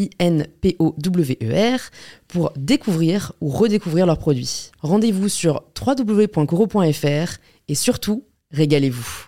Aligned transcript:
I-N-P-O-W-E-R, 0.00 1.80
pour 2.28 2.52
découvrir 2.56 3.32
ou 3.40 3.48
redécouvrir 3.48 4.06
leurs 4.06 4.18
produits. 4.18 4.70
Rendez-vous 4.80 5.28
sur 5.28 5.64
www.coro.fr 5.78 7.38
et 7.68 7.74
surtout, 7.74 8.24
régalez-vous. 8.52 9.26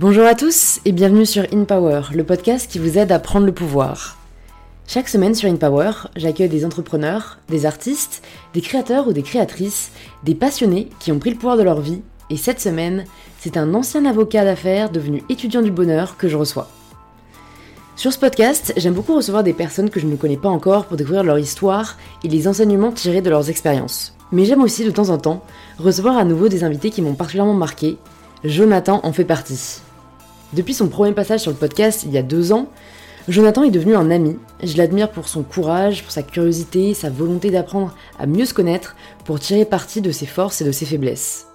Bonjour 0.00 0.26
à 0.26 0.36
tous 0.36 0.78
et 0.84 0.92
bienvenue 0.92 1.26
sur 1.26 1.42
InPower, 1.52 2.02
le 2.14 2.22
podcast 2.22 2.70
qui 2.70 2.78
vous 2.78 2.98
aide 2.98 3.10
à 3.10 3.18
prendre 3.18 3.46
le 3.46 3.52
pouvoir. 3.52 4.16
Chaque 4.86 5.08
semaine 5.08 5.34
sur 5.34 5.50
InPower, 5.50 5.90
j'accueille 6.14 6.48
des 6.48 6.64
entrepreneurs, 6.64 7.40
des 7.48 7.66
artistes, 7.66 8.22
des 8.54 8.60
créateurs 8.60 9.08
ou 9.08 9.12
des 9.12 9.24
créatrices, 9.24 9.90
des 10.22 10.36
passionnés 10.36 10.88
qui 11.00 11.10
ont 11.10 11.18
pris 11.18 11.30
le 11.30 11.36
pouvoir 11.36 11.56
de 11.56 11.64
leur 11.64 11.80
vie 11.80 12.02
et 12.30 12.36
cette 12.36 12.60
semaine, 12.60 13.04
c'est 13.38 13.56
un 13.56 13.74
ancien 13.74 14.04
avocat 14.04 14.44
d'affaires 14.44 14.90
devenu 14.90 15.22
étudiant 15.28 15.62
du 15.62 15.70
bonheur 15.70 16.16
que 16.16 16.28
je 16.28 16.36
reçois. 16.36 16.68
Sur 17.96 18.12
ce 18.12 18.18
podcast, 18.18 18.72
j'aime 18.76 18.94
beaucoup 18.94 19.16
recevoir 19.16 19.42
des 19.42 19.52
personnes 19.52 19.90
que 19.90 19.98
je 19.98 20.06
ne 20.06 20.14
connais 20.14 20.36
pas 20.36 20.48
encore 20.48 20.84
pour 20.84 20.96
découvrir 20.96 21.24
leur 21.24 21.38
histoire 21.38 21.96
et 22.22 22.28
les 22.28 22.46
enseignements 22.46 22.92
tirés 22.92 23.22
de 23.22 23.30
leurs 23.30 23.50
expériences. 23.50 24.14
Mais 24.30 24.44
j'aime 24.44 24.62
aussi 24.62 24.84
de 24.84 24.90
temps 24.90 25.08
en 25.08 25.18
temps 25.18 25.42
recevoir 25.78 26.16
à 26.16 26.24
nouveau 26.24 26.48
des 26.48 26.62
invités 26.62 26.90
qui 26.90 27.02
m'ont 27.02 27.14
particulièrement 27.14 27.54
marqué. 27.54 27.96
Jonathan 28.44 29.00
en 29.02 29.12
fait 29.12 29.24
partie. 29.24 29.80
Depuis 30.52 30.74
son 30.74 30.88
premier 30.88 31.12
passage 31.12 31.40
sur 31.40 31.50
le 31.50 31.56
podcast 31.56 32.04
il 32.04 32.12
y 32.12 32.18
a 32.18 32.22
deux 32.22 32.52
ans, 32.52 32.68
Jonathan 33.26 33.64
est 33.64 33.70
devenu 33.70 33.96
un 33.96 34.10
ami. 34.10 34.38
Je 34.62 34.76
l'admire 34.76 35.10
pour 35.10 35.28
son 35.28 35.42
courage, 35.42 36.04
pour 36.04 36.12
sa 36.12 36.22
curiosité, 36.22 36.94
sa 36.94 37.10
volonté 37.10 37.50
d'apprendre 37.50 37.94
à 38.18 38.26
mieux 38.26 38.46
se 38.46 38.54
connaître, 38.54 38.94
pour 39.24 39.40
tirer 39.40 39.64
parti 39.64 40.00
de 40.00 40.12
ses 40.12 40.26
forces 40.26 40.60
et 40.60 40.64
de 40.64 40.72
ses 40.72 40.86
faiblesses. 40.86 41.47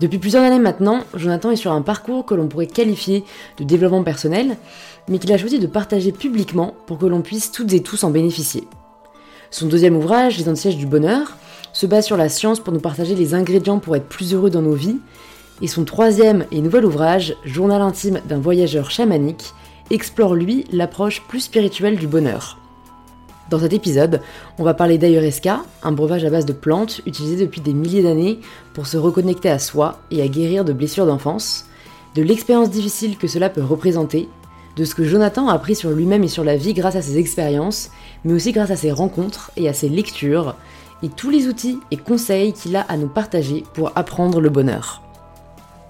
Depuis 0.00 0.18
plusieurs 0.18 0.44
années 0.44 0.58
maintenant, 0.58 1.00
Jonathan 1.14 1.50
est 1.50 1.56
sur 1.56 1.72
un 1.72 1.82
parcours 1.82 2.24
que 2.24 2.34
l'on 2.34 2.48
pourrait 2.48 2.66
qualifier 2.66 3.22
de 3.58 3.64
développement 3.64 4.02
personnel, 4.02 4.56
mais 5.08 5.18
qu'il 5.18 5.30
a 5.30 5.36
choisi 5.36 5.58
de 5.58 5.66
partager 5.66 6.10
publiquement 6.10 6.74
pour 6.86 6.96
que 6.96 7.04
l'on 7.04 7.20
puisse 7.20 7.52
toutes 7.52 7.74
et 7.74 7.82
tous 7.82 8.02
en 8.02 8.10
bénéficier. 8.10 8.66
Son 9.50 9.66
deuxième 9.66 9.96
ouvrage, 9.96 10.38
Les 10.38 10.48
Anti-Sièges 10.48 10.78
du 10.78 10.86
Bonheur, 10.86 11.36
se 11.74 11.84
base 11.84 12.06
sur 12.06 12.16
la 12.16 12.30
science 12.30 12.60
pour 12.60 12.72
nous 12.72 12.80
partager 12.80 13.14
les 13.14 13.34
ingrédients 13.34 13.78
pour 13.78 13.94
être 13.94 14.08
plus 14.08 14.32
heureux 14.32 14.48
dans 14.48 14.62
nos 14.62 14.74
vies, 14.74 14.96
et 15.60 15.66
son 15.66 15.84
troisième 15.84 16.46
et 16.50 16.62
nouvel 16.62 16.86
ouvrage, 16.86 17.36
Journal 17.44 17.82
intime 17.82 18.20
d'un 18.26 18.38
voyageur 18.38 18.90
chamanique, 18.90 19.52
explore 19.90 20.34
lui 20.34 20.64
l'approche 20.72 21.20
plus 21.28 21.40
spirituelle 21.40 21.96
du 21.96 22.06
bonheur. 22.06 22.59
Dans 23.50 23.58
cet 23.58 23.72
épisode, 23.72 24.20
on 24.58 24.62
va 24.62 24.74
parler 24.74 24.96
d'ayahuasca, 24.96 25.62
un 25.82 25.90
breuvage 25.90 26.24
à 26.24 26.30
base 26.30 26.46
de 26.46 26.52
plantes 26.52 27.00
utilisé 27.04 27.44
depuis 27.44 27.60
des 27.60 27.72
milliers 27.72 28.04
d'années 28.04 28.38
pour 28.74 28.86
se 28.86 28.96
reconnecter 28.96 29.50
à 29.50 29.58
soi 29.58 29.98
et 30.12 30.22
à 30.22 30.28
guérir 30.28 30.64
de 30.64 30.72
blessures 30.72 31.04
d'enfance, 31.04 31.66
de 32.14 32.22
l'expérience 32.22 32.70
difficile 32.70 33.18
que 33.18 33.26
cela 33.26 33.50
peut 33.50 33.64
représenter, 33.64 34.28
de 34.76 34.84
ce 34.84 34.94
que 34.94 35.02
Jonathan 35.02 35.48
a 35.48 35.54
appris 35.54 35.74
sur 35.74 35.90
lui-même 35.90 36.22
et 36.22 36.28
sur 36.28 36.44
la 36.44 36.56
vie 36.56 36.74
grâce 36.74 36.94
à 36.94 37.02
ses 37.02 37.18
expériences, 37.18 37.90
mais 38.24 38.34
aussi 38.34 38.52
grâce 38.52 38.70
à 38.70 38.76
ses 38.76 38.92
rencontres 38.92 39.50
et 39.56 39.68
à 39.68 39.72
ses 39.72 39.88
lectures, 39.88 40.54
et 41.02 41.08
tous 41.08 41.30
les 41.30 41.48
outils 41.48 41.80
et 41.90 41.96
conseils 41.96 42.52
qu'il 42.52 42.76
a 42.76 42.82
à 42.82 42.96
nous 42.96 43.08
partager 43.08 43.64
pour 43.74 43.90
apprendre 43.96 44.40
le 44.40 44.50
bonheur. 44.50 45.02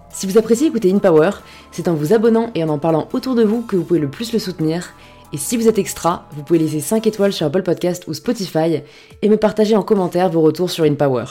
Si 0.09 0.27
vous 0.27 0.39
appréciez 0.39 0.69
écouter 0.69 0.93
InPower, 0.93 1.31
c'est 1.73 1.89
en 1.89 1.95
vous 1.95 2.15
abonnant 2.15 2.51
et 2.55 2.65
en 2.65 2.71
en 2.71 2.79
parlant 2.79 3.07
autour 3.13 3.35
de 3.35 3.45
vous 3.45 3.61
que 3.61 3.77
vous 3.77 3.85
pouvez 3.85 4.01
le 4.01 4.09
plus 4.09 4.33
le 4.33 4.39
soutenir, 4.39 4.95
et 5.33 5.39
si 5.39 5.57
vous 5.57 5.69
êtes 5.69 5.79
extra, 5.79 6.27
vous 6.33 6.43
pouvez 6.43 6.59
laisser 6.59 6.81
5 6.81 7.07
étoiles 7.07 7.33
sur 7.33 7.47
Apple 7.47 7.63
Podcast 7.63 8.05
ou 8.09 8.15
Spotify 8.15 8.83
et 9.23 9.29
me 9.29 9.37
partager 9.37 9.77
en 9.77 9.83
commentaire 9.83 10.29
vos 10.29 10.41
retours 10.41 10.71
sur 10.71 10.83
InPower. 10.83 11.25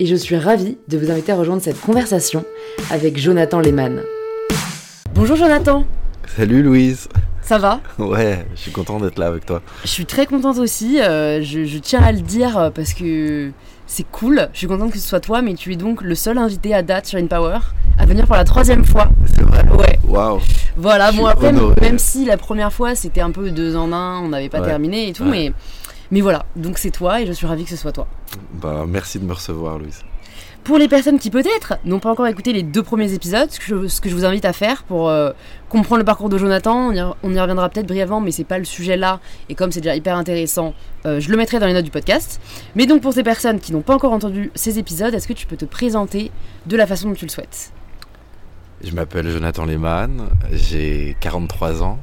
Et 0.00 0.06
je 0.06 0.16
suis 0.16 0.36
ravie 0.36 0.78
de 0.88 0.98
vous 0.98 1.08
inviter 1.10 1.30
à 1.30 1.36
rejoindre 1.36 1.62
cette 1.62 1.80
conversation 1.80 2.44
avec 2.90 3.16
Jonathan 3.16 3.60
Lehmann. 3.60 4.02
Bonjour 5.14 5.36
Jonathan 5.36 5.84
Salut 6.36 6.60
Louise 6.60 7.08
Ça 7.40 7.58
va? 7.58 7.80
Ouais, 7.98 8.44
je 8.56 8.60
suis 8.62 8.72
content 8.72 8.98
d'être 8.98 9.18
là 9.18 9.26
avec 9.26 9.46
toi. 9.46 9.62
Je 9.84 9.88
suis 9.88 10.06
très 10.06 10.26
contente 10.26 10.58
aussi, 10.58 11.00
euh, 11.00 11.40
je, 11.40 11.66
je, 11.66 11.78
tiens 11.78 12.02
à 12.02 12.10
le 12.10 12.20
dire 12.20 12.58
euh, 12.58 12.70
parce 12.70 12.94
que 12.94 13.52
c'est 13.86 14.06
cool, 14.10 14.48
je 14.52 14.58
suis 14.58 14.66
contente 14.66 14.90
que 14.90 14.98
ce 14.98 15.06
soit 15.06 15.20
toi, 15.20 15.40
mais 15.40 15.54
tu 15.54 15.72
es 15.72 15.76
donc 15.76 16.02
le 16.02 16.16
seul 16.16 16.36
invité 16.36 16.74
à 16.74 16.82
date 16.82 17.06
sur 17.06 17.18
InPower 17.18 17.58
à 17.98 18.06
venir 18.06 18.26
pour 18.26 18.36
la 18.36 18.44
troisième 18.44 18.84
fois. 18.84 19.08
C'est 19.26 19.42
vrai 19.42 19.64
Ouais. 19.76 19.98
Waouh 20.08 20.40
Voilà, 20.76 21.12
bon 21.12 21.26
après, 21.26 21.48
honoré. 21.48 21.74
même 21.80 21.98
si 21.98 22.24
la 22.24 22.36
première 22.36 22.72
fois 22.72 22.94
c'était 22.94 23.20
un 23.20 23.30
peu 23.30 23.50
deux 23.50 23.76
en 23.76 23.92
un, 23.92 24.20
on 24.20 24.28
n'avait 24.28 24.48
pas 24.48 24.60
Ouais. 24.60 24.66
terminé 24.68 25.08
et 25.08 25.12
tout, 25.12 25.24
Ouais. 25.24 25.30
mais, 25.30 25.52
mais 26.10 26.20
voilà, 26.20 26.46
donc 26.56 26.78
c'est 26.78 26.90
toi 26.90 27.20
et 27.20 27.26
je 27.26 27.32
suis 27.32 27.46
ravie 27.46 27.64
que 27.64 27.70
ce 27.70 27.76
soit 27.76 27.92
toi. 27.92 28.06
Bah 28.54 28.84
merci 28.88 29.18
de 29.18 29.24
me 29.24 29.32
recevoir 29.34 29.78
Louise. 29.78 30.00
Pour 30.64 30.76
les 30.76 30.88
personnes 30.88 31.18
qui 31.18 31.30
peut-être 31.30 31.74
n'ont 31.86 31.98
pas 32.00 32.10
encore 32.10 32.26
écouté 32.26 32.52
les 32.52 32.62
deux 32.62 32.82
premiers 32.82 33.14
épisodes, 33.14 33.48
ce 33.50 33.58
que 33.58 33.64
je, 33.66 33.88
ce 33.88 34.00
que 34.02 34.10
je 34.10 34.14
vous 34.14 34.26
invite 34.26 34.44
à 34.44 34.52
faire 34.52 34.82
pour 34.82 35.08
euh, 35.08 35.30
comprendre 35.70 36.00
le 36.00 36.04
parcours 36.04 36.28
de 36.28 36.36
Jonathan, 36.36 36.88
on 36.88 36.92
y, 36.92 37.00
on 37.22 37.32
y 37.34 37.40
reviendra 37.40 37.68
peut-être 37.70 37.86
brièvement, 37.86 38.20
mais 38.20 38.32
c'est 38.32 38.44
pas 38.44 38.58
le 38.58 38.64
sujet 38.66 38.96
là, 38.96 39.20
et 39.48 39.54
comme 39.54 39.72
c'est 39.72 39.80
déjà 39.80 39.96
hyper 39.96 40.16
intéressant, 40.16 40.74
euh, 41.06 41.20
je 41.20 41.30
le 41.30 41.36
mettrai 41.38 41.58
dans 41.58 41.66
les 41.66 41.72
notes 41.72 41.84
du 41.86 41.90
podcast. 41.90 42.38
Mais 42.74 42.84
donc 42.86 43.00
pour 43.00 43.14
ces 43.14 43.22
personnes 43.22 43.60
qui 43.60 43.72
n'ont 43.72 43.80
pas 43.82 43.94
encore 43.94 44.12
entendu 44.12 44.50
ces 44.54 44.78
épisodes, 44.78 45.14
est-ce 45.14 45.28
que 45.28 45.32
tu 45.32 45.46
peux 45.46 45.56
te 45.56 45.64
présenter 45.64 46.30
de 46.66 46.76
la 46.76 46.86
façon 46.86 47.08
dont 47.08 47.14
tu 47.14 47.24
le 47.24 47.30
souhaites? 47.30 47.72
Je 48.82 48.92
m'appelle 48.92 49.28
Jonathan 49.28 49.64
Lehmann, 49.64 50.28
j'ai 50.52 51.16
43 51.20 51.82
ans. 51.82 51.98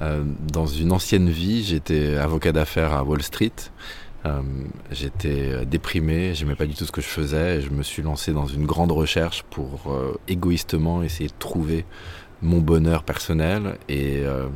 Euh, 0.00 0.22
dans 0.52 0.66
une 0.66 0.92
ancienne 0.92 1.28
vie, 1.28 1.64
j'étais 1.64 2.16
avocat 2.16 2.52
d'affaires 2.52 2.92
à 2.92 3.02
Wall 3.02 3.22
Street. 3.22 3.50
Euh, 4.24 4.40
j'étais 4.92 5.50
euh, 5.50 5.64
déprimé, 5.64 6.32
j'aimais 6.34 6.54
pas 6.54 6.66
du 6.66 6.74
tout 6.74 6.84
ce 6.84 6.92
que 6.92 7.00
je 7.00 7.08
faisais 7.08 7.60
je 7.60 7.70
me 7.70 7.82
suis 7.82 8.02
lancé 8.02 8.32
dans 8.32 8.46
une 8.46 8.66
grande 8.66 8.92
recherche 8.92 9.42
pour 9.50 9.98
égoïstement 10.28 11.02
essayer 11.02 11.28
de 11.28 11.34
trouver 11.40 11.84
mon 12.42 12.58
bonheur 12.58 13.04
personnel 13.04 13.78
et 13.88 14.22
euh, 14.24 14.48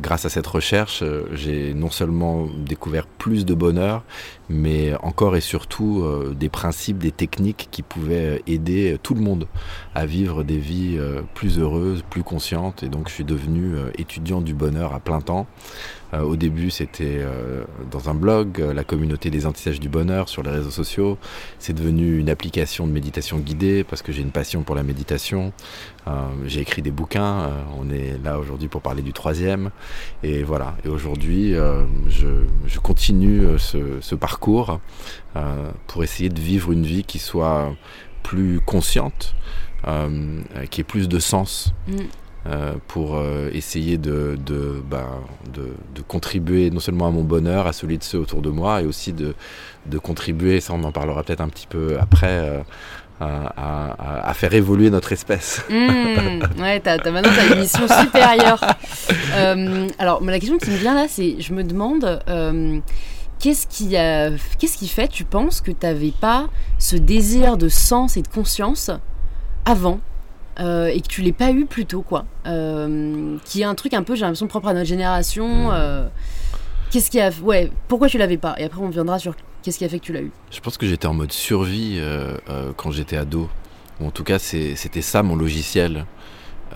grâce 0.00 0.24
à 0.24 0.28
cette 0.28 0.46
recherche, 0.46 1.02
euh, 1.02 1.24
j'ai 1.32 1.74
non 1.74 1.90
seulement 1.90 2.46
découvert 2.46 3.06
plus 3.06 3.44
de 3.46 3.54
bonheur, 3.54 4.04
mais 4.50 4.94
encore 5.02 5.36
et 5.36 5.40
surtout 5.40 6.02
euh, 6.02 6.34
des 6.38 6.48
principes, 6.48 6.98
des 6.98 7.12
techniques 7.12 7.68
qui 7.70 7.82
pouvaient 7.82 8.42
aider 8.46 8.98
tout 9.02 9.14
le 9.14 9.20
monde 9.20 9.46
à 9.94 10.06
vivre 10.06 10.42
des 10.42 10.58
vies 10.58 10.96
euh, 10.98 11.22
plus 11.34 11.58
heureuses, 11.58 12.02
plus 12.10 12.24
conscientes. 12.24 12.82
Et 12.82 12.88
donc 12.88 13.08
je 13.08 13.14
suis 13.14 13.24
devenu 13.24 13.74
euh, 13.74 13.90
étudiant 13.96 14.40
du 14.40 14.52
bonheur 14.52 14.92
à 14.92 15.00
plein 15.00 15.20
temps. 15.20 15.46
Euh, 16.14 16.22
au 16.22 16.36
début, 16.36 16.70
c'était 16.70 17.18
euh, 17.18 17.64
dans 17.90 18.08
un 18.10 18.14
blog, 18.14 18.60
euh, 18.60 18.72
la 18.72 18.84
communauté 18.84 19.30
des 19.30 19.46
antisèches 19.46 19.80
du 19.80 19.88
bonheur 19.88 20.28
sur 20.28 20.42
les 20.42 20.50
réseaux 20.50 20.70
sociaux. 20.70 21.18
C'est 21.58 21.72
devenu 21.72 22.18
une 22.18 22.28
application 22.28 22.86
de 22.86 22.92
méditation 22.92 23.38
guidée 23.38 23.84
parce 23.84 24.02
que 24.02 24.12
j'ai 24.12 24.22
une 24.22 24.32
passion 24.32 24.62
pour 24.62 24.74
la 24.74 24.82
méditation. 24.82 25.52
Euh, 26.08 26.10
j'ai 26.46 26.60
écrit 26.60 26.82
des 26.82 26.90
bouquins. 26.90 27.40
euh, 27.40 27.62
on 27.78 27.90
est 27.90 28.18
là 28.24 28.38
aujourd'hui 28.38 28.68
pour 28.68 28.82
parler 28.82 29.02
du 29.02 29.12
troisième. 29.12 29.70
Et 30.22 30.42
voilà. 30.42 30.76
Et 30.84 30.88
aujourd'hui, 30.88 31.54
euh, 31.54 31.82
je, 32.08 32.26
je 32.66 32.80
continue 32.80 33.58
ce, 33.58 34.00
ce 34.00 34.14
parcours 34.14 34.80
pour 35.86 36.02
essayer 36.02 36.28
de 36.28 36.40
vivre 36.40 36.72
une 36.72 36.84
vie 36.84 37.04
qui 37.04 37.18
soit 37.20 37.72
plus 38.22 38.60
consciente, 38.60 39.34
euh, 39.86 40.42
qui 40.70 40.80
ait 40.80 40.84
plus 40.84 41.08
de 41.08 41.18
sens. 41.18 41.72
Mm. 41.88 41.94
Euh, 42.46 42.72
pour 42.88 43.16
euh, 43.16 43.50
essayer 43.52 43.98
de, 43.98 44.38
de, 44.46 44.82
bah, 44.90 45.10
de, 45.52 45.74
de 45.94 46.00
contribuer 46.00 46.70
non 46.70 46.80
seulement 46.80 47.06
à 47.06 47.10
mon 47.10 47.22
bonheur, 47.22 47.66
à 47.66 47.74
celui 47.74 47.98
de 47.98 48.02
ceux 48.02 48.18
autour 48.18 48.40
de 48.40 48.48
moi, 48.48 48.80
et 48.80 48.86
aussi 48.86 49.12
de, 49.12 49.34
contribuer, 49.98 50.60
ça 50.60 50.72
on 50.72 50.82
en 50.84 50.90
parlera 50.90 51.22
peut-être 51.22 51.42
un 51.42 51.50
petit 51.50 51.66
peu 51.66 51.98
après, 52.00 52.40
euh, 52.40 52.62
à, 53.20 54.32
faire 54.32 54.54
évoluer 54.54 54.88
notre 54.88 55.12
espèce. 55.12 55.62
Mmh, 55.68 56.62
ouais, 56.62 56.80
t'as, 56.80 56.96
maintenant 57.10 57.30
t'as 57.36 57.54
une 57.54 57.60
mission 57.60 57.86
supérieure. 57.86 58.64
Alors, 59.98 60.24
la 60.24 60.38
question 60.38 60.56
qui 60.56 60.70
me 60.70 60.76
vient 60.76 60.94
là, 60.94 61.08
c'est, 61.08 61.36
je 61.40 61.52
me 61.52 61.62
demande, 61.62 62.22
qu'est-ce 63.38 63.66
qui, 63.66 63.90
qu'est-ce 64.58 64.78
qui 64.78 64.88
fait, 64.88 65.08
tu 65.08 65.24
penses, 65.24 65.60
que 65.60 65.72
t'avais 65.72 66.14
pas 66.18 66.48
ce 66.78 66.96
désir 66.96 67.58
de 67.58 67.68
sens 67.68 68.16
et 68.16 68.22
de 68.22 68.28
conscience 68.28 68.90
avant 69.66 70.00
euh, 70.58 70.86
et 70.86 71.00
que 71.00 71.06
tu 71.06 71.22
l'aies 71.22 71.32
pas 71.32 71.52
eu 71.52 71.64
plus 71.66 71.86
tôt, 71.86 72.02
quoi. 72.02 72.24
qui 73.44 73.60
est 73.60 73.64
un 73.64 73.74
truc 73.74 73.94
un 73.94 74.02
peu, 74.02 74.14
j'ai 74.14 74.22
l'impression, 74.22 74.46
propre 74.48 74.68
à 74.68 74.74
notre 74.74 74.88
génération. 74.88 75.70
Mmh. 75.70 76.08
Qu'est-ce 76.90 77.10
qui 77.10 77.20
a. 77.20 77.30
Ouais, 77.42 77.70
pourquoi 77.86 78.08
tu 78.08 78.18
l'avais 78.18 78.36
pas? 78.36 78.56
Et 78.58 78.64
après, 78.64 78.80
on 78.80 78.88
viendra 78.88 79.18
sur 79.18 79.34
qu'est-ce 79.62 79.78
qui 79.78 79.84
a 79.84 79.88
fait 79.88 80.00
que 80.00 80.04
tu 80.04 80.12
l'as 80.12 80.22
eu. 80.22 80.32
Je 80.50 80.60
pense 80.60 80.76
que 80.76 80.86
j'étais 80.86 81.06
en 81.06 81.14
mode 81.14 81.32
survie 81.32 81.96
euh, 81.98 82.36
euh, 82.48 82.72
quand 82.76 82.90
j'étais 82.90 83.16
ado. 83.16 83.48
Ou 84.00 84.06
en 84.06 84.10
tout 84.10 84.24
cas, 84.24 84.38
c'était 84.38 85.02
ça 85.02 85.22
mon 85.22 85.36
logiciel. 85.36 86.06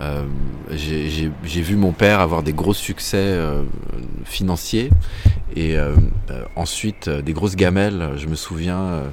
Euh, 0.01 0.25
j'ai 0.71 1.61
vu 1.61 1.75
mon 1.75 1.91
père 1.91 2.19
avoir 2.19 2.43
des 2.43 2.53
gros 2.53 2.73
succès 2.73 3.39
financiers 4.25 4.91
et 5.55 5.75
ensuite 6.55 7.09
des 7.09 7.33
grosses 7.33 7.55
gamelles. 7.55 8.11
Je 8.15 8.27
me 8.27 8.35
souviens 8.35 9.05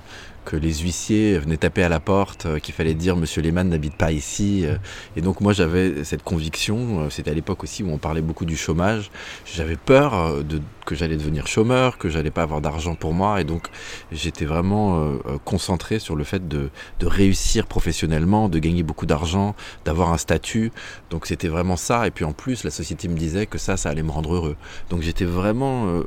que 0.45 0.57
les 0.57 0.75
huissiers 0.75 1.39
venaient 1.39 1.57
taper 1.57 1.83
à 1.83 1.89
la 1.89 2.01
porte, 2.01 2.47
euh, 2.47 2.59
qu'il 2.59 2.75
fallait 2.75 2.95
dire 2.95 3.17
Monsieur 3.17 3.43
Lehmann 3.43 3.69
n'habite 3.69 3.97
pas 3.97 4.13
ici. 4.13 4.65
Euh. 4.65 4.77
et 5.17 5.21
donc 5.21 5.41
moi 5.41 5.53
j'avais 5.53 6.05
cette 6.05 6.23
conviction, 6.23 7.03
euh, 7.03 7.11
c'était 7.11 7.31
à 7.31 7.35
l'époque 7.35 7.63
aussi 7.63 7.83
où 7.83 7.91
on 7.91 7.99
parlait 7.99 8.23
beaucoup 8.23 8.45
du 8.45 8.57
chômage, 8.57 9.11
j'avais 9.45 9.77
peur 9.77 10.43
de, 10.45 10.61
que 10.85 10.95
j'allais 10.95 11.17
devenir 11.17 11.47
chômeur, 11.47 11.99
que 11.99 12.09
j'allais 12.09 12.31
pas 12.31 12.43
avoir 12.43 12.61
d'argent 12.61 12.95
pour 12.95 13.15
moi, 13.15 13.41
et 13.41 13.45
donc 13.45 13.69
j'étais 14.11 14.45
vraiment 14.45 15.13
concentré 15.45 15.99
sur 15.99 16.17
le 16.17 16.25
fait 16.25 16.49
de, 16.49 16.71
de, 17.01 17.07
réussir 17.07 17.67
professionnellement, 17.67 18.49
de 18.49 18.59
gagner 18.59 18.83
beaucoup 18.83 19.07
d'argent, 19.07 19.55
d'avoir 19.85 20.13
un 20.13 20.19
statut. 20.19 20.73
Donc 21.11 21.27
c'était 21.27 21.49
vraiment 21.49 21.77
ça, 21.77 22.07
et 22.07 22.11
puis 22.11 22.25
en 22.25 22.33
plus 22.33 22.65
la 22.65 22.71
société 22.71 23.09
me 23.09 23.17
disait 23.17 23.47
que 23.47 23.59
ça, 23.59 23.77
ça 23.77 23.91
allait 23.91 24.03
me 24.03 24.11
rendre 24.11 24.35
heureux. 24.35 24.57
Donc 24.91 25.03
j'étais 25.03 25.25
vraiment 25.25 26.03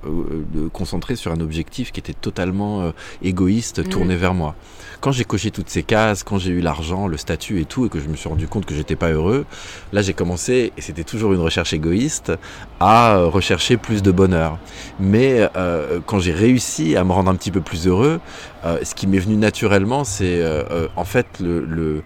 concentré 0.73 1.15
sur 1.15 1.31
un 1.31 1.39
objectif 1.39 1.91
qui 1.91 1.99
était 1.99 2.13
totalement 2.13 2.91
égoïste, 3.21 3.79
mmh. 3.79 3.89
tourné 3.89 4.15
vers 4.15 4.33
moi. 4.33 4.55
Quand 5.01 5.11
j'ai 5.11 5.25
coché 5.25 5.51
toutes 5.51 5.69
ces 5.69 5.83
cases, 5.83 6.23
quand 6.23 6.39
j'ai 6.39 6.51
eu 6.51 6.61
l'argent, 6.61 7.07
le 7.07 7.17
statut 7.17 7.61
et 7.61 7.65
tout, 7.65 7.85
et 7.85 7.89
que 7.89 7.99
je 7.99 8.07
me 8.07 8.15
suis 8.15 8.29
rendu 8.29 8.47
compte 8.47 8.65
que 8.65 8.73
j'étais 8.73 8.95
pas 8.95 9.09
heureux, 9.09 9.45
là 9.93 10.01
j'ai 10.01 10.13
commencé, 10.13 10.73
et 10.77 10.81
c'était 10.81 11.03
toujours 11.03 11.33
une 11.33 11.41
recherche 11.41 11.73
égoïste, 11.73 12.31
à 12.79 13.17
rechercher 13.25 13.77
plus 13.77 14.01
de 14.01 14.11
bonheur. 14.11 14.57
Mais 14.99 15.49
euh, 15.55 15.99
quand 16.05 16.19
j'ai 16.19 16.31
réussi 16.31 16.95
à 16.95 17.03
me 17.03 17.11
rendre 17.11 17.29
un 17.29 17.35
petit 17.35 17.51
peu 17.51 17.61
plus 17.61 17.87
heureux, 17.87 18.19
euh, 18.65 18.79
ce 18.83 18.95
qui 18.95 19.07
m'est 19.07 19.19
venu 19.19 19.35
naturellement, 19.35 20.03
c'est 20.03 20.41
euh, 20.41 20.87
en 20.95 21.05
fait 21.05 21.27
le 21.39 22.03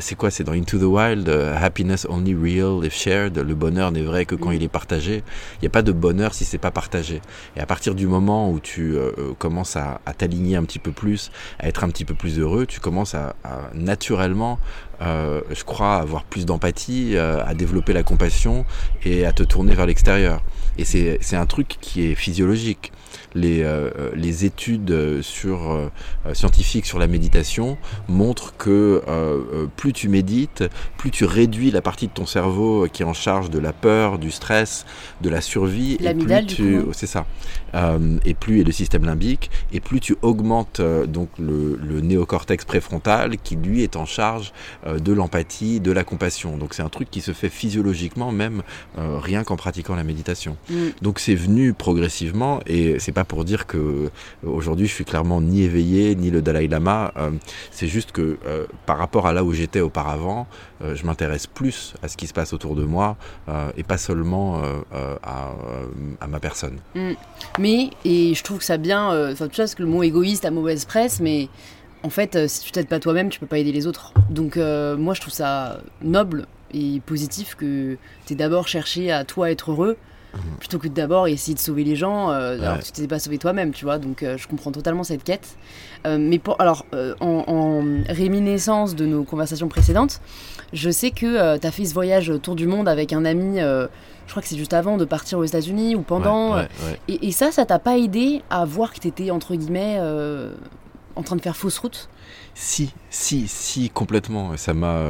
c'est 0.00 0.14
quoi? 0.14 0.30
C'est 0.30 0.44
dans 0.44 0.52
Into 0.52 0.78
the 0.78 0.84
Wild, 0.84 1.28
Happiness 1.28 2.06
only 2.08 2.34
real 2.34 2.86
if 2.86 2.94
shared. 2.94 3.36
Le 3.36 3.54
bonheur 3.54 3.92
n'est 3.92 4.02
vrai 4.02 4.24
que 4.24 4.34
quand 4.34 4.48
mm. 4.48 4.54
il 4.54 4.62
est 4.62 4.68
partagé. 4.68 5.22
Il 5.56 5.58
n'y 5.60 5.66
a 5.66 5.70
pas 5.70 5.82
de 5.82 5.92
bonheur 5.92 6.32
si 6.32 6.46
c'est 6.46 6.56
pas 6.56 6.70
partagé. 6.70 7.20
Et 7.54 7.60
à 7.60 7.66
partir 7.66 7.94
du 7.94 8.06
moment 8.06 8.50
où 8.50 8.60
tu 8.60 8.96
commences 9.38 9.76
à, 9.76 10.00
t'aligner 10.16 10.56
un 10.56 10.64
petit 10.64 10.78
peu 10.78 10.90
plus, 10.90 11.30
à 11.58 11.68
être 11.68 11.84
un 11.84 11.88
petit 11.88 12.06
peu 12.06 12.14
plus 12.14 12.38
heureux, 12.38 12.64
tu 12.64 12.80
commences 12.80 13.14
à, 13.14 13.34
naturellement, 13.74 14.58
je 15.02 15.64
crois, 15.64 15.96
avoir 15.96 16.24
plus 16.24 16.46
d'empathie, 16.46 17.16
à 17.16 17.54
développer 17.54 17.92
la 17.92 18.02
compassion 18.02 18.64
et 19.04 19.26
à 19.26 19.32
te 19.32 19.42
tourner 19.42 19.74
vers 19.74 19.86
l'extérieur. 19.86 20.42
Et 20.78 20.84
c'est 20.84 21.36
un 21.36 21.46
truc 21.46 21.76
qui 21.80 22.06
est 22.06 22.14
physiologique 22.14 22.92
les, 23.34 23.62
euh, 23.62 23.90
les 24.14 24.44
études 24.44 24.90
euh, 24.90 25.22
sur, 25.22 25.70
euh, 25.72 25.88
scientifiques 26.34 26.86
sur 26.86 26.98
la 26.98 27.06
méditation 27.06 27.78
montrent 28.08 28.56
que 28.56 29.02
plus 29.76 29.92
tu 29.92 30.08
médites, 30.08 30.64
plus 30.96 31.10
tu 31.10 31.24
réduis 31.24 31.70
la 31.70 31.80
partie 31.80 32.06
de 32.06 32.12
ton 32.12 32.26
cerveau 32.26 32.86
qui 32.92 33.02
est 33.02 33.06
en 33.06 33.12
charge 33.12 33.50
de 33.50 33.58
la 33.58 33.72
peur, 33.72 34.18
du 34.18 34.30
stress, 34.30 34.86
de 35.20 35.28
la 35.28 35.40
survie. 35.40 35.98
tu, 36.46 36.80
c'est 36.92 37.06
ça. 37.06 37.26
et 38.24 38.34
plus 38.34 38.60
et 38.60 38.64
le 38.64 38.72
système 38.72 39.04
limbique, 39.04 39.50
et 39.72 39.80
plus 39.80 40.00
tu 40.00 40.16
augmentes 40.22 40.80
donc 40.80 41.30
le, 41.38 41.78
le, 41.82 42.00
néocortex 42.00 42.64
préfrontal 42.64 43.38
qui 43.38 43.56
lui 43.56 43.82
est 43.82 43.96
en 43.96 44.06
charge 44.06 44.52
de 44.98 45.12
l'empathie, 45.12 45.80
de 45.80 45.92
la 45.92 46.04
compassion. 46.04 46.56
Donc 46.56 46.74
c'est 46.74 46.82
un 46.82 46.88
truc 46.88 47.10
qui 47.10 47.20
se 47.20 47.32
fait 47.32 47.48
physiologiquement 47.48 48.32
même 48.32 48.62
rien 48.96 49.44
qu'en 49.44 49.56
pratiquant 49.56 49.94
la 49.94 50.04
méditation. 50.04 50.56
Mm. 50.70 50.74
Donc 51.00 51.18
c'est 51.18 51.34
venu 51.34 51.72
progressivement 51.72 52.60
et 52.66 52.98
c'est 52.98 53.12
pas 53.12 53.24
pour 53.24 53.44
dire 53.44 53.66
que 53.66 53.76
euh, 53.76 54.10
aujourd'hui 54.42 54.86
je 54.86 54.94
suis 54.94 55.04
clairement 55.04 55.40
ni 55.40 55.62
éveillé 55.62 56.14
ni 56.14 56.30
le 56.30 56.42
Dalai 56.42 56.68
Lama. 56.68 57.12
Euh, 57.16 57.30
c'est 57.70 57.86
juste 57.86 58.12
que 58.12 58.38
euh, 58.46 58.66
par 58.86 58.98
rapport 58.98 59.26
à 59.26 59.32
là 59.32 59.44
où 59.44 59.52
j'étais 59.52 59.80
auparavant, 59.80 60.46
je 60.94 61.06
m'intéresse 61.06 61.46
plus 61.46 61.94
à 62.02 62.08
ce 62.08 62.16
qui 62.16 62.26
se 62.26 62.32
passe 62.32 62.52
autour 62.52 62.74
de 62.74 62.82
moi 62.82 63.16
et 63.76 63.84
pas 63.84 63.98
seulement 63.98 64.62
à, 65.22 66.26
ma 66.26 66.40
personne. 66.40 66.78
Mm. 66.96 67.12
Mais 67.60 67.90
et 68.04 68.34
je 68.34 68.42
trouve 68.42 68.58
que 68.58 68.64
ça 68.64 68.78
bien. 68.78 69.30
Enfin, 69.30 69.46
tu 69.46 69.64
sais 69.64 69.76
que 69.76 69.82
le 69.82 69.88
mot 69.88 70.02
égoïste 70.02 70.44
a 70.44 70.50
mauvaise 70.50 70.84
presse, 70.84 71.20
mais 71.20 71.48
en 72.02 72.10
fait, 72.10 72.48
si 72.48 72.64
tu 72.64 72.72
t'aides 72.72 72.88
pas 72.88 73.00
toi-même, 73.00 73.28
tu 73.28 73.40
peux 73.40 73.46
pas 73.46 73.58
aider 73.58 73.72
les 73.72 73.86
autres. 73.86 74.12
Donc 74.30 74.56
moi, 74.56 75.14
je 75.14 75.20
trouve 75.20 75.32
ça 75.32 75.80
noble 76.02 76.46
et 76.74 77.00
positif 77.04 77.54
que 77.54 77.96
tu 78.26 78.34
d'abord 78.34 78.66
cherché 78.68 79.12
à 79.12 79.24
toi 79.24 79.50
être 79.50 79.70
heureux 79.70 79.96
plutôt 80.58 80.78
que 80.78 80.88
d'abord 80.88 81.28
essayer 81.28 81.54
de 81.54 81.58
sauver 81.58 81.84
les 81.84 81.96
gens 81.96 82.30
euh, 82.30 82.58
alors 82.60 82.78
que 82.78 82.84
tu 82.84 82.92
t'es 82.92 83.06
pas 83.06 83.18
sauvé 83.18 83.38
toi-même, 83.38 83.72
tu 83.72 83.84
vois. 83.84 83.98
Donc 83.98 84.22
euh, 84.22 84.38
je 84.38 84.48
comprends 84.48 84.72
totalement 84.72 85.04
cette 85.04 85.24
quête. 85.24 85.56
Euh, 86.06 86.18
mais 86.18 86.38
pour, 86.38 86.60
alors, 86.60 86.86
en, 87.20 87.84
réminiscence 88.08 88.94
de 88.94 89.06
nos 89.06 89.24
conversations 89.24 89.68
précédentes, 89.68 90.20
je 90.72 90.90
sais 90.90 91.10
que 91.10 91.58
tu 91.58 91.66
as 91.66 91.70
fait 91.70 91.84
ce 91.84 91.94
voyage 91.94 92.30
autour 92.30 92.54
du 92.54 92.66
monde 92.66 92.88
avec 92.88 93.12
un 93.12 93.24
ami 93.24 93.58
je 93.58 94.30
crois 94.30 94.40
que 94.40 94.48
c'est 94.48 94.56
juste 94.56 94.72
avant 94.72 94.96
de 94.96 95.04
partir 95.04 95.38
aux 95.38 95.44
États-Unis 95.44 95.94
ou 95.94 96.02
pendant. 96.02 96.58
et, 97.08 97.26
et, 97.28 97.32
ça, 97.32 97.50
ça 97.50 97.66
t'a 97.66 97.78
pas 97.78 97.98
aidé 97.98 98.42
à 98.50 98.64
voir 98.64 98.94
que 98.94 99.00
tu 99.00 99.08
étais, 99.08 99.30
entre 99.30 99.54
guillemets, 99.54 99.98
en 101.16 101.22
train 101.22 101.36
de 101.36 101.42
faire 101.42 101.56
fausse 101.56 101.78
route? 101.78 102.08
Si, 102.54 102.92
si, 103.10 103.48
si, 103.48 103.90
complètement. 103.90 104.56
Ça 104.56 104.74
m'a, 104.74 105.06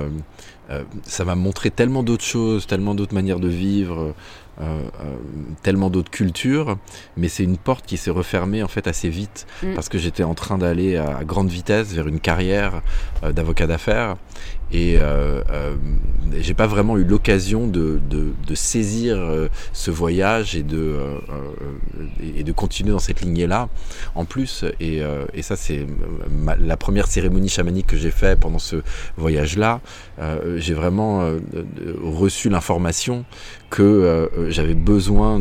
ça 1.02 1.25
m'a 1.25 1.34
montré 1.34 1.70
tellement 1.70 2.02
d'autres 2.02 2.25
choses, 2.25 2.66
tellement 2.66 2.94
d'autres 2.94 3.14
manières 3.14 3.40
de 3.40 3.49
vivre. 3.49 4.14
Euh, 4.60 4.82
euh, 5.00 5.16
tellement 5.62 5.88
d'autres 5.88 6.10
cultures, 6.10 6.76
mais 7.16 7.28
c'est 7.28 7.43
une 7.43 7.56
porte 7.56 7.87
qui 7.87 7.96
s'est 7.96 8.10
refermée 8.10 8.62
en 8.62 8.69
fait 8.69 8.87
assez 8.87 9.08
vite 9.08 9.46
mm. 9.62 9.75
parce 9.75 9.88
que 9.88 9.96
j'étais 9.96 10.25
en 10.25 10.34
train 10.34 10.58
d'aller 10.58 10.99
à, 10.99 11.25
grande 11.25 11.49
vitesse 11.49 11.94
vers 11.94 12.06
une 12.06 12.20
carrière 12.20 12.75
euh, 12.76 13.12
d'avocat 13.22 13.66
d'affaires 13.66 14.16
et 14.72 14.98
j'ai 16.40 16.54
pas 16.54 16.66
vraiment 16.66 16.96
eu 16.96 17.04
l'occasion 17.04 17.66
de, 17.66 18.00
de, 18.08 18.54
saisir 18.54 19.19
ce 19.72 19.90
voyage 19.90 20.56
et 20.56 20.62
de, 20.62 20.96
et 22.36 22.43
de 22.43 22.52
continuer 22.52 22.91
dans 22.91 22.98
cette 22.98 23.20
lignée-là 23.22 23.69
en 24.14 24.24
plus. 24.24 24.64
Et, 24.81 25.00
et 25.34 25.43
ça, 25.43 25.56
c'est 25.56 25.86
la 26.60 26.76
première 26.76 27.06
cérémonie 27.06 27.48
chamanique 27.48 27.86
que 27.86 27.96
j'ai 27.96 28.10
fait 28.10 28.38
pendant 28.38 28.58
ce 28.58 28.76
voyage-là. 29.17 29.81
j'ai 30.56 30.74
vraiment 30.74 31.31
reçu 32.02 32.48
l'information 32.48 33.24
que 33.70 34.31
j'avais 34.48 34.74
besoin 34.74 35.41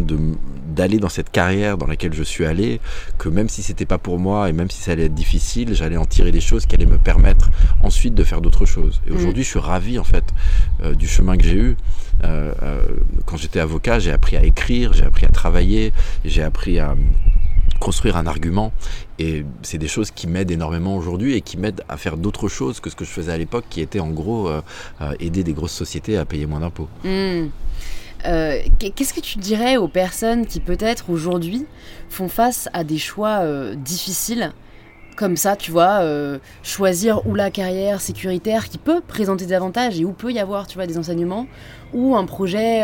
d'aller 0.67 0.99
dans 0.99 1.09
cette 1.09 1.29
carrière 1.29 1.77
dans 1.77 1.87
laquelle 1.87 2.13
je 2.13 2.23
suis 2.23 2.45
allé, 2.45 2.79
que 3.17 3.29
même 3.29 3.49
si 3.49 3.61
c'était 3.61 3.85
pas 3.85 3.97
pour 3.97 4.19
moi 4.19 4.49
et 4.49 4.53
même 4.53 4.69
si 4.69 4.81
ça 4.81 4.91
allait 4.91 5.05
être 5.05 5.13
difficile, 5.13 5.73
j'allais 5.73 5.97
en 5.97 6.05
tirer 6.05 6.31
des 6.31 6.41
choses 6.41 6.65
qui 6.65 6.75
allaient 6.75 6.85
me 6.85 6.97
permettre 6.97 7.49
ensuite 7.83 8.13
de 8.13 8.23
faire 8.23 8.41
d'autres 8.41 8.65
choses. 8.65 9.01
Et 9.07 9.11
mm. 9.11 9.15
aujourd'hui, 9.15 9.43
je 9.43 9.49
suis 9.49 9.59
ravi 9.59 9.99
en 9.99 10.03
fait 10.03 10.23
euh, 10.83 10.93
du 10.93 11.07
chemin 11.07 11.37
que 11.37 11.43
j'ai 11.43 11.55
eu. 11.55 11.77
Euh, 12.23 12.53
euh, 12.61 12.83
quand 13.25 13.37
j'étais 13.37 13.59
avocat, 13.59 13.99
j'ai 13.99 14.11
appris 14.11 14.37
à 14.37 14.43
écrire, 14.43 14.93
j'ai 14.93 15.05
appris 15.05 15.25
à 15.25 15.29
travailler, 15.29 15.91
j'ai 16.25 16.43
appris 16.43 16.79
à 16.79 16.95
construire 17.79 18.15
un 18.15 18.27
argument 18.27 18.71
et 19.17 19.43
c'est 19.63 19.79
des 19.79 19.87
choses 19.87 20.11
qui 20.11 20.27
m'aident 20.27 20.51
énormément 20.51 20.95
aujourd'hui 20.95 21.33
et 21.33 21.41
qui 21.41 21.57
m'aident 21.57 21.83
à 21.89 21.97
faire 21.97 22.15
d'autres 22.15 22.47
choses 22.47 22.79
que 22.79 22.91
ce 22.91 22.95
que 22.95 23.05
je 23.05 23.09
faisais 23.09 23.31
à 23.31 23.37
l'époque 23.39 23.65
qui 23.71 23.81
était 23.81 23.99
en 23.99 24.11
gros 24.11 24.51
aider 25.19 25.43
des 25.43 25.53
grosses 25.53 25.71
sociétés 25.71 26.15
à 26.15 26.25
payer 26.25 26.45
moins 26.45 26.59
d'impôts. 26.59 26.89
Mm. 27.03 27.47
Euh, 28.25 28.59
qu'est-ce 28.79 29.13
que 29.13 29.19
tu 29.19 29.39
dirais 29.39 29.77
aux 29.77 29.87
personnes 29.87 30.45
qui 30.45 30.59
peut-être 30.59 31.09
aujourd'hui 31.09 31.65
font 32.09 32.27
face 32.27 32.69
à 32.73 32.83
des 32.83 32.97
choix 32.97 33.39
euh, 33.41 33.75
difficiles 33.75 34.51
comme 35.21 35.37
ça, 35.37 35.55
tu 35.55 35.69
vois, 35.69 35.99
euh, 36.01 36.39
choisir 36.63 37.27
ou 37.27 37.35
la 37.35 37.51
carrière 37.51 38.01
sécuritaire 38.01 38.69
qui 38.69 38.79
peut 38.79 39.01
présenter 39.07 39.45
des 39.45 39.53
avantages 39.53 39.99
et 39.99 40.03
où 40.03 40.13
peut 40.13 40.31
y 40.31 40.39
avoir, 40.39 40.65
tu 40.65 40.79
vois, 40.79 40.87
des 40.87 40.97
enseignements, 40.97 41.45
ou 41.93 42.15
un 42.15 42.25
projet 42.25 42.83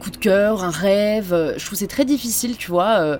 coup 0.00 0.10
de 0.10 0.16
cœur, 0.16 0.64
un 0.64 0.70
rêve. 0.70 1.54
Je 1.56 1.64
trouve 1.64 1.78
c'est 1.78 1.86
très 1.86 2.04
difficile, 2.04 2.56
tu 2.56 2.72
vois, 2.72 3.18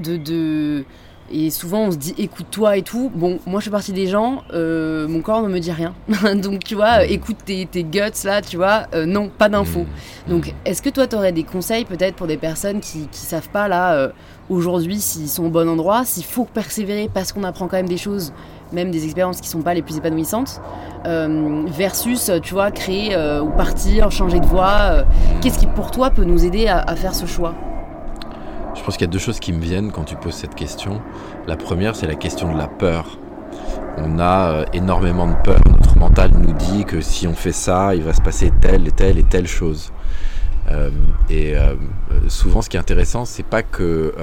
de, 0.00 0.84
Et 1.30 1.50
souvent, 1.50 1.80
on 1.80 1.90
se 1.90 1.96
dit 1.96 2.14
écoute-toi 2.16 2.76
et 2.76 2.82
tout. 2.82 3.10
Bon, 3.12 3.40
moi, 3.44 3.58
je 3.58 3.64
fais 3.64 3.70
partie 3.70 3.92
des 3.92 4.06
gens, 4.06 4.44
euh, 4.52 5.08
mon 5.08 5.20
corps 5.20 5.42
ne 5.42 5.48
me 5.48 5.58
dit 5.58 5.72
rien. 5.72 5.94
Donc, 6.36 6.62
tu 6.62 6.76
vois, 6.76 7.04
écoute 7.04 7.38
tes, 7.44 7.66
tes, 7.66 7.82
guts 7.82 8.24
là, 8.24 8.40
tu 8.40 8.56
vois, 8.56 8.86
euh, 8.94 9.04
non, 9.04 9.28
pas 9.28 9.48
d'infos. 9.48 9.84
Mm. 10.26 10.30
Donc, 10.30 10.54
est-ce 10.64 10.80
que 10.80 10.90
toi, 10.90 11.08
tu 11.08 11.16
aurais 11.16 11.32
des 11.32 11.44
conseils 11.44 11.84
peut-être 11.84 12.14
pour 12.14 12.28
des 12.28 12.38
personnes 12.38 12.80
qui, 12.80 13.08
qui 13.08 13.20
savent 13.20 13.48
pas 13.50 13.66
là, 13.66 13.94
euh, 13.94 14.08
aujourd'hui, 14.50 15.00
s'ils 15.00 15.28
sont 15.28 15.44
au 15.44 15.50
bon 15.50 15.68
endroit, 15.68 16.04
s'il 16.04 16.24
faut 16.24 16.44
persévérer 16.44 17.10
parce 17.12 17.32
qu'on 17.32 17.44
apprend 17.44 17.68
quand 17.68 17.76
même 17.76 17.88
des 17.88 17.96
choses, 17.96 18.32
même 18.72 18.90
des 18.90 19.04
expériences 19.04 19.40
qui 19.40 19.48
sont 19.48 19.62
pas 19.62 19.74
les 19.74 19.82
plus 19.82 19.96
épanouissantes, 19.96 20.60
versus, 21.04 22.30
tu 22.42 22.54
vois, 22.54 22.70
créer 22.70 23.16
ou 23.40 23.50
partir, 23.50 24.10
changer 24.10 24.40
de 24.40 24.46
voie 24.46 25.04
Qu'est-ce 25.40 25.58
qui, 25.58 25.66
pour 25.66 25.90
toi, 25.90 26.10
peut 26.10 26.24
nous 26.24 26.44
aider 26.44 26.68
à 26.68 26.94
faire 26.96 27.14
ce 27.14 27.26
choix? 27.26 27.54
Je 28.78 28.84
pense 28.84 28.96
qu'il 28.96 29.06
y 29.06 29.10
a 29.10 29.12
deux 29.12 29.18
choses 29.18 29.40
qui 29.40 29.52
me 29.52 29.60
viennent 29.60 29.90
quand 29.90 30.04
tu 30.04 30.14
poses 30.14 30.34
cette 30.34 30.54
question. 30.54 31.00
La 31.46 31.56
première, 31.56 31.96
c'est 31.96 32.06
la 32.06 32.14
question 32.14 32.52
de 32.52 32.58
la 32.58 32.68
peur. 32.68 33.18
On 33.96 34.20
a 34.20 34.52
euh, 34.52 34.64
énormément 34.72 35.26
de 35.26 35.34
peur. 35.42 35.58
Notre 35.68 35.98
mental 35.98 36.30
nous 36.32 36.52
dit 36.52 36.84
que 36.84 37.00
si 37.00 37.26
on 37.26 37.34
fait 37.34 37.52
ça, 37.52 37.94
il 37.96 38.02
va 38.02 38.14
se 38.14 38.22
passer 38.22 38.52
telle 38.60 38.86
et 38.86 38.92
telle 38.92 39.18
et 39.18 39.24
telle 39.24 39.48
chose. 39.48 39.92
Euh, 40.70 40.90
et 41.30 41.56
euh, 41.56 41.74
souvent, 42.28 42.62
ce 42.62 42.68
qui 42.68 42.76
est 42.76 42.80
intéressant, 42.80 43.24
c'est 43.24 43.42
pas 43.42 43.62
que 43.62 44.14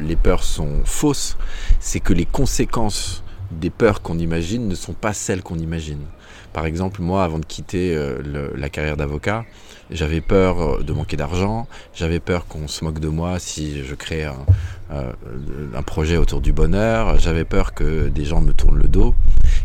les 0.00 0.16
peurs 0.16 0.44
sont 0.44 0.80
fausses, 0.84 1.36
c'est 1.80 2.00
que 2.00 2.12
les 2.12 2.26
conséquences 2.26 3.22
des 3.50 3.70
peurs 3.70 4.02
qu'on 4.02 4.18
imagine 4.18 4.68
ne 4.68 4.74
sont 4.74 4.92
pas 4.92 5.12
celles 5.12 5.42
qu'on 5.42 5.58
imagine. 5.58 6.04
Par 6.52 6.66
exemple, 6.66 7.02
moi, 7.02 7.24
avant 7.24 7.38
de 7.38 7.44
quitter 7.44 7.96
la 8.56 8.68
carrière 8.68 8.96
d'avocat, 8.96 9.44
j'avais 9.90 10.20
peur 10.20 10.60
euh, 10.60 10.82
de 10.82 10.92
manquer 10.92 11.16
d'argent, 11.16 11.66
j'avais 11.94 12.20
peur 12.20 12.46
qu'on 12.46 12.68
se 12.68 12.84
moque 12.84 12.98
de 12.98 13.08
moi 13.08 13.38
si 13.38 13.84
je 13.84 13.94
crée 13.94 14.24
un, 14.24 14.36
euh, 14.92 15.12
un 15.74 15.82
projet 15.82 16.16
autour 16.16 16.40
du 16.40 16.52
bonheur, 16.52 17.18
j'avais 17.18 17.44
peur 17.44 17.72
que 17.74 18.08
des 18.08 18.24
gens 18.24 18.40
me 18.40 18.52
tournent 18.52 18.78
le 18.78 18.88
dos. 18.88 19.14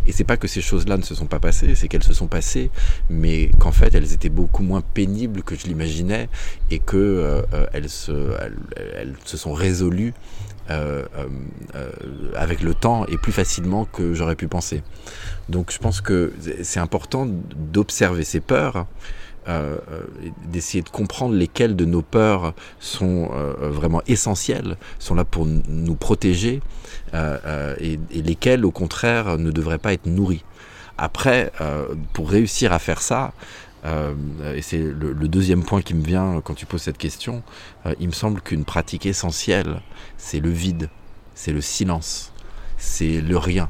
Et 0.08 0.12
c'est 0.12 0.24
pas 0.24 0.38
que 0.38 0.48
ces 0.48 0.62
choses-là 0.62 0.98
ne 0.98 1.04
se 1.04 1.16
sont 1.16 1.28
pas 1.28 1.40
passées, 1.40 1.76
c'est 1.76 1.88
qu'elles 1.88 2.04
se 2.04 2.14
sont 2.14 2.28
passées, 2.28 2.72
mais 3.10 3.52
qu'en 3.60 3.72
fait 3.72 3.94
elles 3.96 4.14
étaient 4.14 4.30
beaucoup 4.30 4.64
moins 4.64 4.82
pénibles 4.82 5.44
que 5.44 5.56
je 5.56 5.66
l'imaginais 5.66 6.30
et 6.72 6.80
que 6.80 6.98
euh, 6.98 7.42
elles, 7.74 7.90
se, 7.90 8.12
elles, 8.96 9.16
se 9.26 9.38
sont 9.38 9.54
résolues 9.54 10.14
euh, 10.70 11.04
euh, 11.76 11.90
avec 12.36 12.62
le 12.62 12.74
temps 12.74 13.06
et 13.08 13.18
plus 13.18 13.32
facilement 13.32 13.86
que 13.86 14.14
j'aurais 14.14 14.36
pu 14.36 14.48
penser. 14.48 14.84
Donc 15.50 15.72
je 15.72 15.78
pense 15.78 16.02
que 16.02 16.34
c'est 16.64 16.80
important 16.80 17.28
d'observer 17.28 18.24
ces 18.24 18.40
peurs 18.40 18.86
euh, 19.50 19.78
euh, 19.92 20.04
d'essayer 20.48 20.82
de 20.82 20.90
comprendre 20.90 21.36
lesquelles 21.36 21.76
de 21.76 21.84
nos 21.84 22.02
peurs 22.02 22.54
sont 22.80 23.30
euh, 23.34 23.54
vraiment 23.70 24.02
essentielles, 24.08 24.78
sont 25.00 25.16
là 25.16 25.26
pour 25.26 25.46
nous 25.46 25.96
protéger, 25.96 26.62
et, 27.14 28.00
lesquelles, 28.14 28.66
au 28.66 28.72
contraire, 28.72 29.38
ne 29.38 29.52
devraient 29.52 29.80
pas 29.80 29.94
être 29.94 30.06
nourries. 30.06 30.46
Après, 30.98 31.52
pour 32.14 32.30
réussir 32.30 32.72
à 32.74 32.80
faire 32.80 33.02
ça, 33.02 33.34
et 33.86 34.62
c'est 34.62 34.78
le, 34.78 35.28
deuxième 35.28 35.64
point 35.64 35.82
qui 35.82 35.94
me 35.94 36.04
vient 36.04 36.42
quand 36.42 36.54
tu 36.54 36.66
poses 36.66 36.84
cette 36.84 36.98
question, 36.98 37.44
il 38.00 38.08
me 38.08 38.14
semble 38.14 38.42
qu'une 38.42 38.66
pratique 38.66 39.06
essentielle, 39.06 39.82
c'est 40.18 40.40
le 40.40 40.50
vide, 40.50 40.90
c'est 41.36 41.52
le 41.52 41.62
silence, 41.62 42.32
c'est 42.78 43.20
le 43.20 43.38
rien. 43.38 43.70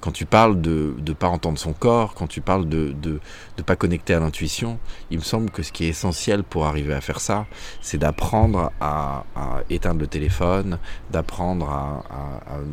Quand 0.00 0.12
tu 0.12 0.26
parles 0.26 0.60
de 0.60 0.94
ne 1.04 1.12
pas 1.14 1.28
entendre 1.28 1.58
son 1.58 1.72
corps, 1.72 2.14
quand 2.14 2.26
tu 2.26 2.40
parles 2.40 2.68
de 2.68 2.94
ne 3.02 3.62
pas 3.62 3.76
connecter 3.76 4.14
à 4.14 4.20
l'intuition, 4.20 4.78
il 5.10 5.18
me 5.18 5.22
semble 5.24 5.50
que 5.50 5.62
ce 5.62 5.72
qui 5.72 5.84
est 5.84 5.88
essentiel 5.88 6.44
pour 6.44 6.66
arriver 6.66 6.92
à 6.92 7.00
faire 7.00 7.20
ça, 7.20 7.46
c'est 7.80 7.98
d'apprendre 7.98 8.72
à, 8.80 9.24
éteindre 9.70 10.00
le 10.00 10.06
téléphone, 10.06 10.78
d'apprendre 11.10 11.68
à, 11.70 12.04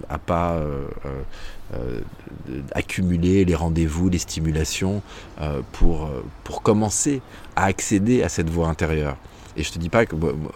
à, 0.09 0.17
pas 0.17 0.53
euh, 0.53 0.85
euh, 1.75 2.01
accumuler 2.73 3.45
les 3.45 3.55
rendez-vous, 3.55 4.09
les 4.09 4.17
stimulations 4.17 5.01
euh, 5.41 5.61
pour, 5.71 6.09
pour 6.43 6.61
commencer 6.61 7.21
à 7.55 7.65
accéder 7.65 8.21
à 8.21 8.29
cette 8.29 8.49
voie 8.49 8.67
intérieure. 8.67 9.17
Et 9.55 9.63
je 9.63 9.71
te 9.71 9.77
dis 9.77 9.89
pas 9.89 10.05
que 10.05 10.15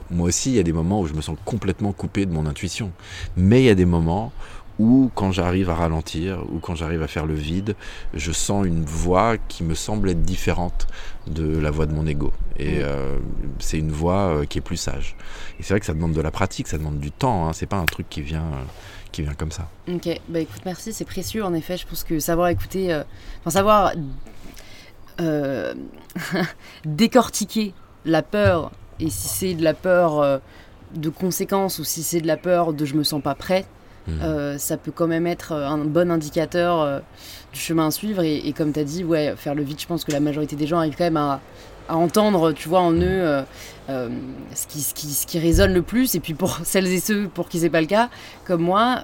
moi 0.09 0.27
aussi, 0.27 0.51
il 0.51 0.55
y 0.55 0.59
a 0.59 0.63
des 0.63 0.73
moments 0.73 1.01
où 1.01 1.07
je 1.07 1.13
me 1.13 1.21
sens 1.21 1.37
complètement 1.45 1.91
coupé 1.91 2.25
de 2.25 2.33
mon 2.33 2.45
intuition. 2.45 2.91
Mais 3.35 3.61
il 3.61 3.65
y 3.65 3.69
a 3.69 3.75
des 3.75 3.85
moments 3.85 4.31
ou 4.79 5.09
quand 5.15 5.31
j'arrive 5.31 5.69
à 5.69 5.75
ralentir, 5.75 6.43
ou 6.51 6.59
quand 6.59 6.75
j'arrive 6.75 7.01
à 7.01 7.07
faire 7.07 7.25
le 7.25 7.33
vide, 7.33 7.75
je 8.13 8.31
sens 8.31 8.65
une 8.65 8.85
voix 8.85 9.37
qui 9.37 9.63
me 9.63 9.73
semble 9.73 10.09
être 10.09 10.21
différente 10.21 10.87
de 11.25 11.57
la 11.57 11.71
voix 11.71 11.85
de 11.85 11.93
mon 11.93 12.05
ego. 12.05 12.31
Et 12.57 12.79
mm. 12.79 12.83
euh, 12.83 13.17
c'est 13.59 13.79
une 13.79 13.91
voix 13.91 14.29
euh, 14.29 14.45
qui 14.45 14.59
est 14.59 14.61
plus 14.61 14.77
sage. 14.77 15.15
Et 15.59 15.63
c'est 15.63 15.73
vrai 15.73 15.79
que 15.79 15.85
ça 15.85 15.93
demande 15.93 16.13
de 16.13 16.21
la 16.21 16.31
pratique, 16.31 16.67
ça 16.67 16.77
demande 16.77 16.99
du 16.99 17.11
temps, 17.11 17.47
hein, 17.47 17.53
c'est 17.53 17.65
pas 17.65 17.77
un 17.77 17.85
truc 17.85 18.07
qui 18.09 18.21
vient, 18.21 18.45
euh, 18.45 18.63
qui 19.11 19.23
vient 19.23 19.33
comme 19.33 19.51
ça. 19.51 19.67
Ok, 19.91 20.09
bah 20.29 20.39
écoute, 20.39 20.61
merci, 20.65 20.93
c'est 20.93 21.05
précieux 21.05 21.43
en 21.43 21.53
effet. 21.53 21.77
Je 21.77 21.87
pense 21.87 22.03
que 22.03 22.19
savoir 22.19 22.49
écouter, 22.49 23.01
enfin 23.41 23.49
savoir 23.49 23.93
décortiquer 26.85 27.73
la 28.05 28.21
peur, 28.21 28.71
et 28.99 29.09
si 29.09 29.27
c'est 29.27 29.53
de 29.55 29.63
la 29.63 29.73
peur 29.73 30.41
de 30.93 31.09
conséquences 31.09 31.79
ou 31.79 31.83
si 31.83 32.03
c'est 32.03 32.21
de 32.21 32.27
la 32.27 32.37
peur 32.37 32.73
de 32.73 32.85
je 32.85 32.93
me 32.93 33.03
sens 33.03 33.21
pas 33.21 33.35
prêt, 33.35 33.65
Mm. 34.07 34.21
Euh, 34.21 34.57
ça 34.57 34.77
peut 34.77 34.91
quand 34.91 35.07
même 35.07 35.27
être 35.27 35.51
un 35.51 35.77
bon 35.79 36.11
indicateur 36.11 36.81
euh, 36.81 36.99
du 37.53 37.59
chemin 37.59 37.87
à 37.87 37.91
suivre. 37.91 38.23
Et, 38.23 38.53
comme 38.53 38.71
tu 38.71 38.79
as 38.79 38.83
dit, 38.83 39.03
ouais, 39.03 39.33
faire 39.35 39.55
le 39.55 39.63
vide, 39.63 39.79
je 39.79 39.87
pense 39.87 40.03
que 40.03 40.11
la 40.11 40.19
majorité 40.19 40.55
des 40.55 40.67
gens 40.67 40.77
arrivent 40.77 40.95
quand 40.97 41.03
même 41.03 41.17
à, 41.17 41.41
entendre, 41.89 42.51
tu 42.51 42.67
vois, 42.67 42.81
en 42.81 42.91
eux 42.91 43.01
euh, 43.01 43.43
ce, 43.87 44.67
qui, 44.67 44.81
ce, 44.81 44.93
qui, 44.93 45.07
ce, 45.07 45.25
qui, 45.25 45.39
résonne 45.39 45.73
le 45.73 45.81
plus. 45.81 46.15
Et 46.15 46.19
puis 46.19 46.33
pour 46.33 46.59
celles 46.63 46.87
et 46.87 46.99
ceux 46.99 47.27
pour 47.27 47.47
qui 47.49 47.59
c'est 47.59 47.69
pas 47.69 47.81
le 47.81 47.87
cas, 47.87 48.09
comme 48.45 48.61
moi, 48.61 49.01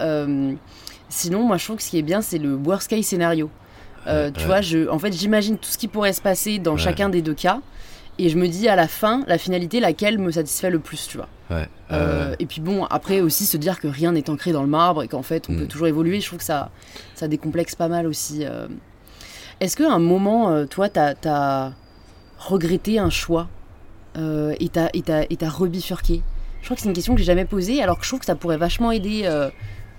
sinon, 1.09 1.43
moi 1.43 1.57
je 1.57 1.65
trouve 1.65 1.77
que 1.77 1.83
ce 1.83 1.89
qui 1.89 1.99
est 1.99 2.03
bien, 2.03 2.21
c'est 2.21 2.39
le 2.39 2.55
worst 2.55 2.89
case 2.89 3.05
scénario. 3.05 3.49
tu 4.05 4.45
vois, 4.45 4.61
je, 4.61 4.89
en 4.89 4.99
fait, 4.99 5.13
j'imagine 5.13 5.57
tout 5.57 5.69
ce 5.69 5.77
qui 5.77 5.87
pourrait 5.87 6.13
se 6.13 6.21
passer 6.21 6.59
dans 6.59 6.77
chacun 6.77 7.09
des 7.09 7.21
deux 7.21 7.35
cas. 7.35 7.59
Et 8.19 8.29
je 8.29 8.37
me 8.37 8.47
dis 8.47 8.67
à 8.67 8.75
la 8.75 8.87
fin, 8.87 9.23
la 9.27 9.39
finalité, 9.39 9.79
laquelle 9.79 10.19
me 10.19 10.31
satisfait 10.31 10.69
le 10.69 10.77
plus, 10.77 11.07
tu 11.07 11.17
vois. 11.17 11.27
Euh, 11.91 12.35
et 12.39 12.45
puis 12.45 12.61
bon, 12.61 12.85
après 12.85 13.21
aussi 13.21 13.45
se 13.45 13.57
dire 13.57 13.79
que 13.79 13.87
rien 13.87 14.13
n'est 14.13 14.29
ancré 14.29 14.51
dans 14.51 14.61
le 14.61 14.69
marbre 14.69 15.03
et 15.03 15.07
qu'en 15.07 15.23
fait 15.23 15.49
on 15.49 15.55
peut 15.55 15.63
mm. 15.63 15.67
toujours 15.67 15.87
évoluer, 15.87 16.19
je 16.21 16.27
trouve 16.27 16.39
que 16.39 16.45
ça, 16.45 16.71
ça 17.15 17.27
décomplexe 17.27 17.75
pas 17.75 17.87
mal 17.87 18.07
aussi. 18.07 18.45
Euh. 18.45 18.67
Est-ce 19.59 19.77
qu'à 19.77 19.91
un 19.91 19.99
moment, 19.99 20.49
euh, 20.49 20.65
toi, 20.65 20.89
t'as 20.89 21.13
as 21.25 21.73
regretté 22.39 22.99
un 22.99 23.09
choix 23.09 23.47
et 24.15 24.69
t'as 24.69 25.49
rebifurqué? 25.49 26.21
Je 26.61 26.67
crois 26.67 26.75
que 26.75 26.81
c'est 26.81 26.87
une 26.87 26.95
question 26.95 27.13
que 27.13 27.19
j'ai 27.19 27.25
jamais 27.25 27.45
posée, 27.45 27.81
alors 27.81 27.97
que 27.97 28.03
je 28.03 28.09
trouve 28.09 28.19
que 28.19 28.25
ça 28.25 28.35
pourrait 28.35 28.57
vachement 28.57 28.91
aider 28.91 29.23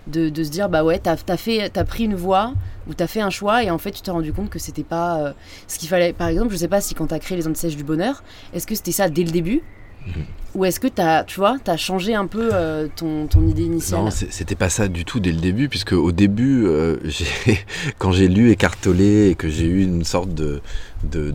de, 0.07 0.29
de, 0.29 0.45
se 0.45 0.51
dire 0.51 0.69
bah 0.69 0.83
ouais, 0.83 0.99
t'as 0.99 1.17
as 1.29 1.37
fait, 1.37 1.77
as 1.77 1.85
pris 1.85 2.05
une 2.05 2.15
voie 2.15 2.55
ou 2.89 2.95
t'as 2.95 3.07
fait 3.07 3.21
un 3.21 3.31
choix 3.31 3.63
et 3.63 3.71
en 3.71 3.79
fait 3.79 3.93
tu 3.93 4.03
t'es 4.03 4.11
rendu 4.11 4.33
compte 4.33 4.51
que 4.51 4.59
c'était 4.59 4.83
pas 4.83 5.35
ce 5.69 5.79
qu'il 5.79 5.89
fallait. 5.89 6.13
Par 6.13 6.29
exemple, 6.29 6.53
je 6.53 6.57
sais 6.57 6.69
pas 6.69 6.81
si 6.81 6.95
quand 6.95 7.09
t'as 7.09 7.19
créé 7.19 7.37
les 7.37 7.47
antisèches 7.47 7.77
du 7.77 7.85
bonheur, 7.85 8.23
est-ce 8.55 8.67
que 8.67 8.75
c'était 8.75 8.93
ça 8.93 9.09
dès 9.09 9.25
le 9.25 9.31
début? 9.31 9.63
Ou 10.55 10.65
est-ce 10.65 10.79
que 10.79 10.87
as, 11.01 11.25
tu 11.25 11.41
vois, 11.41 11.57
as 11.67 11.77
changé 11.77 12.15
un 12.15 12.27
peu 12.27 12.51
euh, 12.53 12.87
ton, 12.95 13.27
ton, 13.27 13.47
idée 13.47 13.65
initiale 13.65 14.05
Non, 14.05 14.11
c'était 14.11 14.55
pas 14.55 14.71
ça 14.71 14.87
du 14.87 15.05
tout 15.05 15.19
dès 15.19 15.33
le 15.33 15.41
début, 15.41 15.69
puisque 15.69 15.93
au 15.93 16.13
début, 16.13 16.65
euh, 16.67 16.97
quand 17.99 18.13
j'ai 18.13 18.29
lu 18.29 18.51
Écartolé 18.51 19.31
et 19.31 19.35
que 19.35 19.49
j'ai 19.49 19.67
eu 19.67 19.83
une 19.83 20.05
sorte 20.05 20.33
de, 20.33 20.61
de, 21.11 21.31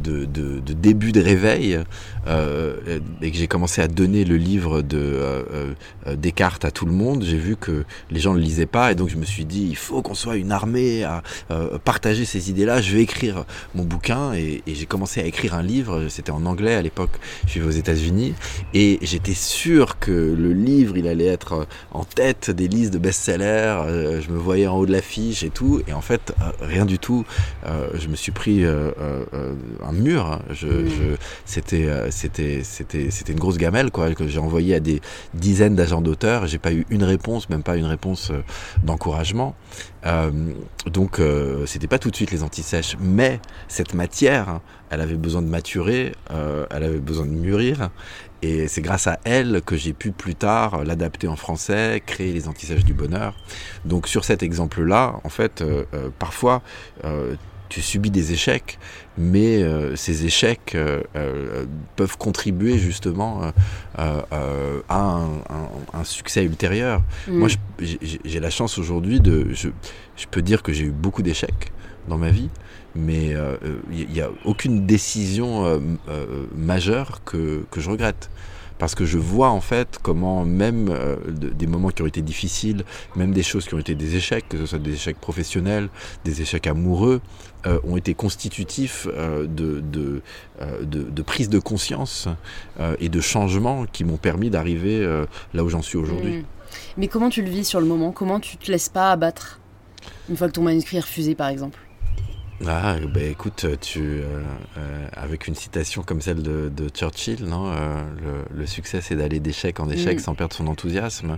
début 0.73 1.11
de 1.11 1.21
réveil 1.21 1.79
euh, 2.27 2.99
et 3.21 3.31
que 3.31 3.37
j'ai 3.37 3.47
commencé 3.47 3.81
à 3.81 3.87
donner 3.87 4.25
le 4.25 4.37
livre 4.37 4.81
de 4.81 4.97
euh, 4.97 5.73
euh, 6.05 6.15
Descartes 6.15 6.65
à 6.65 6.71
tout 6.71 6.85
le 6.85 6.91
monde, 6.91 7.23
j'ai 7.23 7.37
vu 7.37 7.55
que 7.55 7.85
les 8.11 8.19
gens 8.19 8.33
ne 8.33 8.37
le 8.37 8.43
lisaient 8.43 8.65
pas 8.65 8.91
et 8.91 8.95
donc 8.95 9.09
je 9.09 9.15
me 9.15 9.25
suis 9.25 9.45
dit 9.45 9.67
il 9.69 9.75
faut 9.75 10.01
qu'on 10.01 10.13
soit 10.13 10.35
une 10.35 10.51
armée 10.51 11.03
à 11.03 11.23
partager 11.83 12.25
ces 12.25 12.49
idées-là. 12.49 12.81
Je 12.81 12.95
vais 12.95 13.01
écrire 13.01 13.45
mon 13.75 13.83
bouquin 13.83 14.33
et, 14.33 14.61
j'ai 14.67 14.85
commencé 14.85 15.21
à 15.21 15.25
écrire 15.25 15.53
un 15.55 15.63
livre. 15.63 16.07
C'était 16.09 16.31
en 16.31 16.45
anglais 16.45 16.75
à 16.75 16.81
l'époque. 16.81 17.11
Je 17.45 17.51
suis 17.51 17.61
aux 17.61 17.71
États-Unis 17.71 18.33
et 18.73 18.99
j'étais 19.01 19.33
sûr 19.33 19.99
que 19.99 20.11
le 20.11 20.53
livre 20.53 20.97
il 20.97 21.07
allait 21.07 21.25
être 21.25 21.67
en 21.91 22.03
tête 22.03 22.51
des 22.51 22.67
listes 22.67 22.93
de 22.93 22.99
best-sellers. 22.99 24.21
je 24.21 24.31
me 24.31 24.37
voyais 24.37 24.67
en 24.67 24.77
haut 24.77 24.85
de 24.85 24.91
l'affiche 24.91 25.43
et 25.43 25.49
tout 25.49 25.81
et 25.87 25.93
en 25.93 26.01
fait 26.01 26.33
rien 26.61 26.85
du 26.85 26.99
tout. 26.99 27.25
je 27.65 28.07
me 28.07 28.15
suis 28.15 28.31
pris 28.31 28.63
un 29.83 29.91
mur. 29.91 30.25
Hein. 30.25 30.41
Je, 30.51 30.67
mm. 30.67 31.17
c'était, 31.45 31.85
euh, 31.85 32.11
c'était, 32.11 32.61
c'était, 32.63 33.11
c'était 33.11 33.33
une 33.33 33.39
grosse 33.39 33.57
gamelle 33.57 33.91
quoi 33.91 34.13
que 34.13 34.27
j'ai 34.27 34.39
envoyé 34.39 34.75
à 34.75 34.79
des 34.79 35.01
dizaines 35.33 35.75
d'agents 35.75 36.01
d'auteurs. 36.01 36.47
J'ai 36.47 36.57
pas 36.57 36.73
eu 36.73 36.85
une 36.89 37.03
réponse, 37.03 37.49
même 37.49 37.63
pas 37.63 37.77
une 37.77 37.85
réponse 37.85 38.31
euh, 38.31 38.41
d'encouragement. 38.83 39.55
Euh, 40.05 40.31
donc, 40.85 41.21
c'était 41.65 41.87
pas 41.87 41.99
tout 41.99 42.09
de 42.09 42.15
suite 42.15 42.31
les 42.31 42.43
antisèches, 42.43 42.95
mais 42.99 43.39
cette 43.67 43.93
matière, 43.93 44.49
hein, 44.49 44.61
elle 44.89 45.01
avait 45.01 45.15
besoin 45.15 45.41
de 45.41 45.47
maturer, 45.47 46.13
elle 46.29 46.83
avait 46.83 46.99
besoin 46.99 47.25
de 47.25 47.31
mûrir. 47.31 47.89
Et 48.41 48.69
c'est 48.69 48.81
grâce 48.81 49.07
à 49.07 49.19
elle 49.25 49.61
que 49.65 49.75
j'ai 49.75 49.91
pu 49.91 50.11
plus 50.11 50.35
tard 50.35 50.83
l'adapter 50.85 51.27
en 51.27 51.35
français, 51.35 52.01
créer 52.05 52.31
les 52.31 52.47
antisèches 52.47 52.85
du 52.85 52.93
bonheur. 52.93 53.35
Donc 53.85 54.07
sur 54.07 54.23
cet 54.23 54.41
exemple-là, 54.41 55.19
en 55.23 55.29
fait, 55.29 55.63
parfois, 56.17 56.61
tu 57.69 57.81
subis 57.81 58.11
des 58.11 58.33
échecs, 58.33 58.79
mais 59.17 59.63
ces 59.95 60.25
échecs 60.25 60.75
peuvent 61.95 62.17
contribuer 62.17 62.77
justement 62.77 63.41
à 63.97 64.25
un, 64.89 66.03
succès 66.03 66.43
ultérieur. 66.43 67.01
Mm. 67.27 67.37
Moi, 67.37 67.49
j'ai 68.25 68.39
la 68.39 68.49
chance 68.49 68.77
aujourd'hui 68.77 69.19
de... 69.19 69.53
Je, 69.53 69.69
je 70.17 70.25
peux 70.29 70.41
dire 70.41 70.63
que 70.63 70.73
j'ai 70.73 70.85
eu 70.85 70.91
beaucoup 70.91 71.21
d'échecs 71.21 71.71
dans 72.07 72.17
ma 72.17 72.29
vie, 72.29 72.49
mais 72.95 73.27
il 73.27 73.35
euh, 73.35 73.57
n'y 73.91 74.21
a 74.21 74.29
aucune 74.45 74.85
décision 74.85 75.65
euh, 75.65 75.79
euh, 76.09 76.45
majeure 76.55 77.21
que, 77.23 77.65
que, 77.71 77.79
je 77.79 77.89
regrette. 77.89 78.29
Parce 78.77 78.95
que 78.95 79.05
je 79.05 79.17
vois 79.17 79.49
en 79.49 79.59
fait 79.59 79.99
comment 80.01 80.45
même 80.45 80.95
des 81.27 81.67
moments 81.67 81.89
qui 81.89 82.01
ont 82.01 82.07
été 82.07 82.21
difficiles, 82.21 82.85
même 83.17 83.33
des 83.33 83.43
choses 83.43 83.67
qui 83.67 83.73
ont 83.73 83.79
été 83.79 83.93
des 83.93 84.15
échecs, 84.15 84.47
que 84.47 84.57
ce 84.57 84.65
soit 84.65 84.79
des 84.79 84.93
échecs 84.93 85.19
professionnels, 85.19 85.89
des 86.23 86.41
échecs 86.41 86.65
amoureux, 86.65 87.19
ont 87.65 87.97
été 87.97 88.13
constitutifs 88.13 89.07
de, 89.07 89.81
de, 89.81 90.21
de, 90.81 91.21
prise 91.21 91.49
de 91.49 91.59
conscience 91.59 92.27
et 92.99 93.09
de 93.09 93.21
changements 93.21 93.85
qui 93.85 94.03
m'ont 94.03 94.17
permis 94.17 94.49
d'arriver 94.49 95.05
là 95.53 95.63
où 95.63 95.69
j'en 95.69 95.81
suis 95.81 95.97
aujourd'hui. 95.97 96.37
Mmh. 96.37 96.43
Mais 96.97 97.07
comment 97.07 97.29
tu 97.29 97.41
le 97.41 97.49
vis 97.49 97.65
sur 97.65 97.79
le 97.79 97.85
moment? 97.85 98.11
Comment 98.11 98.39
tu 98.39 98.57
te 98.57 98.71
laisses 98.71 98.89
pas 98.89 99.11
abattre? 99.11 99.59
Une 100.29 100.37
fois 100.37 100.47
que 100.47 100.53
ton 100.53 100.63
manuscrit 100.63 100.97
est 100.97 101.01
refusé 101.01 101.35
par 101.35 101.49
exemple 101.49 101.79
ah, 102.67 102.95
bah 103.13 103.21
écoute, 103.21 103.65
tu, 103.79 104.01
euh, 104.01 104.43
euh, 104.77 105.07
avec 105.13 105.47
une 105.47 105.55
citation 105.55 106.03
comme 106.03 106.19
celle 106.19 106.43
de, 106.43 106.89
Churchill, 106.93 107.45
non, 107.45 107.71
euh, 107.71 108.03
le, 108.53 108.65
succès 108.65 108.99
c'est 109.01 109.15
d'aller 109.15 109.39
d'échec 109.39 109.79
en 109.79 109.89
échec 109.89 110.17
mm. 110.17 110.19
sans 110.19 110.35
perdre 110.35 110.53
son 110.53 110.67
enthousiasme. 110.67 111.37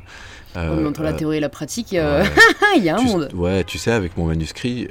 entre 0.55 1.03
la 1.03 1.13
théorie 1.13 1.37
et 1.37 1.39
la 1.39 1.49
pratique, 1.49 1.91
il 2.75 2.83
y 2.83 2.89
a 2.89 2.97
un 2.97 3.01
monde. 3.01 3.29
Ouais, 3.35 3.63
tu 3.63 3.77
sais, 3.77 3.91
avec 3.91 4.17
mon 4.17 4.25
manuscrit, 4.25 4.87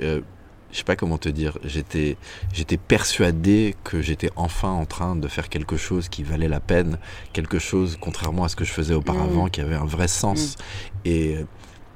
je 0.73 0.79
sais 0.79 0.85
pas 0.85 0.97
comment 0.97 1.19
te 1.19 1.29
dire, 1.29 1.59
j'étais, 1.65 2.17
j'étais 2.53 2.77
persuadé 2.77 3.75
que 3.85 4.01
j'étais 4.01 4.31
enfin 4.37 4.71
en 4.71 4.87
train 4.87 5.17
de 5.17 5.27
faire 5.29 5.49
quelque 5.49 5.77
chose 5.77 6.09
qui 6.09 6.23
valait 6.23 6.49
la 6.49 6.61
peine, 6.61 6.99
quelque 7.33 7.59
chose, 7.59 7.99
contrairement 8.01 8.45
à 8.45 8.49
ce 8.49 8.57
que 8.57 8.65
je 8.65 8.73
faisais 8.73 8.95
auparavant, 8.95 9.47
mm. 9.47 9.51
qui 9.51 9.61
avait 9.61 9.75
un 9.75 9.85
vrai 9.85 10.09
sens. 10.09 10.57
Mm. 10.57 11.09
Et 11.09 11.37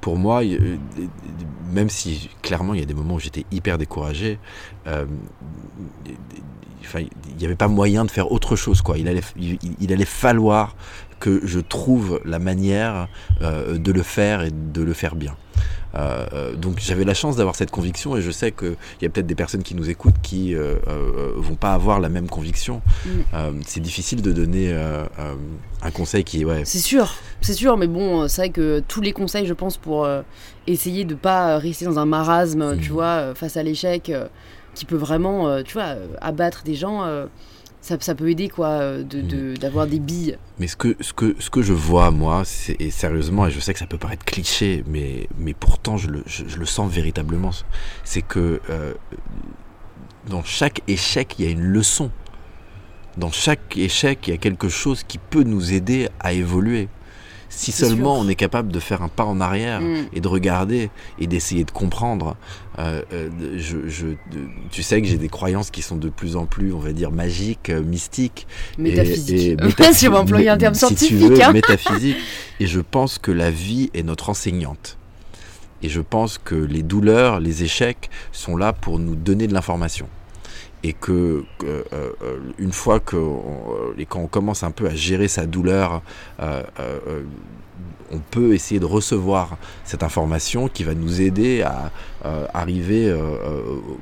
pour 0.01 0.17
moi, 0.17 0.41
même 1.71 1.89
si 1.89 2.29
clairement 2.41 2.73
il 2.73 2.79
y 2.79 2.83
a 2.83 2.85
des 2.85 2.93
moments 2.93 3.15
où 3.15 3.19
j'étais 3.19 3.45
hyper 3.51 3.77
découragé, 3.77 4.39
euh, 4.87 5.05
il 6.93 7.37
n'y 7.39 7.45
avait 7.45 7.55
pas 7.55 7.67
moyen 7.67 8.05
de 8.05 8.11
faire 8.11 8.31
autre 8.31 8.55
chose. 8.55 8.81
Quoi. 8.81 8.97
Il, 8.97 9.07
allait, 9.07 9.23
il, 9.35 9.91
allait 9.91 10.05
falloir 10.05 10.75
que 11.25 11.41
je 11.43 11.59
trouve 11.59 12.21
la 12.23 12.37
manière 12.37 13.07
euh, 13.41 13.79
de 13.79 13.91
le 13.91 14.03
faire 14.03 14.43
et 14.43 14.51
de 14.51 14.83
le 14.83 14.93
faire 14.93 15.15
bien. 15.15 15.35
Euh, 15.95 16.25
euh, 16.33 16.55
donc 16.55 16.77
j'avais 16.79 17.03
la 17.03 17.15
chance 17.15 17.35
d'avoir 17.35 17.55
cette 17.55 17.71
conviction 17.71 18.15
et 18.15 18.21
je 18.21 18.29
sais 18.29 18.51
qu'il 18.51 18.75
y 19.01 19.05
a 19.05 19.09
peut-être 19.09 19.25
des 19.25 19.35
personnes 19.35 19.63
qui 19.63 19.75
nous 19.75 19.89
écoutent 19.89 20.21
qui 20.21 20.53
euh, 20.53 20.75
vont 21.37 21.55
pas 21.55 21.73
avoir 21.73 21.99
la 21.99 22.09
même 22.09 22.27
conviction. 22.27 22.81
Mm. 23.05 23.61
c'est 23.65 23.79
difficile 23.79 24.21
de 24.21 24.31
donner 24.31 24.71
un 25.81 25.91
conseil 25.91 26.23
qui 26.23 26.45
ouais. 26.45 26.63
C'est 26.63 26.79
sûr, 26.79 27.15
c'est 27.41 27.53
sûr, 27.53 27.75
mais 27.75 27.87
bon, 27.87 28.27
c'est 28.27 28.41
vrai 28.41 28.49
que 28.49 28.83
tous 28.87 29.01
les 29.01 29.13
conseils, 29.13 29.47
je 29.47 29.53
pense, 29.53 29.77
pour 29.77 30.07
essayer 30.67 31.05
de 31.05 31.15
pas 31.15 31.57
rester 31.57 31.85
dans 31.85 31.97
un 31.97 32.05
marasme, 32.05 32.77
tu 32.77 32.91
mm. 32.91 32.93
vois, 32.93 33.35
face 33.35 33.57
à 33.57 33.63
l'échec, 33.63 34.11
qui 34.75 34.85
peut 34.85 34.95
vraiment, 34.95 35.63
tu 35.63 35.73
vois, 35.73 35.95
abattre 36.21 36.63
des 36.63 36.75
gens 36.75 37.03
ça, 37.85 38.15
peut 38.15 38.29
aider 38.29 38.49
quoi 38.49 38.67
euh, 38.67 39.03
mm. 39.03 39.57
d'avoir 39.57 39.85
des 39.87 39.99
billes. 39.99 40.37
Mais 40.59 40.67
ce 40.67 40.75
que, 40.75 40.95
ce 40.99 41.13
que, 41.13 41.35
ce 41.39 41.49
que 41.49 41.61
je 41.61 41.73
vois 41.73 42.11
moi, 42.11 42.43
et 42.79 42.89
sérieusement, 42.89 43.45
et 43.45 43.51
je 43.51 43.59
sais 43.59 43.73
que 43.73 43.79
ça 43.79 43.85
peut 43.85 43.97
paraître 43.97 44.25
cliché, 44.25 44.83
mais, 44.87 45.27
mais 45.37 45.53
pourtant 45.53 45.97
je 45.97 46.09
le, 46.09 46.23
je, 46.25 46.57
le 46.57 46.65
sens 46.65 46.91
véritablement, 46.91 47.51
c'est 48.03 48.23
que 48.23 48.59
euh, 48.69 48.93
dans 50.29 50.43
chaque 50.43 50.81
échec, 50.87 51.35
il 51.37 51.45
y 51.45 51.47
a 51.47 51.51
une 51.51 51.61
leçon. 51.61 52.11
Dans 53.17 53.31
chaque 53.31 53.77
échec, 53.77 54.27
il 54.27 54.31
y 54.31 54.33
a 54.33 54.37
quelque 54.37 54.67
chose 54.67 55.03
qui 55.03 55.19
peut 55.19 55.43
nous 55.43 55.73
aider 55.73 56.09
à 56.19 56.33
évoluer. 56.33 56.89
Si 57.55 57.71
seulement 57.71 58.19
on 58.19 58.27
est 58.27 58.35
capable 58.35 58.71
de 58.71 58.79
faire 58.79 59.01
un 59.01 59.07
pas 59.07 59.23
en 59.23 59.39
arrière 59.39 59.79
mm. 59.79 60.07
et 60.13 60.19
de 60.19 60.27
regarder 60.27 60.89
et 61.19 61.27
d'essayer 61.27 61.63
de 61.63 61.71
comprendre. 61.71 62.35
Euh, 62.79 63.01
euh, 63.13 63.29
je, 63.57 64.07
tu 64.69 64.83
sais 64.83 65.01
que 65.01 65.07
j'ai 65.07 65.17
des 65.17 65.29
croyances 65.29 65.71
qui 65.71 65.81
sont 65.81 65.95
de 65.95 66.09
plus 66.09 66.35
en 66.35 66.45
plus, 66.45 66.73
on 66.73 66.79
va 66.79 66.91
dire, 66.91 67.11
magiques, 67.11 67.69
euh, 67.69 67.81
mystiques. 67.81 68.45
Métaphysiques. 68.77 69.57
Et, 69.79 69.93
si 69.93 70.09
on 70.09 70.15
employer 70.15 70.49
un 70.49 70.57
terme 70.57 70.73
scientifique. 70.73 71.07
Si 71.07 71.17
tu 71.17 71.29
veux, 71.29 71.41
hein. 71.41 71.53
métaphysique. 71.53 72.17
Et 72.59 72.67
je 72.67 72.81
pense 72.81 73.17
que 73.17 73.31
la 73.31 73.51
vie 73.51 73.89
est 73.93 74.03
notre 74.03 74.29
enseignante. 74.29 74.97
Et 75.81 75.87
je 75.89 76.01
pense 76.01 76.37
que 76.37 76.55
les 76.55 76.83
douleurs, 76.83 77.39
les 77.39 77.63
échecs 77.63 78.09
sont 78.33 78.57
là 78.57 78.73
pour 78.73 78.99
nous 78.99 79.15
donner 79.15 79.47
de 79.47 79.53
l'information 79.53 80.07
et 80.83 80.93
que 80.93 81.43
euh, 81.63 81.83
euh, 81.93 82.39
une 82.57 82.71
fois 82.71 82.99
que 82.99 83.17
et 83.97 84.05
quand 84.05 84.19
on 84.19 84.27
commence 84.27 84.63
un 84.63 84.71
peu 84.71 84.87
à 84.87 84.95
gérer 84.95 85.27
sa 85.27 85.45
douleur 85.45 86.01
euh, 86.39 86.63
on 88.11 88.19
peut 88.19 88.53
essayer 88.53 88.79
de 88.79 88.85
recevoir 88.85 89.57
cette 89.83 90.03
information 90.03 90.67
qui 90.67 90.83
va 90.83 90.93
nous 90.93 91.21
aider 91.21 91.61
à 91.61 91.91
euh, 92.25 92.45
arriver 92.53 93.07
euh, 93.07 93.17
euh, 93.17 93.61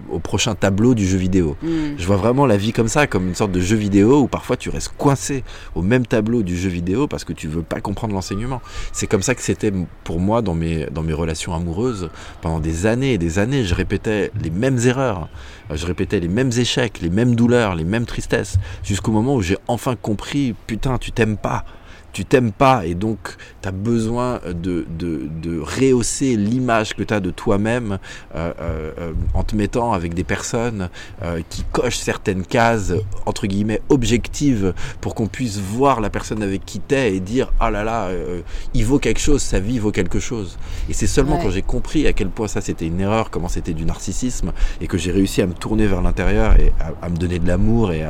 au 0.09 0.19
prochain 0.19 0.55
tableau 0.55 0.93
du 0.93 1.05
jeu 1.05 1.17
vidéo. 1.17 1.57
Mm. 1.61 1.95
Je 1.97 2.05
vois 2.05 2.15
vraiment 2.15 2.45
la 2.45 2.55
vie 2.55 2.71
comme 2.71 2.87
ça, 2.87 3.05
comme 3.05 3.27
une 3.27 3.35
sorte 3.35 3.51
de 3.51 3.59
jeu 3.59 3.75
vidéo 3.75 4.21
où 4.21 4.27
parfois 4.27 4.55
tu 4.55 4.69
restes 4.69 4.93
coincé 4.97 5.43
au 5.75 5.81
même 5.81 6.05
tableau 6.05 6.41
du 6.41 6.55
jeu 6.55 6.69
vidéo 6.69 7.07
parce 7.07 7.25
que 7.25 7.33
tu 7.33 7.47
veux 7.47 7.63
pas 7.63 7.81
comprendre 7.81 8.13
l'enseignement. 8.13 8.61
C'est 8.93 9.07
comme 9.07 9.21
ça 9.23 9.35
que 9.35 9.41
c'était 9.41 9.73
pour 10.03 10.19
moi 10.19 10.41
dans 10.41 10.53
mes, 10.53 10.85
dans 10.85 11.03
mes 11.03 11.13
relations 11.13 11.53
amoureuses. 11.53 12.09
Pendant 12.41 12.59
des 12.59 12.85
années 12.85 13.13
et 13.13 13.17
des 13.17 13.39
années, 13.39 13.65
je 13.65 13.75
répétais 13.75 14.31
les 14.41 14.51
mêmes 14.51 14.79
erreurs, 14.85 15.27
je 15.69 15.85
répétais 15.85 16.19
les 16.19 16.29
mêmes 16.29 16.51
échecs, 16.57 17.01
les 17.01 17.09
mêmes 17.09 17.35
douleurs, 17.35 17.75
les 17.75 17.83
mêmes 17.83 18.05
tristesses, 18.05 18.57
jusqu'au 18.83 19.11
moment 19.11 19.35
où 19.35 19.41
j'ai 19.41 19.57
enfin 19.67 19.95
compris, 19.95 20.55
putain, 20.67 20.97
tu 20.97 21.11
t'aimes 21.11 21.37
pas 21.37 21.65
tu 22.13 22.25
t'aimes 22.25 22.51
pas 22.51 22.85
et 22.85 22.93
donc 22.93 23.35
tu 23.61 23.67
as 23.67 23.71
besoin 23.71 24.39
de, 24.45 24.85
de, 24.97 25.27
de 25.41 25.59
rehausser 25.59 26.37
l'image 26.37 26.95
que 26.95 27.03
tu 27.03 27.13
as 27.13 27.19
de 27.19 27.31
toi-même 27.31 27.97
euh, 28.35 28.53
euh, 28.61 28.91
euh, 28.99 29.13
en 29.33 29.43
te 29.43 29.55
mettant 29.55 29.91
avec 29.93 30.13
des 30.13 30.23
personnes 30.23 30.89
qui 31.49 31.63
cochent 31.71 31.97
certaines 31.97 32.45
cases 32.45 32.93
entre 33.25 33.47
guillemets 33.47 33.81
objectives 33.89 34.73
pour 35.01 35.15
qu'on 35.15 35.27
puisse 35.27 35.57
voir 35.57 36.01
la 36.01 36.09
personne 36.09 36.43
avec 36.43 36.65
qui 36.65 36.79
t'es 36.79 37.15
et 37.15 37.19
dire 37.19 37.51
ah 37.59 37.71
là 37.71 37.83
là 37.83 38.09
il 38.73 38.85
vaut 38.85 38.99
quelque 38.99 39.19
chose 39.19 39.41
sa 39.41 39.59
vie 39.59 39.79
vaut 39.79 39.91
quelque 39.91 40.19
chose 40.19 40.57
et 40.89 40.93
c'est 40.93 41.07
seulement 41.07 41.37
quand 41.37 41.49
j'ai 41.49 41.61
compris 41.61 42.05
à 42.05 42.13
quel 42.13 42.29
point 42.29 42.47
ça 42.47 42.61
c'était 42.61 42.85
une 42.85 42.99
erreur 42.99 43.31
comment 43.31 43.47
c'était 43.47 43.73
du 43.73 43.85
narcissisme 43.85 44.51
et 44.81 44.87
que 44.87 44.97
j'ai 44.97 45.11
réussi 45.11 45.41
à 45.41 45.47
me 45.47 45.53
tourner 45.53 45.87
vers 45.87 46.01
l'intérieur 46.01 46.59
et 46.59 46.71
à, 47.01 47.09
me 47.09 47.17
donner 47.17 47.39
de 47.39 47.47
l'amour 47.47 47.91
et 47.91 48.05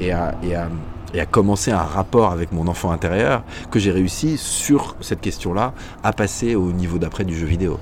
et 0.00 0.10
à, 0.10 0.34
et 0.42 0.54
à 0.54 0.68
et 1.16 1.20
à 1.20 1.26
commencer 1.26 1.72
un 1.72 1.78
rapport 1.78 2.30
avec 2.30 2.52
mon 2.52 2.68
enfant 2.68 2.90
intérieur 2.90 3.42
que 3.70 3.78
j'ai 3.78 3.90
réussi 3.90 4.36
sur 4.36 4.96
cette 5.00 5.22
question-là 5.22 5.72
à 6.04 6.12
passer 6.12 6.54
au 6.54 6.72
niveau 6.72 6.98
d'après 6.98 7.24
du 7.24 7.34
jeu 7.34 7.46
vidéo. 7.46 7.80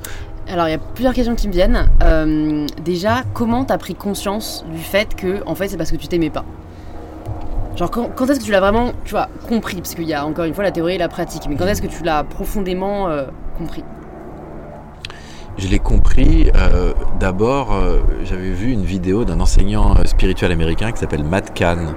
Alors 0.49 0.69
il 0.69 0.71
y 0.71 0.75
a 0.75 0.79
plusieurs 0.79 1.15
questions 1.15 1.35
qui 1.35 1.49
me 1.49 1.53
viennent. 1.53 1.89
Euh, 2.03 2.67
déjà, 2.85 3.25
comment 3.33 3.65
t'as 3.65 3.79
pris 3.79 3.95
conscience 3.95 4.65
du 4.73 4.79
fait 4.79 5.17
que 5.17 5.43
en 5.47 5.55
fait 5.57 5.69
c'est 5.69 5.77
parce 5.77 5.91
que 5.91 5.97
tu 5.97 6.07
t'aimais 6.07 6.31
pas? 6.31 6.45
Genre 7.77 7.91
quand, 7.91 8.31
est-ce 8.31 8.39
que 8.39 8.45
tu 8.45 8.53
l'as 8.53 8.61
vraiment, 8.61 8.93
tu 9.05 9.11
vois, 9.11 9.29
compris? 9.49 9.79
Parce 9.79 9.97
qu'il 9.97 10.05
y 10.05 10.15
a 10.15 10.25
encore 10.25 10.45
une 10.45 10.55
fois 10.55 10.63
la 10.63 10.71
théorie 10.71 10.95
et 10.95 10.99
la 10.99 11.09
pratique, 11.09 11.43
mais 11.49 11.57
quand 11.57 11.67
est-ce 11.67 11.83
que 11.83 11.89
tu 11.89 12.05
l'as 12.05 12.23
profondément 12.23 13.09
euh, 13.09 13.25
compris? 13.59 13.83
Je 15.59 15.67
l'ai 15.67 15.81
compris. 15.81 16.51
Euh, 16.55 16.93
d'abord, 17.19 17.73
j'avais 18.25 18.51
vu 18.51 18.73
une 18.73 18.85
vidéo 18.85 19.25
d'un 19.25 19.41
enseignant 19.41 19.95
spirituel 20.05 20.51
américain 20.53 20.91
qui 20.91 20.99
s'appelle 20.99 21.23
Matt 21.23 21.55
Kahn, 21.55 21.95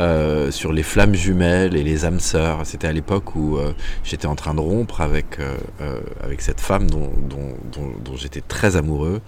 euh, 0.00 0.50
sur 0.50 0.72
les 0.72 0.82
flammes 0.82 1.14
jumelles 1.14 1.76
et 1.76 1.82
les 1.82 2.04
âmes 2.06 2.20
sœurs. 2.20 2.64
C'était 2.64 2.88
à 2.88 2.92
l'époque 2.92 3.36
où 3.36 3.58
euh, 3.58 3.74
j'étais 4.04 4.26
en 4.26 4.34
train 4.34 4.54
de 4.54 4.60
rompre 4.60 5.02
avec, 5.02 5.38
euh, 5.38 6.00
avec 6.22 6.40
cette 6.40 6.60
femme 6.60 6.90
dont, 6.90 7.10
dont, 7.28 8.16
j'étais 8.16 8.40
très 8.40 8.76
amoureux. 8.76 9.20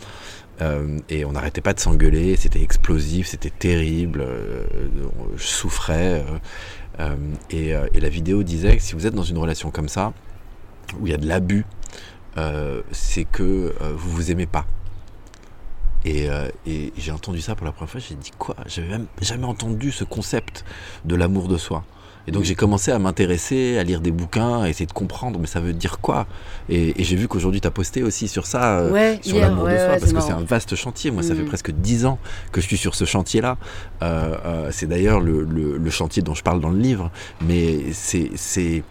et 1.11 1.25
on 1.25 1.33
n'arrêtait 1.33 1.61
pas 1.61 1.75
de 1.75 1.81
s'engueuler, 1.81 2.37
c'était 2.37 2.63
explosif, 2.63 3.27
c'était 3.27 3.51
terrible, 3.51 4.25
je 5.37 5.45
souffrais. 5.45 6.25
Et, 7.51 7.71
et, 7.71 8.01
la 8.01 8.09
vidéo 8.09 8.43
disait 8.43 8.77
que 8.77 8.83
si 8.83 8.95
vous 8.95 9.07
êtes 9.07 9.15
dans 9.15 9.25
une 9.25 9.39
relation 9.39 9.71
comme 9.71 9.89
ça, 9.89 10.13
où 11.01 11.07
il 11.07 11.11
y 11.11 11.15
a 11.15 11.19
de 11.19 11.27
l'abus, 11.27 11.67
c'est 12.93 13.25
que 13.25 13.75
vous 13.97 14.11
vous 14.11 14.31
aimez 14.31 14.47
pas. 14.47 14.67
Euh, 16.07 16.51
et, 16.67 16.93
j'ai 16.97 17.13
entendu 17.13 17.41
ça 17.41 17.55
pour 17.55 17.67
la 17.67 17.73
première 17.73 17.91
fois, 17.91 18.01
j'ai 18.01 18.15
dit 18.15 18.33
quoi? 18.39 18.57
J'avais 18.67 18.89
même 18.89 19.07
jamais 19.21 19.47
entendu 19.47 19.91
ce 19.91 20.05
concept 20.05 20.65
de 21.05 21.15
l'amour 21.15 21.49
de 21.49 21.57
soi. 21.57 21.85
Et 22.27 22.31
donc 22.31 22.45
j'ai 22.45 22.55
commencé 22.55 22.91
à 22.91 22.99
m'intéresser, 22.99 23.77
à 23.77 23.83
lire 23.83 24.01
des 24.01 24.11
bouquins, 24.11 24.63
à 24.63 24.71
essayer 24.71 24.87
de 24.87 24.93
comprendre, 24.93 25.39
mais 25.39 25.47
ça 25.47 25.61
veut 25.61 25.75
dire 25.75 26.01
quoi? 26.01 26.27
Et, 26.71 26.95
j'ai 26.99 27.17
vu 27.17 27.29
qu'aujourd'hui 27.29 27.61
tu 27.61 27.67
as 27.67 27.71
posté 27.71 28.03
aussi 28.03 28.29
sur 28.29 28.47
ça, 28.47 28.79
euh, 28.79 29.17
sur 29.21 29.39
l'amour 29.39 29.67
de 29.67 29.77
soi, 29.77 29.97
parce 30.01 30.13
que 30.13 30.21
c'est 30.21 30.33
un 30.33 30.43
vaste 30.43 30.75
chantier. 30.75 31.11
Moi, 31.11 31.23
ça 31.23 31.35
fait 31.35 31.43
mm. 31.43 31.47
presque 31.47 31.71
dix 31.71 32.07
ans 32.07 32.19
que 32.51 32.63
je 32.63 32.67
suis 32.67 32.79
sur 32.79 32.95
ce 32.95 33.05
chantier-là. 33.05 33.59
Euh, 34.03 34.71
c'est 34.73 34.87
d'ailleurs 34.87 35.21
le, 35.21 35.43
le, 35.43 35.91
chantier 35.91 36.23
dont 36.23 36.35
je 36.35 36.43
parle 36.43 36.61
dans 36.61 36.71
le 36.71 36.79
livre, 36.79 37.11
mais 37.43 37.93
c'est 37.93 38.83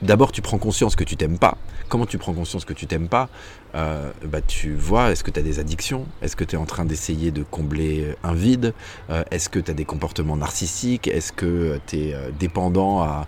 d'abord 0.00 0.32
tu 0.32 0.40
prends 0.40 0.58
conscience 0.58 0.96
que 0.96 1.04
tu 1.04 1.16
t'aimes 1.16 1.38
pas. 1.38 1.58
Comment 1.88 2.06
tu 2.06 2.18
prends 2.18 2.32
conscience 2.32 2.64
que 2.64 2.72
tu 2.72 2.86
t'aimes 2.86 3.08
pas? 3.08 3.28
Euh, 3.74 4.10
bah, 4.24 4.40
Tu 4.40 4.74
vois, 4.74 5.10
est-ce 5.10 5.24
que 5.24 5.30
tu 5.30 5.40
as 5.40 5.42
des 5.42 5.58
addictions? 5.58 6.06
Est-ce 6.22 6.36
que 6.36 6.44
tu 6.44 6.56
es 6.56 6.58
en 6.58 6.66
train 6.66 6.84
d'essayer 6.84 7.30
de 7.30 7.42
combler 7.42 8.14
un 8.22 8.34
vide? 8.34 8.74
Euh, 9.10 9.22
Est-ce 9.30 9.48
que 9.48 9.58
tu 9.58 9.70
as 9.70 9.74
des 9.74 9.84
comportements 9.84 10.36
narcissiques? 10.36 11.08
Est-ce 11.08 11.32
que 11.32 11.78
tu 11.86 11.98
es 11.98 12.14
euh, 12.14 12.30
dépendant 12.38 13.02
à, 13.02 13.26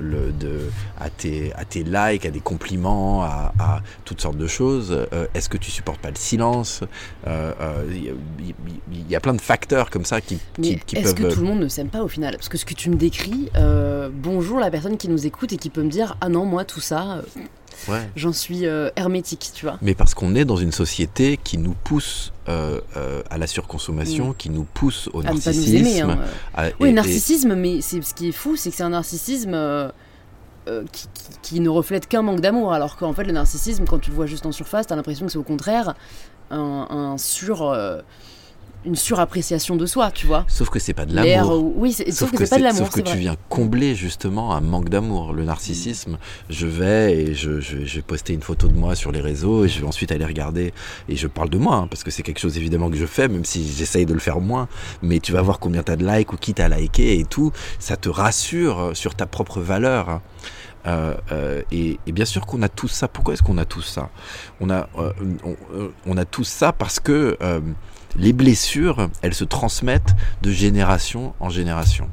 le, 0.00 0.32
de, 0.32 0.70
à, 0.98 1.10
tes, 1.10 1.52
à 1.54 1.64
tes 1.64 1.84
likes, 1.84 2.26
à 2.26 2.30
des 2.30 2.40
compliments, 2.40 3.22
à, 3.22 3.52
à 3.58 3.80
toutes 4.04 4.20
sortes 4.20 4.38
de 4.38 4.46
choses? 4.46 5.06
Est-ce 5.34 5.48
que 5.48 5.56
tu 5.56 5.70
supportes 5.70 6.00
pas 6.00 6.10
le 6.10 6.16
silence? 6.16 6.82
Il 7.26 8.14
y, 9.08 9.16
a 9.16 9.20
plein 9.20 9.34
de 9.34 9.40
facteurs 9.40 9.90
comme 9.90 10.04
ça 10.04 10.20
qui, 10.20 10.38
qui, 10.60 10.78
qui 10.78 10.96
Est-ce 10.96 11.14
que 11.14 11.32
tout 11.32 11.40
le 11.40 11.46
monde 11.46 11.60
ne 11.60 11.68
s'aime 11.68 11.88
pas 11.88 12.02
au 12.02 12.08
final? 12.08 12.36
Parce 12.36 12.48
que 12.48 12.58
ce 12.58 12.64
que 12.64 12.74
tu 12.74 12.90
me 12.90 12.96
décris, 12.96 13.50
bonjour 14.12 14.58
la 14.58 14.70
personne 14.70 14.96
qui 14.96 15.08
nous 15.08 15.26
écoute 15.26 15.52
et 15.52 15.56
qui 15.56 15.70
peut 15.70 15.82
me 15.82 15.90
dire 15.90 16.16
Ah 16.20 16.28
non, 16.28 16.44
moi 16.44 16.64
tout 16.64 16.80
ça 16.80 17.22
J'en 18.16 18.32
suis 18.32 18.66
euh, 18.66 18.90
hermétique, 18.96 19.50
tu 19.54 19.66
vois. 19.66 19.78
Mais 19.82 19.94
parce 19.94 20.14
qu'on 20.14 20.34
est 20.34 20.44
dans 20.44 20.56
une 20.56 20.72
société 20.72 21.38
qui 21.42 21.58
nous 21.58 21.74
pousse 21.84 22.32
euh, 22.48 22.80
euh, 22.96 23.22
à 23.30 23.38
la 23.38 23.46
surconsommation, 23.46 24.30
mm. 24.30 24.34
qui 24.36 24.50
nous 24.50 24.64
pousse 24.64 25.08
au 25.12 25.22
narcissisme. 25.22 26.18
Hein, 26.56 26.70
oui, 26.80 26.92
narcissisme, 26.92 27.54
mais 27.54 27.80
ce 27.80 28.14
qui 28.14 28.28
est 28.28 28.32
fou, 28.32 28.56
c'est 28.56 28.70
que 28.70 28.76
c'est 28.76 28.82
un 28.82 28.90
narcissisme 28.90 29.56
qui, 31.42 31.60
ne 31.60 31.68
reflète 31.68 32.06
qu'un 32.06 32.22
manque 32.22 32.40
d'amour, 32.40 32.72
alors 32.72 32.96
qu'en 32.96 33.14
fait, 33.14 33.24
le 33.24 33.32
narcissisme, 33.32 33.84
quand 33.86 33.98
tu 33.98 34.10
le 34.10 34.16
vois 34.16 34.26
juste 34.26 34.44
en 34.44 34.52
surface, 34.52 34.86
t'as 34.86 34.96
l'impression 34.96 35.26
que 35.26 35.32
c'est 35.32 35.38
au 35.38 35.42
contraire 35.42 35.94
un, 36.50 36.86
un 36.90 37.18
sur 37.18 37.74
une 38.84 38.96
surappréciation 38.96 39.76
de 39.76 39.86
soi, 39.86 40.10
tu 40.10 40.26
vois. 40.26 40.44
Sauf 40.48 40.70
que 40.70 40.78
c'est 40.78 40.94
pas 40.94 41.04
de 41.04 41.14
l'amour. 41.14 41.72
Oui, 41.76 41.92
sauf, 41.92 42.30
que, 42.30 42.38
c'est 42.38 42.50
pas 42.50 42.58
de 42.58 42.62
l'amour. 42.62 42.86
Sauf 42.86 42.90
que 42.90 43.00
tu 43.00 43.16
viens 43.16 43.36
combler 43.48 43.94
justement 43.94 44.54
un 44.54 44.60
manque 44.60 44.88
d'amour. 44.88 45.32
Le 45.32 45.44
narcissisme, 45.44 46.18
je 46.48 46.66
vais 46.66 47.14
et 47.14 47.34
je, 47.34 47.60
je, 47.60 47.76
vais 47.76 48.02
poster 48.02 48.32
une 48.32 48.42
photo 48.42 48.68
de 48.68 48.76
moi 48.76 48.94
sur 48.94 49.12
les 49.12 49.20
réseaux 49.20 49.64
et 49.64 49.68
je 49.68 49.80
vais 49.80 49.86
ensuite 49.86 50.12
aller 50.12 50.24
regarder 50.24 50.72
et 51.08 51.16
je 51.16 51.26
parle 51.26 51.50
de 51.50 51.58
moi 51.58 51.76
hein, 51.76 51.86
parce 51.88 52.04
que 52.04 52.10
c'est 52.10 52.22
quelque 52.22 52.40
chose 52.40 52.56
évidemment 52.56 52.90
que 52.90 52.96
je 52.96 53.06
fais, 53.06 53.28
même 53.28 53.44
si 53.44 53.66
j'essaye 53.66 54.06
de 54.06 54.14
le 54.14 54.20
faire 54.20 54.40
moins. 54.40 54.68
Mais 55.02 55.18
tu 55.18 55.32
vas 55.32 55.42
voir 55.42 55.58
combien 55.58 55.82
tu 55.82 55.92
as 55.92 55.96
de 55.96 56.06
likes 56.06 56.32
ou 56.32 56.36
qui 56.36 56.54
t'a 56.54 56.68
liké 56.68 57.18
et 57.18 57.24
tout. 57.24 57.52
Ça 57.78 57.96
te 57.96 58.08
rassure 58.08 58.92
sur 58.94 59.14
ta 59.14 59.26
propre 59.26 59.60
valeur. 59.60 60.08
Hein. 60.08 60.22
Euh, 60.86 61.14
euh, 61.32 61.62
et, 61.70 61.98
bien 62.06 62.24
sûr 62.24 62.46
qu'on 62.46 62.62
a 62.62 62.68
tout 62.68 62.88
ça. 62.88 63.08
Pourquoi 63.08 63.34
est-ce 63.34 63.42
qu'on 63.42 63.58
a 63.58 63.64
tout 63.64 63.82
ça? 63.82 64.10
On 64.60 64.70
a, 64.70 64.88
euh, 64.98 65.12
on, 65.44 65.56
on, 66.06 66.16
a 66.16 66.24
tout 66.24 66.44
ça 66.44 66.72
parce 66.72 67.00
que 67.00 67.36
les 68.16 68.32
blessures, 68.32 69.10
elles 69.22 69.34
se 69.34 69.44
transmettent 69.44 70.14
de 70.42 70.50
génération 70.50 71.34
en 71.40 71.50
génération. 71.50 72.10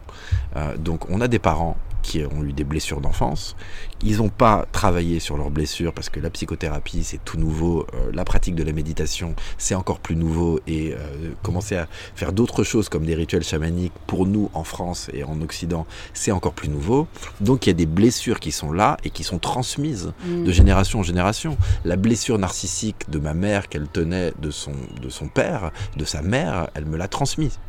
Euh, 0.56 0.78
donc 0.78 1.10
on 1.10 1.22
a 1.22 1.28
des 1.28 1.40
parents 1.40 1.78
qui 2.02 2.24
ont 2.24 2.44
eu 2.44 2.54
des 2.54 2.64
blessures 2.64 3.02
d'enfance. 3.02 3.56
Ils 4.04 4.18
n'ont 4.18 4.30
pas 4.30 4.66
travaillé 4.72 5.20
sur 5.20 5.38
leurs 5.38 5.50
blessures 5.50 5.94
parce 5.94 6.10
que 6.10 6.20
la 6.20 6.30
psychothérapie, 6.30 7.04
c'est 7.04 7.24
tout 7.24 7.38
nouveau. 7.38 7.88
Euh, 7.94 8.12
la 8.14 8.26
pratique 8.26 8.56
de 8.56 8.64
la 8.64 8.72
méditation, 8.72 9.36
c'est 9.58 9.76
encore 9.76 10.00
plus 10.00 10.16
nouveau. 10.16 10.60
Et 10.68 10.94
euh, 10.94 11.34
commencer 11.44 11.76
à 11.76 11.88
faire 12.16 12.34
d'autres 12.34 12.64
choses 12.64 12.90
comme 12.90 13.06
des 13.06 13.16
rituels 13.16 13.44
chamaniques, 13.44 13.94
pour 14.08 14.26
nous 14.26 14.50
en 14.54 14.64
France 14.64 15.10
et 15.14 15.24
en 15.24 15.42
Occident, 15.42 15.86
c'est 16.14 16.32
encore 16.32 16.54
plus 16.54 16.70
nouveau. 16.70 17.08
Donc 17.42 17.66
il 17.66 17.70
y 17.70 17.72
a 17.72 17.74
des 17.74 17.86
blessures 17.86 18.40
qui 18.40 18.52
sont 18.52 18.72
là 18.72 18.98
et 19.04 19.10
qui 19.10 19.24
sont 19.24 19.40
transmises 19.40 20.14
de 20.26 20.50
mm. 20.50 20.52
génération 20.52 21.00
en 21.00 21.04
génération. 21.04 21.58
La 21.84 21.96
blessure 21.96 22.38
narcissique 22.38 23.10
de 23.10 23.20
ma 23.20 23.34
mère 23.34 23.70
qu'elle 23.70 23.88
tenait 23.88 24.34
de 24.40 24.52
son, 24.52 24.74
de 25.02 25.10
son 25.10 25.28
père, 25.28 25.72
de 25.98 26.06
sa 26.06 26.22
mère, 26.22 26.70
elle 26.76 26.86
me 26.86 26.98
l'a 26.98 27.08
transmise. 27.08 27.60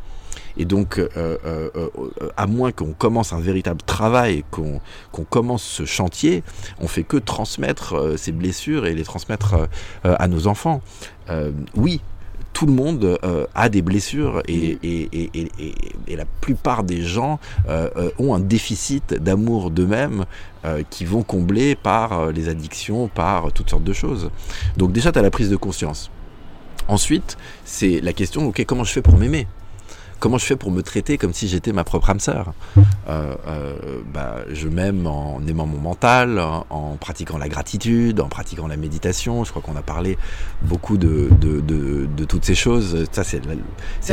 Et 0.57 0.65
donc, 0.65 0.97
euh, 0.97 1.07
euh, 1.15 1.69
euh, 1.75 1.89
à 2.35 2.47
moins 2.47 2.71
qu'on 2.71 2.93
commence 2.93 3.33
un 3.33 3.39
véritable 3.39 3.81
travail, 3.85 4.43
qu'on 4.51 4.79
commence 5.29 5.63
ce 5.63 5.85
chantier, 5.85 6.43
on 6.79 6.87
fait 6.87 7.03
que 7.03 7.17
transmettre 7.17 8.17
ces 8.17 8.31
blessures 8.31 8.85
et 8.85 8.93
les 8.93 9.03
transmettre 9.03 9.67
à 10.03 10.27
nos 10.27 10.47
enfants. 10.47 10.81
oui, 11.75 12.01
tout 12.53 12.65
le 12.65 12.73
monde 12.73 13.19
a 13.53 13.69
des 13.69 13.83
blessures 13.83 14.41
et, 14.47 14.79
et, 14.81 16.15
la 16.15 16.25
plupart 16.41 16.83
des 16.83 17.03
gens 17.03 17.39
ont 18.17 18.33
un 18.33 18.39
déficit 18.39 19.13
d'amour 19.13 19.69
d'eux-mêmes 19.69 20.25
qui 20.89 21.05
vont 21.05 21.23
combler 21.23 21.75
par 21.75 22.31
les 22.31 22.49
addictions, 22.49 23.07
par 23.07 23.51
toutes 23.51 23.69
sortes 23.69 23.83
de 23.83 23.93
choses. 23.93 24.31
Donc 24.75 24.91
déjà, 24.91 25.11
tu 25.11 25.19
as 25.19 25.21
la 25.21 25.31
prise 25.31 25.49
de 25.49 25.55
conscience. 25.55 26.09
Ensuite, 26.87 27.37
c'est 27.65 27.99
la 28.01 28.13
question, 28.13 28.47
ok, 28.47 28.63
comment 28.65 28.85
je 28.85 28.93
fais 28.93 29.01
pour 29.01 29.17
m'aimer? 29.17 29.45
Comment 30.19 30.37
je 30.37 30.45
fais 30.45 30.55
pour 30.55 30.71
me 30.71 30.81
traiter 30.81 31.17
comme 31.17 31.33
si 31.33 31.47
j'étais 31.47 31.71
ma 31.71 31.83
propre 31.83 32.09
âme 32.09 32.19
sœur 32.19 32.53
euh, 33.09 33.35
euh, 33.47 33.75
bah, 34.13 34.37
Je 34.51 34.67
m'aime 34.67 35.07
en 35.07 35.41
aimant 35.47 35.65
mon 35.65 35.79
mental, 35.79 36.39
en, 36.39 36.97
pratiquant 36.99 37.37
la 37.37 37.49
gratitude, 37.49 38.19
en 38.19 38.27
pratiquant 38.27 38.67
la 38.67 38.77
méditation. 38.77 39.43
Je 39.43 39.51
crois 39.51 39.61
qu'on 39.61 39.75
a 39.75 39.81
parlé 39.81 40.17
beaucoup 40.63 40.97
de, 40.97 41.29
de, 41.39 41.61
de, 41.61 42.25
toutes 42.25 42.45
ces 42.45 42.55
choses. 42.55 43.05
Ça, 43.11 43.23
c'est 43.23 43.37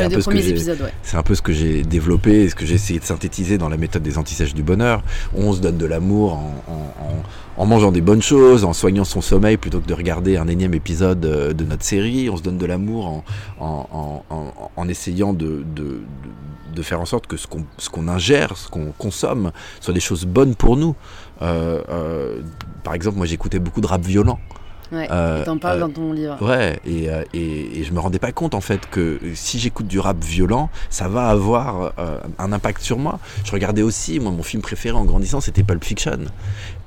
un, 0.01 0.09
peu 0.09 0.21
ce 0.21 0.29
que 0.29 0.75
c'est 1.03 1.17
un 1.17 1.23
peu 1.23 1.35
ce 1.35 1.41
que 1.41 1.53
j'ai 1.53 1.83
développé 1.83 2.43
et 2.43 2.49
ce 2.49 2.55
que 2.55 2.65
j'ai 2.65 2.75
essayé 2.75 2.99
de 2.99 3.05
synthétiser 3.05 3.57
dans 3.57 3.69
la 3.69 3.77
méthode 3.77 4.03
des 4.03 4.17
antisèches 4.17 4.53
du 4.53 4.63
bonheur. 4.63 5.03
On 5.35 5.53
se 5.53 5.59
donne 5.59 5.77
de 5.77 5.85
l'amour 5.85 6.33
en, 6.33 6.63
en 6.67 6.85
en 7.05 7.23
mangeant 7.63 7.91
des 7.91 8.01
bonnes 8.01 8.21
choses, 8.21 8.65
en 8.65 8.73
soignant 8.73 9.05
son 9.05 9.21
sommeil 9.21 9.55
plutôt 9.55 9.79
que 9.79 9.87
de 9.87 9.93
regarder 9.93 10.35
un 10.35 10.47
énième 10.47 10.73
épisode 10.73 11.25
euh, 11.25 11.53
de 11.53 11.63
notre 11.63 11.83
série. 11.83 12.29
On 12.29 12.35
se 12.35 12.43
donne 12.43 12.57
de 12.57 12.65
l'amour 12.65 13.23
en, 13.59 14.43
en, 14.75 14.87
essayant 14.89 15.31
de, 15.33 15.63
de, 15.75 16.81
faire 16.81 16.99
en 16.99 17.05
sorte 17.05 17.27
que 17.27 17.37
ce 17.37 17.47
qu'on 17.47 18.07
ingère, 18.09 18.57
ce 18.57 18.67
qu'on 18.67 18.91
consomme, 18.97 19.51
soit 19.79 19.93
des 19.93 20.01
choses 20.01 20.25
bonnes 20.25 20.55
pour 20.55 20.75
nous. 20.75 20.95
Euh, 21.41 21.81
euh, 21.89 22.41
par 22.83 22.93
exemple, 22.93 23.17
moi 23.17 23.25
j'écoutais 23.25 23.59
beaucoup 23.59 23.79
de 23.79 23.87
rap 23.87 24.01
violent. 24.01 24.39
Ouais, 24.95 25.07
euh, 25.11 25.43
t'en 25.43 25.57
parles 25.57 25.79
dans 25.79 25.89
ton 25.89 26.13
livre. 26.13 26.37
Ouais, 26.41 26.79
et, 26.85 27.09
et, 27.33 27.79
et, 27.79 27.83
je 27.83 27.91
me 27.91 27.99
rendais 27.99 28.19
pas 28.19 28.31
compte 28.31 28.55
en 28.55 28.61
fait 28.61 28.89
que 28.89 29.19
si 29.33 29.59
j'écoute 29.59 29.87
du 29.87 29.99
rap 29.99 30.23
violent, 30.23 30.69
ça 30.89 31.07
va 31.07 31.27
avoir 31.27 31.93
un 32.39 32.53
impact 32.53 32.81
sur 32.81 32.97
moi. 32.97 33.19
Je 33.43 33.51
regardais 33.51 33.81
aussi, 33.81 34.19
moi 34.19 34.31
mon 34.31 34.43
film 34.43 34.61
préféré 34.61 34.95
en 34.95 35.05
grandissant 35.05 35.41
c'était 35.41 35.63
Pulp 35.63 35.83
Fiction. 35.83 36.19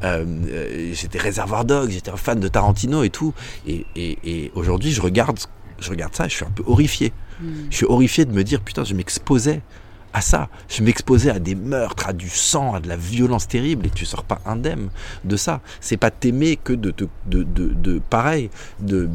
Euh, 0.05 0.25
euh, 0.49 0.91
j'étais 0.93 1.19
réservoir 1.19 1.65
dog, 1.65 1.91
j'étais 1.91 2.11
un 2.11 2.17
fan 2.17 2.41
de 2.41 2.49
Tarantino 2.49 3.03
et 3.03 3.11
tout. 3.11 3.35
Et, 3.67 3.87
et, 3.97 4.19
et 4.25 4.53
aujourd'hui, 4.55 4.93
je 4.93 5.01
regarde, 5.01 5.39
je 5.79 5.91
regarde 5.91 6.15
ça, 6.15 6.29
je 6.29 6.35
suis 6.35 6.45
un 6.45 6.51
peu 6.51 6.63
horrifié. 6.67 7.13
Hmm. 7.41 7.67
Je 7.71 7.77
suis 7.77 7.87
horrifié 7.87 8.25
de 8.25 8.33
me 8.33 8.45
dire, 8.45 8.61
putain, 8.61 8.85
je 8.85 8.95
m'exposais 8.95 9.61
à 10.13 10.21
ça. 10.21 10.49
Je 10.69 10.83
m'exposais 10.83 11.31
à 11.31 11.39
des 11.39 11.55
meurtres, 11.55 12.09
à 12.09 12.13
du 12.13 12.29
sang, 12.29 12.75
à 12.75 12.81
de 12.81 12.89
la 12.89 12.97
violence 12.97 13.49
terrible, 13.49 13.87
et 13.87 13.91
tu 13.91 14.07
sors 14.07 14.25
pas 14.25 14.41
indemne 14.47 14.89
de 15.25 15.37
ça. 15.37 15.61
C'est 15.81 15.97
pas 15.97 16.11
t'aimer 16.11 16.57
que 16.57 16.73
de, 16.73 16.91
de, 16.91 17.09
de, 17.27 17.43
de, 17.45 17.99
pareil, 17.99 18.51
de 18.81 19.09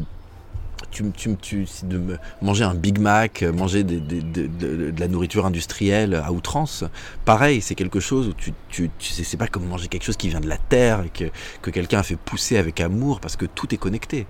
tu, 0.90 1.36
tu, 1.40 1.66
de 1.82 2.18
manger 2.40 2.64
un 2.64 2.74
Big 2.74 2.98
Mac, 2.98 3.42
manger 3.42 3.82
de, 3.82 4.92
la 4.98 5.08
nourriture 5.08 5.44
industrielle 5.44 6.14
à 6.14 6.32
outrance, 6.32 6.84
pareil, 7.24 7.60
c'est 7.60 7.74
quelque 7.74 8.00
chose 8.00 8.28
où 8.28 8.32
tu, 8.32 8.52
tu, 8.68 8.90
sais, 9.00 9.24
c'est 9.24 9.36
pas 9.36 9.48
comme 9.48 9.66
manger 9.66 9.88
quelque 9.88 10.04
chose 10.04 10.16
qui 10.16 10.28
vient 10.28 10.40
de 10.40 10.48
la 10.48 10.56
terre 10.56 11.02
et 11.04 11.08
que, 11.08 11.24
que 11.62 11.70
quelqu'un 11.70 11.98
a 11.98 12.02
fait 12.02 12.16
pousser 12.16 12.58
avec 12.58 12.80
amour 12.80 13.20
parce 13.20 13.36
que 13.36 13.46
tout 13.46 13.74
est 13.74 13.78
connecté. 13.78 14.26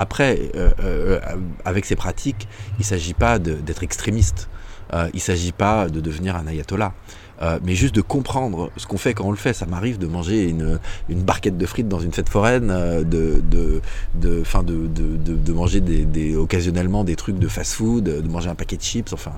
Après, 0.00 0.50
euh, 0.56 0.70
euh, 0.80 1.20
avec 1.64 1.84
ces 1.84 1.96
pratiques, 1.96 2.48
il 2.78 2.84
s'agit 2.84 3.14
pas 3.14 3.38
d'être 3.38 3.82
extrémiste. 3.82 4.48
Euh, 4.94 5.08
il 5.14 5.20
s'agit 5.20 5.52
pas 5.52 5.88
de 5.88 6.00
devenir 6.00 6.36
un 6.36 6.46
ayatollah. 6.46 6.92
Euh, 7.40 7.58
mais 7.62 7.74
juste 7.74 7.94
de 7.94 8.00
comprendre 8.00 8.70
ce 8.76 8.86
qu'on 8.86 8.98
fait 8.98 9.14
quand 9.14 9.24
on 9.24 9.30
le 9.30 9.36
fait. 9.36 9.52
Ça 9.52 9.66
m'arrive 9.66 9.98
de 9.98 10.06
manger 10.06 10.48
une, 10.48 10.78
une, 11.08 11.22
barquette 11.22 11.56
de 11.56 11.66
frites 11.66 11.88
dans 11.88 12.00
une 12.00 12.12
fête 12.12 12.28
foraine, 12.28 12.70
euh, 12.70 13.04
de, 13.04 13.40
de, 13.48 13.80
de, 14.16 14.42
fin 14.42 14.64
de, 14.64 14.86
de, 14.88 15.16
de, 15.16 15.52
manger 15.52 15.80
des, 15.80 16.04
des, 16.04 16.34
occasionnellement 16.36 17.04
des 17.04 17.14
trucs 17.14 17.38
de 17.38 17.46
fast-food, 17.46 18.04
de 18.04 18.28
manger 18.28 18.50
un 18.50 18.56
paquet 18.56 18.76
de 18.76 18.82
chips. 18.82 19.12
Enfin, 19.12 19.32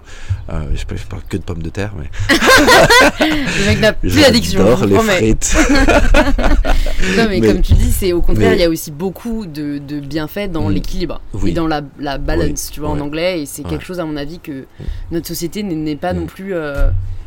euh, 0.51 0.63
je, 0.73 0.79
je 0.97 1.07
parle 1.07 1.23
que 1.29 1.37
de 1.37 1.43
pommes 1.43 1.63
de 1.63 1.69
terre, 1.69 1.93
mais. 1.99 2.09
le 3.21 3.67
mec 3.67 3.81
n'a 3.81 3.93
plus 3.93 4.19
d'addiction. 4.19 4.65
les 4.87 4.99
frites. 4.99 5.57
non, 7.19 7.27
mais, 7.29 7.41
comme 7.43 7.61
tu 7.61 7.75
dis, 7.75 7.93
c'est 7.93 8.15
au 8.15 8.23
contraire, 8.23 8.55
il 8.55 8.61
y 8.61 8.65
a 8.65 8.71
aussi 8.71 8.91
beaucoup 8.91 9.45
de, 9.45 9.77
de 9.77 10.01
bienfaits 10.01 10.51
dans 10.51 10.71
mm. 10.71 10.73
l'équilibre 10.73 11.21
et 11.47 11.53
dans 11.53 11.67
la, 11.67 11.83
la 11.99 12.17
balance, 12.17 12.71
tu 12.73 12.81
vois, 12.81 12.89
en 12.89 13.01
anglais. 13.01 13.43
Et 13.43 13.47
c'est 13.47 13.63
quelque 13.63 13.85
chose, 13.85 14.01
à 14.01 14.07
mon 14.07 14.17
avis, 14.17 14.39
que 14.39 14.65
notre 15.11 15.27
société 15.27 15.63
n'est 15.63 15.97
pas 15.97 16.15
non 16.15 16.23
mm. 16.23 16.27
plus 16.27 16.55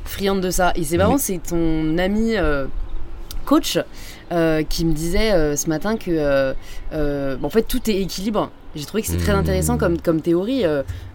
friande 0.05 0.41
de 0.41 0.49
ça. 0.49 0.71
Et 0.75 0.83
c'est 0.83 0.97
marrant, 0.97 1.17
c'est 1.17 1.39
ton 1.39 1.97
ami 1.97 2.35
euh, 2.35 2.65
coach 3.45 3.79
euh, 4.31 4.63
qui 4.63 4.85
me 4.85 4.93
disait 4.93 5.31
euh, 5.31 5.55
ce 5.55 5.67
matin 5.69 5.97
que 5.97 6.53
en 6.93 7.49
fait 7.49 7.63
tout 7.63 7.89
est 7.89 8.01
équilibre. 8.01 8.51
J'ai 8.75 8.85
trouvé 8.85 9.03
que 9.03 9.09
c'est 9.09 9.17
très 9.17 9.33
intéressant 9.33 9.77
comme, 9.77 10.01
comme 10.01 10.21
théorie. 10.21 10.63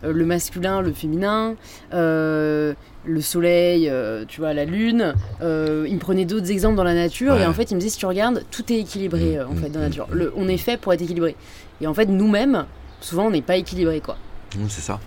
le 0.05 0.25
masculin, 0.25 0.81
le 0.81 0.93
féminin, 0.93 1.57
le 1.93 2.75
soleil, 3.21 3.91
tu 4.29 4.41
vois, 4.41 4.55
la 4.55 4.65
lune. 4.65 5.15
il 5.41 5.47
me 5.95 5.99
prenait 5.99 6.25
d'autres 6.25 6.53
exemples 6.53 6.77
dans 6.77 6.85
la 6.85 6.95
nature 6.95 7.37
et 7.37 7.47
en 7.47 7.53
fait 7.53 7.73
il 7.73 7.75
me 7.75 7.81
disait 7.81 7.91
si 7.91 7.99
tu 7.99 8.07
regardes, 8.07 8.45
tout 8.53 8.73
est 8.73 8.79
équilibré 8.79 9.39
mm, 9.39 9.51
en 9.51 9.57
fait 9.57 9.71
dans 9.71 9.81
la 9.81 9.89
nature. 9.89 10.07
Le, 10.13 10.33
on 10.37 10.49
est 10.49 10.57
fait 10.57 10.77
pour 10.77 10.93
être 10.93 11.03
équilibré. 11.03 11.35
Et 11.81 11.89
en 11.89 11.95
fait 11.95 12.07
nous-mêmes, 12.07 12.65
souvent 13.01 13.27
on 13.27 13.31
n'est 13.31 13.43
pas 13.43 13.57
équilibré 13.57 14.01
quoi. 14.01 14.17
c'est 14.69 14.81
ça. 14.81 15.01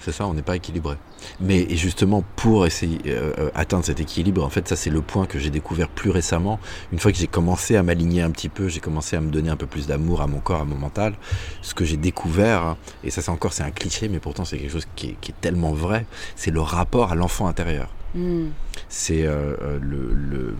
c'est 0.00 0.12
ça, 0.12 0.26
on 0.26 0.34
n'est 0.34 0.42
pas 0.42 0.56
équilibré. 0.56 0.96
Mais 1.40 1.66
justement, 1.76 2.24
pour 2.36 2.66
essayer 2.66 2.98
euh, 3.06 3.50
atteindre 3.54 3.84
cet 3.84 4.00
équilibre, 4.00 4.44
en 4.44 4.50
fait, 4.50 4.68
ça 4.68 4.76
c'est 4.76 4.90
le 4.90 5.02
point 5.02 5.26
que 5.26 5.38
j'ai 5.38 5.50
découvert 5.50 5.88
plus 5.88 6.10
récemment. 6.10 6.58
Une 6.92 6.98
fois 6.98 7.12
que 7.12 7.18
j'ai 7.18 7.26
commencé 7.26 7.76
à 7.76 7.82
m'aligner 7.82 8.22
un 8.22 8.30
petit 8.30 8.48
peu, 8.48 8.68
j'ai 8.68 8.80
commencé 8.80 9.16
à 9.16 9.20
me 9.20 9.30
donner 9.30 9.50
un 9.50 9.56
peu 9.56 9.66
plus 9.66 9.86
d'amour 9.86 10.20
à 10.20 10.26
mon 10.26 10.40
corps, 10.40 10.60
à 10.60 10.64
mon 10.64 10.76
mental. 10.76 11.14
Ce 11.62 11.74
que 11.74 11.84
j'ai 11.84 11.96
découvert, 11.96 12.76
et 13.04 13.10
ça 13.10 13.22
c'est 13.22 13.30
encore 13.30 13.52
c'est 13.52 13.64
un 13.64 13.70
cliché, 13.70 14.08
mais 14.08 14.20
pourtant 14.20 14.44
c'est 14.44 14.58
quelque 14.58 14.72
chose 14.72 14.88
qui 14.96 15.10
est, 15.10 15.40
tellement 15.40 15.72
vrai, 15.72 16.06
c'est 16.36 16.50
le 16.50 16.60
rapport 16.60 17.12
à 17.12 17.14
l'enfant 17.14 17.46
intérieur. 17.46 17.88
Hmm. 18.14 18.48
C'est 18.88 19.22
le 19.22 20.56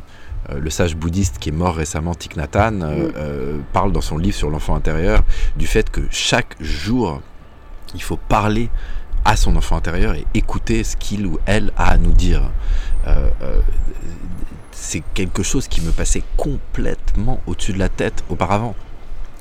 euh, 0.50 0.60
le 0.60 0.70
sage 0.70 0.96
bouddhiste 0.96 1.38
qui 1.38 1.50
est 1.50 1.52
mort 1.52 1.74
récemment, 1.74 2.14
Thich 2.14 2.36
Nhat 2.36 2.48
Hanh, 2.54 2.82
euh, 2.82 3.08
mm. 3.08 3.12
euh, 3.16 3.58
parle 3.72 3.92
dans 3.92 4.00
son 4.00 4.16
livre 4.16 4.36
sur 4.36 4.50
l'enfant 4.50 4.74
intérieur 4.74 5.22
du 5.56 5.66
fait 5.66 5.90
que 5.90 6.00
chaque 6.10 6.54
jour, 6.60 7.20
il 7.94 8.02
faut 8.02 8.16
parler 8.16 8.70
son 9.36 9.56
enfant 9.56 9.76
intérieur 9.76 10.14
et 10.14 10.26
écouter 10.34 10.84
ce 10.84 10.96
qu'il 10.96 11.26
ou 11.26 11.38
elle 11.46 11.72
a 11.76 11.90
à 11.90 11.98
nous 11.98 12.12
dire. 12.12 12.42
c'est 14.72 15.02
quelque 15.14 15.42
chose 15.42 15.66
qui 15.68 15.80
me 15.80 15.90
passait 15.90 16.22
complètement 16.36 17.40
au-dessus 17.46 17.72
de 17.72 17.78
la 17.78 17.88
tête 17.88 18.24
auparavant. 18.28 18.74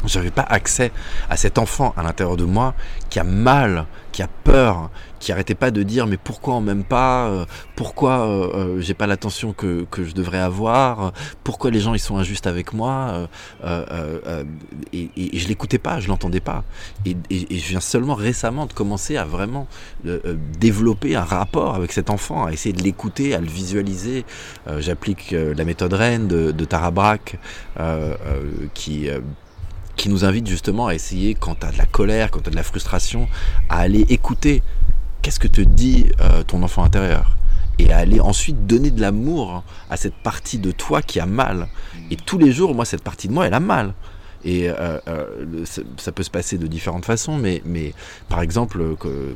J'avais 0.05 0.31
pas 0.31 0.45
accès 0.47 0.91
à 1.29 1.37
cet 1.37 1.57
enfant 1.57 1.93
à 1.97 2.03
l'intérieur 2.03 2.37
de 2.37 2.43
moi 2.43 2.75
qui 3.09 3.19
a 3.19 3.23
mal, 3.23 3.85
qui 4.11 4.21
a 4.21 4.27
peur, 4.27 4.89
qui 5.19 5.31
arrêtait 5.31 5.55
pas 5.55 5.71
de 5.71 5.83
dire 5.83 6.07
mais 6.07 6.17
pourquoi 6.17 6.55
on 6.55 6.61
m'aime 6.61 6.83
pas, 6.83 7.27
euh, 7.27 7.45
pourquoi 7.75 8.27
euh, 8.27 8.49
euh, 8.53 8.81
j'ai 8.81 8.93
pas 8.93 9.07
l'attention 9.07 9.53
que, 9.53 9.85
que, 9.89 10.03
je 10.03 10.13
devrais 10.13 10.39
avoir, 10.39 11.13
pourquoi 11.43 11.71
les 11.71 11.79
gens 11.79 11.93
ils 11.93 11.99
sont 11.99 12.17
injustes 12.17 12.47
avec 12.47 12.73
moi, 12.73 13.27
et, 14.93 15.09
et, 15.15 15.37
je 15.37 15.47
l'écoutais 15.47 15.77
pas, 15.77 15.99
je 15.99 16.07
l'entendais 16.07 16.39
pas, 16.39 16.63
et, 17.05 17.15
et, 17.29 17.57
je 17.57 17.69
viens 17.69 17.79
seulement 17.79 18.15
récemment 18.15 18.65
de 18.65 18.73
commencer 18.73 19.17
à 19.17 19.25
vraiment 19.25 19.67
développer 20.59 21.15
un 21.15 21.23
rapport 21.23 21.75
avec 21.75 21.91
cet 21.91 22.09
enfant, 22.09 22.45
à 22.45 22.51
essayer 22.51 22.73
de 22.73 22.83
l'écouter, 22.83 23.33
à 23.33 23.41
le 23.41 23.47
visualiser. 23.47 24.25
J'applique 24.79 25.31
la 25.31 25.63
méthode 25.63 25.93
Rennes 25.93 26.27
de, 26.27 26.51
de 26.51 26.65
Tara 26.65 26.91
Brach, 26.91 27.35
qui 28.73 29.09
qui 29.97 30.09
nous 30.09 30.23
invite 30.23 30.47
justement 30.47 30.87
à 30.87 30.95
essayer, 30.95 31.33
quand 31.33 31.55
tu 31.59 31.65
as 31.65 31.71
de 31.71 31.77
la 31.77 31.85
colère, 31.85 32.31
quand 32.31 32.41
tu 32.41 32.47
as 32.47 32.51
de 32.51 32.55
la 32.55 32.63
frustration, 32.63 33.27
à 33.67 33.79
aller 33.79 34.05
écouter 34.09 34.61
qu'est-ce 35.27 35.41
que 35.41 35.49
te 35.49 35.59
dit 35.59 36.05
euh, 36.21 36.41
ton 36.43 36.63
enfant 36.63 36.85
intérieur? 36.85 37.35
Et 37.79 37.91
à 37.91 37.97
aller 37.97 38.21
ensuite 38.21 38.65
donner 38.65 38.91
de 38.91 39.01
l'amour 39.01 39.65
à 39.89 39.97
cette 39.97 40.15
partie 40.15 40.57
de 40.57 40.71
toi 40.71 41.01
qui 41.01 41.19
a 41.19 41.25
mal. 41.25 41.67
Et 42.09 42.15
tous 42.15 42.37
les 42.37 42.53
jours, 42.53 42.73
moi, 42.73 42.85
cette 42.85 43.03
partie 43.03 43.27
de 43.27 43.33
moi, 43.33 43.45
elle 43.45 43.53
a 43.53 43.59
mal. 43.59 43.93
Et 44.45 44.69
euh, 44.69 44.97
euh, 45.09 45.65
ça, 45.97 46.13
peut 46.13 46.23
se 46.23 46.29
passer 46.29 46.57
de 46.57 46.65
différentes 46.65 47.03
façons, 47.03 47.35
mais, 47.35 47.61
mais 47.65 47.93
par 48.29 48.41
exemple, 48.41 48.81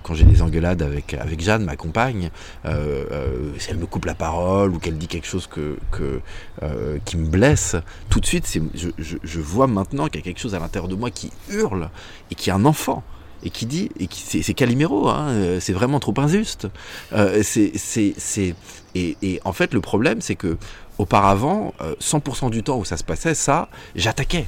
quand 0.02 0.14
j'ai 0.14 0.24
des 0.24 0.42
engueulades 0.42 0.82
avec, 0.82 1.14
avec 1.14 1.42
Jeanne, 1.42 1.66
ma 1.66 1.76
compagne, 1.76 2.30
si 2.64 3.70
elle 3.70 3.78
me 3.78 3.86
coupe 3.86 4.06
la 4.06 4.16
parole 4.16 4.72
ou 4.72 4.80
qu'elle 4.80 4.98
dit 4.98 5.08
quelque 5.08 5.28
chose 5.28 5.50
qui 5.50 7.18
me 7.18 7.28
blesse, 7.28 7.76
tout 8.10 8.22
de 8.22 8.26
suite, 8.26 8.48
je, 8.74 8.88
je, 8.98 9.18
je 9.22 9.40
vois 9.42 9.68
maintenant 9.68 10.08
qu'il 10.08 10.22
y 10.22 10.24
a 10.24 10.24
quelque 10.24 10.40
chose 10.40 10.56
à 10.56 10.60
l'intérieur 10.60 10.88
de 10.88 10.96
moi 10.96 11.12
qui 11.12 11.32
hurle 11.50 11.90
et 12.32 12.36
qui 12.36 12.50
est 12.50 12.54
un 12.54 12.64
enfant 12.64 13.04
et 13.44 13.50
qui 13.50 13.66
dit, 13.66 13.90
et 14.00 14.08
qui, 14.08 14.44
c'est 14.44 14.54
Calimero, 14.54 15.10
hein, 15.10 15.60
c'est 15.60 15.74
vraiment 15.74 16.00
trop 16.00 16.14
injuste. 16.18 16.68
c'est, 17.42 17.72
c'est, 17.76 18.56
et, 18.96 19.18
et, 19.22 19.40
en 19.46 19.54
fait, 19.54 19.74
le 19.74 19.82
problème, 19.82 20.22
c'est 20.22 20.36
que 20.36 20.58
auparavant, 20.98 21.74
100% 22.00 22.50
du 22.52 22.64
temps 22.64 22.78
où 22.78 22.86
ça 22.86 22.98
se 22.98 23.04
passait, 23.04 23.34
ça, 23.34 23.70
j'attaquais 23.96 24.46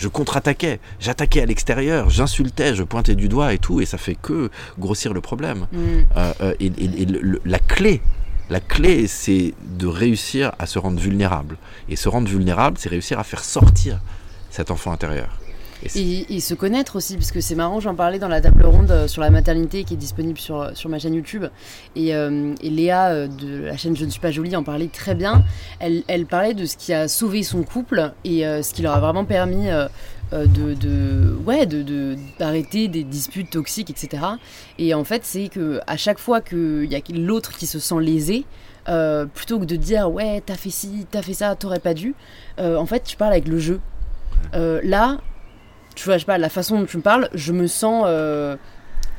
je 0.00 0.08
contre-attaquais, 0.08 0.80
j'attaquais 0.98 1.42
à 1.42 1.46
l'extérieur, 1.46 2.08
j'insultais, 2.08 2.74
je 2.74 2.82
pointais 2.82 3.14
du 3.14 3.28
doigt 3.28 3.52
et 3.52 3.58
tout, 3.58 3.82
et 3.82 3.86
ça 3.86 3.98
fait 3.98 4.14
que 4.14 4.50
grossir 4.78 5.12
le 5.12 5.20
problème. 5.20 5.66
Mm. 5.72 5.78
Euh, 6.16 6.32
euh, 6.40 6.54
et, 6.58 6.72
la 7.44 7.58
clé, 7.58 8.00
la 8.48 8.60
clé, 8.60 9.06
c'est 9.06 9.52
de 9.78 9.86
réussir 9.86 10.52
à 10.58 10.64
se 10.64 10.78
rendre 10.78 10.98
vulnérable. 10.98 11.58
Et 11.90 11.96
se 11.96 12.08
rendre 12.08 12.28
vulnérable, 12.28 12.78
c'est 12.78 12.88
réussir 12.88 13.18
à 13.18 13.24
faire 13.24 13.44
sortir 13.44 14.00
cet 14.48 14.70
enfant 14.70 14.90
intérieur. 14.90 15.38
Et, 15.94 16.40
se 16.40 16.54
connaître 16.54 16.96
aussi, 16.96 17.16
parce 17.16 17.32
que 17.32 17.40
c'est 17.40 17.54
marrant, 17.54 17.80
j'en 17.80 17.94
parlais 17.94 18.18
dans 18.18 18.28
la 18.28 18.40
table 18.40 18.64
ronde 18.64 18.90
euh, 18.90 19.08
sur 19.08 19.22
la 19.22 19.30
maternité 19.30 19.84
qui 19.84 19.94
est 19.94 19.98
disponible 19.98 20.38
sur, 20.38 20.70
sur 20.74 20.88
ma 20.88 20.98
chaîne 20.98 21.14
YouTube. 21.14 21.46
Et, 21.96 22.12
Léa 22.62 23.26
de 23.26 23.64
la 23.64 23.76
chaîne 23.76 23.96
Je 23.96 24.04
ne 24.04 24.10
suis 24.10 24.20
pas 24.20 24.30
jolie 24.30 24.54
en 24.56 24.62
parlait 24.62 24.88
très 24.88 25.14
bien. 25.14 25.44
Elle, 25.78 26.02
elle 26.08 26.26
parlait 26.26 26.54
de 26.54 26.64
ce 26.66 26.76
qui 26.76 26.92
a 26.92 27.08
sauvé 27.08 27.42
son 27.42 27.62
couple 27.62 28.12
et 28.24 28.40
ce 28.40 28.72
qui 28.74 28.82
leur 28.82 28.94
a 28.94 29.00
vraiment 29.00 29.24
permis 29.24 29.66
de, 30.32 30.74
de, 30.74 31.36
ouais, 31.44 31.66
de, 31.66 32.16
d'arrêter 32.38 32.88
des 32.88 33.04
disputes 33.04 33.50
toxiques, 33.50 33.90
etc. 33.90 34.22
Et 34.78 34.94
en 34.94 35.04
fait, 35.04 35.24
c'est 35.24 35.48
que 35.48 35.80
à 35.86 35.96
chaque 35.96 36.18
fois 36.18 36.40
qu'il 36.40 36.86
y 36.90 36.94
a 36.94 37.00
l'autre 37.12 37.56
qui 37.56 37.66
se 37.66 37.78
sent 37.78 38.00
lésé, 38.00 38.44
plutôt 39.34 39.58
que 39.58 39.64
de 39.64 39.76
dire 39.76 40.10
ouais, 40.10 40.42
t'as 40.44 40.56
fait 40.56 40.70
ci, 40.70 41.06
t'as 41.10 41.22
fait 41.22 41.34
ça, 41.34 41.54
t'aurais 41.56 41.80
pas 41.80 41.94
dû, 41.94 42.14
en 42.58 42.86
fait, 42.86 43.02
tu 43.04 43.16
parles 43.16 43.32
avec 43.32 43.48
le 43.48 43.58
jeu. 43.58 43.80
là, 44.52 45.18
tu 45.94 46.04
vois, 46.04 46.14
je 46.14 46.20
sais 46.20 46.26
pas, 46.26 46.38
la 46.38 46.48
façon 46.48 46.78
dont 46.78 46.86
tu 46.86 46.96
me 46.96 47.02
parles, 47.02 47.28
je 47.34 47.52
me 47.52 47.66
sens 47.66 48.04
euh, 48.06 48.56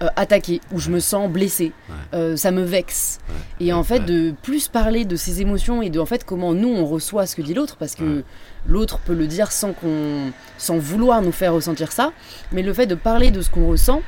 euh, 0.01 0.07
attaqué 0.15 0.61
ou 0.71 0.79
je 0.79 0.89
me 0.89 0.99
sens 0.99 1.29
blessé. 1.29 1.73
Euh, 2.13 2.35
ça 2.35 2.49
me 2.51 2.63
vexe. 2.63 3.19
Et 3.59 3.71
en 3.71 3.83
fait, 3.83 3.99
de 3.99 4.33
plus 4.41 4.67
parler 4.67 5.05
de 5.05 5.15
ses 5.15 5.41
émotions 5.41 5.81
et 5.81 5.89
de 5.89 5.99
en 5.99 6.05
fait 6.07 6.23
comment 6.23 6.53
nous 6.53 6.69
on 6.69 6.85
reçoit 6.85 7.27
ce 7.27 7.35
que 7.35 7.41
dit 7.41 7.53
l'autre, 7.53 7.75
parce 7.77 7.95
que 7.95 8.23
l'autre 8.65 8.99
peut 8.99 9.13
le 9.13 9.27
dire 9.27 9.51
sans 9.51 9.73
qu'on, 9.73 10.31
sans 10.57 10.77
vouloir 10.77 11.21
nous 11.21 11.31
faire 11.31 11.53
ressentir 11.53 11.91
ça, 11.91 12.13
mais 12.51 12.63
le 12.63 12.73
fait 12.73 12.87
de 12.87 12.95
parler 12.95 13.29
de 13.31 13.41
ce 13.41 13.49
qu'on 13.49 13.67
ressent. 13.67 14.01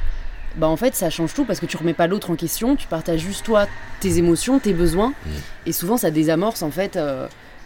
Bah 0.55 0.67
en 0.67 0.77
fait 0.77 0.93
ça 0.93 1.09
change 1.09 1.33
tout 1.33 1.45
parce 1.45 1.59
que 1.59 1.65
tu 1.65 1.77
remets 1.77 1.95
pas 1.95 2.05
l'autre 2.05 2.29
en 2.29 2.35
question, 2.35 2.75
tu 2.75 2.85
partages 2.85 3.21
juste 3.21 3.43
toi 3.43 3.65
tes 4.01 4.19
émotions, 4.19 4.59
tes 4.59 4.73
besoins 4.73 5.09
mm. 5.09 5.29
et 5.65 5.71
souvent 5.71 5.97
ça 5.97 6.11
désamorce 6.11 6.61
en 6.61 6.69
fait 6.69 6.95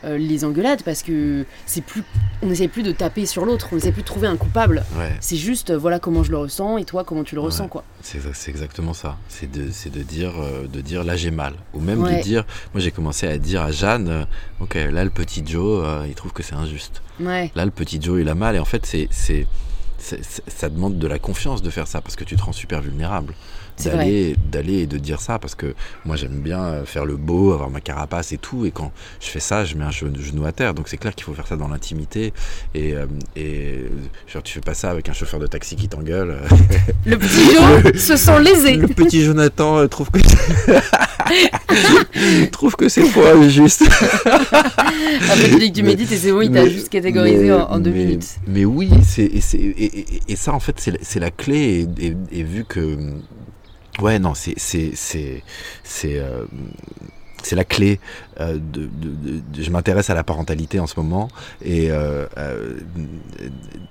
euh, 0.03 0.17
les 0.17 0.45
engueulades 0.45 0.83
parce 0.83 1.01
que 1.01 1.45
c'est 1.65 1.81
plus 1.81 2.03
on 2.41 2.47
n'essaie 2.47 2.67
plus 2.67 2.83
de 2.83 2.91
taper 2.91 3.25
sur 3.25 3.45
l'autre 3.45 3.69
on 3.71 3.75
n'essaie 3.75 3.91
plus 3.91 4.03
de 4.03 4.07
trouver 4.07 4.27
un 4.27 4.37
coupable. 4.37 4.83
C'est 5.19 5.35
juste 5.35 5.71
euh, 5.71 5.77
voilà 5.77 5.99
comment 5.99 6.23
je 6.23 6.31
le 6.31 6.37
ressens 6.37 6.77
et 6.77 6.85
toi 6.85 7.03
comment 7.03 7.23
tu 7.23 7.35
le 7.35 7.41
ressens 7.41 7.67
quoi. 7.67 7.83
C'est 8.01 8.49
exactement 8.49 8.93
ça. 8.93 9.17
C'est 9.27 9.49
de, 9.51 9.63
de 9.89 10.03
dire 10.03 10.33
euh, 10.39 10.67
de 10.67 10.81
dire 10.81 11.03
là 11.03 11.15
j'ai 11.15 11.31
mal. 11.31 11.53
Ou 11.73 11.79
même 11.79 12.03
de 12.03 12.21
dire 12.21 12.45
moi 12.73 12.81
j'ai 12.81 12.91
commencé 12.91 13.27
à 13.27 13.37
dire 13.37 13.61
à 13.61 13.71
Jeanne 13.71 14.27
ok 14.59 14.75
là 14.75 15.03
le 15.03 15.09
petit 15.09 15.43
Joe 15.45 15.85
il 16.07 16.15
trouve 16.15 16.33
que 16.33 16.43
c'est 16.43 16.55
injuste. 16.55 17.01
Là 17.19 17.65
le 17.65 17.71
petit 17.71 18.01
Joe 18.01 18.21
il 18.21 18.29
a 18.29 18.35
mal. 18.35 18.55
Et 18.55 18.59
en 18.59 18.65
fait 18.65 18.85
c'est 18.85 19.47
ça 19.99 20.69
demande 20.69 20.99
de 20.99 21.07
la 21.07 21.17
confiance 21.19 21.61
de 21.61 21.69
faire 21.69 21.87
ça 21.87 22.01
parce 22.01 22.15
que 22.15 22.23
tu 22.23 22.35
te 22.35 22.43
rends 22.43 22.53
super 22.53 22.81
vulnérable 22.81 23.33
d'aller 23.83 24.35
d'aller 24.51 24.79
et 24.79 24.87
de 24.87 24.97
dire 24.97 25.21
ça 25.21 25.39
parce 25.39 25.55
que 25.55 25.73
moi 26.05 26.15
j'aime 26.15 26.39
bien 26.39 26.63
euh, 26.63 26.85
faire 26.85 27.05
le 27.05 27.15
beau 27.15 27.53
avoir 27.53 27.69
ma 27.69 27.81
carapace 27.81 28.31
et 28.31 28.37
tout 28.37 28.65
et 28.65 28.71
quand 28.71 28.91
je 29.19 29.27
fais 29.27 29.39
ça 29.39 29.65
je 29.65 29.75
mets 29.75 29.85
un 29.85 29.91
genou 29.91 30.45
à 30.45 30.51
terre. 30.51 30.73
Donc 30.73 30.87
c'est 30.87 30.97
clair 30.97 31.15
qu'il 31.15 31.23
faut 31.23 31.33
faire 31.33 31.47
ça 31.47 31.55
dans 31.55 31.67
l'intimité. 31.67 32.33
Et, 32.73 32.93
euh, 32.93 33.05
et 33.35 33.85
genre 34.27 34.43
tu 34.43 34.53
fais 34.53 34.61
pas 34.61 34.73
ça 34.73 34.89
avec 34.89 35.09
un 35.09 35.13
chauffeur 35.13 35.39
de 35.39 35.47
taxi 35.47 35.75
qui 35.75 35.87
t'engueule 35.87 36.37
le 37.05 37.17
petit 37.17 37.53
Joe 37.53 37.95
se 38.01 38.15
sent 38.15 38.39
lésé. 38.41 38.75
Le 38.75 38.87
petit 38.87 39.23
Jonathan 39.23 39.77
euh, 39.77 39.87
trouve 39.87 40.09
que 40.11 40.19
trouve 42.51 42.75
que 42.75 42.89
c'est 42.89 43.07
trop 43.09 43.25
injuste 43.25 43.83
après 44.25 45.49
tu 45.49 45.59
dis 45.59 45.71
que 45.71 45.75
tu 45.75 45.83
médites 45.83 46.11
et 46.11 46.17
c'est 46.17 46.31
bon 46.31 46.41
il 46.41 46.51
t'a 46.51 46.67
juste 46.67 46.89
catégorisé 46.89 47.51
en, 47.51 47.79
deux 47.79 47.91
minutes. 47.91 48.37
mais 48.47 48.65
oui 48.65 48.89
c'est 49.05 49.23
et, 49.23 50.05
et, 50.27 50.35
ça 50.35 50.53
en 50.53 50.59
fait 50.59 50.91
c'est 51.01 51.19
la 51.19 51.31
clé 51.31 51.87
et 52.31 52.43
vu 52.43 52.65
que 52.65 52.97
Ouais, 54.01 54.19
non, 54.19 54.33
c'est 54.33 54.53
c'est 54.57 54.91
c'est 54.93 55.43
c'est 55.83 56.19
euh, 56.19 56.45
la 57.55 57.63
clé. 57.63 57.99
Euh, 58.39 58.53
de, 58.53 58.87
de, 58.87 59.41
de, 59.49 59.61
je 59.61 59.71
m'intéresse 59.71 60.09
à 60.09 60.13
la 60.13 60.23
parentalité 60.23 60.79
en 60.79 60.87
ce 60.87 60.99
moment 60.99 61.29
et 61.63 61.91
euh, 61.91 62.25
euh 62.37 62.77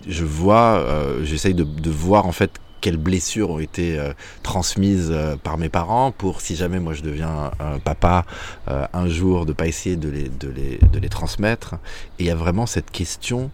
je 0.08 0.24
vois, 0.24 0.78
euh, 0.78 1.24
j'essaye 1.24 1.54
de, 1.54 1.64
de, 1.64 1.90
voir 1.90 2.26
en 2.26 2.32
fait 2.32 2.52
quelles 2.80 2.96
blessures 2.96 3.50
ont 3.50 3.58
été 3.58 3.98
transmises 4.44 5.12
par 5.42 5.58
mes 5.58 5.68
parents 5.68 6.12
pour 6.12 6.40
si 6.40 6.54
jamais 6.54 6.78
moi 6.78 6.92
je 6.92 7.02
deviens 7.02 7.50
un 7.58 7.80
papa 7.80 8.24
un 8.68 9.08
jour 9.08 9.46
de 9.46 9.52
pas 9.52 9.66
essayer 9.66 9.96
de 9.96 10.08
les, 10.08 10.28
de 10.28 10.48
les, 10.48 10.78
de 10.92 10.98
les 11.00 11.08
transmettre. 11.08 11.74
Et 12.20 12.24
il 12.24 12.26
y 12.26 12.30
a 12.30 12.36
vraiment 12.36 12.66
cette 12.66 12.92
question 12.92 13.50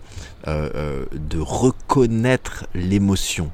de 0.47 1.39
reconnaître 1.39 2.67
l'émotion. 2.75 3.51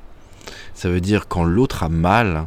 Ça 0.74 0.88
veut 0.88 1.00
dire 1.00 1.28
quand 1.28 1.44
l'autre 1.44 1.84
a 1.84 1.88
mal, 1.88 2.46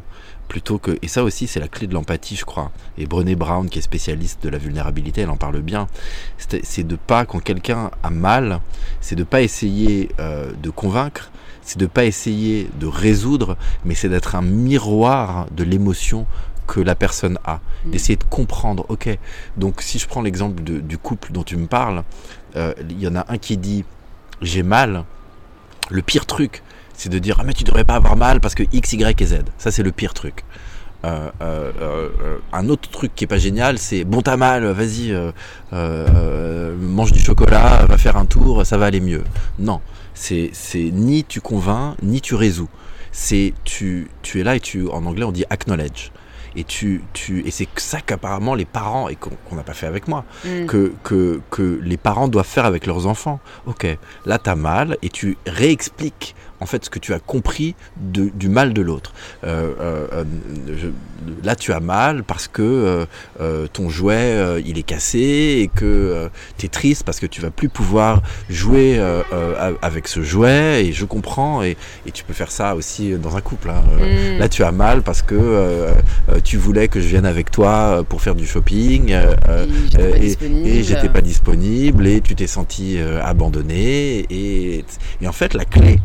plutôt 0.51 0.79
que 0.79 0.97
et 1.01 1.07
ça 1.07 1.23
aussi 1.23 1.47
c'est 1.47 1.61
la 1.61 1.69
clé 1.69 1.87
de 1.87 1.93
l'empathie 1.93 2.35
je 2.35 2.43
crois. 2.43 2.71
Et 2.97 3.05
Brené 3.05 3.35
Brown 3.35 3.69
qui 3.69 3.79
est 3.79 3.81
spécialiste 3.81 4.43
de 4.43 4.49
la 4.49 4.57
vulnérabilité 4.57 5.21
elle 5.21 5.29
en 5.29 5.37
parle 5.37 5.61
bien. 5.61 5.87
C'est 6.37 6.83
de 6.85 6.97
pas 6.97 7.25
quand 7.25 7.39
quelqu'un 7.39 7.89
a 8.03 8.09
mal 8.09 8.59
c'est 8.99 9.15
de 9.15 9.23
pas 9.23 9.41
essayer 9.41 10.09
euh, 10.19 10.51
de 10.61 10.69
convaincre 10.69 11.31
c'est 11.61 11.77
de 11.77 11.85
pas 11.85 12.03
essayer 12.03 12.69
de 12.81 12.85
résoudre 12.85 13.55
mais 13.85 13.95
c'est 13.95 14.09
d'être 14.09 14.35
un 14.35 14.41
miroir 14.41 15.47
de 15.51 15.63
l'émotion 15.63 16.25
que 16.67 16.81
la 16.81 16.95
personne 16.95 17.39
a. 17.45 17.61
Mm. 17.85 17.91
d'essayer 17.91 18.17
de 18.17 18.25
comprendre 18.25 18.85
ok 18.89 19.17
donc 19.55 19.81
si 19.81 19.99
je 19.99 20.07
prends 20.07 20.21
l'exemple 20.21 20.61
du 20.61 20.97
couple 20.97 21.31
dont 21.31 21.43
tu 21.43 21.55
me 21.55 21.67
parles 21.67 22.03
euh, 22.57 22.73
il 22.89 22.99
y 22.99 23.07
en 23.07 23.15
a 23.15 23.25
un 23.29 23.37
qui 23.37 23.55
dit 23.55 23.85
j'ai 24.41 24.63
mal. 24.63 25.05
Le 25.89 26.01
pire 26.01 26.25
truc 26.25 26.63
c'est 27.01 27.09
de 27.09 27.17
dire 27.17 27.37
ah 27.39 27.43
mais 27.43 27.53
tu 27.53 27.63
devrais 27.63 27.83
pas 27.83 27.95
avoir 27.95 28.15
mal 28.15 28.39
parce 28.39 28.53
que 28.53 28.61
X, 28.71 28.93
Y 28.93 29.19
et 29.21 29.25
Z. 29.25 29.39
Ça 29.57 29.71
c'est 29.71 29.81
le 29.81 29.91
pire 29.91 30.13
truc. 30.13 30.43
Euh, 31.03 31.31
euh, 31.41 31.71
euh, 31.81 32.37
un 32.53 32.69
autre 32.69 32.87
truc 32.87 33.15
qui 33.15 33.23
est 33.23 33.27
pas 33.27 33.39
génial, 33.39 33.79
c'est 33.79 34.03
bon 34.03 34.21
t'as 34.21 34.37
mal, 34.37 34.65
vas-y, 34.65 35.11
mange 35.71 37.11
du 37.11 37.19
chocolat, 37.19 37.87
va 37.87 37.97
faire 37.97 38.17
un 38.17 38.25
tour, 38.25 38.67
ça 38.67 38.77
va 38.77 38.85
aller 38.85 38.99
mieux. 38.99 39.23
Non, 39.57 39.81
c'est 40.13 40.51
ni 40.75 41.23
tu 41.23 41.41
convaincs, 41.41 41.95
ni 42.03 42.21
tu 42.21 42.35
résous. 42.35 42.69
C'est 43.11 43.53
tu, 43.63 44.09
tu 44.21 44.39
es 44.39 44.43
là 44.43 44.55
et 44.55 44.59
tu, 44.59 44.87
en 44.87 45.03
anglais 45.05 45.25
on 45.25 45.31
dit 45.31 45.43
acknowledge 45.49 46.11
et 46.55 46.63
tu, 46.63 47.03
tu 47.13 47.45
et 47.47 47.51
c'est 47.51 47.67
ça 47.77 48.01
qu'apparemment 48.01 48.55
les 48.55 48.65
parents 48.65 49.09
et 49.09 49.15
qu'on 49.15 49.55
n'a 49.55 49.63
pas 49.63 49.73
fait 49.73 49.87
avec 49.87 50.07
moi 50.07 50.25
mm. 50.45 50.65
que, 50.65 50.93
que, 51.03 51.41
que 51.49 51.79
les 51.81 51.97
parents 51.97 52.27
doivent 52.27 52.45
faire 52.45 52.65
avec 52.65 52.85
leurs 52.85 53.07
enfants 53.07 53.39
ok 53.67 53.97
là 54.25 54.37
t'as 54.37 54.55
mal 54.55 54.97
et 55.01 55.09
tu 55.09 55.37
réexpliques 55.45 56.35
en 56.61 56.67
fait 56.67 56.85
ce 56.85 56.89
que 56.89 56.99
tu 56.99 57.13
as 57.13 57.19
compris 57.19 57.75
du 57.97 58.47
mal 58.47 58.73
de 58.73 58.81
l'autre. 58.81 59.13
Euh, 59.43 59.73
euh, 59.79 60.07
euh, 60.13 60.91
là, 61.43 61.55
tu 61.55 61.73
as 61.73 61.79
mal 61.79 62.23
parce 62.23 62.47
que 62.47 63.05
ton 63.73 63.89
jouet 63.89 64.61
il 64.65 64.77
est 64.77 64.83
cassé 64.83 65.59
et 65.61 65.67
que 65.73 66.29
tu 66.57 66.67
es 66.67 66.69
triste 66.69 67.03
parce 67.03 67.19
que 67.19 67.25
tu 67.25 67.41
vas 67.41 67.49
plus 67.49 67.69
pouvoir 67.69 68.21
jouer 68.49 69.01
avec 69.81 70.07
ce 70.07 70.21
jouet. 70.21 70.85
Et 70.85 70.93
je 70.93 71.05
comprends. 71.05 71.63
Et, 71.63 71.75
tu 72.13 72.23
peux 72.25 72.33
faire 72.33 72.51
ça 72.51 72.75
aussi 72.75 73.13
dans 73.13 73.37
un 73.37 73.41
couple. 73.41 73.69
Hein. 73.69 73.83
Mm. 73.97 74.39
Là, 74.39 74.49
tu 74.49 74.63
as 74.63 74.71
mal 74.71 75.01
parce 75.01 75.23
que 75.23 75.91
tu 76.43 76.57
voulais 76.57 76.87
que 76.87 76.99
je 77.01 77.07
vienne 77.07 77.25
avec 77.25 77.49
toi 77.49 78.03
pour 78.07 78.21
faire 78.21 78.35
du 78.35 78.45
shopping 78.45 79.15
et 79.97 80.83
j'étais 80.83 81.07
pas, 81.07 81.13
pas, 81.15 81.21
disponible 81.21 82.05
et 82.05 82.21
tu 82.21 82.35
t'es 82.35 82.47
senti 82.47 82.99
abandonné. 83.23 84.25
Et, 84.29 84.85
et 85.21 85.27
en 85.27 85.31
fait, 85.31 85.55
la 85.55 85.65
clé 85.65 85.99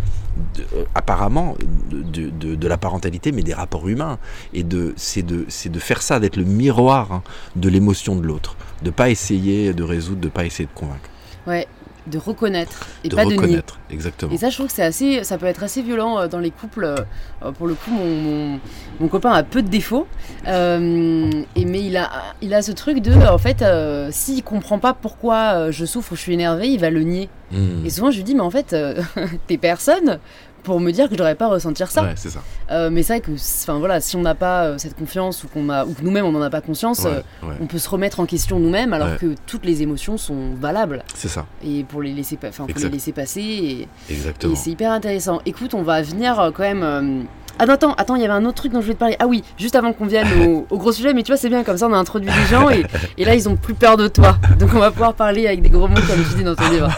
euh, 0.75 0.85
apparemment 0.95 1.57
de, 1.91 2.31
de, 2.31 2.69
la 2.69 2.79
parentalité, 2.79 3.33
mais 3.33 3.43
des 3.43 3.55
rapports 3.55 3.89
humains. 3.89 4.19
Et 4.53 4.63
de, 4.63 4.95
c'est, 4.97 5.23
de, 5.23 5.45
c'est 5.49 5.71
de 5.71 5.79
faire 5.79 6.03
ça, 6.03 6.21
d'être 6.21 6.37
le 6.37 6.45
miroir 6.45 7.13
hein, 7.13 7.23
de 7.57 7.69
l'émotion 7.69 8.17
de 8.17 8.23
l'autre, 8.23 8.57
de 8.83 8.91
pas 8.91 9.11
essayer 9.11 9.73
de 9.73 9.83
résoudre, 9.83 10.21
de 10.21 10.29
pas 10.29 10.45
essayer 10.45 10.67
de 10.67 10.79
convaincre. 10.79 11.09
Ouais, 11.47 11.67
de 12.07 12.19
reconnaître 12.19 12.87
et 13.05 13.09
pas 13.09 13.25
de 13.25 13.35
nier. 13.35 13.61
Exactement. 13.91 14.33
Et 14.33 14.39
ça, 14.39 14.51
je 14.51 14.57
trouve 14.57 14.67
que 14.67 14.73
c'est 14.73 14.83
assez, 14.83 15.25
ça 15.25 15.39
peut 15.39 15.47
être 15.47 15.63
assez 15.63 15.83
violent 15.83 16.19
euh, 16.19 16.29
dans 16.29 16.39
les 16.39 16.51
couples. 16.51 16.85
Euh, 16.85 17.53
pour 17.53 17.67
le 17.67 17.75
coup, 17.75 17.91
mon, 17.91 18.59
mon, 19.01 19.09
copain 19.09 19.31
a 19.31 19.43
peu 19.43 19.63
de 19.63 19.69
défauts, 19.69 20.07
euh, 20.47 21.31
et 21.55 21.65
mais 21.65 21.85
il 21.85 21.97
a, 21.97 22.11
il 22.43 22.55
a 22.55 22.63
ce 22.63 22.73
truc 22.73 23.01
de, 23.01 23.13
en 23.13 23.39
fait, 23.39 23.65
s'il 24.13 24.43
comprend 24.43 24.79
pas 24.79 24.95
pourquoi 24.95 25.71
je 25.71 25.85
souffre, 25.85 26.15
je 26.15 26.21
suis 26.21 26.33
énervé, 26.33 26.69
il 26.69 26.81
va 26.81 26.91
le 26.91 27.03
nier. 27.03 27.29
Hmm. 27.53 27.85
Et 27.85 27.91
souvent, 27.91 28.11
je 28.11 28.17
lui 28.17 28.25
dis, 28.25 28.35
mais 28.35 28.41
en 28.41 28.51
fait, 28.51 28.75
t'es 29.47 29.59
personne 29.59 30.19
pour 30.67 30.81
me 30.81 30.91
dire 30.91 31.05
que 31.05 31.13
je 31.13 31.19
devrais 31.19 31.37
pas 31.37 31.47
ressentir 31.47 31.89
ça. 31.93 32.03
Ouais, 32.03 32.15
c'est 32.17 32.29
ça. 32.29 32.43
Euh, 32.73 32.91
mais 32.91 33.05
c'est 33.05 33.13
vrai 33.15 33.21
que, 33.21 33.31
enfin 33.31 33.79
voilà, 33.79 34.01
si 34.01 34.17
on 34.17 34.23
n'a 34.23 34.35
pas 34.35 34.65
euh, 34.65 34.79
cette 34.79 34.97
confiance 34.97 35.45
ou 35.45 35.49
qu'on 35.49 35.71
a, 35.71 35.85
ou 35.85 35.95
que 35.95 36.03
nous-mêmes 36.03 36.25
on 36.25 36.33
n'en 36.33 36.43
a 36.43 36.51
pas 36.51 36.61
conscience, 36.61 37.07
euh, 37.07 37.21
on 37.61 37.67
peut 37.67 37.79
se 37.79 37.89
remettre 37.89 38.19
en 38.19 38.27
question 38.27 38.59
nous-mêmes, 38.59 38.93
alors 38.93 39.17
que 39.17 39.37
toutes 39.47 39.65
les 39.65 39.83
émotions 39.83 40.19
sont 40.19 40.55
valables. 40.61 41.05
C'est 41.15 41.29
ça. 41.29 41.47
Et 41.65 41.85
pour 41.85 42.03
les 42.03 42.13
laisser, 42.13 42.37
enfin 42.45 42.67
les 42.77 42.89
laisser 42.89 43.13
passer. 43.13 43.41
Et, 43.41 43.89
Exactement. 44.11 44.53
Et 44.53 44.57
c'est 44.57 44.71
hyper 44.71 44.91
intéressant. 44.91 45.41
Écoute, 45.47 45.73
on 45.73 45.83
va 45.83 46.03
venir 46.03 46.51
quand 46.53 46.65
même 46.65 47.27
ah 47.59 47.65
attends, 47.69 47.95
attends, 47.95 48.17
il 48.17 48.23
y 48.23 48.25
avait 48.25 48.35
un 48.35 48.45
autre 48.45 48.57
truc 48.57 48.73
dont 48.73 48.81
je 48.81 48.87
voulais 48.87 48.95
te 48.95 49.01
parler. 49.01 49.17
Ah 49.19 49.27
oui, 49.27 49.43
juste 49.59 49.77
avant 49.77 49.93
qu'on 49.93 50.07
vienne 50.07 50.27
au, 50.71 50.77
gros 50.77 50.93
sujet, 50.93 51.15
mais 51.15 51.23
tu 51.23 51.33
vois, 51.33 51.39
c'est 51.39 51.49
bien, 51.49 51.65
comme 51.65 51.77
ça 51.77 51.89
on 51.89 51.93
a 51.93 51.97
introduit 51.97 52.31
des 52.31 52.47
gens 52.51 52.69
et, 52.71 52.85
là 53.25 53.35
ils 53.35 53.49
ont 53.49 53.57
plus 53.57 53.75
peur 53.75 53.97
de 53.97 54.09
toi. 54.09 54.37
Donc 54.59 54.71
on 54.75 54.79
va 54.79 54.91
pouvoir 54.91 55.15
parler 55.15 55.47
avec 55.47 55.63
des 55.63 55.71
gros 55.71 55.89
mots 55.89 55.95
comme 55.95 56.23
tu 56.31 56.37
dis 56.37 56.45
dans 56.45 56.55
ton 56.55 56.69
livre. 56.69 56.89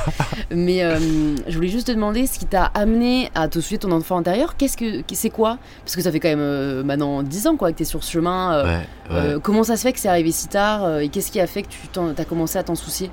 Mais 0.50 0.82
euh, 0.82 0.98
je 1.46 1.54
voulais 1.54 1.68
juste 1.68 1.88
te 1.88 1.92
demander 1.92 2.26
ce 2.26 2.38
qui 2.38 2.46
t'a 2.46 2.64
amené 2.64 3.30
à 3.34 3.48
te 3.48 3.60
soucier 3.60 3.76
de 3.76 3.82
ton 3.82 3.92
enfant 3.92 4.16
intérieur. 4.16 4.56
Qu'est-ce 4.56 4.76
que 4.76 5.02
c'est 5.12 5.30
quoi? 5.30 5.58
Parce 5.84 5.94
que 5.94 6.02
ça 6.02 6.10
fait 6.10 6.20
quand 6.20 6.28
même 6.28 6.38
euh, 6.40 6.82
maintenant 6.82 7.22
10 7.22 7.46
ans 7.48 7.56
quoi 7.56 7.70
que 7.70 7.76
tu 7.76 7.82
es 7.82 7.86
sur 7.86 8.02
ce 8.02 8.10
chemin. 8.10 8.64
Euh, 9.10 9.38
comment 9.40 9.62
ça 9.62 9.76
se 9.76 9.82
fait 9.82 9.92
que 9.92 10.00
c'est 10.00 10.08
arrivé 10.08 10.32
si 10.32 10.48
tard 10.48 10.98
Et 11.00 11.08
qu'est-ce 11.08 11.30
qui 11.30 11.40
a 11.40 11.46
fait 11.46 11.62
que 11.62 11.68
tu 11.68 12.00
as 12.00 12.24
commencé 12.24 12.58
à 12.58 12.62
t'en 12.62 12.74
soucier? 12.74 13.10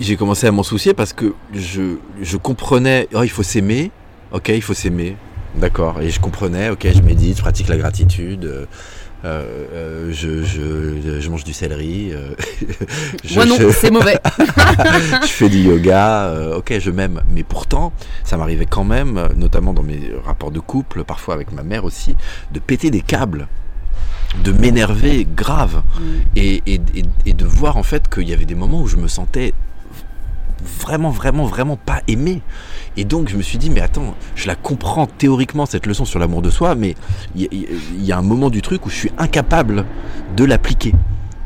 J'ai 0.00 0.16
commencé 0.16 0.46
à 0.46 0.52
m'en 0.52 0.62
soucier 0.62 0.94
parce 0.94 1.12
que 1.12 1.34
je, 1.52 1.96
je 2.20 2.36
comprenais, 2.38 3.08
oh, 3.14 3.22
il 3.22 3.28
faut 3.28 3.42
s'aimer, 3.42 3.90
ok, 4.32 4.48
il 4.48 4.62
faut 4.62 4.74
s'aimer, 4.74 5.16
D'accord. 5.56 6.00
Et 6.00 6.10
je 6.10 6.20
comprenais, 6.20 6.70
ok, 6.70 6.86
je 6.94 7.02
médite, 7.02 7.36
je 7.36 7.42
pratique 7.42 7.68
la 7.68 7.76
gratitude. 7.76 8.66
Euh, 9.24 9.68
euh, 9.72 10.08
je, 10.12 10.42
je, 10.42 11.20
je, 11.20 11.30
mange 11.30 11.44
du 11.44 11.52
céleri. 11.52 12.12
Euh, 12.12 12.34
Moi 13.34 13.46
non, 13.46 13.56
c'est 13.70 13.90
mauvais. 13.90 14.18
je 15.22 15.28
fais 15.28 15.48
du 15.48 15.58
yoga. 15.58 16.32
ok, 16.56 16.78
je 16.78 16.90
m'aime. 16.90 17.22
Mais 17.30 17.44
pourtant, 17.44 17.92
ça 18.24 18.36
m'arrivait 18.36 18.66
quand 18.66 18.84
même, 18.84 19.28
notamment 19.36 19.74
dans 19.74 19.84
mes 19.84 20.10
rapports 20.24 20.50
de 20.50 20.60
couple, 20.60 21.04
parfois 21.04 21.34
avec 21.34 21.52
ma 21.52 21.62
mère 21.62 21.84
aussi, 21.84 22.16
de 22.52 22.58
péter 22.58 22.90
des 22.90 23.02
câbles 23.02 23.46
de 24.44 24.50
m'énerver 24.50 25.26
grave 25.26 25.82
mm. 26.00 26.02
et, 26.36 26.62
et, 26.66 26.80
et, 27.26 27.32
de 27.34 27.44
voir 27.44 27.76
en 27.76 27.82
fait 27.82 28.08
qu'il 28.08 28.26
y 28.26 28.32
avait 28.32 28.46
des 28.46 28.54
moments 28.54 28.80
où 28.80 28.86
je 28.86 28.96
me 28.96 29.06
sentais 29.06 29.52
vraiment, 30.62 31.10
vraiment, 31.10 31.46
vraiment 31.46 31.76
pas 31.76 32.02
aimé. 32.08 32.42
Et 32.96 33.04
donc 33.04 33.28
je 33.28 33.36
me 33.36 33.42
suis 33.42 33.58
dit, 33.58 33.70
mais 33.70 33.80
attends, 33.80 34.14
je 34.34 34.46
la 34.46 34.54
comprends 34.54 35.06
théoriquement 35.06 35.66
cette 35.66 35.86
leçon 35.86 36.04
sur 36.04 36.18
l'amour 36.18 36.42
de 36.42 36.50
soi, 36.50 36.74
mais 36.74 36.94
il 37.34 38.04
y, 38.04 38.12
a 38.12 38.18
un 38.18 38.22
moment 38.22 38.50
du 38.50 38.62
truc 38.62 38.86
où 38.86 38.90
je 38.90 38.96
suis 38.96 39.12
incapable 39.18 39.84
de 40.36 40.44
l'appliquer. 40.44 40.92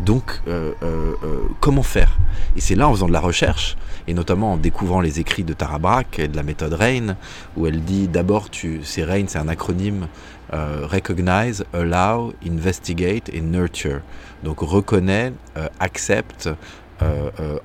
Donc 0.05 0.41
euh, 0.47 0.73
euh, 0.83 1.15
euh, 1.25 1.39
comment 1.61 1.83
faire? 1.83 2.17
Et 2.57 2.61
c'est 2.61 2.75
là 2.75 2.89
en 2.89 2.93
faisant 2.93 3.09
de 3.09 3.13
la 3.13 3.21
recherche, 3.21 3.77
et 4.07 4.15
notamment 4.15 4.53
en 4.53 4.57
découvrant 4.57 5.01
les 5.01 5.21
écrits 5.21 5.45
de 5.45 5.53
Tara 5.53 5.79
Brach 5.79 6.19
et 6.19 6.29
de 6.29 6.37
la 6.37 6.43
méthode 6.43 6.75
RAIN, 6.75 7.17
où 7.57 7.67
elle 7.67 7.83
dit 7.83 8.07
d'abord, 8.07 8.49
c'est 8.83 9.05
RAIN, 9.05 9.25
c'est 9.27 9.39
un 9.39 9.49
acronyme 9.49 10.09
Recognize, 10.53 11.65
Allow, 11.73 12.33
Investigate 12.47 13.29
et 13.33 13.41
Nurture. 13.41 14.01
Donc 14.45 14.61
reconnais, 14.61 15.33
accepte, 15.81 16.49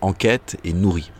enquête 0.01 0.57
et 0.63 0.73
nourrit. 0.73 1.11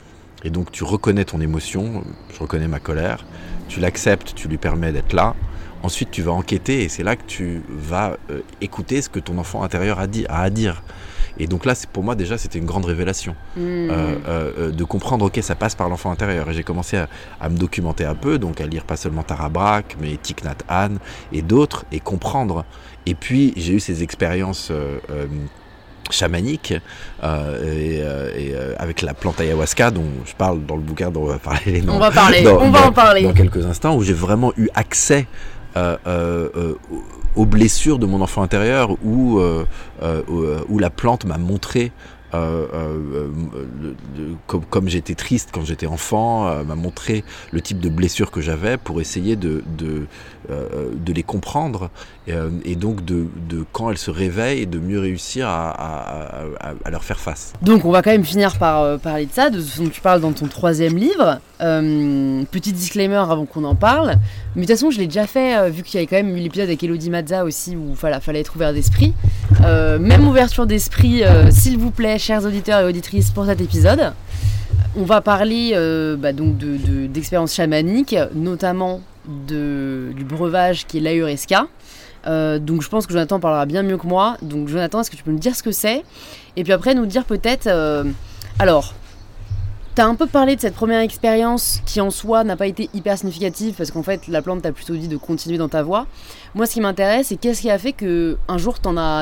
Et 0.43 0.49
donc 0.49 0.71
tu 0.71 0.83
reconnais 0.83 1.25
ton 1.25 1.41
émotion, 1.41 2.03
je 2.33 2.39
reconnais 2.39 2.67
ma 2.67 2.79
colère, 2.79 3.25
tu 3.67 3.79
l'acceptes, 3.79 4.33
tu 4.35 4.47
lui 4.47 4.57
permets 4.57 4.91
d'être 4.91 5.13
là. 5.13 5.35
Ensuite, 5.83 6.11
tu 6.11 6.21
vas 6.21 6.31
enquêter 6.31 6.83
et 6.83 6.89
c'est 6.89 7.01
là 7.01 7.15
que 7.15 7.25
tu 7.25 7.63
vas 7.67 8.17
euh, 8.29 8.41
écouter 8.61 9.01
ce 9.01 9.09
que 9.09 9.19
ton 9.19 9.39
enfant 9.39 9.63
intérieur 9.63 9.99
a, 9.99 10.05
dit, 10.05 10.25
a 10.29 10.41
à 10.41 10.49
dire. 10.51 10.83
Et 11.39 11.47
donc 11.47 11.65
là, 11.65 11.73
pour 11.91 12.03
moi 12.03 12.13
déjà, 12.13 12.37
c'était 12.37 12.59
une 12.59 12.65
grande 12.65 12.85
révélation 12.85 13.35
mmh. 13.55 13.59
euh, 13.59 14.15
euh, 14.27 14.71
de 14.71 14.83
comprendre, 14.83 15.25
ok, 15.25 15.39
ça 15.41 15.55
passe 15.55 15.73
par 15.73 15.89
l'enfant 15.89 16.11
intérieur. 16.11 16.47
Et 16.49 16.53
j'ai 16.53 16.63
commencé 16.63 16.97
à, 17.39 17.49
me 17.49 17.57
documenter 17.57 18.05
un 18.05 18.13
peu, 18.13 18.37
donc 18.37 18.61
à 18.61 18.67
lire 18.67 18.83
pas 18.83 18.95
seulement 18.95 19.23
Tara 19.23 19.49
Brach, 19.49 19.85
mais 19.99 20.17
Thich 20.21 20.43
Nhat 20.43 20.57
Hanh 20.67 20.97
et 21.31 21.41
d'autres, 21.41 21.85
et 21.91 21.99
comprendre. 21.99 22.63
Et 23.07 23.15
puis 23.15 23.53
j'ai 23.57 23.73
eu 23.73 23.79
ces 23.79 24.03
expériences 24.03 24.71
chamanique 26.09 26.73
euh, 27.23 27.63
et, 27.63 28.01
euh, 28.01 28.31
euh, 28.35 28.75
avec 28.77 29.01
la 29.01 29.13
plante 29.13 29.39
ayahuasca 29.39 29.91
dont 29.91 30.05
je 30.25 30.33
parle 30.33 30.65
dans 30.65 30.75
le 30.75 30.81
bouquin 30.81 31.11
dont 31.11 31.23
on 31.23 31.27
va 31.27 31.39
parler. 31.39 31.83
on 31.87 31.99
va 31.99 32.11
parler, 32.11 32.47
on 32.47 32.71
va 32.71 32.87
en 32.87 32.91
parler 32.91 33.23
dans 33.23 33.33
quelques 33.33 33.65
instants 33.65 33.95
où 33.95 34.03
j'ai 34.03 34.13
vraiment 34.13 34.53
eu 34.57 34.69
accès 34.73 35.27
aux 37.35 37.45
blessures 37.45 37.99
de 37.99 38.05
mon 38.05 38.21
enfant 38.21 38.41
intérieur 38.41 38.91
où, 39.03 39.39
où 39.39 40.79
la 40.79 40.89
plante 40.89 41.25
m'a 41.25 41.37
montré 41.37 41.91
euh, 42.33 42.65
euh, 42.73 43.27
comme, 44.47 44.63
comme 44.65 44.87
j'étais 44.87 45.15
triste 45.15 45.49
quand 45.51 45.65
j'étais 45.65 45.87
enfant, 45.87 46.47
euh, 46.47 46.63
m'a 46.63 46.75
montré 46.75 47.25
le 47.51 47.59
type 47.61 47.79
de 47.79 47.89
blessures 47.89 48.31
que 48.31 48.39
j'avais 48.39 48.77
pour 48.77 49.01
essayer 49.01 49.35
de, 49.35 49.63
les 51.07 51.23
comprendre 51.23 51.89
et 52.27 52.75
donc 52.75 53.03
de, 53.03 53.27
quand 53.73 53.91
elles 53.91 53.97
se 53.97 54.11
réveillent, 54.11 54.67
de 54.67 54.79
mieux 54.79 54.99
réussir 54.99 55.47
à, 55.47 56.43
leur 56.89 57.03
faire 57.03 57.19
face. 57.19 57.53
Donc 57.61 57.85
on 57.85 57.91
va 57.91 58.01
quand 58.01 58.11
même 58.11 58.23
finir 58.23 58.57
par 58.57 58.99
parler 58.99 59.25
de 59.25 59.31
ça, 59.31 59.49
de 59.49 59.59
ce 59.59 59.81
dont 59.81 59.89
tu 59.89 60.01
parles 60.01 60.21
dans 60.21 60.31
ton 60.31 60.47
troisième 60.47 60.97
livre. 60.97 61.39
petit 61.59 62.71
disclaimer 62.71 63.15
avant 63.15 63.45
qu'on 63.45 63.65
en 63.65 63.75
parle, 63.75 64.15
mais 64.55 64.61
de 64.61 64.67
toute 64.67 64.77
façon 64.77 64.91
je 64.91 64.99
l'ai 64.99 65.07
déjà 65.07 65.27
fait, 65.27 65.69
vu 65.69 65.83
qu'il 65.83 65.95
y 65.95 65.97
avait 65.97 66.07
quand 66.07 66.15
même 66.15 66.35
eu 66.35 66.39
l'épisode 66.39 66.67
avec 66.67 66.83
Elodie 66.83 67.09
Mazza 67.09 67.43
aussi 67.43 67.75
où 67.75 67.91
il 67.91 67.95
fallait 67.95 68.39
être 68.39 68.55
ouvert 68.55 68.73
d'esprit. 68.73 69.13
même 69.61 70.27
ouverture 70.27 70.65
d'esprit, 70.65 71.23
s'il 71.51 71.77
vous 71.77 71.91
plaît, 71.91 72.19
chers 72.21 72.45
auditeurs 72.45 72.81
et 72.81 72.85
auditrices, 72.85 73.31
pour 73.31 73.45
cet 73.45 73.59
épisode. 73.61 74.13
On 74.95 75.03
va 75.03 75.21
parler 75.21 75.71
euh, 75.73 76.15
bah, 76.15 76.33
donc 76.33 76.57
d'expériences 76.57 77.49
de, 77.49 77.55
chamaniques, 77.55 78.15
notamment 78.35 79.01
du 79.25 80.23
breuvage 80.23 80.85
qui 80.85 80.97
est 80.97 81.01
l'Ahuresca. 81.01 81.67
Euh, 82.27 82.59
donc 82.59 82.83
je 82.83 82.89
pense 82.89 83.07
que 83.07 83.13
Jonathan 83.13 83.39
parlera 83.39 83.65
bien 83.65 83.81
mieux 83.81 83.97
que 83.97 84.05
moi. 84.05 84.37
Donc 84.43 84.67
Jonathan, 84.67 85.01
est-ce 85.01 85.09
que 85.09 85.15
tu 85.15 85.23
peux 85.23 85.31
me 85.31 85.39
dire 85.39 85.55
ce 85.55 85.63
que 85.63 85.71
c'est? 85.71 86.03
Et 86.55 86.63
puis 86.63 86.73
après 86.73 86.93
nous 86.93 87.07
dire 87.07 87.25
peut-être... 87.25 87.65
Euh, 87.65 88.03
alors, 88.59 88.93
tu 89.95 90.01
as 90.01 90.05
un 90.05 90.13
peu 90.13 90.27
parlé 90.27 90.55
de 90.55 90.61
cette 90.61 90.75
première 90.75 90.99
expérience 90.99 91.81
qui 91.87 92.01
en 92.01 92.11
soi 92.11 92.43
n'a 92.43 92.55
pas 92.55 92.67
été 92.67 92.87
hyper 92.93 93.17
significative 93.17 93.73
parce 93.75 93.89
qu'en 93.89 94.03
fait 94.03 94.27
la 94.27 94.43
plante 94.43 94.61
t'a 94.61 94.71
plutôt 94.71 94.95
dit 94.95 95.07
de 95.07 95.17
continuer 95.17 95.57
dans 95.57 95.69
ta 95.69 95.81
voie. 95.81 96.05
Moi 96.53 96.67
ce 96.67 96.73
qui 96.73 96.81
m'intéresse 96.81 97.27
c'est 97.29 97.37
qu'est-ce 97.37 97.61
qui 97.61 97.71
a 97.71 97.79
fait 97.79 97.93
que 97.93 98.37
un 98.47 98.59
jour 98.59 98.77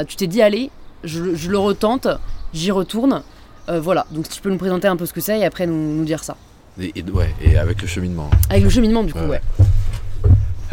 tu 0.06 0.16
t'es 0.18 0.28
dit 0.28 0.42
allez, 0.42 0.70
je, 1.06 1.50
le 1.50 1.58
retente 1.58 2.08
j'y 2.54 2.72
retourne. 2.72 3.24
Euh, 3.70 3.80
voilà, 3.80 4.06
donc 4.12 4.26
si 4.26 4.32
tu 4.34 4.42
peux 4.42 4.50
nous 4.50 4.58
présenter 4.58 4.88
un 4.88 4.96
peu 4.96 5.06
ce 5.06 5.14
que 5.14 5.22
c'est 5.22 5.40
et 5.40 5.46
après 5.46 5.68
nous, 5.68 6.04
dire 6.06 6.24
ça. 6.24 6.36
Et, 6.80 7.04
ouais, 7.12 7.34
et 7.42 7.58
avec 7.58 7.82
le 7.82 7.88
cheminement. 7.88 8.30
Avec 8.50 8.64
le 8.64 8.70
cheminement, 8.70 9.04
du 9.04 9.14
coup, 9.14 9.20
ouais. 9.20 9.42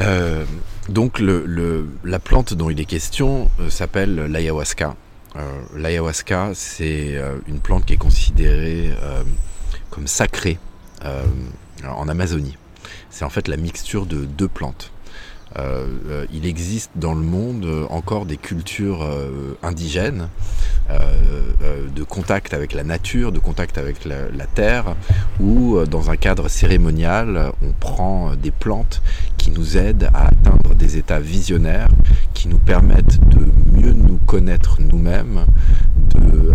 Euh, 0.00 0.44
Donc 0.88 1.20
la 2.04 2.18
plante 2.18 2.54
dont 2.54 2.70
il 2.70 2.80
est 2.80 2.84
question 2.84 3.50
s'appelle 3.68 4.14
l'ayahuasca. 4.26 4.94
l'ayahuasca, 5.76 6.50
c'est 6.54 7.20
une 7.48 7.60
plante 7.60 7.86
qui 7.86 7.94
est 7.94 7.98
considérée 7.98 8.90
comme 9.90 10.06
sacrée 10.06 10.58
en 11.04 12.08
Amazonie. 12.08 12.56
C'est 13.10 13.24
en 13.24 13.30
fait 13.30 13.48
la 13.48 13.56
mixture 13.56 14.06
de 14.06 14.24
deux 14.26 14.48
plantes. 14.48 14.92
Euh, 15.58 15.86
euh, 16.08 16.26
il 16.32 16.46
existe 16.46 16.90
dans 16.96 17.14
le 17.14 17.22
monde 17.22 17.64
euh, 17.64 17.86
encore 17.88 18.26
des 18.26 18.36
cultures 18.36 19.06
indigènes 19.62 20.28
de 21.94 22.02
contact 22.04 22.54
avec 22.54 22.72
la 22.72 22.84
nature, 22.84 23.32
de 23.32 23.38
contact 23.38 23.78
avec 23.78 24.04
la, 24.04 24.46
terre, 24.46 24.94
où 25.40 25.78
dans 25.84 26.10
un 26.10 26.16
cadre 26.16 26.48
cérémonial, 26.48 27.52
on 27.62 27.72
prend 27.72 28.34
des 28.34 28.50
plantes 28.50 29.02
qui 29.36 29.50
nous 29.50 29.76
aident 29.76 30.10
à 30.14 30.26
atteindre 30.26 30.74
des 30.74 30.96
états 30.96 31.18
visionnaires, 31.18 31.88
qui 32.34 32.48
nous 32.48 32.58
permettent 32.58 33.18
de 33.28 33.46
mieux 33.72 33.92
nous 33.92 34.18
connaître 34.18 34.80
nous-mêmes, 34.80 35.46
de 36.14 36.52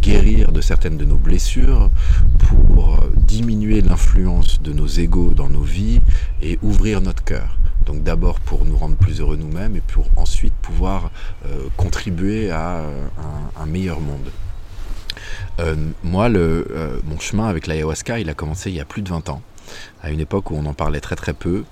guérir 0.00 0.52
de 0.52 0.60
certaines 0.60 0.96
de 0.96 1.04
nos 1.04 1.18
blessures, 1.18 1.90
pour 2.38 3.00
diminuer 3.16 3.82
l'influence 3.82 4.62
de 4.62 4.72
nos 4.72 4.86
égaux 4.86 5.32
dans 5.34 5.50
nos 5.50 5.62
vies 5.62 6.00
et 6.40 6.58
ouvrir 6.62 7.00
notre 7.00 7.24
cœur. 7.24 7.58
Donc 7.86 8.02
d'abord 8.02 8.40
pour 8.40 8.64
nous 8.64 8.76
rendre 8.76 8.96
plus 8.96 9.20
heureux 9.20 9.36
nous-mêmes 9.36 9.76
et 9.76 9.80
pour 9.80 10.08
ensuite 10.16 10.52
pouvoir 10.54 11.10
euh, 11.46 11.68
contribuer 11.76 12.50
à 12.50 12.78
euh, 12.78 13.06
un, 13.56 13.66
meilleur 13.66 14.00
monde. 14.00 14.30
Euh, 15.60 15.76
moi, 16.02 16.28
le, 16.28 17.00
mon 17.04 17.18
chemin 17.18 17.46
avec 17.46 17.66
l'ayahuasca, 17.66 18.18
il 18.18 18.28
a 18.28 18.34
commencé 18.34 18.70
il 18.70 18.76
y 18.76 18.80
a 18.80 18.84
plus 18.84 19.02
de 19.02 19.08
20 19.08 19.28
ans, 19.30 19.40
à 20.02 20.10
une 20.10 20.20
époque 20.20 20.50
où 20.50 20.56
on 20.56 20.66
en 20.66 20.74
parlait 20.74 21.00
très 21.00 21.16
très 21.16 21.32
peu. 21.32 21.64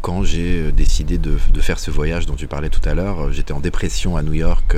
quand 0.00 0.24
j'ai 0.24 0.72
décidé 0.72 1.18
de, 1.18 1.38
de, 1.52 1.60
faire 1.60 1.78
ce 1.78 1.90
voyage 1.90 2.26
dont 2.26 2.36
tu 2.36 2.46
parlais 2.46 2.70
tout 2.70 2.86
à 2.88 2.94
l'heure, 2.94 3.32
j'étais 3.32 3.52
en 3.52 3.60
dépression 3.60 4.16
à 4.16 4.22
New 4.22 4.34
York 4.34 4.76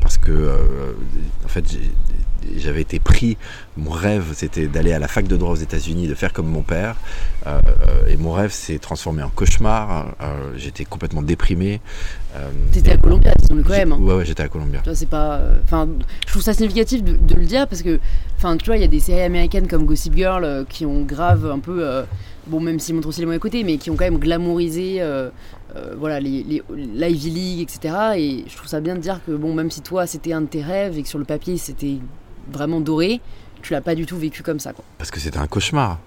parce 0.00 0.16
que 0.16 0.56
en 1.44 1.48
fait 1.48 1.64
j'avais 2.56 2.82
été 2.82 2.98
pris, 2.98 3.36
mon 3.76 3.90
rêve 3.90 4.32
c'était 4.34 4.66
d'aller 4.66 4.92
à 4.92 4.98
la 4.98 5.08
fac 5.08 5.26
de 5.26 5.36
droit 5.36 5.52
aux 5.52 5.56
États-Unis, 5.56 6.08
de 6.08 6.14
faire 6.14 6.32
comme 6.32 6.48
mon 6.48 6.62
père. 6.62 6.96
Euh, 7.46 7.60
et 8.08 8.16
mon 8.16 8.32
rêve 8.32 8.50
s'est 8.50 8.78
transformé 8.78 9.22
en 9.22 9.28
cauchemar. 9.28 10.14
Euh, 10.20 10.52
j'étais 10.56 10.84
complètement 10.84 11.22
déprimé. 11.22 11.80
Euh, 12.36 12.48
T'étais 12.72 12.92
à 12.92 12.96
Columbia, 12.96 13.32
disons-le 13.38 13.62
quand 13.62 13.70
même. 13.70 13.92
Hein. 13.92 13.98
Ouais, 14.00 14.14
ouais, 14.14 14.24
j'étais 14.24 14.42
à 14.42 14.48
Columbia. 14.48 14.82
C'est 14.94 15.08
pas. 15.08 15.40
Enfin, 15.64 15.88
je 16.26 16.30
trouve 16.30 16.42
ça 16.42 16.52
significatif 16.52 17.02
de, 17.02 17.34
le 17.34 17.44
dire 17.44 17.66
parce 17.68 17.82
que, 17.82 18.00
enfin, 18.36 18.56
tu 18.56 18.66
vois, 18.66 18.76
il 18.76 18.80
y 18.80 18.84
a 18.84 18.88
des 18.88 19.00
séries 19.00 19.22
américaines 19.22 19.68
comme 19.68 19.84
Gossip 19.84 20.14
Girl 20.14 20.66
qui 20.68 20.84
ont 20.84 21.02
grave 21.02 21.46
un 21.46 21.58
peu, 21.58 22.04
bon, 22.46 22.60
même 22.60 22.78
s'ils 22.78 22.94
montrent 22.94 23.08
aussi 23.08 23.20
les 23.20 23.26
mauvais 23.26 23.38
côtés, 23.38 23.64
mais 23.64 23.78
qui 23.78 23.90
ont 23.90 23.96
quand 23.96 24.04
même 24.04 24.18
glamourisé. 24.18 25.02
voilà, 25.96 26.20
les, 26.20 26.42
les, 26.42 26.62
l'Ivy 26.74 27.30
League, 27.30 27.60
etc. 27.60 27.94
Et 28.16 28.44
je 28.48 28.56
trouve 28.56 28.68
ça 28.68 28.80
bien 28.80 28.94
de 28.94 29.00
dire 29.00 29.20
que, 29.26 29.32
bon, 29.32 29.54
même 29.54 29.70
si 29.70 29.80
toi 29.80 30.06
c'était 30.06 30.32
un 30.32 30.42
de 30.42 30.46
tes 30.46 30.62
rêves 30.62 30.98
et 30.98 31.02
que 31.02 31.08
sur 31.08 31.18
le 31.18 31.24
papier 31.24 31.56
c'était 31.56 31.98
vraiment 32.50 32.80
doré, 32.80 33.20
tu 33.62 33.72
l'as 33.72 33.80
pas 33.80 33.94
du 33.94 34.06
tout 34.06 34.18
vécu 34.18 34.42
comme 34.42 34.60
ça. 34.60 34.72
Parce 34.98 35.10
que 35.10 35.20
c'était 35.20 35.38
un 35.38 35.46
cauchemar. 35.46 35.98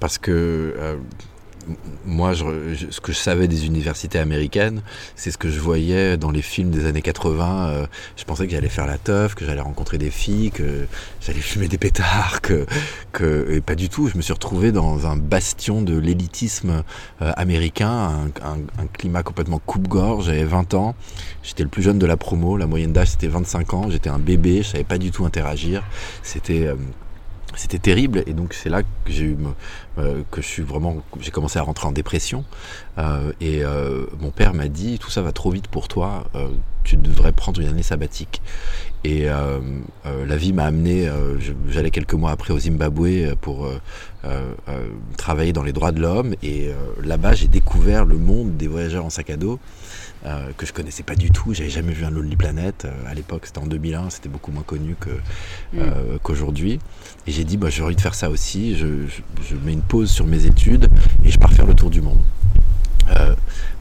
Parce 0.00 0.18
que 0.18 0.74
euh, 0.76 0.96
moi, 2.04 2.32
je, 2.32 2.44
ce 2.90 3.00
que 3.00 3.12
je 3.12 3.18
savais 3.18 3.48
des 3.48 3.66
universités 3.66 4.18
américaines, 4.18 4.82
c'est 5.16 5.30
ce 5.30 5.38
que 5.38 5.48
je 5.48 5.60
voyais 5.60 6.16
dans 6.16 6.30
les 6.30 6.42
films 6.42 6.70
des 6.70 6.86
années 6.86 7.02
80. 7.02 7.68
Euh, 7.68 7.86
je 8.16 8.24
pensais 8.24 8.46
que 8.46 8.52
j'allais 8.52 8.68
faire 8.68 8.86
la 8.86 8.98
teuf, 8.98 9.34
que 9.34 9.44
j'allais 9.44 9.60
rencontrer 9.60 9.98
des 9.98 10.10
filles, 10.10 10.50
que 10.50 10.86
j'allais 11.20 11.40
fumer 11.40 11.68
des 11.68 11.78
pétards, 11.78 12.40
que, 12.40 12.66
que 13.12 13.50
et 13.50 13.60
pas 13.60 13.74
du 13.74 13.88
tout. 13.88 14.08
Je 14.08 14.16
me 14.16 14.22
suis 14.22 14.32
retrouvé 14.32 14.72
dans 14.72 15.06
un 15.06 15.16
bastion 15.16 15.82
de 15.82 15.96
l'élitisme 15.96 16.82
euh, 17.22 17.32
américain, 17.36 18.28
un, 18.42 18.82
un, 18.82 18.86
climat 18.92 19.22
complètement 19.22 19.60
coupe-gorge. 19.64 20.26
J'avais 20.26 20.44
20 20.44 20.74
ans, 20.74 20.94
j'étais 21.42 21.62
le 21.62 21.68
plus 21.68 21.82
jeune 21.82 21.98
de 21.98 22.06
la 22.06 22.16
promo. 22.16 22.56
La 22.56 22.66
moyenne 22.66 22.92
d'âge 22.92 23.08
c'était 23.08 23.28
25 23.28 23.74
ans. 23.74 23.90
J'étais 23.90 24.10
un 24.10 24.18
bébé, 24.18 24.62
je 24.62 24.68
savais 24.68 24.84
pas 24.84 24.98
du 24.98 25.10
tout 25.10 25.24
interagir. 25.24 25.82
C'était 26.22 26.66
euh, 26.66 26.74
c'était 27.56 27.78
terrible 27.78 28.22
et 28.26 28.32
donc 28.32 28.54
c'est 28.54 28.68
là 28.68 28.82
que 28.82 29.12
j'ai 29.12 29.24
eu 29.24 29.36
euh, 29.98 30.22
que 30.30 30.40
je 30.40 30.46
suis 30.46 30.62
vraiment 30.62 31.02
j'ai 31.20 31.30
commencé 31.30 31.58
à 31.58 31.62
rentrer 31.62 31.86
en 31.86 31.92
dépression. 31.92 32.44
Euh, 32.98 33.32
et 33.40 33.64
euh, 33.64 34.06
mon 34.20 34.30
père 34.30 34.54
m'a 34.54 34.68
dit 34.68 34.98
tout 34.98 35.10
ça 35.10 35.22
va 35.22 35.32
trop 35.32 35.50
vite 35.50 35.68
pour 35.68 35.88
toi 35.88 36.24
tu 36.84 36.96
devrais 36.96 37.32
prendre 37.32 37.60
une 37.60 37.68
année 37.68 37.82
sabbatique. 37.82 38.42
Et 39.04 39.26
la 39.26 40.36
vie 40.36 40.52
m'a 40.52 40.64
amené 40.64 41.08
j'allais 41.68 41.90
quelques 41.90 42.14
mois 42.14 42.30
après 42.30 42.52
au 42.52 42.58
Zimbabwe 42.58 43.34
pour 43.40 43.68
travailler 45.16 45.52
dans 45.52 45.62
les 45.62 45.72
droits 45.72 45.92
de 45.92 46.00
l'homme. 46.00 46.34
Et 46.42 46.70
là-bas 47.02 47.34
j'ai 47.34 47.48
découvert 47.48 48.04
le 48.04 48.16
monde 48.16 48.56
des 48.56 48.68
voyageurs 48.68 49.04
en 49.04 49.10
sac 49.10 49.30
à 49.30 49.36
dos 49.36 49.58
euh, 50.24 50.52
que 50.56 50.66
je 50.66 50.72
connaissais 50.72 51.02
pas 51.02 51.16
du 51.16 51.30
tout. 51.32 51.52
J'avais 51.52 51.70
jamais 51.70 51.92
vu 51.92 52.04
un 52.04 52.10
Lonely 52.10 52.36
Planet. 52.36 52.84
Euh, 52.84 52.90
à 53.08 53.14
l'époque, 53.14 53.46
c'était 53.46 53.58
en 53.58 53.66
2001, 53.66 54.10
c'était 54.10 54.28
beaucoup 54.28 54.52
moins 54.52 54.62
connu 54.62 54.94
que, 54.98 55.10
euh, 55.76 56.14
mm. 56.14 56.18
qu'aujourd'hui. 56.22 56.78
Et 57.26 57.32
j'ai 57.32 57.42
dit, 57.42 57.56
bah, 57.56 57.70
j'ai 57.70 57.82
envie 57.82 57.96
de 57.96 58.00
faire 58.00 58.14
ça 58.14 58.30
aussi. 58.30 58.76
Je, 58.76 58.86
je, 59.08 59.56
mets 59.64 59.72
une 59.72 59.82
pause 59.82 60.10
sur 60.10 60.26
mes 60.26 60.46
études 60.46 60.88
et 61.24 61.30
je 61.30 61.38
pars 61.38 61.52
faire 61.52 61.66
le 61.66 61.74
tour 61.74 61.90
du 61.90 62.00
monde. 62.00 62.20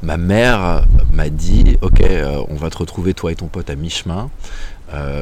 ma 0.02 0.18
mère 0.18 0.84
m'a 1.14 1.30
dit, 1.30 1.78
ok, 1.82 2.04
on 2.50 2.56
va 2.56 2.70
te 2.72 2.78
retrouver 2.80 3.14
toi 3.14 3.32
et 3.32 3.36
ton 3.36 3.48
pote 3.48 3.70
à 3.70 3.76
mi-chemin. 3.76 4.30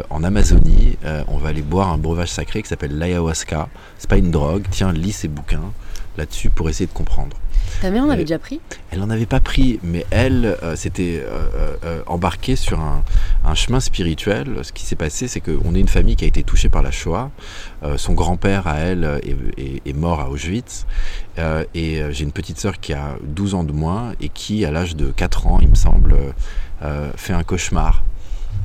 en 0.09 0.23
Amazonie, 0.23 0.97
on 1.27 1.37
va 1.37 1.49
aller 1.49 1.61
boire 1.61 1.89
un 1.89 1.97
breuvage 1.97 2.31
sacré 2.31 2.63
qui 2.63 2.69
s'appelle 2.69 2.97
l'ayahuasca. 2.97 3.67
C'est 3.97 4.09
pas 4.09 4.17
une 4.17 4.31
drogue. 4.31 4.63
Tiens, 4.71 4.93
lis 4.93 5.11
ces 5.11 5.27
bouquins 5.27 5.73
là-dessus 6.17 6.49
pour 6.49 6.69
essayer 6.69 6.87
de 6.87 6.93
comprendre. 6.93 7.37
Ta 7.81 7.91
mère 7.91 8.03
en 8.03 8.09
avait 8.09 8.23
déjà 8.23 8.39
pris? 8.39 8.59
Elle 8.91 9.01
en 9.01 9.09
avait 9.09 9.25
pas 9.25 9.39
pris, 9.39 9.79
mais 9.83 10.05
elle 10.11 10.57
euh, 10.63 10.75
s'était 10.75 11.23
euh, 11.23 11.77
euh, 11.85 12.01
embarquée 12.07 12.57
sur 12.57 12.79
un, 12.81 13.03
chemin 13.55 13.79
spirituel. 13.79 14.59
Ce 14.63 14.73
qui 14.73 14.85
s'est 14.85 14.97
passé, 14.97 15.27
c'est 15.27 15.39
qu'on 15.39 15.73
est 15.73 15.79
une 15.79 15.87
famille 15.87 16.15
qui 16.15 16.25
a 16.25 16.27
été 16.27 16.43
touchée 16.43 16.69
par 16.69 16.83
la 16.83 16.91
Shoah. 16.91 17.31
son 17.97 18.13
grand-père, 18.13 18.67
à 18.67 18.77
elle, 18.79 19.21
est, 19.57 19.95
mort 19.95 20.19
à 20.19 20.29
Auschwitz. 20.29 20.85
et 21.73 22.01
j'ai 22.11 22.23
une 22.23 22.31
petite 22.31 22.59
sœur 22.59 22.79
qui 22.79 22.93
a 22.93 23.15
12 23.23 23.55
ans 23.55 23.63
de 23.63 23.71
moins 23.71 24.13
et 24.21 24.29
qui, 24.29 24.65
à 24.65 24.71
l'âge 24.71 24.95
de 24.95 25.09
4 25.11 25.47
ans, 25.47 25.59
il 25.61 25.69
me 25.69 25.75
semble, 25.75 26.15
fait 27.15 27.33
un 27.33 27.43
cauchemar. 27.43 28.03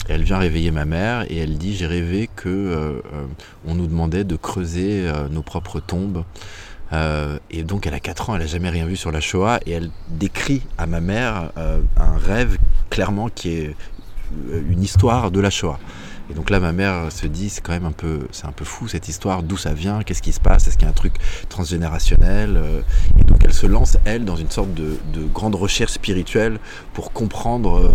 Elle 0.09 0.22
vient 0.22 0.38
réveiller 0.38 0.70
ma 0.70 0.84
mère 0.84 1.24
et 1.30 1.38
elle 1.38 1.57
dit 1.57 1.74
j'ai 1.74 1.86
rêvé 1.86 2.28
que 2.36 3.03
on 3.66 3.74
nous 3.74 3.86
demandait 3.86 4.24
de 4.24 4.36
creuser 4.36 5.11
nos 5.30 5.42
propres 5.42 5.80
tombes 5.80 6.24
euh, 6.95 7.38
et 7.51 7.64
donc 7.64 7.86
elle 7.86 7.95
a 7.95 8.01
4 8.01 8.30
ans, 8.30 8.34
elle 8.34 8.42
n'a 8.42 8.47
jamais 8.47 8.70
rien 8.70 8.86
vu 8.86 8.97
sur 8.97 9.11
la 9.11 9.20
Shoah 9.20 9.59
et 9.66 9.72
elle 9.72 9.90
décrit 10.09 10.62
à 10.78 10.86
ma 10.86 11.01
mère 11.01 11.51
euh, 11.59 11.80
un 11.97 12.16
rêve 12.16 12.57
clairement 12.88 13.28
qui 13.28 13.55
est 13.55 13.76
euh, 14.51 14.62
une 14.70 14.82
histoire 14.82 15.30
de 15.30 15.40
la 15.40 15.51
Shoah. 15.51 15.78
Et 16.30 16.34
donc 16.34 16.49
là, 16.49 16.59
ma 16.59 16.72
mère 16.72 17.12
se 17.12 17.26
dit, 17.26 17.51
c'est 17.51 17.61
quand 17.61 17.72
même 17.72 17.84
un 17.84 17.92
peu, 17.92 18.20
c'est 18.30 18.47
un 18.47 18.53
peu 18.53 18.64
fou 18.64 18.88
cette 18.88 19.09
histoire, 19.09 19.42
d'où 19.42 19.59
ça 19.59 19.74
vient, 19.74 20.03
qu'est-ce 20.03 20.22
qui 20.22 20.32
se 20.32 20.40
passe, 20.40 20.66
est-ce 20.66 20.78
qu'il 20.78 20.84
y 20.84 20.88
a 20.88 20.90
un 20.90 20.95
truc 20.95 21.14
transgénérationnel 21.51 22.59
Et 23.20 23.24
donc 23.24 23.45
elle 23.45 23.53
se 23.53 23.66
lance, 23.66 23.99
elle, 24.07 24.24
dans 24.24 24.36
une 24.36 24.51
sorte 24.51 24.72
de, 24.72 24.97
de 25.12 25.24
grande 25.26 25.55
recherche 25.55 25.92
spirituelle 25.92 26.61
pour 26.95 27.12
comprendre 27.12 27.92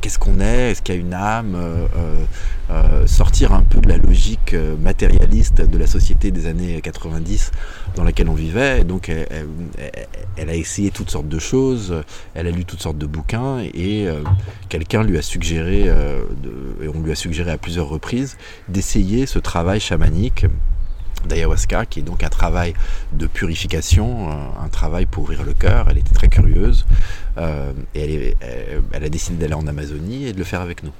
qu'est-ce 0.00 0.18
qu'on 0.18 0.40
est, 0.40 0.70
est-ce 0.70 0.82
qu'il 0.82 0.94
y 0.94 0.98
a 0.98 1.00
une 1.00 1.14
âme, 1.14 1.54
euh, 1.54 1.86
euh, 1.96 2.24
euh, 2.70 3.06
sortir 3.06 3.52
un 3.52 3.62
peu 3.62 3.80
de 3.80 3.88
la 3.88 3.96
logique 3.96 4.54
matérialiste 4.80 5.60
de 5.60 5.78
la 5.78 5.86
société 5.86 6.30
des 6.30 6.46
années 6.46 6.80
90 6.80 7.52
dans 7.94 8.04
laquelle 8.04 8.28
on 8.28 8.34
vivait. 8.34 8.84
donc 8.84 9.08
elle, 9.08 10.50
a 10.50 10.54
essayé 10.54 10.90
toutes 10.90 11.10
sortes 11.10 11.28
de 11.28 11.38
choses, 11.38 12.02
elle 12.34 12.46
a 12.46 12.50
lu 12.50 12.64
toutes 12.64 12.82
sortes 12.82 12.98
de 12.98 13.06
bouquins 13.06 13.60
et 13.60 14.08
quelqu'un 14.68 15.02
lui 15.02 15.18
a 15.18 15.22
suggéré, 15.22 15.86
et 15.86 16.88
on 16.88 17.00
lui 17.00 17.12
a 17.12 17.14
suggéré 17.14 17.52
à 17.52 17.58
plusieurs 17.58 17.88
reprises, 17.88 18.36
d'essayer 18.68 19.26
ce 19.26 19.38
travail 19.38 19.80
chamanique 19.80 20.46
d'ayahuasca, 21.24 21.86
qui 21.86 22.00
est 22.00 22.02
donc 22.02 22.22
un 22.22 22.28
travail 22.28 22.74
de 23.12 23.26
purification, 23.26 24.30
un 24.30 24.68
travail 24.68 25.06
pour 25.06 25.24
ouvrir 25.24 25.42
le 25.42 25.54
cœur. 25.54 25.86
Elle 25.90 25.98
était 25.98 26.14
très 26.14 26.28
curieuse 26.28 26.86
euh, 27.38 27.72
et 27.94 28.36
elle, 28.92 29.04
a 29.04 29.08
décidé 29.08 29.36
d'aller 29.36 29.54
en 29.54 29.66
Amazonie 29.66 30.26
et 30.26 30.32
de 30.32 30.38
le 30.38 30.44
faire 30.44 30.60
avec 30.60 30.82
nous. 30.82 30.92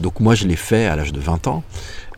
Donc 0.00 0.20
moi, 0.20 0.34
je 0.34 0.46
l'ai 0.46 0.56
fait 0.56 0.86
à 0.86 0.96
l'âge 0.96 1.12
de 1.12 1.20
20 1.20 1.46
ans. 1.46 1.62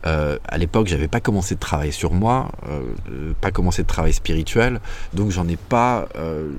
Euh, 0.07 0.39
à 0.47 0.57
l'époque, 0.57 0.87
j'avais 0.87 1.09
pas 1.09 1.21
commencé 1.21 1.55
de 1.57 1.61
travailler 1.61 1.91
sur 1.91 2.13
moi, 2.13 2.51
euh, 2.69 3.33
pas 3.41 3.51
commencé 3.51 3.83
de 3.83 3.89
travail 3.89 4.13
spirituel, 4.13 4.81
donc 5.15 5.31
j'en 5.31 5.49
ai 5.49 5.57
pas, 5.57 6.09
euh, 6.17 6.51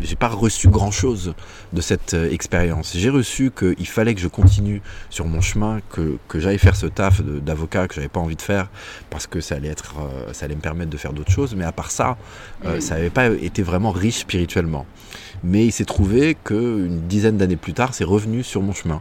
j'ai 0.00 0.16
pas 0.16 0.28
reçu 0.28 0.68
grand 0.68 0.90
chose 0.90 1.34
de 1.72 1.80
cette 1.80 2.14
expérience. 2.14 2.92
J'ai 2.96 3.10
reçu 3.10 3.52
qu'il 3.56 3.86
fallait 3.86 4.14
que 4.14 4.20
je 4.20 4.28
continue 4.28 4.82
sur 5.08 5.26
mon 5.26 5.40
chemin, 5.40 5.80
que, 5.90 6.18
que 6.26 6.40
j'aille 6.40 6.58
faire 6.58 6.74
ce 6.74 6.86
taf 6.86 7.22
d'avocat 7.22 7.86
que 7.86 7.94
j'avais 7.94 8.08
pas 8.08 8.20
envie 8.20 8.36
de 8.36 8.42
faire 8.42 8.70
parce 9.08 9.26
que 9.26 9.40
ça 9.40 9.54
allait 9.54 9.68
être, 9.68 9.94
ça 10.32 10.46
allait 10.46 10.56
me 10.56 10.60
permettre 10.60 10.90
de 10.90 10.96
faire 10.96 11.12
d'autres 11.12 11.30
choses, 11.30 11.54
mais 11.54 11.64
à 11.64 11.72
part 11.72 11.90
ça, 11.90 12.16
ça 12.80 12.94
n'avait 12.94 13.10
pas 13.10 13.28
été 13.28 13.62
vraiment 13.62 13.90
riche 13.90 14.18
spirituellement. 14.18 14.86
Mais 15.44 15.66
il 15.66 15.72
s'est 15.72 15.84
trouvé 15.84 16.36
qu'une 16.42 17.06
dizaine 17.06 17.36
d'années 17.36 17.56
plus 17.56 17.72
tard, 17.72 17.94
c'est 17.94 18.04
revenu 18.04 18.42
sur 18.42 18.62
mon 18.62 18.72
chemin 18.72 19.00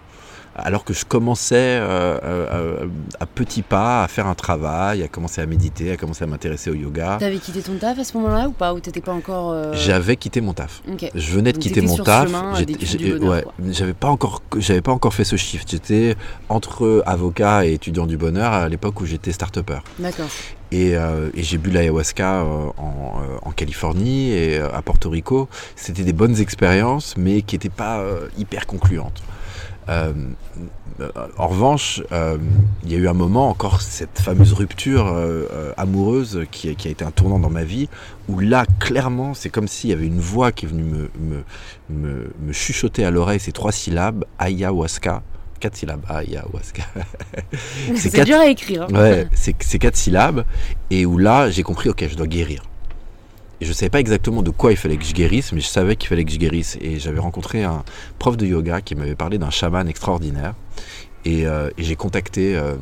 alors 0.63 0.83
que 0.83 0.93
je 0.93 1.05
commençais 1.05 1.77
à 1.77 3.25
petits 3.25 3.61
pas 3.61 4.03
à 4.03 4.07
faire 4.07 4.27
un 4.27 4.35
travail, 4.35 5.03
à 5.03 5.07
commencer 5.07 5.41
à 5.41 5.45
méditer, 5.45 5.91
à 5.91 5.97
commencer 5.97 6.23
à 6.23 6.27
m'intéresser 6.27 6.69
au 6.69 6.75
yoga. 6.75 7.17
T'avais 7.19 7.37
quitté 7.37 7.61
ton 7.61 7.75
taf 7.75 7.97
à 7.99 8.03
ce 8.03 8.15
moment-là 8.17 8.47
ou 8.47 8.51
pas? 8.51 8.73
Ou 8.73 8.79
t'étais 8.79 9.01
pas 9.01 9.13
encore. 9.13 9.73
J'avais 9.73 10.15
quitté 10.15 10.41
mon 10.41 10.53
taf. 10.53 10.81
Je 11.15 11.31
venais 11.31 11.53
de 11.53 11.57
quitter 11.57 11.81
mon 11.81 11.97
taf. 11.97 12.29
Ouais, 12.31 13.45
j'avais 13.69 13.93
pas 13.93 14.09
encore, 14.09 14.41
j'avais 14.57 14.81
pas 14.81 14.91
encore 14.91 15.13
fait 15.13 15.23
ce 15.23 15.35
shift. 15.35 15.69
J'étais 15.69 16.15
entre 16.49 17.03
avocat 17.05 17.65
et 17.65 17.73
étudiant 17.73 18.05
du 18.05 18.17
bonheur 18.17 18.53
à 18.53 18.69
l'époque 18.69 18.99
où 19.01 19.05
j'étais 19.05 19.31
start-upper. 19.31 19.79
D'accord. 19.99 20.29
Et, 20.71 20.95
euh, 20.95 21.29
et 21.33 21.41
j'ai 21.41 21.57
bu 21.57 21.71
l'ayahuasca 21.71 22.41
euh, 22.41 22.69
en, 22.77 23.21
euh, 23.21 23.37
en, 23.41 23.51
Californie 23.51 24.31
et 24.31 24.59
à 24.59 24.81
Porto 24.81 25.09
Rico. 25.09 25.49
C'était 25.75 26.03
des 26.03 26.13
bonnes 26.13 26.39
expériences, 26.39 27.15
mais 27.17 27.41
qui 27.41 27.55
n'étaient 27.55 27.69
pas 27.69 28.03
hyper 28.37 28.67
concluantes. 28.67 29.21
En 29.89 31.47
revanche, 31.47 32.01
il 32.83 32.91
y 32.91 32.95
a 32.95 32.97
eu 32.97 33.07
un 33.07 33.13
moment, 33.13 33.49
encore 33.49 33.81
cette 33.81 34.19
fameuse 34.19 34.53
rupture 34.53 35.15
amoureuse 35.77 36.45
qui, 36.51 36.75
qui, 36.75 36.87
a 36.87 36.91
été 36.91 37.03
un 37.03 37.11
tournant 37.11 37.39
dans 37.39 37.49
ma 37.49 37.63
vie, 37.63 37.89
où 38.27 38.39
là, 38.39 38.65
clairement, 38.79 39.33
c'est 39.33 39.49
comme 39.49 39.67
s'il 39.67 39.89
y 39.89 39.93
avait 39.93 40.07
une 40.07 40.19
voix 40.19 40.51
qui 40.51 40.65
est 40.65 40.69
venue 40.69 40.83
me, 40.83 41.09
me, 41.19 41.43
me, 41.89 42.33
me 42.41 42.53
chuchoter 42.53 43.03
à 43.05 43.11
l'oreille 43.11 43.39
ces 43.39 43.51
trois 43.51 43.71
syllabes, 43.71 44.25
ayahuasca 44.37 45.23
quatre 45.59 45.75
syllabes. 45.75 46.01
Ah, 46.07 46.19
ayahuasca. 46.19 46.83
c'est 47.95 48.23
dur 48.23 48.37
à 48.37 48.47
écrire. 48.47 48.83
Hein. 48.83 48.93
Ouais, 48.93 49.27
c'est 49.31 49.79
quatre 49.79 49.97
syllabes. 49.97 50.45
Et 50.89 51.05
où 51.05 51.17
là, 51.17 51.49
j'ai 51.49 51.63
compris, 51.63 51.89
ok, 51.89 52.07
je 52.09 52.15
dois 52.15 52.27
guérir. 52.27 52.63
Et 53.61 53.65
je 53.65 53.69
ne 53.69 53.73
savais 53.73 53.89
pas 53.89 53.99
exactement 53.99 54.41
de 54.41 54.51
quoi 54.51 54.71
il 54.71 54.77
fallait 54.77 54.97
que 54.97 55.03
je 55.03 55.13
guérisse, 55.13 55.51
mais 55.51 55.61
je 55.61 55.67
savais 55.67 55.95
qu'il 55.95 56.07
fallait 56.07 56.25
que 56.25 56.31
je 56.31 56.37
guérisse. 56.37 56.77
Et 56.81 56.99
j'avais 56.99 57.19
rencontré 57.19 57.63
un 57.63 57.83
prof 58.17 58.37
de 58.37 58.45
yoga 58.45 58.81
qui 58.81 58.95
m'avait 58.95 59.15
parlé 59.15 59.37
d'un 59.37 59.49
chaman 59.49 59.87
extraordinaire. 59.87 60.53
Et, 61.25 61.45
euh, 61.45 61.69
j'ai 61.77 61.95
contacté 61.95 62.55
euh, 62.55 62.75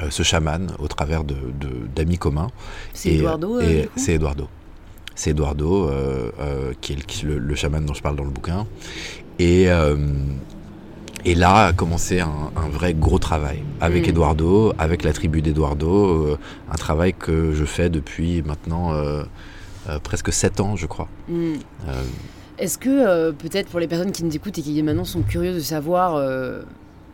euh, 0.00 0.10
ce 0.10 0.22
chaman 0.22 0.72
au 0.78 0.86
travers 0.88 1.24
d'amis 1.24 2.14
de, 2.14 2.18
communs. 2.18 2.48
C'est 2.94 3.14
Eduardo 3.14 3.60
C'est 3.96 4.14
Eduardo. 4.14 4.48
C'est 5.14 5.30
Eduardo, 5.30 5.90
qui 6.80 6.94
est 6.94 7.22
le, 7.22 7.38
le, 7.38 7.54
chaman 7.54 7.84
dont 7.84 7.94
je 7.94 8.02
parle 8.02 8.16
dans 8.16 8.24
le 8.24 8.30
bouquin. 8.30 8.66
Et, 9.38 9.68
et 11.24 11.34
là 11.34 11.66
a 11.66 11.72
commencé 11.72 12.20
un, 12.20 12.50
vrai 12.70 12.94
gros 12.94 13.18
travail 13.18 13.62
avec 13.80 14.06
mm. 14.06 14.10
Eduardo, 14.10 14.72
avec 14.78 15.04
la 15.04 15.12
tribu 15.12 15.42
d'Eduardo, 15.42 16.06
euh, 16.06 16.38
un 16.70 16.74
travail 16.74 17.14
que 17.14 17.52
je 17.52 17.64
fais 17.64 17.90
depuis 17.90 18.42
maintenant 18.42 18.92
euh, 18.92 19.22
presque 20.02 20.32
7 20.32 20.60
ans, 20.60 20.76
je 20.76 20.86
crois. 20.86 21.08
Mm. 21.28 21.54
Est-ce 22.58 22.78
que 22.78 23.30
peut-être 23.32 23.68
pour 23.68 23.80
les 23.80 23.88
personnes 23.88 24.12
qui 24.12 24.24
nous 24.24 24.34
écoutent 24.34 24.58
et 24.58 24.62
qui 24.62 24.82
maintenant 24.82 25.04
sont 25.04 25.22
curieuses 25.22 25.56
de 25.56 25.60
savoir 25.60 26.16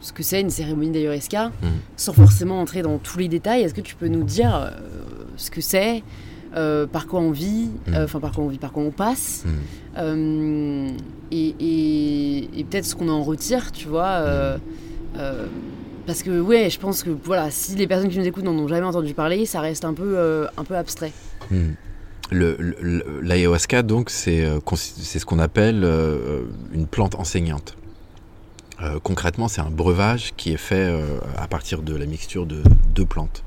ce 0.00 0.12
que 0.12 0.22
c'est 0.22 0.40
une 0.40 0.50
cérémonie 0.50 0.90
d'ayahuasca, 0.90 1.48
mm. 1.48 1.66
sans 1.96 2.12
forcément 2.12 2.60
entrer 2.60 2.82
dans 2.82 2.98
tous 2.98 3.18
les 3.18 3.28
détails, 3.28 3.62
est-ce 3.62 3.74
que 3.74 3.80
tu 3.80 3.94
peux 3.94 4.08
nous 4.08 4.24
dire 4.24 4.72
ce 5.36 5.50
que 5.50 5.60
c'est 5.60 6.02
euh, 6.56 6.86
par 6.86 7.06
quoi 7.06 7.20
on 7.20 7.30
vit, 7.30 7.68
mm. 7.86 7.94
euh, 7.94 8.04
enfin 8.04 8.20
par 8.20 8.32
quoi 8.32 8.44
on 8.44 8.48
vit, 8.48 8.58
par 8.58 8.72
quoi 8.72 8.82
on 8.82 8.90
passe, 8.90 9.44
mm. 9.44 9.50
euh, 9.98 10.88
et, 11.30 12.64
peut-être 12.70 12.86
ce 12.86 12.94
qu'on 12.94 13.08
en 13.08 13.22
retire, 13.22 13.70
tu 13.70 13.88
vois. 13.88 14.56
Mm. 15.14 15.28
parce 16.06 16.22
que 16.22 16.40
ouais, 16.40 16.70
je 16.70 16.78
pense 16.78 17.02
que 17.02 17.10
voilà, 17.10 17.50
si 17.50 17.76
les 17.76 17.86
personnes 17.86 18.08
qui 18.08 18.18
nous 18.18 18.26
écoutent 18.26 18.44
n'en 18.44 18.56
ont 18.56 18.68
jamais 18.68 18.86
entendu 18.86 19.12
parler, 19.12 19.44
ça 19.44 19.60
reste 19.60 19.84
un 19.84 19.92
peu, 19.92 20.46
un 20.56 20.64
peu 20.64 20.76
abstrait. 20.76 21.12
L'ayahuasca, 22.30 23.82
donc, 23.82 24.10
c'est 24.10 24.44
ce 24.44 25.24
qu'on 25.24 25.38
appelle 25.38 25.84
une 26.72 26.86
plante 26.86 27.14
enseignante. 27.14 27.76
concrètement, 29.02 29.48
c'est 29.48 29.60
un 29.60 29.70
breuvage 29.70 30.34
qui 30.36 30.52
est 30.52 30.58
fait 30.58 30.92
à 31.36 31.46
partir 31.48 31.82
de 31.82 31.94
la 31.96 32.06
mixture 32.06 32.46
de 32.46 32.62
deux 32.94 33.06
plantes. 33.06 33.42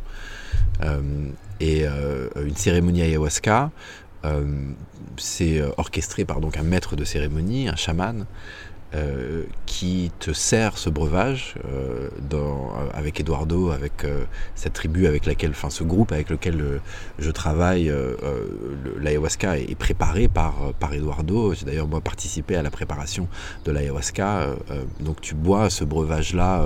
Et 1.61 1.86
euh, 1.86 2.27
une 2.43 2.55
cérémonie 2.55 3.03
ayahuasca, 3.03 3.69
euh, 4.25 4.43
c'est 5.17 5.59
euh, 5.59 5.69
orchestré 5.77 6.25
par 6.25 6.41
donc 6.41 6.57
un 6.57 6.63
maître 6.63 6.95
de 6.95 7.05
cérémonie, 7.05 7.69
un 7.69 7.75
chaman, 7.75 8.25
qui 9.66 10.12
te 10.20 10.34
sert 10.34 10.78
ce 10.78 10.89
breuvage 10.89 11.56
dans, 12.30 12.74
avec 12.94 13.20
Eduardo, 13.22 13.72
avec 13.72 14.06
cette 14.56 14.74
tribu 14.74 15.08
avec 15.08 15.26
laquelle, 15.26 15.52
enfin 15.52 15.70
ce 15.70 15.84
groupe 15.84 16.12
avec 16.12 16.30
lequel 16.30 16.82
je 17.18 17.32
travaille, 17.32 17.92
l'ayahuasca 19.00 19.58
est, 19.58 19.76
préparé 19.76 20.28
par, 20.28 20.74
par 20.80 20.94
Eduardo. 20.94 21.54
J'ai 21.54 21.66
d'ailleurs 21.66 21.88
moi 21.88 22.02
participé 22.02 22.58
à 22.58 22.64
la 22.64 22.70
préparation 22.70 23.30
de 23.64 23.72
l'ayahuasca. 23.72 24.48
donc 25.00 25.22
tu 25.22 25.36
bois 25.36 25.70
ce 25.70 25.86
breuvage-là 25.86 26.66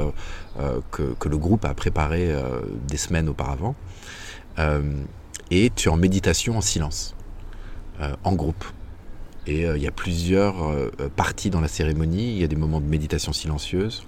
que, 0.92 1.14
que, 1.20 1.30
le 1.30 1.38
groupe 1.38 1.64
a 1.66 1.76
préparé 1.76 2.34
des 2.88 2.98
semaines 2.98 3.30
auparavant. 3.30 3.76
Euh, 4.60 5.04
et 5.52 5.72
tu 5.76 5.90
es 5.90 5.92
en 5.92 5.98
méditation 5.98 6.58
en 6.58 6.62
silence, 6.62 7.16
euh, 8.02 8.16
en 8.24 8.34
groupe. 8.34 8.66
Et 9.48 9.66
euh, 9.66 9.78
il 9.78 9.84
y 9.84 9.88
a 9.88 9.92
plusieurs 9.92 10.56
parties 11.16 11.50
dans 11.50 11.62
la 11.62 11.68
cérémonie. 11.68 12.32
Il 12.32 12.38
y 12.40 12.44
a 12.44 12.48
des 12.48 12.56
moments 12.56 12.82
de 12.82 12.86
méditation 12.86 13.34
silencieuse. 13.34 14.04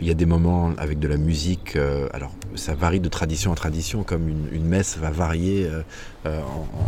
Il 0.00 0.06
y 0.06 0.10
a 0.10 0.14
des 0.14 0.26
moments 0.26 0.72
avec 0.76 0.98
de 0.98 1.06
la 1.06 1.16
musique. 1.16 1.76
alors, 2.12 2.32
ça 2.56 2.74
varie 2.74 2.98
de 2.98 3.08
tradition 3.08 3.52
en 3.52 3.54
tradition, 3.54 4.02
comme 4.02 4.28
une, 4.28 4.64
messe 4.64 4.98
va 4.98 5.12
varier 5.12 5.68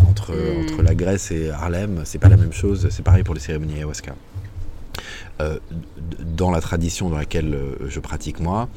entre, 0.09 0.32
hmm. 0.32 0.64
entre 0.64 0.82
la 0.82 0.97
Grèce 0.97 1.30
et 1.30 1.51
Harlem. 1.51 2.03
C'est 2.05 2.18
pas 2.18 2.28
la 2.28 2.37
même 2.37 2.53
chose. 2.53 2.89
C'est 2.91 3.05
pareil 3.05 3.22
pour 3.22 3.34
les 3.34 3.41
cérémonies 3.41 3.74
ayahuasca. 3.74 4.16
dans 6.20 6.51
la 6.51 6.61
tradition 6.61 7.09
dans 7.09 7.18
laquelle 7.18 7.57
je 7.87 8.01
pratique 8.01 8.41
moi, 8.41 8.68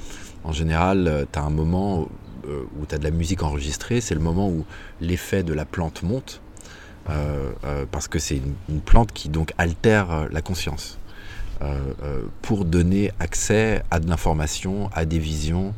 en 0.43 0.51
général, 0.51 1.25
tu 1.31 1.39
as 1.39 1.41
un 1.41 1.49
moment 1.49 2.07
euh, 2.49 2.63
où 2.79 2.85
tu 2.85 2.95
as 2.95 2.97
de 2.97 3.03
la 3.03 3.11
musique 3.11 3.43
enregistrée, 3.43 4.01
c'est 4.01 4.15
le 4.15 4.21
moment 4.21 4.49
où 4.49 4.65
l'effet 5.01 5.43
de 5.43 5.53
la 5.53 5.65
plante 5.65 6.03
monte, 6.03 6.41
euh, 6.41 6.41
euh, 6.41 6.48
parce 7.91 8.07
que 8.07 8.19
c'est 8.19 8.41
une, 8.69 8.81
plante 8.81 9.11
qui 9.11 9.29
donc 9.29 9.53
altère 9.57 10.27
la 10.31 10.41
conscience. 10.41 10.97
pour 12.41 12.65
donner 12.65 13.11
accès 13.19 13.83
à 13.91 13.99
de 13.99 14.07
l'information, 14.07 14.89
à 14.93 15.05
des 15.05 15.19
visions, 15.19 15.73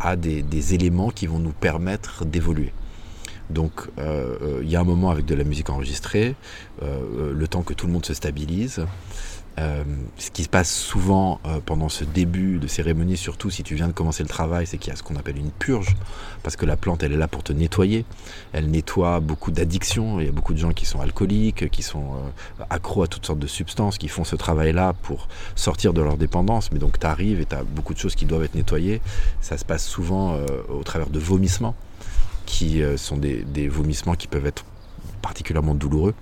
à 0.00 0.16
des, 0.16 0.74
éléments 0.74 1.10
qui 1.10 1.26
vont 1.26 1.38
nous 1.38 1.52
permettre 1.52 2.24
d'évoluer. 2.24 2.72
Donc 3.50 3.88
il 3.98 4.68
y 4.68 4.76
a 4.76 4.80
un 4.80 4.84
moment 4.84 5.10
avec 5.10 5.24
de 5.24 5.34
la 5.34 5.44
musique 5.44 5.70
enregistrée, 5.70 6.34
le 6.82 7.46
temps 7.48 7.62
que 7.62 7.74
tout 7.74 7.86
le 7.86 7.92
monde 7.92 8.06
se 8.06 8.14
stabilise. 8.14 8.84
Euh, 9.58 9.84
ce 10.16 10.30
qui 10.30 10.44
se 10.44 10.48
passe 10.48 10.72
souvent 10.72 11.38
euh, 11.44 11.60
pendant 11.64 11.90
ce 11.90 12.04
début 12.04 12.58
de 12.58 12.66
cérémonie, 12.66 13.18
surtout 13.18 13.50
si 13.50 13.62
tu 13.62 13.74
viens 13.74 13.86
de 13.86 13.92
commencer 13.92 14.22
le 14.22 14.28
travail, 14.28 14.66
c'est 14.66 14.78
qu'il 14.78 14.90
y 14.90 14.94
a 14.94 14.96
ce 14.96 15.02
qu'on 15.02 15.16
appelle 15.16 15.36
une 15.36 15.50
purge, 15.50 15.94
parce 16.42 16.56
que 16.56 16.64
la 16.64 16.76
plante, 16.76 17.02
elle 17.02 17.12
est 17.12 17.18
là 17.18 17.28
pour 17.28 17.42
te 17.42 17.52
nettoyer. 17.52 18.06
Elle 18.52 18.70
nettoie 18.70 19.20
beaucoup 19.20 19.50
d'addictions. 19.50 20.20
Il 20.20 20.26
y 20.26 20.28
a 20.28 20.32
beaucoup 20.32 20.54
de 20.54 20.58
gens 20.58 20.72
qui 20.72 20.86
sont 20.86 21.00
alcooliques, 21.00 21.68
qui 21.70 21.82
sont 21.82 22.14
euh, 22.14 22.64
accros 22.70 23.02
à 23.02 23.08
toutes 23.08 23.26
sortes 23.26 23.38
de 23.38 23.46
substances, 23.46 23.98
qui 23.98 24.08
font 24.08 24.24
ce 24.24 24.36
travail-là 24.36 24.94
pour 25.02 25.28
sortir 25.54 25.92
de 25.92 26.00
leur 26.00 26.16
dépendance. 26.16 26.72
Mais 26.72 26.78
donc 26.78 26.98
tu 26.98 27.06
arrives 27.06 27.40
et 27.40 27.46
tu 27.46 27.54
as 27.54 27.62
beaucoup 27.62 27.92
de 27.92 27.98
choses 27.98 28.14
qui 28.14 28.24
doivent 28.24 28.44
être 28.44 28.54
nettoyées. 28.54 29.02
Ça 29.40 29.58
se 29.58 29.64
passe 29.64 29.84
souvent 29.86 30.36
au 30.68 30.82
travers 30.82 31.10
de 31.10 31.18
vomissements, 31.18 31.74
qui 32.46 32.82
sont 32.96 33.16
des 33.16 33.68
vomissements 33.68 34.14
qui 34.14 34.28
peuvent 34.28 34.46
être 34.46 34.64
particulièrement 35.20 35.74
douloureux. 35.74 36.14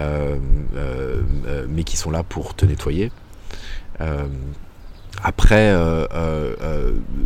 Euh, 0.00 0.38
euh, 0.76 1.22
euh, 1.46 1.66
mais 1.68 1.84
qui 1.84 1.96
sont 1.96 2.10
là 2.10 2.22
pour 2.22 2.54
te 2.54 2.64
nettoyer. 2.64 3.12
Après 5.22 5.74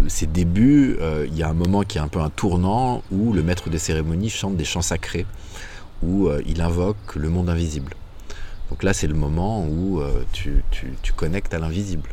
ces 0.09 0.27
débuts, 0.27 0.99
il 1.27 1.37
y 1.37 1.45
a 1.45 1.49
un 1.49 1.55
moment 1.55 1.83
qui 1.83 1.99
est 1.99 2.01
un 2.01 2.09
peu 2.09 2.21
un 2.21 2.31
tournant 2.31 3.03
où 3.13 3.33
le 3.33 3.45
maître 3.45 3.71
des 3.71 3.79
cérémonies 3.79 4.31
chante 4.31 4.57
des 4.57 4.65
chants 4.65 4.83
sacrés, 4.83 5.27
où 6.03 6.29
il 6.47 6.61
invoque 6.61 7.15
le 7.15 7.29
monde 7.29 7.49
invisible. 7.49 7.95
Donc 8.71 8.83
là, 8.83 8.93
c'est 8.93 9.07
le 9.07 9.15
moment 9.15 9.65
où 9.65 10.03
tu, 10.33 10.65
tu, 10.73 11.13
connectes 11.13 11.55
à 11.55 11.61
l'invisible, 11.61 12.09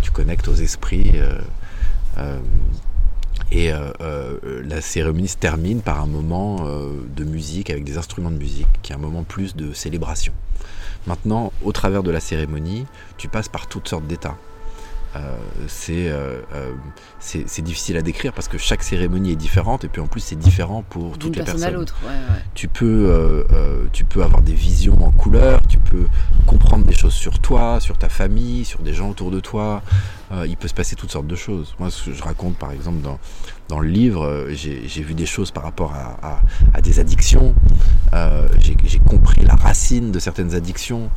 tu 0.00 0.10
connectes 0.10 0.48
aux 0.48 0.54
esprits. 0.54 1.12
Et 3.50 3.72
euh, 3.72 3.90
euh, 4.00 4.62
la 4.64 4.80
cérémonie 4.80 5.28
se 5.28 5.36
termine 5.36 5.80
par 5.80 6.02
un 6.02 6.06
moment 6.06 6.66
euh, 6.66 6.90
de 7.16 7.24
musique 7.24 7.70
avec 7.70 7.84
des 7.84 7.96
instruments 7.96 8.30
de 8.30 8.36
musique, 8.36 8.68
qui 8.82 8.92
est 8.92 8.94
un 8.94 8.98
moment 8.98 9.22
plus 9.22 9.56
de 9.56 9.72
célébration. 9.72 10.32
Maintenant, 11.06 11.52
au 11.64 11.72
travers 11.72 12.02
de 12.02 12.10
la 12.10 12.20
cérémonie, 12.20 12.84
tu 13.16 13.28
passes 13.28 13.48
par 13.48 13.66
toutes 13.66 13.88
sortes 13.88 14.06
d'états. 14.06 14.36
c'est 15.58 16.12
difficile 17.62 17.96
à 17.96 18.02
décrire 18.02 18.34
parce 18.34 18.48
que 18.48 18.58
chaque 18.58 18.82
cérémonie 18.82 19.32
est 19.32 19.36
différente 19.36 19.84
et 19.84 19.88
puis 19.88 20.02
en 20.02 20.06
plus 20.06 20.20
c'est 20.20 20.36
différent 20.36 20.84
pour 20.88 21.18
toutes 21.18 21.36
les 21.36 21.42
personnes. 21.42 21.64
à 21.64 21.70
l'autre. 21.70 21.96
Tu 22.54 22.68
peux 22.68 23.46
tu 23.92 24.04
peux 24.04 24.22
avoir 24.22 24.42
des 24.42 24.52
visions 24.52 25.02
en 25.02 25.10
couleur, 25.10 25.60
tu 25.68 25.78
peux 25.78 26.06
comprendre 26.46 26.84
des 26.84 26.94
choses 26.94 27.14
sur 27.14 27.38
toi, 27.38 27.80
sur 27.80 27.96
ta 27.96 28.10
famille, 28.10 28.66
sur 28.66 28.80
des 28.80 28.92
gens 28.92 29.08
autour 29.08 29.30
de 29.30 29.40
toi. 29.40 29.82
Euh, 30.32 30.46
il 30.46 30.56
peut 30.56 30.68
se 30.68 30.74
passer 30.74 30.96
toutes 30.96 31.10
sortes 31.10 31.26
de 31.26 31.36
choses. 31.36 31.74
Moi, 31.78 31.90
ce 31.90 32.10
que 32.10 32.12
je 32.12 32.22
raconte, 32.22 32.56
par 32.56 32.72
exemple, 32.72 33.00
dans, 33.00 33.18
dans 33.68 33.80
le 33.80 33.88
livre, 33.88 34.24
euh, 34.24 34.50
j'ai 34.52 35.02
vu 35.02 35.14
des 35.14 35.26
choses 35.26 35.50
par 35.50 35.62
rapport 35.62 35.94
à, 35.94 36.40
des 36.82 37.00
addictions, 37.00 37.54
j'ai 38.60 38.98
compris 38.98 39.42
la 39.42 39.54
racine 39.54 40.12
de 40.12 40.18
certaines 40.18 40.54
addictions, 40.54 41.10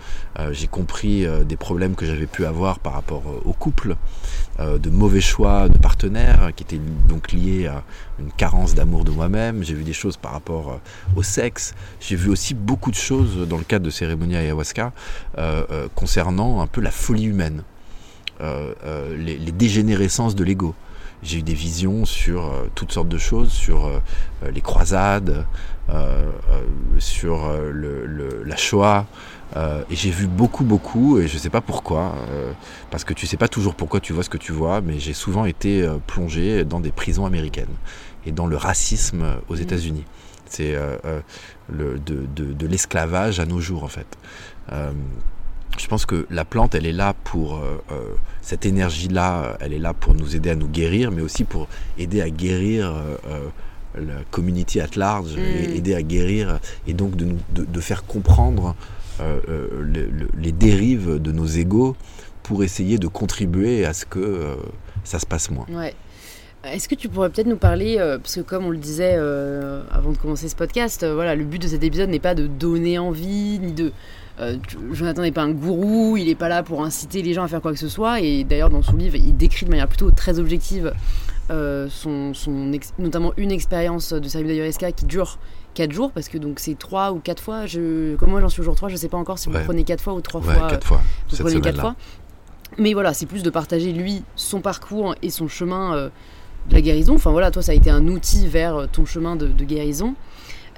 j'ai 0.51 0.67
compris 0.67 1.25
des 1.45 1.55
problèmes 1.55 1.95
que 1.95 2.05
j'avais 2.05 2.25
pu 2.25 2.45
avoir 2.45 2.79
par 2.79 2.93
rapport 2.93 3.23
au 3.45 3.53
couple, 3.53 3.95
de 4.59 4.89
mauvais 4.89 5.21
choix 5.21 5.69
de 5.69 5.77
partenaires 5.77 6.51
qui 6.55 6.63
étaient 6.63 6.81
donc 7.07 7.31
liés 7.31 7.67
à 7.67 7.83
une 8.19 8.31
carence 8.31 8.73
d'amour 8.73 9.03
de 9.03 9.11
moi-même, 9.11 9.63
j'ai 9.63 9.75
vu 9.75 9.83
des 9.83 9.93
choses 9.93 10.17
par 10.17 10.31
rapport 10.31 10.79
au 11.15 11.23
sexe, 11.23 11.73
j'ai 11.99 12.15
vu 12.15 12.29
aussi 12.29 12.53
beaucoup 12.53 12.91
de 12.91 12.95
choses 12.95 13.47
dans 13.47 13.57
le 13.57 13.63
cadre 13.63 13.85
de 13.85 13.91
cérémonies 13.91 14.35
ayahuasca 14.35 14.91
concernant 15.95 16.61
un 16.61 16.67
peu 16.67 16.81
la 16.81 16.91
folie 16.91 17.25
humaine. 17.25 17.63
Euh, 18.41 18.73
euh, 18.85 19.15
les, 19.17 19.51
dégénérescences 19.51 20.33
de 20.33 20.43
l'ego. 20.43 20.73
J'ai 21.21 21.39
eu 21.39 21.43
des 21.43 21.53
visions 21.53 22.05
sur 22.05 22.45
euh, 22.45 22.63
toutes 22.73 22.91
sortes 22.91 23.07
de 23.07 23.19
choses, 23.19 23.51
sur 23.51 23.91
les 24.51 24.61
croisades, 24.61 25.45
sur 26.97 27.51
la 28.45 28.55
Shoah. 28.57 29.05
et 29.55 29.95
j'ai 29.95 30.09
vu 30.09 30.25
beaucoup, 30.25 30.63
beaucoup, 30.63 31.19
et 31.19 31.27
je 31.27 31.35
ne 31.35 31.39
sais 31.39 31.51
pas 31.51 31.61
pourquoi, 31.61 32.15
parce 32.89 33.03
que 33.03 33.13
tu 33.13 33.25
ne 33.25 33.29
sais 33.29 33.37
pas 33.37 33.47
toujours 33.47 33.75
pourquoi 33.75 33.99
tu 33.99 34.13
vois 34.13 34.23
ce 34.23 34.29
que 34.29 34.37
tu 34.37 34.51
vois, 34.51 34.81
mais 34.81 34.97
j'ai 34.97 35.13
souvent 35.13 35.45
été 35.45 35.87
plongé 36.07 36.63
dans 36.63 36.79
des 36.79 36.91
prisons 36.91 37.25
américaines 37.25 37.75
et 38.25 38.31
dans 38.31 38.47
le 38.47 38.55
racisme 38.55 39.25
aux 39.49 39.57
mmh. 39.57 39.61
États-Unis. 39.61 40.05
C'est 40.47 40.75
de, 41.69 41.99
de 42.35 42.67
l'esclavage 42.67 43.39
à 43.39 43.45
nos 43.45 43.59
jours, 43.59 43.83
en 43.83 43.89
fait 43.89 44.17
je 45.77 45.87
pense 45.87 46.05
que 46.05 46.25
la 46.29 46.45
plante, 46.45 46.75
elle 46.75 46.85
est 46.85 46.91
là 46.91 47.13
pour 47.23 47.55
euh, 47.55 47.81
euh, 47.91 47.95
cette 48.41 48.65
énergie-là, 48.65 49.57
elle 49.59 49.73
est 49.73 49.79
là 49.79 49.93
pour 49.93 50.13
nous 50.13 50.35
aider 50.35 50.49
à 50.49 50.55
nous 50.55 50.67
guérir, 50.67 51.11
mais 51.11 51.21
aussi 51.21 51.43
pour 51.43 51.67
aider 51.97 52.21
à 52.21 52.29
guérir 52.29 52.93
euh, 52.93 53.49
la 53.95 54.23
community 54.31 54.79
at 54.79 54.95
large, 54.95 55.35
et 55.37 55.67
mm. 55.67 55.75
aider 55.75 55.95
à 55.95 56.01
guérir 56.01 56.59
et 56.87 56.93
donc 56.93 57.15
de, 57.15 57.25
nous, 57.25 57.39
de, 57.51 57.81
faire 57.81 58.05
comprendre 58.05 58.75
les 60.39 60.51
dérives 60.51 61.19
de 61.19 61.31
nos 61.31 61.45
égaux 61.45 61.95
pour 62.41 62.63
essayer 62.63 62.97
de 62.97 63.07
contribuer 63.07 63.85
à 63.85 63.93
ce 63.93 64.05
que 64.05 64.57
ça 65.03 65.19
se 65.19 65.27
passe 65.27 65.51
moins. 65.51 65.67
Ouais. 65.69 65.93
Est-ce 66.63 66.87
que 66.87 66.95
tu 66.95 67.09
pourrais 67.09 67.29
peut-être 67.29 67.47
nous 67.47 67.57
parler, 67.57 67.97
parce 68.21 68.35
que 68.35 68.41
comme 68.41 68.65
on 68.65 68.71
le 68.71 68.77
disait 68.77 69.15
avant 69.91 70.11
de 70.11 70.17
commencer 70.17 70.47
ce 70.49 70.55
podcast, 70.55 71.05
voilà, 71.05 71.35
le 71.35 71.43
but 71.43 71.61
de 71.61 71.67
cet 71.67 71.83
épisode 71.83 72.09
n'est 72.09 72.19
pas 72.19 72.33
de 72.33 72.47
donner 72.47 72.97
envie, 72.97 73.59
ni 73.59 73.73
de 73.73 73.91
euh, 74.41 74.57
Jonathan 74.91 75.21
n'est 75.21 75.31
pas 75.31 75.43
un 75.43 75.51
gourou, 75.51 76.17
il 76.17 76.25
n'est 76.25 76.35
pas 76.35 76.49
là 76.49 76.63
pour 76.63 76.83
inciter 76.83 77.21
les 77.21 77.33
gens 77.33 77.43
à 77.43 77.47
faire 77.47 77.61
quoi 77.61 77.71
que 77.71 77.79
ce 77.79 77.87
soit. 77.87 78.21
Et 78.21 78.43
d'ailleurs, 78.43 78.69
dans 78.69 78.81
son 78.81 78.95
livre, 78.97 79.15
il 79.15 79.35
décrit 79.37 79.65
de 79.65 79.71
manière 79.71 79.87
plutôt 79.87 80.09
très 80.11 80.39
objective 80.39 80.93
euh, 81.51 81.87
son, 81.89 82.31
notamment 82.97 83.33
une 83.37 83.51
expérience 83.51 84.13
de 84.13 84.27
cérémonie 84.27 84.55
d'ayahuasca 84.55 84.91
qui 84.93 85.05
dure 85.05 85.37
4 85.73 85.91
jours, 85.91 86.11
parce 86.11 86.27
que 86.27 86.37
donc 86.37 86.59
c'est 86.59 86.77
3 86.77 87.11
ou 87.11 87.19
4 87.19 87.41
fois. 87.41 87.65
Je, 87.65 88.15
comme 88.15 88.31
moi, 88.31 88.41
j'en 88.41 88.49
suis 88.49 88.61
au 88.61 88.63
jour 88.63 88.75
3, 88.75 88.89
je 88.89 88.93
ne 88.95 88.99
sais 88.99 89.09
pas 89.09 89.17
encore 89.17 89.37
si 89.37 89.49
vous 89.49 89.59
prenez 89.63 89.83
4 89.83 90.01
fois 90.01 90.13
ou 90.13 90.21
3 90.21 90.41
fois. 90.41 90.67
4 90.69 90.87
fois. 90.87 91.01
Vous 91.29 91.37
prenez 91.37 91.61
4 91.61 91.79
fois. 91.79 91.95
Mais 92.77 92.93
voilà, 92.93 93.13
c'est 93.13 93.25
plus 93.25 93.43
de 93.43 93.49
partager 93.49 93.91
lui, 93.91 94.23
son 94.35 94.61
parcours 94.61 95.15
et 95.21 95.29
son 95.29 95.49
chemin 95.49 95.93
euh, 95.93 96.09
de 96.69 96.73
la 96.75 96.81
guérison. 96.81 97.15
Enfin 97.15 97.31
voilà, 97.31 97.51
toi, 97.51 97.61
ça 97.61 97.73
a 97.73 97.75
été 97.75 97.89
un 97.89 98.07
outil 98.07 98.47
vers 98.47 98.87
ton 98.91 99.05
chemin 99.05 99.35
de 99.35 99.47
guérison. 99.63 100.15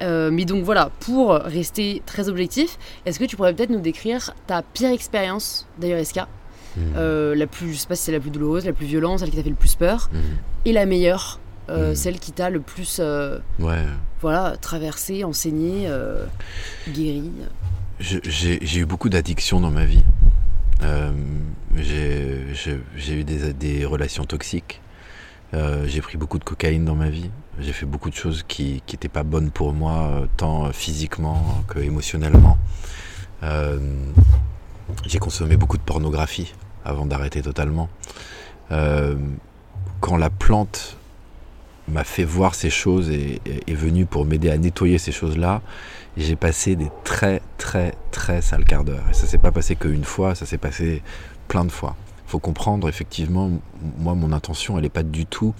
Euh, 0.04 0.30
mais 0.32 0.46
donc 0.46 0.64
voilà, 0.64 0.92
pour 1.00 1.34
rester 1.34 2.02
très 2.06 2.30
objectif, 2.30 2.78
est-ce 3.06 3.20
que 3.20 3.26
tu 3.26 3.36
pourrais 3.36 3.54
peut-être 3.54 3.70
nous 3.70 3.80
décrire 3.80 4.34
ta 4.48 4.62
pire 4.62 4.90
expérience 4.90 5.68
d'ayahuasca 5.80 6.28
mmh. 6.76 6.82
euh, 6.98 7.36
la 7.36 7.48
plus, 7.48 7.74
je 7.74 7.78
sais 7.80 7.88
pas 7.88 7.96
si 7.96 8.04
c'est 8.04 8.12
la 8.12 8.20
plus 8.20 8.32
douloureuse, 8.32 8.66
la 8.66 8.74
plus 8.74 8.86
violente, 8.86 9.20
celle 9.20 9.30
qui 9.30 9.38
t'a 9.38 9.44
fait 9.44 9.50
le 9.50 9.56
plus 9.56 9.76
peur, 9.76 10.10
mmh. 10.12 10.18
et 10.66 10.74
la 10.74 10.86
meilleure, 10.86 11.40
euh, 11.70 11.92
mmh. 11.92 11.96
celle 11.96 12.20
qui 12.20 12.32
t'a 12.34 12.50
le 12.50 12.60
plus, 12.60 13.00
ouais. 13.00 13.86
voilà, 14.22 14.58
traversé, 14.58 15.24
enseigné, 15.24 15.90
guéri. 16.90 17.32
J'ai 18.00 18.80
eu 18.80 18.86
beaucoup 18.86 19.10
d'addictions 19.10 19.62
dans 19.62 19.72
ma 19.72 19.86
vie. 19.86 20.04
j'ai 21.78 23.14
eu 23.14 23.24
des, 23.24 23.54
des, 23.54 23.86
relations 23.86 24.26
toxiques. 24.26 24.82
j'ai 25.54 26.02
pris 26.02 26.18
beaucoup 26.18 26.40
de 26.40 26.44
cocaïne 26.44 26.84
dans 26.84 26.96
ma 26.96 27.10
vie. 27.10 27.30
J'ai 27.60 27.72
fait 27.72 27.86
beaucoup 27.86 28.10
de 28.10 28.16
choses 28.16 28.44
qui 28.48 28.82
n'étaient 28.92 29.08
pas 29.08 29.24
bonnes 29.24 29.52
pour 29.52 29.74
moi, 29.74 30.10
euh, 30.12 30.26
tant 30.38 30.72
physiquement 30.74 31.64
que 31.68 31.80
émotionnellement. 31.80 32.58
Euh, 33.44 33.78
j'ai 35.06 35.20
consommé 35.20 35.56
beaucoup 35.56 35.78
de 35.78 35.84
pornographie 35.84 36.54
avant 36.84 37.06
d'arrêter 37.06 37.42
totalement. 37.42 37.90
Euh, 38.72 39.16
quand 40.02 40.18
la 40.18 40.32
plante 40.32 40.98
m'a 41.88 42.04
fait 42.04 42.24
voir 42.24 42.56
ces 42.56 42.70
choses 42.70 43.10
et 43.12 43.40
est 43.46 43.74
venue 43.74 44.06
pour 44.06 44.26
m'aider 44.26 44.50
à 44.50 44.58
nettoyer 44.58 44.98
ces 44.98 45.12
choses-là, 45.12 45.62
j'ai 46.18 46.36
passé 46.36 46.76
des 46.76 46.90
très 47.04 47.42
très 47.58 47.94
très 48.12 48.42
sales 48.42 48.66
quarts 48.66 48.84
d'heure. 48.84 49.04
Et 49.12 49.14
ça 49.14 49.28
s'est 49.28 49.38
pas 49.38 49.52
passé 49.52 49.76
qu'une 49.76 50.06
fois, 50.06 50.34
ça 50.34 50.46
s'est 50.46 50.58
passé 50.58 51.04
plein 51.48 51.66
de 51.66 51.72
fois 51.72 51.96
faut 52.26 52.40
comprendre 52.40 52.90
effectivement, 52.90 53.52
moi 53.98 54.16
mon 54.16 54.32
intention 54.32 54.78
elle 54.78 54.84
n'est 54.84 54.90
pas 54.90 55.04
du 55.04 55.26
tout 55.26 55.54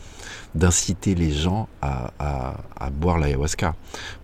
d'inciter 0.56 1.16
les 1.16 1.32
gens 1.32 1.68
à, 1.82 2.12
à, 2.20 2.90
boire 2.90 3.18
l'ayahuasca. 3.18 3.76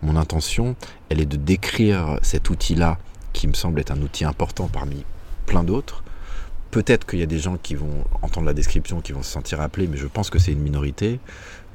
Mon 0.01 0.15
intention 0.15 0.75
elle 1.09 1.19
est 1.19 1.25
de 1.25 1.37
décrire 1.37 2.19
cet 2.21 2.49
outil-là 2.49 2.97
qui 3.33 3.47
me 3.47 3.53
semble 3.53 3.79
être 3.79 3.91
un 3.91 4.01
outil 4.01 4.25
important 4.25 4.67
parmi 4.67 5.05
plein 5.45 5.63
d'autres. 5.63 6.03
Peut-être 6.71 7.07
qu'il 7.07 7.19
y 7.19 7.23
a 7.23 7.27
des 7.27 7.39
gens 7.39 7.57
qui 7.57 7.73
vont 7.73 8.03
entendre 8.21 8.45
la 8.45 8.53
description, 8.53 9.01
qui 9.01 9.11
vont 9.11 9.23
se 9.23 9.31
sentir 9.31 9.59
appelés, 9.59 9.87
mais 9.87 9.97
je 9.97 10.05
pense 10.05 10.29
que 10.29 10.37
c'est 10.37 10.51
une 10.51 10.61
minorité 10.61 11.19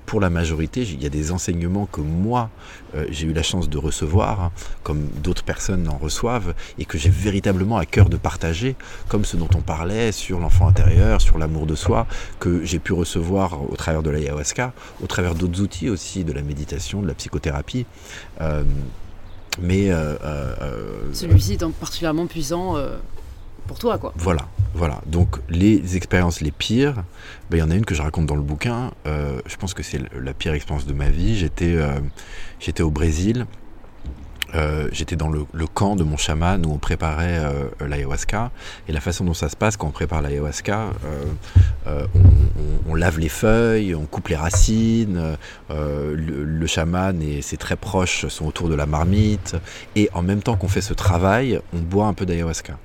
pour 0.06 0.20
la 0.20 0.30
majorité, 0.30 0.82
il 0.82 1.02
y 1.02 1.06
a 1.06 1.08
des 1.08 1.32
enseignements 1.32 1.86
que 1.86 2.00
moi, 2.00 2.50
euh, 2.94 3.06
j'ai 3.10 3.26
eu 3.26 3.32
la 3.32 3.42
chance 3.42 3.68
de 3.68 3.78
recevoir, 3.78 4.50
comme 4.82 5.06
d'autres 5.22 5.44
personnes 5.44 5.88
en 5.88 5.96
reçoivent, 5.96 6.54
et 6.78 6.84
que 6.84 6.98
j'ai 6.98 7.10
véritablement 7.10 7.76
à 7.76 7.86
cœur 7.86 8.08
de 8.08 8.16
partager, 8.16 8.76
comme 9.08 9.24
ce 9.24 9.36
dont 9.36 9.48
on 9.54 9.60
parlait 9.60 10.12
sur 10.12 10.40
l'enfant 10.40 10.68
intérieur, 10.68 11.20
sur 11.20 11.38
l'amour 11.38 11.66
de 11.66 11.74
soi, 11.74 12.06
que 12.38 12.64
j'ai 12.64 12.78
pu 12.78 12.92
recevoir 12.92 13.70
au 13.70 13.76
travers 13.76 14.02
de 14.02 14.10
l'ayahuasca, 14.10 14.72
au 15.02 15.06
travers 15.06 15.34
d'autres 15.34 15.60
outils 15.60 15.88
aussi, 15.88 16.24
de 16.24 16.32
la 16.32 16.42
méditation, 16.42 17.02
de 17.02 17.08
la 17.08 17.14
psychothérapie. 17.14 17.86
Euh, 18.40 18.62
mais 19.60 19.90
euh, 19.90 21.12
celui-ci 21.12 21.54
étant 21.54 21.70
particulièrement 21.70 22.26
puissant 22.26 22.74
pour 23.66 23.78
toi, 23.78 23.98
quoi. 23.98 24.12
Voilà, 24.16 24.46
voilà. 24.74 25.00
Donc 25.06 25.38
les 25.48 25.96
expériences 25.96 26.40
les 26.40 26.50
pires, 26.50 27.04
ben, 27.50 27.58
il 27.58 27.60
y 27.60 27.62
en 27.62 27.70
a 27.70 27.74
une 27.74 27.84
que 27.84 27.94
je 27.94 28.02
raconte 28.02 28.26
dans 28.26 28.36
le 28.36 28.42
bouquin. 28.42 28.92
Euh, 29.06 29.40
je 29.46 29.56
pense 29.56 29.74
que 29.74 29.82
c'est 29.82 30.00
la 30.14 30.34
pire 30.34 30.52
expérience 30.52 30.86
de 30.86 30.92
ma 30.92 31.08
vie. 31.08 31.36
J'étais, 31.36 31.74
euh, 31.76 31.98
j'étais 32.60 32.82
au 32.82 32.90
Brésil. 32.90 33.46
Euh, 34.54 34.88
j'étais 34.92 35.16
dans 35.16 35.30
le, 35.30 35.66
camp 35.66 35.96
de 35.96 36.04
mon 36.04 36.16
chaman 36.16 36.64
où 36.64 36.70
on 36.70 36.78
préparait 36.78 37.42
l'ayahuasca. 37.80 38.52
Et 38.86 38.92
la 38.92 39.00
façon 39.00 39.24
dont 39.24 39.34
ça 39.34 39.48
se 39.48 39.56
passe 39.56 39.76
quand 39.76 39.88
on 39.88 39.90
prépare 39.90 40.22
l'ayahuasca, 40.22 40.90
on, 42.86 42.94
lave 42.94 43.18
les 43.18 43.28
feuilles, 43.28 43.96
on 43.96 44.04
coupe 44.04 44.28
les 44.28 44.36
racines. 44.36 45.36
le, 45.70 46.14
le, 46.14 46.66
chaman 46.68 47.20
et 47.20 47.42
ses 47.42 47.56
très 47.56 47.74
proches 47.74 48.28
sont 48.28 48.46
autour 48.46 48.68
de 48.68 48.76
la 48.76 48.86
marmite. 48.86 49.56
Et 49.96 50.08
en 50.14 50.22
même 50.22 50.42
temps 50.42 50.56
qu'on 50.56 50.68
fait 50.68 50.82
ce 50.82 50.94
travail, 50.94 51.58
on 51.72 51.80
boit 51.80 52.06
un 52.06 52.14
peu 52.14 52.24
d'ayahuasca. 52.24 52.78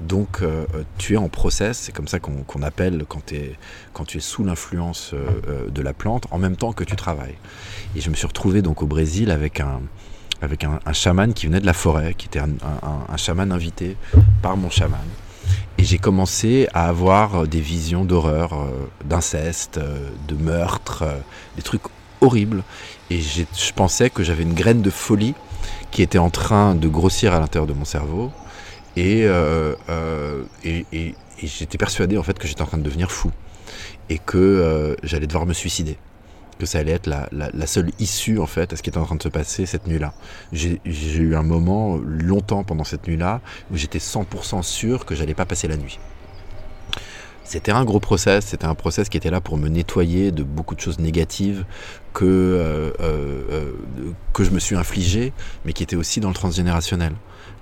Donc 0.00 0.42
euh, 0.42 0.66
tu 0.98 1.14
es 1.14 1.16
en 1.16 1.28
process, 1.28 1.78
c'est 1.78 1.92
comme 1.92 2.08
ça 2.08 2.18
qu'on 2.18 2.62
appelle 2.62 3.04
quand, 3.08 3.26
tu 3.26 3.36
es 3.36 4.20
sous 4.20 4.44
l'influence 4.44 5.12
euh, 5.14 5.26
euh, 5.48 5.70
de 5.70 5.82
la 5.82 5.92
plante, 5.92 6.26
en 6.30 6.38
même 6.38 6.56
temps 6.56 6.72
que 6.72 6.84
tu 6.84 6.96
travailles. 6.96 7.36
Et 7.94 8.00
je 8.00 8.10
me 8.10 8.14
suis 8.14 8.26
retrouvé 8.26 8.60
donc 8.60 8.82
au 8.82 8.86
Brésil 8.86 9.30
avec 9.30 9.60
un, 9.60 9.80
avec 10.42 10.64
un, 10.64 10.80
chaman 10.92 11.32
qui 11.32 11.46
venait 11.46 11.60
de 11.60 11.66
la 11.66 11.72
forêt, 11.72 12.14
qui 12.14 12.26
était 12.26 12.40
un, 12.40 12.50
un 13.08 13.16
chaman 13.16 13.52
invité 13.52 13.96
par 14.42 14.56
mon 14.56 14.68
chaman. 14.68 15.00
Et 15.78 15.84
j'ai 15.84 15.98
commencé 15.98 16.68
à 16.74 16.88
avoir 16.88 17.46
des 17.46 17.60
visions 17.60 18.04
d'horreur, 18.04 18.66
d'inceste, 19.04 19.78
de 20.28 20.34
meurtre, 20.34 21.04
des 21.56 21.62
trucs 21.62 21.82
horribles. 22.20 22.62
Et 23.10 23.20
je 23.20 23.72
pensais 23.74 24.10
que 24.10 24.22
j'avais 24.22 24.42
une 24.42 24.54
graine 24.54 24.82
de 24.82 24.90
folie 24.90 25.34
qui 25.90 26.02
était 26.02 26.18
en 26.18 26.30
train 26.30 26.74
de 26.74 26.88
grossir 26.88 27.34
à 27.34 27.40
l'intérieur 27.40 27.66
de 27.66 27.74
mon 27.74 27.84
cerveau 27.84 28.32
euh, 28.96 29.74
euh, 29.88 30.44
et, 30.64 31.14
j'étais 31.42 31.78
persuadé 31.78 32.16
en 32.16 32.22
fait 32.22 32.38
que 32.38 32.46
j'étais 32.46 32.62
en 32.62 32.66
train 32.66 32.78
de 32.78 32.82
devenir 32.82 33.10
fou 33.10 33.30
et 34.08 34.18
que 34.18 34.38
euh, 34.38 34.94
j'allais 35.02 35.26
devoir 35.26 35.46
me 35.46 35.52
suicider 35.52 35.98
que 36.58 36.66
ça 36.66 36.78
allait 36.78 36.92
être 36.92 37.08
la, 37.08 37.66
seule 37.66 37.90
issue 37.98 38.38
en 38.38 38.46
fait 38.46 38.72
à 38.72 38.76
ce 38.76 38.82
qui 38.82 38.88
était 38.88 38.98
en 38.98 39.04
train 39.04 39.16
de 39.16 39.22
se 39.22 39.28
passer 39.28 39.66
cette 39.66 39.88
nuit-là. 39.88 40.14
J'ai 40.52 40.78
eu 40.84 41.34
un 41.34 41.42
moment 41.42 41.96
longtemps 41.96 42.62
pendant 42.62 42.84
cette 42.84 43.08
nuit-là 43.08 43.40
où 43.72 43.76
j'étais 43.76 43.98
100% 43.98 44.62
sûr 44.62 45.04
que 45.04 45.16
j'allais 45.16 45.34
pas 45.34 45.46
passer 45.46 45.66
la 45.66 45.76
nuit. 45.76 45.98
C'était 47.42 47.72
un 47.72 47.84
gros 47.84 47.98
process, 47.98 48.46
c'était 48.46 48.66
un 48.66 48.76
process 48.76 49.08
qui 49.08 49.16
était 49.16 49.30
là 49.30 49.40
pour 49.40 49.58
me 49.58 49.68
nettoyer 49.68 50.30
de 50.30 50.44
beaucoup 50.44 50.76
de 50.76 50.80
choses 50.80 51.00
négatives 51.00 51.64
que, 52.12 52.94
que 54.32 54.44
je 54.44 54.50
me 54.50 54.60
suis 54.60 54.76
infligé, 54.76 55.32
mais 55.64 55.72
qui 55.72 55.82
étaient 55.82 55.96
aussi 55.96 56.20
dans 56.20 56.28
le 56.28 56.34
transgénérationnel 56.34 57.14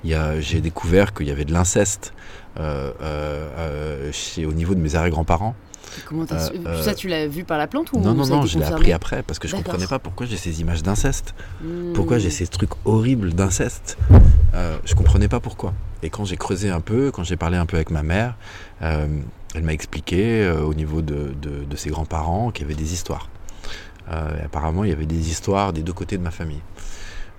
j'ai 0.04 0.60
découvert 0.60 1.14
qu'il 1.14 1.26
y 1.26 1.30
avait 1.30 1.44
de 1.44 1.52
l'inceste 1.52 2.12
euh, 2.58 2.92
euh, 3.00 4.10
euh 4.38 4.46
au 4.46 4.52
niveau 4.52 4.74
de 4.74 4.80
mes 4.80 4.94
arrière-grands-parents. 4.94 5.54
Comment 6.06 6.26
ça, 6.26 6.94
tu 6.94 7.08
l'as 7.08 7.26
vu 7.26 7.44
par 7.44 7.58
la 7.58 7.66
plante 7.66 7.92
ou 7.92 8.00
Non, 8.00 8.14
non, 8.14 8.26
non, 8.26 8.46
je 8.46 8.58
l'ai 8.58 8.64
appris 8.64 8.92
après 8.92 9.22
parce 9.22 9.38
que 9.38 9.46
je 9.46 9.54
comprenais 9.54 9.86
pas 9.86 9.98
pourquoi 9.98 10.26
j'ai 10.26 10.36
ces 10.36 10.60
images 10.60 10.82
d'inceste. 10.82 11.34
Hmm. 11.62 11.92
Pourquoi 11.92 12.18
j'ai 12.18 12.30
ces 12.30 12.46
trucs 12.46 12.70
horribles 12.84 13.32
d'inceste. 13.34 13.98
je 14.84 14.94
comprenais 14.94 15.28
pas 15.28 15.40
pourquoi. 15.40 15.74
Et 16.02 16.10
quand 16.10 16.24
j'ai 16.24 16.36
creusé 16.36 16.70
un 16.70 16.80
peu, 16.80 17.10
quand 17.10 17.24
j'ai 17.24 17.36
parlé 17.36 17.56
un 17.56 17.66
peu 17.66 17.76
avec 17.76 17.90
ma 17.90 18.02
mère, 18.02 18.36
elle 18.80 19.62
m'a 19.62 19.72
expliqué 19.72 20.50
au 20.50 20.74
niveau 20.74 21.02
de, 21.02 21.34
de 21.40 21.76
ses 21.76 21.90
grands-parents 21.90 22.50
qu'il 22.50 22.62
y 22.62 22.64
avait 22.66 22.80
des 22.80 22.92
histoires. 22.92 23.28
apparemment, 24.08 24.84
il 24.84 24.90
y 24.90 24.94
avait 24.94 25.06
des 25.06 25.30
histoires 25.30 25.72
des 25.72 25.82
deux 25.82 25.92
côtés 25.92 26.16
de 26.16 26.22
ma 26.22 26.30
famille. 26.30 26.62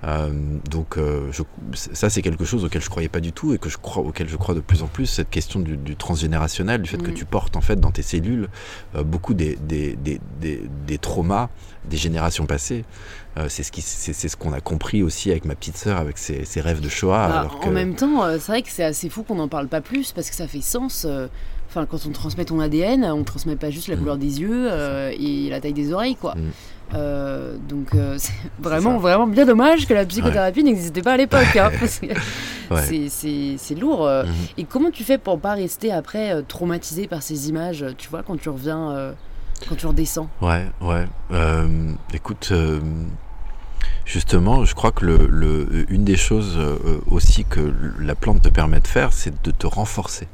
Euh, 0.06 0.32
donc 0.70 0.98
euh, 0.98 1.32
je, 1.32 1.44
ça 1.74 2.10
c'est 2.10 2.22
quelque 2.22 2.44
chose 2.44 2.66
auquel 2.66 2.82
je 2.82 2.90
croyais 2.90 3.08
pas 3.08 3.22
du 3.22 3.32
tout 3.32 3.54
et 3.54 3.58
que 3.58 3.70
je 3.70 3.78
crois 3.78 4.04
auquel 4.04 4.28
je 4.28 4.36
crois 4.36 4.54
de 4.54 4.60
plus 4.60 4.84
en 4.84 4.88
plus 4.88 5.06
cette 5.06 5.30
question 5.30 5.62
du, 5.62 5.96
transgénérationnel 5.96 6.82
du 6.82 6.90
fait 6.90 6.98
que 6.98 7.12
mm. 7.12 7.14
tu 7.14 7.24
portes 7.24 7.56
en 7.56 7.62
fait 7.62 7.80
dans 7.80 7.92
tes 7.92 8.02
cellules 8.02 8.50
euh, 8.96 9.04
beaucoup 9.04 9.34
des, 9.34 9.56
des, 9.56 9.96
des, 9.96 10.20
des, 10.42 10.98
traumas 10.98 11.50
des 11.86 11.96
générations 11.96 12.46
passées 12.46 12.84
c'est 13.48 13.64
ce 13.64 14.36
qu'on 14.36 14.52
a 14.52 14.60
compris 14.60 15.04
aussi 15.04 15.32
avec 15.32 15.46
ma 15.46 15.56
petite 15.56 15.78
sœur 15.78 15.98
avec 15.98 16.18
ses, 16.18 16.44
ses 16.44 16.60
rêves 16.60 16.82
de 16.82 16.90
Shoah 16.90 17.30
bah, 17.30 17.52
en 17.62 17.72
même 17.72 17.96
temps 17.96 18.30
c'est 18.34 18.52
vrai 18.52 18.62
que 18.62 18.70
c'est 18.72 18.84
assez 18.84 19.08
fou 19.08 19.24
qu'on 19.24 19.36
n'en 19.36 19.48
parle 19.48 19.70
pas 19.70 19.82
plus 19.82 20.12
parce 20.12 20.30
que 20.30 20.36
ça 20.36 20.48
fait 20.48 20.62
sens 20.62 21.08
Enfin, 21.70 21.88
quand 21.88 22.06
on 22.06 22.12
transmet 22.12 22.46
ton 22.46 22.60
ADN, 22.60 23.04
on 23.06 23.24
transmet 23.24 23.56
pas 23.56 23.72
juste 23.72 23.88
la 23.88 23.96
mm. 23.96 24.00
couleur 24.00 24.18
des 24.18 24.42
yeux 24.42 24.70
et 25.18 25.50
la 25.50 25.60
taille 25.60 25.74
des 25.74 25.92
oreilles, 25.92 26.16
quoi. 26.16 26.36
Mm. 26.36 26.52
Euh, 26.94 27.58
donc 27.58 27.96
euh, 27.96 28.16
c'est 28.18 28.34
vraiment, 28.60 28.98
vraiment 28.98 29.28
bien 29.28 29.46
dommage 29.46 29.88
que 29.88 29.94
la 29.94 30.06
psychothérapie 30.06 30.64
n'existait 30.64 31.02
pas 31.02 31.14
à 31.14 31.18
l'époque. 31.18 31.56
Hein, 31.56 31.72
c'est 32.78 33.76
lourd. 33.76 34.06
Euh. 34.06 34.24
Mhm. 34.24 34.32
Et 34.58 34.64
comment 34.66 34.92
tu 34.92 35.04
fais 35.04 35.18
pour 35.18 35.40
pas 35.40 35.54
rester 35.54 35.92
après 35.92 36.44
traumatisé 36.48 37.08
par 37.08 37.22
ces 37.22 37.50
images, 37.50 37.86
tu 37.98 38.10
vois, 38.10 38.24
quand 38.24 38.40
tu 38.40 38.50
reviens, 38.50 39.14
quand 39.68 39.76
tu 39.76 39.88
redescends? 39.88 40.30
Ouais, 40.42 40.66
ouais. 40.82 41.06
écoute, 42.14 42.54
justement, 44.06 44.66
je 44.66 44.76
crois 44.76 44.92
que 44.92 45.06
le, 45.06 45.28
le, 45.28 45.86
une 45.92 46.04
des 46.04 46.18
choses 46.18 46.60
aussi 47.10 47.46
que 47.46 47.74
la 48.00 48.16
plante 48.16 48.42
te 48.44 48.50
permet 48.50 48.80
de 48.80 48.88
faire, 48.88 49.14
c'est 49.14 49.44
de 49.44 49.52
te 49.52 49.68
renforcer. 49.68 50.28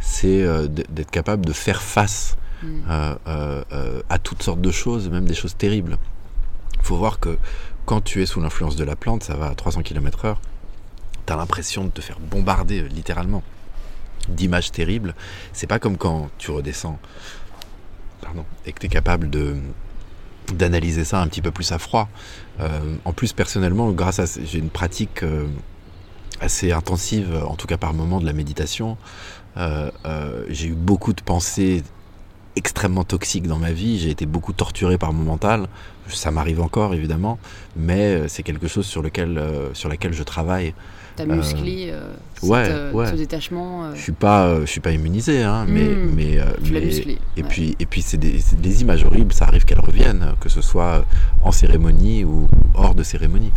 C'est 0.00 0.44
d'être 0.68 1.10
capable 1.10 1.46
de 1.46 1.52
faire 1.52 1.82
face 1.82 2.36
euh, 2.64 3.14
euh, 3.26 3.64
euh, 3.72 4.02
à 4.08 4.18
toutes 4.18 4.42
sortes 4.42 4.60
de 4.60 4.70
choses, 4.70 5.08
même 5.08 5.26
des 5.26 5.34
choses 5.34 5.56
terribles. 5.56 5.98
Il 6.76 6.84
faut 6.84 6.96
voir 6.96 7.18
que 7.18 7.38
quand 7.86 8.00
tu 8.00 8.22
es 8.22 8.26
sous 8.26 8.40
l'influence 8.40 8.76
de 8.76 8.84
la 8.84 8.96
plante, 8.96 9.24
ça 9.24 9.34
va 9.34 9.48
à 9.48 9.54
300 9.54 9.82
km/h, 9.82 10.36
tu 11.26 11.32
as 11.32 11.36
l'impression 11.36 11.84
de 11.84 11.90
te 11.90 12.00
faire 12.00 12.20
bombarder 12.20 12.82
littéralement 12.88 13.42
d'images 14.28 14.70
terribles. 14.70 15.14
C'est 15.52 15.66
pas 15.66 15.78
comme 15.78 15.96
quand 15.96 16.30
tu 16.38 16.50
redescends 16.50 16.98
pardon, 18.20 18.44
et 18.66 18.72
que 18.72 18.78
tu 18.78 18.86
es 18.86 18.88
capable 18.88 19.30
de 19.30 19.56
d'analyser 20.52 21.04
ça 21.04 21.20
un 21.20 21.28
petit 21.28 21.40
peu 21.40 21.50
plus 21.50 21.72
à 21.72 21.78
froid. 21.78 22.08
en 23.04 23.12
plus, 23.12 23.32
personnellement, 23.32 23.90
grâce 23.92 24.18
à 24.18 24.24
j'ai 24.44 24.58
une 24.58 24.70
pratique 24.70 25.24
assez 26.40 26.72
intensive, 26.72 27.42
en 27.46 27.54
tout 27.54 27.66
cas 27.66 27.78
par 27.78 27.94
moment, 27.94 28.20
de 28.20 28.26
la 28.26 28.32
méditation. 28.32 28.96
j'ai 29.56 30.66
eu 30.66 30.74
beaucoup 30.74 31.12
de 31.12 31.22
pensées 31.22 31.82
extrêmement 32.56 33.04
toxique 33.04 33.46
dans 33.46 33.58
ma 33.58 33.72
vie. 33.72 33.98
J'ai 33.98 34.10
été 34.10 34.26
beaucoup 34.26 34.52
torturé 34.52 34.98
par 34.98 35.12
mon 35.12 35.24
mental. 35.24 35.66
Ça 36.08 36.30
m'arrive 36.30 36.60
encore 36.60 36.94
évidemment, 36.94 37.38
mais 37.76 38.14
euh, 38.14 38.28
c'est 38.28 38.42
quelque 38.42 38.68
chose 38.68 38.84
sur 38.84 39.02
lequel 39.02 39.38
euh, 39.38 39.72
sur 39.72 39.88
laquelle 39.88 40.12
je 40.12 40.22
travaille. 40.22 40.74
T'as 41.16 41.26
musclé 41.26 41.90
euh, 41.90 42.12
ouais, 42.42 43.06
ce 43.06 43.14
détachement. 43.14 43.94
Je 43.94 44.00
suis 44.00 44.12
pas 44.12 44.60
je 44.60 44.66
suis 44.66 44.80
pas 44.80 44.90
immunisé, 44.90 45.42
hein, 45.42 45.64
mais 45.68 45.84
hmm. 45.84 46.12
mais, 46.14 46.38
tu 46.64 46.72
musclé. 46.72 47.18
Et 47.36 47.42
puis 47.42 47.76
et 47.78 47.86
puis 47.86 48.02
c'est 48.02 48.16
des, 48.16 48.40
des, 48.58 48.82
images 48.82 49.04
horribles. 49.04 49.32
Ça 49.32 49.44
arrive 49.44 49.64
qu'elles 49.64 49.80
reviennent, 49.80 50.34
que 50.40 50.48
ce 50.48 50.60
soit 50.60 51.04
en 51.42 51.52
cérémonie 51.52 52.24
ou 52.24 52.48
hors 52.74 52.94
de 52.94 53.02
cérémonie. 53.02 53.52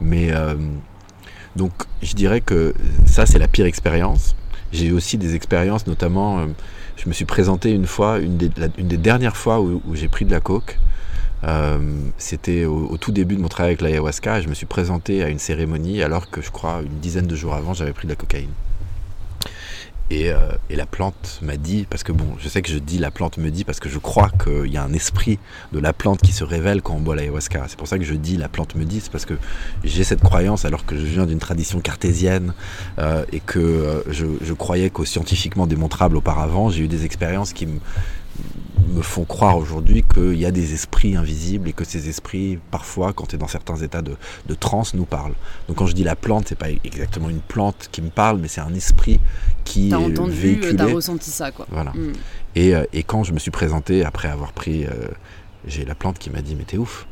Mais 0.00 0.30
donc 1.56 1.72
je 2.02 2.14
dirais 2.14 2.40
que 2.40 2.74
ça 3.06 3.26
c'est 3.26 3.38
la 3.38 3.48
pire 3.48 3.66
expérience. 3.66 4.36
J'ai 4.72 4.86
eu 4.86 4.92
aussi 4.92 5.18
des 5.18 5.34
expériences, 5.34 5.86
notamment 5.86 6.46
je 6.96 7.08
me 7.08 7.14
suis 7.14 7.24
présenté 7.24 7.72
une 7.72 7.86
fois, 7.86 8.18
une 8.18 8.36
des, 8.36 8.96
dernières 8.96 9.36
fois 9.36 9.60
où, 9.60 9.80
j'ai 9.94 10.08
pris 10.08 10.24
de 10.24 10.30
la 10.30 10.40
coke. 10.40 10.78
Euh, 11.44 11.78
c'était 12.18 12.64
au, 12.64 12.96
tout 12.98 13.10
début 13.10 13.34
de 13.34 13.40
mon 13.40 13.48
travail 13.48 13.70
avec 13.70 13.80
l'ayahuasca 13.80 14.40
je 14.40 14.48
me 14.48 14.54
suis 14.54 14.66
présenté 14.66 15.24
à 15.24 15.28
une 15.28 15.40
cérémonie 15.40 16.00
alors 16.00 16.30
que 16.30 16.40
je 16.40 16.52
crois 16.52 16.82
une 16.82 17.00
dizaine 17.00 17.26
de 17.26 17.34
jours 17.34 17.54
avant 17.54 17.74
j'avais 17.74 17.92
pris 17.92 18.06
de 18.06 18.12
la 18.12 18.16
cocaïne. 18.16 18.52
Euh, 20.12 20.52
et, 20.68 20.76
la 20.76 20.86
plante 20.86 21.38
m'a 21.42 21.56
dit, 21.56 21.86
parce 21.88 22.02
que 22.02 22.12
bon, 22.12 22.26
je 22.38 22.48
sais 22.48 22.62
que 22.62 22.70
je 22.70 22.78
dis 22.78 22.98
la 22.98 23.10
plante 23.10 23.38
me 23.38 23.50
dit 23.50 23.64
parce 23.64 23.80
que 23.80 23.88
je 23.88 23.98
crois 23.98 24.30
qu'il 24.42 24.72
y 24.72 24.76
a 24.76 24.82
un 24.82 24.92
esprit 24.92 25.38
de 25.72 25.78
la 25.78 25.92
plante 25.92 26.20
qui 26.20 26.32
se 26.32 26.44
révèle 26.44 26.82
quand 26.82 26.94
on 26.94 27.00
boit 27.00 27.16
l'ayahuasca. 27.16 27.64
C'est 27.68 27.78
pour 27.78 27.88
ça 27.88 27.98
que 27.98 28.04
je 28.04 28.14
dis 28.14 28.36
la 28.36 28.48
plante 28.48 28.74
me 28.74 28.84
dit, 28.84 29.00
c'est 29.00 29.12
parce 29.12 29.24
que 29.24 29.34
j'ai 29.84 30.04
cette 30.04 30.20
croyance 30.20 30.64
alors 30.64 30.84
que 30.84 30.96
je 30.96 31.04
viens 31.04 31.26
d'une 31.26 31.38
tradition 31.38 31.80
cartésienne 31.80 32.52
euh, 32.98 33.24
et 33.32 33.40
que 33.40 33.58
euh, 33.58 34.02
je, 34.10 34.26
je, 34.40 34.52
croyais 34.52 34.90
qu'au 34.90 35.04
scientifiquement 35.04 35.66
démontrable 35.66 36.16
auparavant, 36.16 36.70
j'ai 36.70 36.82
eu 36.82 36.88
des 36.88 37.04
expériences 37.04 37.52
qui 37.52 37.66
me 37.66 37.78
me 38.88 39.02
font 39.02 39.24
croire 39.24 39.56
aujourd'hui 39.56 40.02
qu'il 40.02 40.34
y 40.34 40.46
a 40.46 40.50
des 40.50 40.74
esprits 40.74 41.16
invisibles 41.16 41.68
et 41.68 41.72
que 41.72 41.84
ces 41.84 42.08
esprits, 42.08 42.58
parfois, 42.70 43.12
quand 43.12 43.26
tu 43.26 43.36
es 43.36 43.38
dans 43.38 43.48
certains 43.48 43.76
états 43.76 44.02
de, 44.02 44.16
de 44.46 44.54
transe, 44.54 44.94
nous 44.94 45.04
parlent. 45.04 45.34
Donc 45.68 45.78
quand 45.78 45.86
je 45.86 45.94
dis 45.94 46.04
la 46.04 46.16
plante, 46.16 46.48
c'est 46.48 46.58
pas 46.58 46.70
exactement 46.70 47.30
une 47.30 47.40
plante 47.40 47.88
qui 47.92 48.02
me 48.02 48.10
parle, 48.10 48.38
mais 48.38 48.48
c'est 48.48 48.60
un 48.60 48.74
esprit 48.74 49.20
qui 49.64 49.88
t'as 49.90 49.98
entendu, 49.98 50.32
véhiculé. 50.32 50.76
T'as 50.76 50.92
ressenti 50.92 51.30
ça, 51.30 51.50
quoi. 51.50 51.66
Voilà. 51.70 51.92
Mm. 51.92 52.12
Et, 52.56 52.74
euh, 52.74 52.84
et, 52.92 53.02
quand 53.02 53.24
je 53.24 53.32
me 53.32 53.38
suis 53.38 53.50
présenté, 53.50 54.04
après 54.04 54.28
avoir 54.28 54.52
pris, 54.52 54.84
euh, 54.84 55.08
j'ai 55.66 55.84
la 55.84 55.94
plante 55.94 56.18
qui 56.18 56.30
m'a 56.30 56.42
dit, 56.42 56.54
mais 56.54 56.64
t'es 56.64 56.78
ouf. 56.78 57.06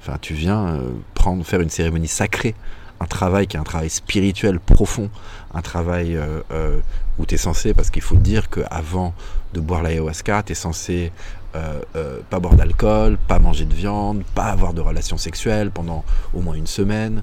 Enfin, 0.00 0.18
tu 0.20 0.34
viens 0.34 0.66
euh, 0.66 0.90
prendre, 1.14 1.44
faire 1.44 1.60
une 1.60 1.70
cérémonie 1.70 2.08
sacrée 2.08 2.54
un 3.00 3.06
travail 3.06 3.46
qui 3.46 3.56
est 3.56 3.60
un 3.60 3.64
travail 3.64 3.90
spirituel 3.90 4.60
profond, 4.60 5.10
un 5.52 5.62
travail 5.62 6.16
euh, 6.16 6.40
euh, 6.52 6.78
où 7.18 7.26
tu 7.26 7.34
es 7.34 7.38
censé, 7.38 7.74
parce 7.74 7.90
qu'il 7.90 8.02
faut 8.02 8.16
dire 8.16 8.48
qu'avant 8.48 9.14
de 9.52 9.60
boire 9.60 9.82
l'ayahuasca, 9.82 10.42
tu 10.42 10.52
es 10.52 10.54
censé 10.54 11.12
euh, 11.54 12.20
pas 12.30 12.40
boire 12.40 12.54
d'alcool, 12.54 13.16
pas 13.28 13.38
manger 13.38 13.64
de 13.64 13.74
viande, 13.74 14.24
pas 14.34 14.46
avoir 14.46 14.74
de 14.74 14.80
relations 14.80 15.16
sexuelles 15.16 15.70
pendant 15.70 16.04
au 16.32 16.40
moins 16.40 16.54
une 16.54 16.66
semaine, 16.66 17.22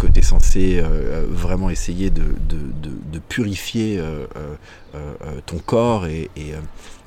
que 0.00 0.06
tu 0.06 0.20
es 0.20 0.22
censé 0.22 0.80
vraiment 1.28 1.68
essayer 1.68 2.10
de, 2.10 2.22
purifier 3.28 4.00
ton 5.46 5.58
corps 5.58 6.06
et, 6.06 6.30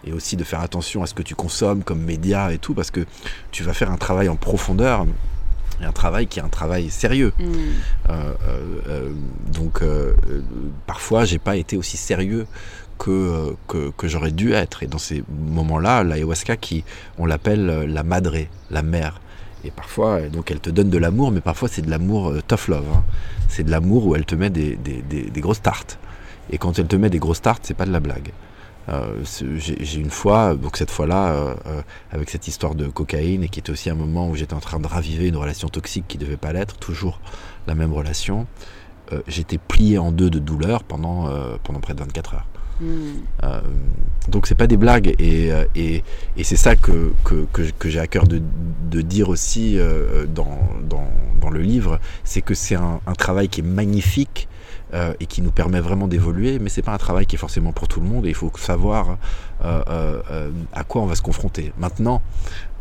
et 0.06 0.12
aussi 0.12 0.36
de 0.36 0.44
faire 0.44 0.60
attention 0.60 1.02
à 1.02 1.06
ce 1.06 1.14
que 1.14 1.24
tu 1.24 1.34
consommes 1.34 1.82
comme 1.82 2.02
média 2.02 2.52
et 2.52 2.58
tout, 2.58 2.74
parce 2.74 2.92
que 2.92 3.06
tu 3.52 3.64
vas 3.64 3.74
faire 3.74 3.92
un 3.92 3.98
travail 3.98 4.28
en 4.28 4.36
profondeur 4.36 5.06
un 5.82 5.92
travail 5.92 6.28
qui 6.28 6.40
est 6.40 6.44
un 6.44 6.50
travail 6.50 6.90
sérieux. 6.90 7.34
Mm. 7.40 7.44
Euh, 7.44 7.54
euh, 8.10 8.34
euh, 8.88 9.10
donc 9.52 9.82
parfois 10.88 11.26
j'ai 11.26 11.40
pas 11.40 11.56
été 11.56 11.78
aussi 11.78 11.98
sérieux 11.98 12.46
que, 12.98 13.56
que, 13.68 14.08
j'aurais 14.08 14.32
dû 14.32 14.54
être. 14.54 14.84
Et 14.84 14.88
dans 14.88 14.98
ces 14.98 15.24
moments-là, 15.30 16.04
l'ayahuasca 16.04 16.56
qui 16.56 16.86
on 17.18 17.26
l'appelle 17.26 17.66
la 17.92 18.04
madre, 18.04 18.38
la 18.72 18.82
mère. 18.82 19.20
Et 19.66 19.72
parfois, 19.72 20.22
donc 20.22 20.52
elle 20.52 20.60
te 20.60 20.70
donne 20.70 20.90
de 20.90 20.98
l'amour, 20.98 21.32
mais 21.32 21.42
parfois 21.42 21.68
c'est 21.70 21.82
de 21.82 21.90
l'amour 21.90 22.34
tough 22.48 22.68
love. 22.68 22.86
Hein. 22.94 23.04
C'est 23.50 23.64
de 23.64 23.72
l'amour 23.72 24.08
où 24.08 24.16
elle 24.16 24.26
te 24.26 24.36
met 24.36 24.50
des, 24.50 24.76
des, 24.76 25.02
des, 25.02 25.42
grosses 25.42 25.62
tartes. 25.62 26.00
Et 26.50 26.58
quand 26.58 26.80
elle 26.80 26.88
te 26.88 26.96
met 26.96 27.10
des 27.10 27.20
grosses 27.20 27.42
tartes, 27.42 27.64
c'est 27.66 27.74
pas 27.74 27.86
de 27.86 27.92
la 27.92 28.00
blague. 28.00 28.32
Euh, 28.90 29.24
j'ai 29.58 30.00
une 30.00 30.10
fois, 30.10 30.56
donc 30.56 30.78
cette 30.78 30.92
fois-là, 30.92 31.34
euh, 31.34 31.56
euh, 31.68 31.82
avec 32.12 32.30
cette 32.30 32.48
histoire 32.48 32.76
de 32.76 32.88
cocaïne, 32.88 33.44
et 33.44 33.50
qui 33.50 33.60
était 33.60 33.72
aussi 33.72 33.90
un 33.90 33.96
moment 33.96 34.30
où 34.30 34.36
j'étais 34.36 34.54
en 34.54 34.60
train 34.60 34.80
de 34.80 34.88
raviver 34.88 35.28
une 35.28 35.38
relation 35.38 35.70
toxique 35.70 36.06
qui 36.08 36.18
devait 36.18 36.38
pas 36.38 36.52
l'être, 36.54 36.78
toujours 36.78 37.20
la 37.68 37.76
même 37.76 37.94
relation, 37.94 38.46
j'étais 39.28 39.60
plié 39.60 40.00
en 40.00 40.12
deux 40.12 40.32
de 40.32 40.40
douleur 40.40 40.84
pendant, 40.84 41.30
pendant 41.62 41.80
près 41.80 41.94
de 41.94 42.00
24 42.00 42.34
heures. 42.34 42.48
Hmm. 42.82 43.22
donc 44.30 44.48
c'est 44.48 44.56
pas 44.56 44.66
des 44.66 44.78
blagues 44.78 45.14
et, 45.20 45.52
et, 45.76 46.04
et 46.36 46.44
c'est 46.44 46.56
ça 46.56 46.76
que, 46.76 47.14
que, 47.24 47.46
que, 47.54 47.90
j'ai 47.90 48.00
à 48.00 48.08
cœur 48.08 48.26
de, 48.26 48.42
de 48.90 49.02
dire 49.02 49.30
aussi 49.30 49.78
dans, 50.34 50.60
dans, 50.82 51.08
dans, 51.40 51.50
le 51.52 51.62
livre, 51.62 52.00
c'est 52.24 52.42
que 52.42 52.56
c'est 52.56 52.74
un, 52.74 53.00
un, 53.06 53.14
travail 53.14 53.48
qui 53.48 53.60
est 53.60 53.64
magnifique 53.64 54.48
euh, 54.94 55.14
et 55.20 55.26
qui 55.26 55.42
nous 55.42 55.50
permet 55.50 55.80
vraiment 55.80 56.08
d'évoluer, 56.08 56.60
mais 56.60 56.70
c'est 56.70 56.84
pas 56.84 56.94
un 56.94 57.00
travail 57.00 57.26
qui 57.26 57.36
est 57.36 57.40
forcément 57.40 57.72
pour 57.72 57.88
tout 57.88 58.00
le 58.00 58.06
monde 58.06 58.28
et 58.28 58.30
il 58.30 58.36
faut 58.36 58.52
savoir 58.58 59.18
euh, 59.66 59.82
euh, 59.90 60.52
à 60.72 60.84
quoi 60.84 61.02
on 61.02 61.08
va 61.08 61.16
se 61.16 61.24
confronter. 61.24 61.74
Maintenant, 61.80 62.22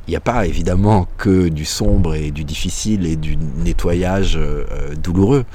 il 0.07 0.11
n'y 0.11 0.17
a 0.17 0.21
pas 0.21 0.47
évidemment 0.47 1.09
que 1.17 1.49
du 1.49 1.65
sombre 1.65 2.15
et 2.15 2.31
du 2.31 2.45
difficile 2.45 3.07
et 3.07 3.17
du 3.17 3.37
nettoyage 3.37 4.39
douloureux. 5.03 5.47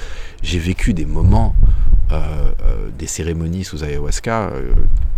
J'ai 0.41 0.57
vécu 0.57 0.95
des 0.95 1.05
moments, 1.05 1.53
des 2.97 3.07
cérémonies 3.07 3.65
sous 3.65 3.83
ayahuasca, 3.83 4.51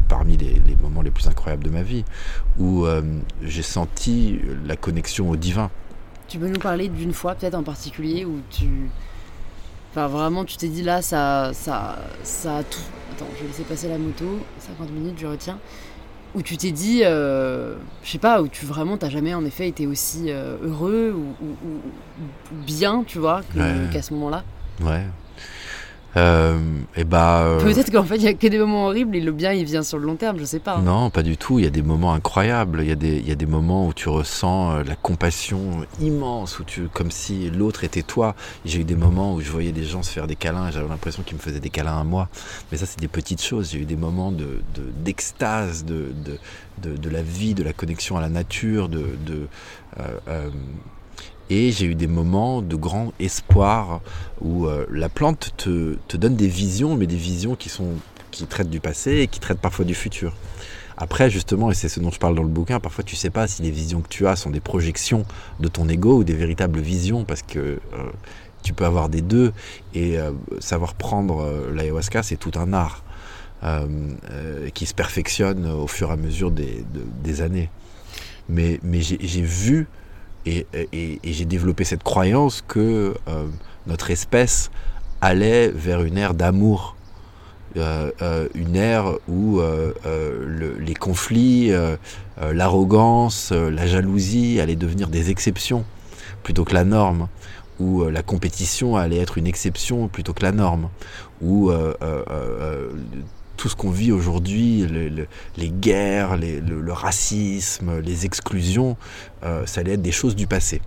parmi 0.09 0.35
les, 0.35 0.61
les, 0.65 0.75
moments 0.81 1.03
les 1.03 1.11
plus 1.11 1.27
incroyables 1.27 1.63
de 1.63 1.69
ma 1.69 1.83
vie, 1.83 2.03
où 2.57 2.87
j'ai 3.43 3.61
senti 3.61 4.41
la 4.65 4.75
connexion 4.75 5.29
au 5.29 5.35
divin. 5.35 5.69
Tu 6.27 6.39
peux 6.39 6.49
nous 6.49 6.59
parler 6.59 6.89
d'une 6.89 7.13
fois 7.13 7.35
peut-être 7.35 7.55
en 7.55 7.63
particulier 7.63 8.25
où 8.25 8.39
tu 8.49 8.89
Enfin, 9.91 10.07
vraiment, 10.07 10.45
tu 10.45 10.57
t'es 10.57 10.67
dit 10.67 10.83
là, 10.83 11.01
ça, 11.01 11.51
ça, 11.53 11.97
ça 12.23 12.57
a 12.57 12.63
tout. 12.63 12.79
Attends, 13.13 13.25
je 13.35 13.41
vais 13.41 13.47
laisser 13.47 13.63
passer 13.63 13.87
la 13.89 13.97
moto. 13.97 14.39
50 14.59 14.91
minutes, 14.91 15.17
je 15.19 15.27
retiens. 15.27 15.57
où 16.35 16.41
tu 16.43 16.57
t'es 16.57 16.71
dit, 16.71 17.01
euh, 17.03 17.75
je 18.03 18.11
sais 18.11 18.19
pas, 18.19 18.41
où 18.41 18.47
tu 18.47 18.65
vraiment 18.65 18.97
t'as 18.97 19.09
jamais 19.09 19.33
en 19.33 19.43
effet 19.45 19.67
été 19.67 19.87
aussi 19.87 20.25
euh, 20.27 20.57
heureux 20.63 21.15
ou, 21.17 21.47
bien, 22.67 23.03
tu 23.05 23.17
vois, 23.17 23.41
qu'à 23.91 24.01
ce 24.01 24.13
moment-là 24.13 24.43
Ouais. 24.81 25.05
Euh, 26.17 26.57
et 26.95 27.03
bah, 27.03 27.41
euh, 27.43 27.59
Peut-être 27.61 27.91
qu'en 27.91 28.03
fait, 28.03 28.15
il 28.15 28.23
n'y 28.23 28.27
a 28.27 28.33
que 28.33 28.47
des 28.47 28.57
moments 28.57 28.87
horribles 28.87 29.15
et 29.15 29.21
le 29.21 29.31
bien, 29.31 29.51
il 29.53 29.65
vient 29.65 29.83
sur 29.83 29.99
le 29.99 30.05
long 30.05 30.15
terme, 30.15 30.39
je 30.39 30.45
sais 30.45 30.59
pas. 30.59 30.77
Hein. 30.77 30.81
Non, 30.83 31.09
pas 31.09 31.21
du 31.21 31.37
tout. 31.37 31.59
Il 31.59 31.65
y 31.65 31.67
a 31.67 31.71
des 31.71 31.83
moments 31.83 32.13
incroyables. 32.13 32.81
Il 32.81 32.89
y, 32.89 32.91
a 32.91 32.95
des, 32.95 33.19
y 33.19 33.31
a 33.31 33.35
des 33.35 33.45
moments 33.45 33.87
où 33.87 33.93
tu 33.93 34.09
ressens 34.09 34.71
euh, 34.71 34.83
la 34.83 34.95
compassion 34.95 35.85
immense, 35.99 36.59
où 36.59 36.63
tu, 36.63 36.87
comme 36.87 37.11
si 37.11 37.49
l'autre 37.51 37.83
était 37.83 38.01
toi. 38.01 38.35
J'ai 38.65 38.79
eu 38.81 38.83
des 38.83 38.95
moments 38.95 39.35
où 39.35 39.41
je 39.41 39.51
voyais 39.51 39.71
des 39.71 39.83
gens 39.83 40.01
se 40.01 40.11
faire 40.11 40.27
des 40.27 40.35
câlins 40.35 40.69
et 40.69 40.71
j'avais 40.71 40.87
l'impression 40.87 41.23
qu'ils 41.23 41.37
me 41.37 41.41
faisaient 41.41 41.59
des 41.59 41.69
câlins 41.69 41.99
à 41.99 42.03
moi. 42.03 42.29
Mais 42.71 42.77
ça, 42.77 42.85
c'est 42.85 42.99
des 42.99 43.07
petites 43.07 43.43
choses. 43.43 43.71
J'ai 43.71 43.79
eu 43.79 43.85
des 43.85 43.97
moments 43.97 44.31
de, 44.31 44.61
d'extase, 45.03 45.85
de, 45.85 46.11
de, 46.81 46.95
de, 46.95 47.09
la 47.09 47.21
vie, 47.21 47.53
de 47.53 47.63
la 47.63 47.73
connexion 47.73 48.17
à 48.17 48.21
la 48.21 48.29
nature, 48.29 48.89
de. 48.89 49.05
de 49.25 49.47
et 51.49 51.71
j'ai 51.71 51.87
eu 51.87 51.95
des 51.95 52.07
moments 52.07 52.61
de 52.61 52.75
grand 52.75 53.11
espoir 53.19 54.01
où 54.41 54.67
euh, 54.67 54.85
la 54.91 55.09
plante 55.09 55.51
te, 55.57 55.97
donne 56.15 56.35
des 56.35 56.47
visions, 56.47 56.95
mais 56.95 57.07
des 57.07 57.15
visions 57.15 57.55
qui, 57.55 57.69
sont, 57.69 57.93
qui 58.31 58.45
traitent 58.45 58.69
du 58.69 58.79
passé 58.79 59.17
et 59.19 59.27
qui 59.27 59.39
traitent 59.39 59.59
parfois 59.59 59.85
du 59.85 59.95
futur. 59.95 60.35
Après, 60.97 61.29
justement, 61.29 61.71
et 61.71 61.73
c'est 61.73 61.89
ce 61.89 61.99
dont 61.99 62.11
je 62.11 62.19
parle 62.19 62.35
dans 62.35 62.43
le 62.43 62.49
bouquin, 62.49 62.79
parfois 62.79 63.03
tu 63.03 63.15
sais 63.15 63.29
pas 63.29 63.47
si 63.47 63.61
les 63.61 63.71
visions 63.71 64.01
que 64.01 64.09
tu 64.09 64.27
as 64.27 64.35
sont 64.35 64.49
des 64.49 64.59
projections 64.59 65.25
de 65.59 65.67
ton 65.67 65.87
ego 65.87 66.17
ou 66.17 66.23
des 66.23 66.33
véritables 66.33 66.79
visions, 66.79 67.23
parce 67.23 67.41
que 67.41 67.59
euh, 67.59 67.79
tu 68.61 68.73
peux 68.73 68.85
avoir 68.85 69.09
des 69.09 69.21
deux. 69.21 69.51
Et 69.95 70.19
euh, 70.19 70.31
savoir 70.59 70.93
prendre 70.93 71.69
l'ayahuasca, 71.73 72.21
c'est 72.21 72.37
tout 72.37 72.51
un 72.55 72.73
art 72.73 73.03
qui 74.73 74.85
se 74.85 74.93
perfectionne 74.93 75.69
au 75.69 75.87
fur 75.87 76.11
et 76.11 76.13
à 76.13 76.15
mesure 76.15 76.49
des, 76.49 76.85
des 77.21 77.41
années. 77.41 77.69
Mais, 78.47 78.79
mais 78.83 79.01
j'ai 79.01 79.41
vu 79.41 79.87
et, 80.45 81.19
j'ai 81.23 81.45
développé 81.45 81.83
cette 81.83 82.03
croyance 82.03 82.63
que 82.67 83.15
euh, 83.27 83.45
notre 83.87 84.11
espèce 84.11 84.71
allait 85.21 85.69
vers 85.69 86.01
une 86.01 86.17
ère 86.17 86.33
d'amour, 86.33 86.95
euh, 87.77 88.11
euh, 88.21 88.47
une 88.55 88.75
ère 88.75 89.13
où 89.27 89.61
les 90.79 90.95
conflits, 90.95 91.71
l'arrogance, 92.51 93.51
la 93.51 93.87
jalousie 93.87 94.59
allaient 94.59 94.75
devenir 94.75 95.07
des 95.09 95.29
exceptions 95.29 95.83
plutôt 96.43 96.63
que 96.63 96.73
la 96.73 96.83
norme, 96.83 97.27
où 97.79 98.03
la 98.05 98.23
compétition 98.23 98.97
allait 98.97 99.19
être 99.19 99.37
une 99.37 99.47
exception 99.47 100.07
plutôt 100.07 100.33
que 100.33 100.43
la 100.43 100.51
norme, 100.51 100.89
où 101.41 101.71
tout 103.59 103.67
ce 103.67 103.75
qu'on 103.75 103.91
vit 103.91 104.13
aujourd'hui, 104.13 104.87
les, 105.57 105.69
guerres, 105.69 106.37
le, 106.37 106.93
racisme, 106.93 107.99
les 107.99 108.25
exclusions, 108.25 108.95
euh, 109.43 109.65
ça 109.65 109.81
allait 109.81 109.93
être 109.93 110.01
des 110.01 110.13
choses 110.13 110.33
du 110.33 110.47
passé. 110.47 110.81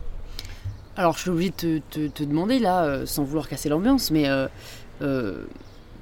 Alors 0.96 1.14
je 1.16 1.20
suis 1.20 1.30
obligée 1.30 1.52
de 1.62 1.82
te, 1.90 2.24
demander 2.24 2.58
là, 2.58 2.84
euh, 2.84 3.04
sans 3.04 3.24
vouloir 3.24 3.46
casser 3.46 3.68
l'ambiance, 3.68 4.10
mais 4.10 4.24
euh, 4.26 5.44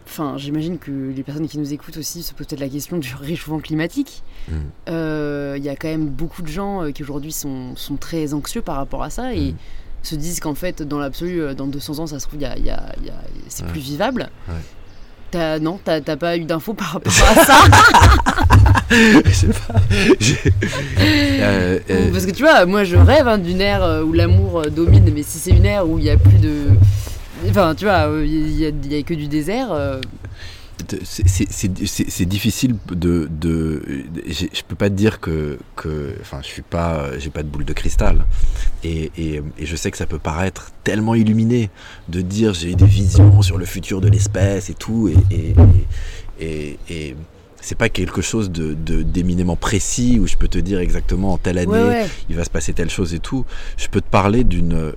enfin, 0.06 0.34
j'imagine 0.36 0.78
que 0.78 0.92
les 0.92 1.24
personnes 1.24 1.48
qui 1.48 1.58
nous 1.58 1.72
écoutent 1.72 1.96
aussi 1.96 2.22
se 2.22 2.34
posent 2.34 2.46
peut-être 2.46 2.60
la 2.60 2.68
question 2.68 2.98
du 2.98 3.12
réchauffement 3.20 3.58
climatique. 3.58 4.22
Mm. 4.48 4.52
Il 4.86 5.64
y 5.64 5.68
a 5.68 5.74
quand 5.74 5.88
même 5.88 6.06
beaucoup 6.06 6.42
de 6.42 6.48
gens 6.48 6.92
qui 6.92 7.02
aujourd'hui 7.02 7.32
sont, 7.32 7.74
très 7.98 8.32
anxieux 8.32 8.62
par 8.62 8.76
rapport 8.76 9.02
à 9.02 9.10
ça 9.10 9.34
et 9.34 9.50
mm. 9.52 9.56
se 10.04 10.14
disent 10.14 10.38
qu'en 10.38 10.54
fait, 10.54 10.82
dans 10.82 11.00
l'absolu, 11.00 11.52
dans 11.56 11.66
200 11.66 11.98
ans, 11.98 12.06
ça 12.06 12.20
se 12.20 12.28
trouve, 12.28 12.38
c'est 13.48 13.66
plus 13.66 13.80
vivable. 13.80 14.30
Non, 15.34 15.78
t'as 15.84 16.00
pas 16.00 16.36
eu 16.36 16.44
d'infos 16.44 16.74
par 16.74 16.92
rapport 16.94 17.12
à 17.12 17.44
ça 17.44 17.54
pas. 18.90 19.80
Euh, 21.00 21.78
euh, 21.90 22.10
Parce 22.10 22.26
que 22.26 22.32
tu 22.32 22.42
vois, 22.42 22.66
moi 22.66 22.82
je 22.82 22.96
rêve 22.96 23.28
hein, 23.28 23.38
d'une 23.38 23.60
ère 23.60 23.84
euh, 23.84 24.02
où 24.02 24.12
l'amour 24.12 24.62
domine, 24.70 25.10
mais 25.14 25.22
si 25.22 25.38
c'est 25.38 25.52
une 25.52 25.64
ère 25.64 25.88
où 25.88 25.98
il 25.98 26.04
n'y 26.04 26.10
a 26.10 26.16
plus 26.16 26.38
de. 26.38 26.54
Enfin, 27.48 27.74
tu 27.76 27.84
vois, 27.84 28.08
il 28.24 28.46
n'y 28.56 28.66
a, 28.66 28.98
a, 28.98 29.02
que 29.02 29.14
du 29.14 29.28
désert 29.28 29.68
c'est 31.04 32.24
difficile 32.24 32.76
de, 32.90 33.28
de 33.30 33.82
je 34.28 34.62
peux 34.66 34.74
pas 34.74 34.88
te 34.88 34.94
dire 34.94 35.20
que, 35.20 35.58
que 35.76 36.14
enfin 36.20 36.40
je 36.42 36.48
suis 36.48 36.62
pas 36.62 37.18
j'ai 37.18 37.30
pas 37.30 37.42
de 37.42 37.48
boule 37.48 37.64
de 37.64 37.72
cristal 37.72 38.24
et, 38.84 39.10
et, 39.16 39.42
et, 39.58 39.66
je 39.66 39.76
sais 39.76 39.90
que 39.90 39.96
ça 39.96 40.06
peut 40.06 40.18
paraître 40.18 40.72
tellement 40.84 41.14
illuminé 41.14 41.70
de 42.08 42.20
dire 42.20 42.54
j'ai 42.54 42.74
des 42.74 42.86
visions 42.86 43.42
sur 43.42 43.58
le 43.58 43.64
futur 43.64 44.00
de 44.00 44.08
l'espèce 44.08 44.70
et 44.70 44.74
tout 44.74 45.08
et, 45.30 45.54
et, 46.40 46.78
et 46.88 47.16
c'est 47.60 47.74
pas 47.74 47.88
quelque 47.88 48.22
chose 48.22 48.50
de 48.50 48.74
d'éminemment 49.02 49.56
précis 49.56 50.18
où 50.20 50.26
je 50.26 50.36
peux 50.36 50.48
te 50.48 50.58
dire 50.58 50.80
exactement 50.80 51.34
en 51.34 51.38
telle 51.38 51.58
année 51.58 52.04
il 52.28 52.36
va 52.36 52.44
se 52.44 52.50
passer 52.50 52.72
telle 52.72 52.90
chose 52.90 53.14
et 53.14 53.18
tout. 53.18 53.44
Je 53.76 53.88
peux 53.88 54.00
te 54.00 54.08
parler 54.08 54.44
d'une 54.44 54.72
euh, 54.74 54.92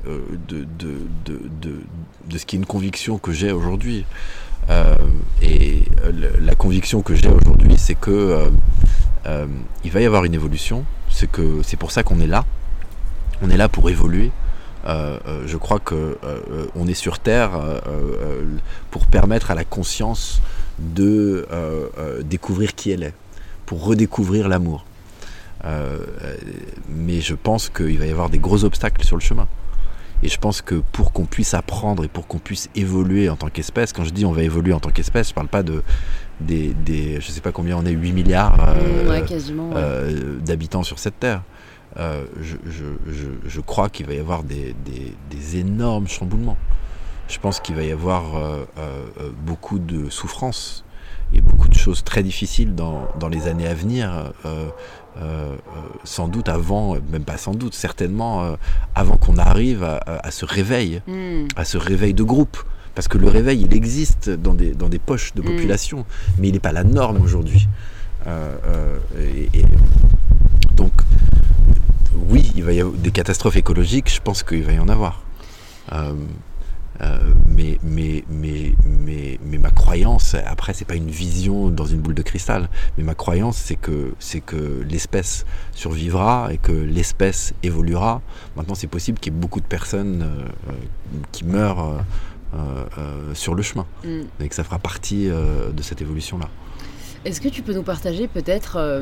de, 0.47 0.65
de, 0.79 0.95
de, 1.25 1.41
de, 1.61 1.81
de 2.29 2.37
ce 2.37 2.45
qui 2.45 2.55
est 2.55 2.59
une 2.59 2.65
conviction 2.65 3.17
que 3.17 3.33
j'ai 3.33 3.51
aujourd'hui. 3.51 4.05
Euh, 4.69 4.95
et 5.41 5.83
euh, 6.03 6.11
la 6.39 6.55
conviction 6.55 7.01
que 7.01 7.15
j'ai 7.15 7.29
aujourd'hui, 7.29 7.75
c'est 7.77 7.95
que 7.95 8.49
euh, 9.25 9.45
il 9.83 9.91
va 9.91 10.01
y 10.01 10.05
avoir 10.05 10.25
une 10.25 10.33
évolution. 10.33 10.85
C'est 11.09 11.29
que 11.29 11.61
c'est 11.63 11.77
pour 11.77 11.91
ça 11.91 12.03
qu'on 12.03 12.19
est 12.19 12.27
là. 12.27 12.45
On 13.41 13.49
est 13.49 13.57
là 13.57 13.67
pour 13.67 13.89
évoluer. 13.89 14.31
je 14.85 15.57
crois 15.57 15.79
que 15.79 16.17
on 16.75 16.87
est 16.87 16.93
sur 16.93 17.19
Terre 17.19 17.51
pour 18.89 19.05
permettre 19.07 19.51
à 19.51 19.55
la 19.55 19.63
conscience 19.63 20.41
de 20.79 21.47
découvrir 22.25 22.73
qui 22.73 22.91
elle 22.91 23.03
est, 23.03 23.13
pour 23.65 23.83
redécouvrir 23.85 24.47
l'amour. 24.47 24.85
mais 26.89 27.21
je 27.21 27.35
pense 27.35 27.69
qu'il 27.69 27.99
va 27.99 28.05
y 28.05 28.11
avoir 28.11 28.29
des 28.29 28.39
gros 28.39 28.63
obstacles 28.63 29.03
sur 29.03 29.17
le 29.17 29.21
chemin. 29.21 29.47
Et 30.23 30.29
je 30.29 30.37
pense 30.37 30.61
que 30.61 30.75
pour 30.75 31.11
qu'on 31.11 31.25
puisse 31.25 31.53
apprendre 31.53 32.05
et 32.05 32.07
pour 32.07 32.27
qu'on 32.27 32.39
puisse 32.39 32.69
évoluer 32.75 33.29
en 33.29 33.35
tant 33.35 33.49
qu'espèce, 33.49 33.91
quand 33.91 34.05
je 34.05 34.11
dis 34.11 34.25
on 34.25 34.31
va 34.31 34.43
évoluer 34.43 34.71
en 34.71 34.79
tant 34.79 34.89
qu'espèce, 34.89 35.29
je 35.29 35.33
parle 35.33 35.49
pas 35.49 35.63
de 35.63 35.83
des, 36.39 36.73
des 36.73 37.19
je 37.19 37.29
sais 37.29 37.41
pas 37.41 37.51
combien 37.51 37.77
on 37.77 37.85
est, 37.85 37.91
8 37.91 38.13
milliards 38.13 38.69
euh, 38.69 39.21
euh, 39.75 40.39
d'habitants 40.39 40.83
sur 40.83 40.97
cette 40.97 41.19
terre. 41.19 41.43
Euh, 41.97 42.25
je, 42.41 42.55
je, 42.65 43.27
je, 43.45 43.61
crois 43.61 43.89
qu'il 43.89 44.07
va 44.07 44.13
y 44.13 44.19
avoir 44.19 44.43
des, 44.43 44.75
des, 44.83 45.13
des, 45.29 45.57
énormes 45.57 46.07
chamboulements. 46.07 46.57
Je 47.27 47.37
pense 47.37 47.59
qu'il 47.59 47.75
va 47.75 47.83
y 47.83 47.91
avoir 47.91 48.23
beaucoup 49.45 49.77
de 49.77 50.09
souffrances 50.09 50.83
et 51.33 51.41
beaucoup 51.41 51.67
de 51.67 51.75
choses 51.75 52.03
très 52.03 52.23
difficiles 52.23 52.73
dans, 52.73 53.07
dans 53.19 53.29
les 53.29 53.47
années 53.47 53.67
à 53.67 53.75
venir. 53.75 54.33
Euh, 55.21 55.21
euh, 55.21 55.55
sans 56.03 56.27
doute 56.27 56.49
avant, 56.49 56.95
même 57.11 57.23
pas 57.23 57.37
sans 57.37 57.53
doute, 57.53 57.75
certainement 57.75 58.43
euh, 58.43 58.55
avant 58.95 59.15
qu'on 59.15 59.37
arrive 59.37 59.83
à, 59.83 60.31
ce 60.31 60.43
réveil, 60.43 61.01
hmm. 61.07 61.45
à 61.55 61.65
ce 61.65 61.77
réveil 61.77 62.13
de 62.13 62.23
groupe. 62.23 62.57
Parce 62.95 63.07
que 63.07 63.17
le 63.17 63.27
réveil, 63.27 63.61
il 63.61 63.75
existe 63.75 64.29
dans 64.29 64.53
des, 64.53 64.71
dans 64.71 64.89
des 64.89 64.99
poches 64.99 65.33
de 65.35 65.41
hmm. 65.41 65.45
population, 65.45 66.05
mais 66.39 66.47
il 66.49 66.53
n'est 66.53 66.59
pas 66.59 66.71
la 66.71 66.83
norme 66.83 67.21
aujourd'hui. 67.21 67.67
et, 68.27 69.65
donc, 70.75 70.93
oui, 72.29 72.51
il 72.55 72.63
va 72.63 72.73
y 72.73 72.81
avoir 72.81 72.95
des 72.95 73.11
catastrophes 73.11 73.57
écologiques, 73.57 74.11
je 74.11 74.21
pense 74.21 74.41
qu'il 74.41 74.63
va 74.63 74.73
y 74.73 74.79
en 74.79 74.89
avoir. 74.89 75.23
Euh, 77.01 77.17
mais, 77.47 77.79
mais, 77.83 78.23
mais, 78.29 78.73
mais, 78.85 79.39
mais, 79.43 79.57
ma 79.57 79.71
croyance, 79.71 80.35
après, 80.45 80.73
c'est 80.73 80.85
pas 80.85 80.95
une 80.95 81.09
vision 81.09 81.69
dans 81.69 81.85
une 81.85 81.99
boule 81.99 82.13
de 82.13 82.21
cristal, 82.21 82.69
mais 82.97 83.03
ma 83.03 83.15
croyance, 83.15 83.57
c'est 83.57 83.75
que, 83.75 84.13
c'est 84.19 84.41
que 84.41 84.83
l'espèce 84.87 85.45
survivra 85.73 86.49
et 86.51 86.57
que 86.57 86.71
l'espèce 86.71 87.53
évoluera. 87.63 88.21
Maintenant, 88.55 88.75
c'est 88.75 88.87
possible 88.87 89.19
qu'il 89.19 89.33
y 89.33 89.35
ait 89.35 89.39
beaucoup 89.39 89.59
de 89.59 89.65
personnes 89.65 90.21
euh, 90.21 90.45
euh, 90.69 90.73
qui 91.31 91.45
meurent 91.45 92.03
sur 93.33 93.55
le 93.55 93.63
chemin 93.63 93.87
mm. 94.03 94.21
et 94.39 94.47
que 94.47 94.53
ça 94.53 94.63
fera 94.63 94.77
partie 94.77 95.25
de 95.27 95.81
cette 95.81 96.01
évolution-là. 96.01 96.47
Est-ce 97.25 97.41
que 97.41 97.47
tu 97.47 97.63
peux 97.63 97.73
nous 97.73 97.81
partager 97.81 98.27
peut-être 98.27 99.01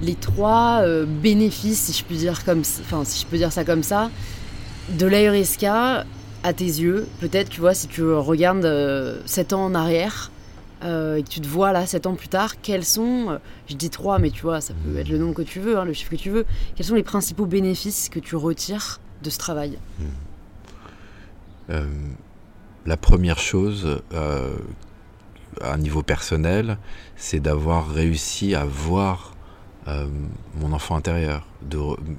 les 0.00 0.14
trois 0.14 0.84
bénéfices, 1.04 1.80
si 1.80 1.92
je 1.92 2.04
puis 2.04 2.18
dire 2.18 2.44
comme, 2.44 2.60
enfin, 2.60 3.02
si 3.04 3.22
je 3.22 3.26
peux 3.26 3.38
dire 3.38 3.50
ça 3.50 3.64
comme 3.64 3.82
ça, 3.82 4.08
de 4.90 5.06
l'aérisca 5.06 6.04
à 6.42 6.52
tes 6.52 6.64
yeux, 6.64 7.06
peut-être, 7.20 7.48
tu 7.48 7.60
vois, 7.60 7.74
si 7.74 7.88
tu 7.88 8.02
regardes 8.02 8.66
7 9.26 9.52
euh, 9.52 9.56
ans 9.56 9.64
en 9.64 9.74
arrière 9.74 10.30
euh, 10.82 11.16
et 11.16 11.22
que 11.22 11.28
tu 11.28 11.40
te 11.40 11.46
vois 11.46 11.72
là 11.72 11.86
7 11.86 12.06
ans 12.06 12.14
plus 12.14 12.28
tard, 12.28 12.60
quels 12.60 12.84
sont, 12.84 13.30
euh, 13.30 13.38
je 13.68 13.74
dis 13.74 13.90
3, 13.90 14.18
mais 14.18 14.30
tu 14.30 14.42
vois, 14.42 14.60
ça 14.60 14.74
peut 14.74 14.98
être 14.98 15.08
le 15.08 15.18
nombre 15.18 15.34
que 15.34 15.42
tu 15.42 15.60
veux, 15.60 15.78
hein, 15.78 15.84
le 15.84 15.92
chiffre 15.92 16.10
que 16.10 16.16
tu 16.16 16.30
veux, 16.30 16.44
quels 16.74 16.86
sont 16.86 16.94
les 16.94 17.02
principaux 17.02 17.46
bénéfices 17.46 18.08
que 18.08 18.18
tu 18.18 18.36
retires 18.36 19.00
de 19.22 19.30
ce 19.30 19.38
travail? 19.38 19.78
Hmm. 19.98 21.74
La 22.84 22.96
première 22.98 23.38
chose, 23.38 24.02
à 25.60 25.72
un 25.72 25.78
niveau 25.78 26.02
personnel, 26.02 26.78
c'est 27.16 27.40
d'avoir 27.40 27.88
réussi 27.88 28.54
à 28.54 28.64
voir 28.64 29.32
euh, 29.88 30.06
mon 30.60 30.72
enfant 30.72 30.96
intérieur. 30.96 31.46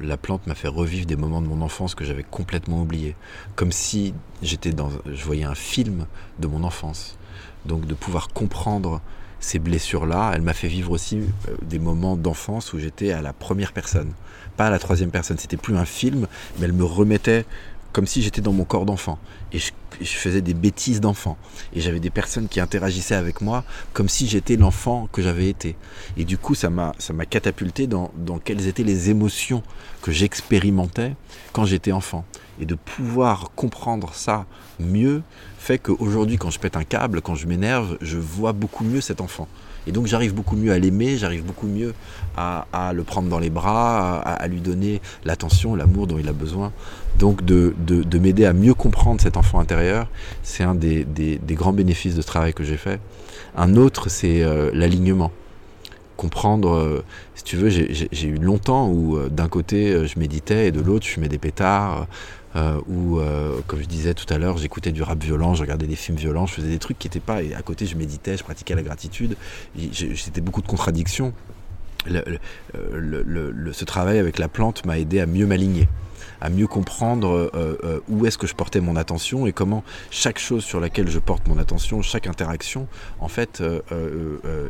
La 0.01 0.17
plante 0.17 0.47
m'a 0.47 0.55
fait 0.55 0.67
revivre 0.67 1.05
des 1.05 1.15
moments 1.15 1.41
de 1.41 1.47
mon 1.47 1.61
enfance 1.61 1.95
que 1.95 2.05
j'avais 2.05 2.23
complètement 2.23 2.81
oubliés. 2.81 3.15
Comme 3.55 3.71
si 3.71 4.13
j'étais 4.41 4.71
dans, 4.71 4.89
je 5.05 5.23
voyais 5.23 5.43
un 5.43 5.55
film 5.55 6.05
de 6.39 6.47
mon 6.47 6.63
enfance. 6.63 7.17
Donc 7.65 7.85
de 7.85 7.93
pouvoir 7.93 8.29
comprendre 8.29 9.01
ces 9.39 9.59
blessures-là, 9.59 10.31
elle 10.33 10.41
m'a 10.41 10.53
fait 10.53 10.67
vivre 10.67 10.91
aussi 10.91 11.19
euh, 11.19 11.55
des 11.61 11.79
moments 11.79 12.15
d'enfance 12.15 12.71
où 12.73 12.79
j'étais 12.79 13.11
à 13.11 13.21
la 13.21 13.33
première 13.33 13.73
personne, 13.73 14.13
pas 14.55 14.67
à 14.67 14.69
la 14.69 14.79
troisième 14.79 15.11
personne. 15.11 15.37
C'était 15.37 15.57
plus 15.57 15.75
un 15.75 15.85
film, 15.85 16.27
mais 16.57 16.65
elle 16.65 16.73
me 16.73 16.85
remettait 16.85 17.45
comme 17.91 18.07
si 18.07 18.21
j'étais 18.21 18.41
dans 18.41 18.53
mon 18.53 18.63
corps 18.63 18.85
d'enfant. 18.85 19.19
Et 19.51 19.59
je, 19.59 19.71
faisais 20.01 20.41
des 20.41 20.53
bêtises 20.53 21.01
d'enfant. 21.01 21.37
Et 21.73 21.81
j'avais 21.81 21.99
des 21.99 22.09
personnes 22.09 22.47
qui 22.47 22.59
interagissaient 22.59 23.15
avec 23.15 23.41
moi 23.41 23.63
comme 23.93 24.09
si 24.09 24.27
j'étais 24.27 24.55
l'enfant 24.55 25.07
que 25.11 25.21
j'avais 25.21 25.49
été. 25.49 25.75
Et 26.17 26.25
du 26.25 26.37
coup, 26.37 26.55
ça 26.55 26.69
m'a, 26.69 26.93
ça 26.97 27.13
m'a 27.13 27.25
catapulté 27.25 27.87
dans, 27.87 28.11
dans 28.17 28.39
quelles 28.39 28.67
étaient 28.67 28.83
les 28.83 29.09
émotions 29.09 29.63
que 30.01 30.11
j'expérimentais 30.11 31.13
quand 31.51 31.65
j'étais 31.65 31.91
enfant. 31.91 32.25
Et 32.59 32.65
de 32.65 32.75
pouvoir 32.75 33.51
comprendre 33.55 34.13
ça 34.13 34.45
mieux 34.79 35.23
fait 35.57 35.79
qu'aujourd'hui, 35.79 36.37
quand 36.37 36.49
je 36.49 36.59
pète 36.59 36.75
un 36.75 36.83
câble, 36.83 37.21
quand 37.21 37.35
je 37.35 37.47
m'énerve, 37.47 37.97
je 38.01 38.17
vois 38.17 38.53
beaucoup 38.53 38.83
mieux 38.83 39.01
cet 39.01 39.21
enfant. 39.21 39.47
Et 39.87 39.91
donc 39.91 40.07
j'arrive 40.07 40.33
beaucoup 40.33 40.55
mieux 40.55 40.71
à 40.71 40.79
l'aimer, 40.79 41.17
j'arrive 41.17 41.43
beaucoup 41.43 41.67
mieux 41.67 41.93
à, 42.37 42.65
le 42.93 43.03
prendre 43.03 43.29
dans 43.29 43.39
les 43.39 43.49
bras, 43.49 44.19
à, 44.19 44.47
lui 44.47 44.59
donner 44.59 45.01
l'attention, 45.25 45.75
l'amour 45.75 46.07
dont 46.07 46.17
il 46.17 46.27
a 46.27 46.33
besoin. 46.33 46.71
Donc 47.19 47.43
de, 47.43 47.73
m'aider 48.19 48.45
à 48.45 48.53
mieux 48.53 48.73
comprendre 48.73 49.21
cet 49.21 49.37
enfant 49.37 49.59
intérieur, 49.59 50.07
c'est 50.41 50.63
un 50.63 50.75
des, 50.75 51.05
grands 51.51 51.73
bénéfices 51.73 52.15
de 52.15 52.21
ce 52.21 52.27
travail 52.27 52.53
que 52.53 52.63
j'ai 52.63 52.77
fait. 52.77 52.99
Un 53.55 53.75
autre, 53.75 54.09
c'est 54.09 54.43
euh, 54.43 54.71
l'alignement. 54.73 55.31
Comprendre, 56.17 56.73
euh, 56.73 57.03
si 57.35 57.43
tu 57.43 57.55
veux, 57.55 57.69
j'ai 57.69 58.27
eu 58.27 58.35
longtemps 58.35 58.87
où 58.87 59.17
euh, 59.17 59.29
d'un 59.29 59.47
côté 59.47 60.07
je 60.07 60.17
méditais 60.17 60.67
et 60.67 60.71
de 60.71 60.79
l'autre 60.79 61.05
je 61.05 61.11
fumais 61.11 61.27
des 61.27 61.37
pétards. 61.37 62.07
Euh, 62.55 62.79
où, 62.87 63.19
euh, 63.19 63.61
comme 63.65 63.79
je 63.79 63.85
disais 63.85 64.13
tout 64.13 64.31
à 64.31 64.37
l'heure, 64.37 64.57
j'écoutais 64.57 64.91
du 64.91 65.01
rap 65.01 65.21
violent, 65.23 65.55
je 65.55 65.61
regardais 65.61 65.87
des 65.87 65.95
films 65.95 66.17
violents, 66.17 66.45
je 66.45 66.53
faisais 66.53 66.69
des 66.69 66.79
trucs 66.79 66.99
qui 66.99 67.07
n'étaient 67.07 67.19
pas. 67.19 67.41
Et 67.41 67.55
à 67.55 67.61
côté, 67.61 67.85
je 67.85 67.95
méditais, 67.97 68.37
je 68.37 68.43
pratiquais 68.43 68.75
la 68.75 68.83
gratitude. 68.83 69.35
C'était 69.93 70.41
beaucoup 70.41 70.61
de 70.61 70.67
contradictions. 70.67 71.33
Ce 72.05 73.85
travail 73.85 74.19
avec 74.19 74.37
la 74.37 74.47
plante 74.47 74.85
m'a 74.85 74.99
aidé 74.99 75.19
à 75.19 75.25
mieux 75.25 75.47
m'aligner 75.47 75.87
à 76.41 76.49
mieux 76.49 76.67
comprendre 76.67 77.29
euh, 77.29 77.77
euh, 77.83 77.99
où 78.09 78.25
est-ce 78.25 78.37
que 78.37 78.47
je 78.47 78.53
portais 78.53 78.81
mon 78.81 78.97
attention 78.97 79.47
et 79.47 79.53
comment 79.53 79.81
chaque 80.11 80.39
chose 80.39 80.65
sur 80.65 80.81
laquelle 80.81 81.09
je 81.09 81.19
porte 81.19 81.47
mon 81.47 81.57
attention, 81.57 82.01
chaque 82.01 82.27
interaction, 82.27 82.87
en 83.21 83.29
fait, 83.29 83.63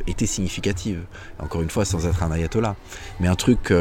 était 0.06 0.26
significative. 0.26 1.00
Encore 1.40 1.62
une 1.62 1.70
fois, 1.70 1.84
sans 1.84 2.06
être 2.06 2.22
un 2.22 2.30
ayatollah. 2.30 2.76
Mais 3.18 3.26
un 3.26 3.34
truc 3.34 3.72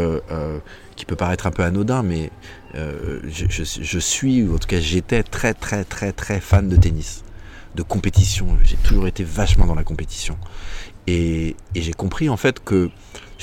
qui 0.96 1.06
peut 1.06 1.16
paraître 1.16 1.48
un 1.48 1.52
peu 1.52 1.64
anodin, 1.64 2.04
mais 2.04 2.32
je, 2.74 4.00
suis, 4.00 4.44
ou 4.44 4.56
en 4.56 4.58
tout 4.58 4.68
cas 4.68 4.80
j'étais 4.80 5.24
très 5.24 5.54
très 5.54 5.84
très 5.84 6.12
très 6.12 6.40
fan 6.40 6.70
de 6.70 6.76
tennis, 6.76 7.24
de 7.76 7.84
compétition. 7.84 8.48
J'ai 8.64 8.78
toujours 8.78 9.08
été 9.08 9.24
vachement 9.24 9.66
dans 9.66 9.76
la 9.76 9.84
compétition. 9.84 10.38
et 11.08 11.56
j'ai 11.76 11.94
compris 11.94 12.30
en 12.30 12.38
fait 12.38 12.64
que 12.64 12.90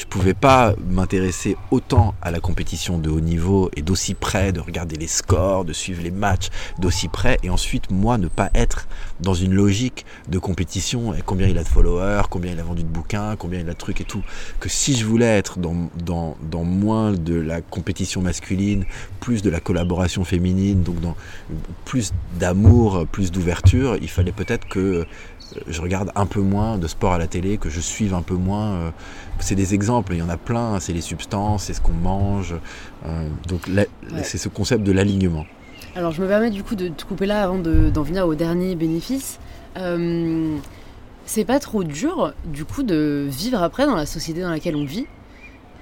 je 0.01 0.07
pouvais 0.07 0.33
pas 0.33 0.75
m'intéresser 0.89 1.59
autant 1.71 2.15
à 2.23 2.31
la 2.31 2.41
compétition 2.41 2.97
de 2.97 3.11
haut 3.11 3.21
niveau 3.21 3.71
et 3.77 3.83
d'aussi 3.83 4.15
près, 4.15 4.51
de 4.51 4.59
regarder 4.59 4.97
les 4.97 5.07
scores, 5.07 5.67
de 5.67 5.75
suivre 5.75 6.03
les 6.03 6.11
matchs 6.11 6.49
d'aussi 6.79 7.09
près, 7.09 7.37
et 7.43 7.51
ensuite 7.51 7.91
moi 7.91 8.17
ne 8.17 8.29
pas 8.29 8.49
être 8.55 8.89
dans 9.21 9.35
une 9.35 9.53
logique 9.53 10.07
de 10.29 10.39
compétition, 10.39 11.15
combien 11.27 11.49
il 11.49 11.59
a 11.59 11.65
de 11.65 11.69
followers, 11.69 12.23
combien 12.31 12.53
il 12.53 12.59
a 12.59 12.63
vendu 12.63 12.83
de 12.83 12.89
bouquins, 12.89 13.37
combien 13.37 13.61
il 13.61 13.69
a 13.69 13.75
de 13.75 13.79
trucs 13.79 14.01
et 14.01 14.05
tout, 14.05 14.23
que 14.59 14.71
si 14.71 14.97
je 14.97 15.05
voulais 15.05 15.37
être 15.37 15.59
dans, 15.59 16.65
moins 16.65 17.13
de 17.13 17.35
la 17.35 17.61
compétition 17.61 18.23
masculine, 18.23 18.87
plus 19.21 19.43
de 19.43 19.51
la 19.51 19.61
collaboration 19.61 20.25
féminine, 20.25 20.83
donc 20.83 20.97
plus 21.85 22.15
d'amour, 22.39 23.07
plus 23.13 23.31
d'ouverture, 23.31 23.99
il 24.01 24.09
fallait 24.09 24.33
peut-être 24.33 24.67
que 24.67 25.07
je 25.67 25.81
regarde 25.81 26.11
un 26.15 26.27
peu 26.27 26.41
moins 26.41 26.79
de 26.79 26.87
sport 26.87 27.13
à 27.13 27.19
la 27.19 27.27
télé, 27.27 27.59
que 27.59 27.69
je 27.69 27.81
suive 27.81 28.15
un 28.15 28.23
peu 28.23 28.35
moins. 28.35 28.73
Euh, 28.73 28.91
c'est 29.39 29.55
des 29.55 29.75
exemples, 29.75 30.15
il 30.15 30.19
y 30.19 30.23
en 30.23 30.29
a 30.29 30.37
plein, 30.37 30.81
c'est 30.81 30.93
les 30.93 31.01
substances, 31.01 31.65
c'est 31.65 31.75
ce 31.75 31.81
qu'on 31.81 31.93
mange. 31.93 32.55
Euh, 33.07 33.29
donc 33.49 33.71
c'est 34.23 34.39
ce 34.39 34.49
concept 34.49 34.85
de 34.85 34.93
l'alignement. 34.93 35.47
Alors 35.97 36.13
je 36.13 36.23
me 36.23 36.29
permets 36.29 36.51
du 36.51 36.63
coup 36.63 36.77
de 36.77 36.89
te 36.89 37.05
couper 37.05 37.27
là 37.27 37.43
avant 37.43 37.59
d'en 37.59 38.03
venir 38.03 38.27
au 38.27 38.35
dernier 38.35 38.75
bénéfice. 38.77 39.39
Euh, 39.77 40.57
c'est 41.27 41.45
pas 41.45 41.61
trop 41.61 41.85
dur 41.85 42.33
du 42.45 42.65
coup 42.65 42.83
de 42.83 43.27
vivre 43.29 43.63
après 43.63 43.87
dans 43.87 43.95
la 43.95 44.07
société 44.07 44.41
dans 44.41 44.51
laquelle 44.51 44.77
on 44.77 44.85
vit 44.85 45.07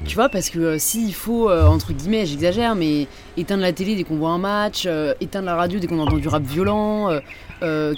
tu 0.05 0.15
vois, 0.15 0.29
parce 0.29 0.49
que 0.49 0.59
euh, 0.59 0.79
s'il 0.79 1.13
faut, 1.13 1.51
euh, 1.51 1.67
entre 1.67 1.93
guillemets, 1.93 2.25
j'exagère, 2.25 2.75
mais 2.75 3.09
éteindre 3.37 3.63
la 3.63 3.73
télé 3.73 3.97
dès 3.97 4.05
qu'on 4.05 4.17
voit 4.17 4.31
un 4.31 4.39
match, 4.39 4.85
euh, 4.87 5.15
éteindre 5.21 5.47
la 5.47 5.57
radio 5.57 5.81
dès 5.81 5.87
qu'on 5.87 5.99
entend 5.99 6.19
du 6.19 6.29
rap 6.29 6.43
violent, 6.45 7.11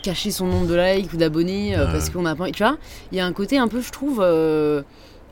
cacher 0.03 0.31
son 0.31 0.47
nombre 0.47 0.67
de 0.67 0.75
likes 0.75 1.13
ou 1.13 1.17
d'abonnés 1.17 1.75
parce 1.77 2.11
qu'on 2.11 2.27
a 2.27 2.35
pas. 2.35 2.51
Tu 2.51 2.63
vois, 2.63 2.79
il 3.13 3.19
y 3.19 3.21
a 3.21 3.27
un 3.27 3.33
côté 3.33 3.59
un 3.59 3.69
peu, 3.69 3.81
je 3.81 3.91
trouve 3.91 4.23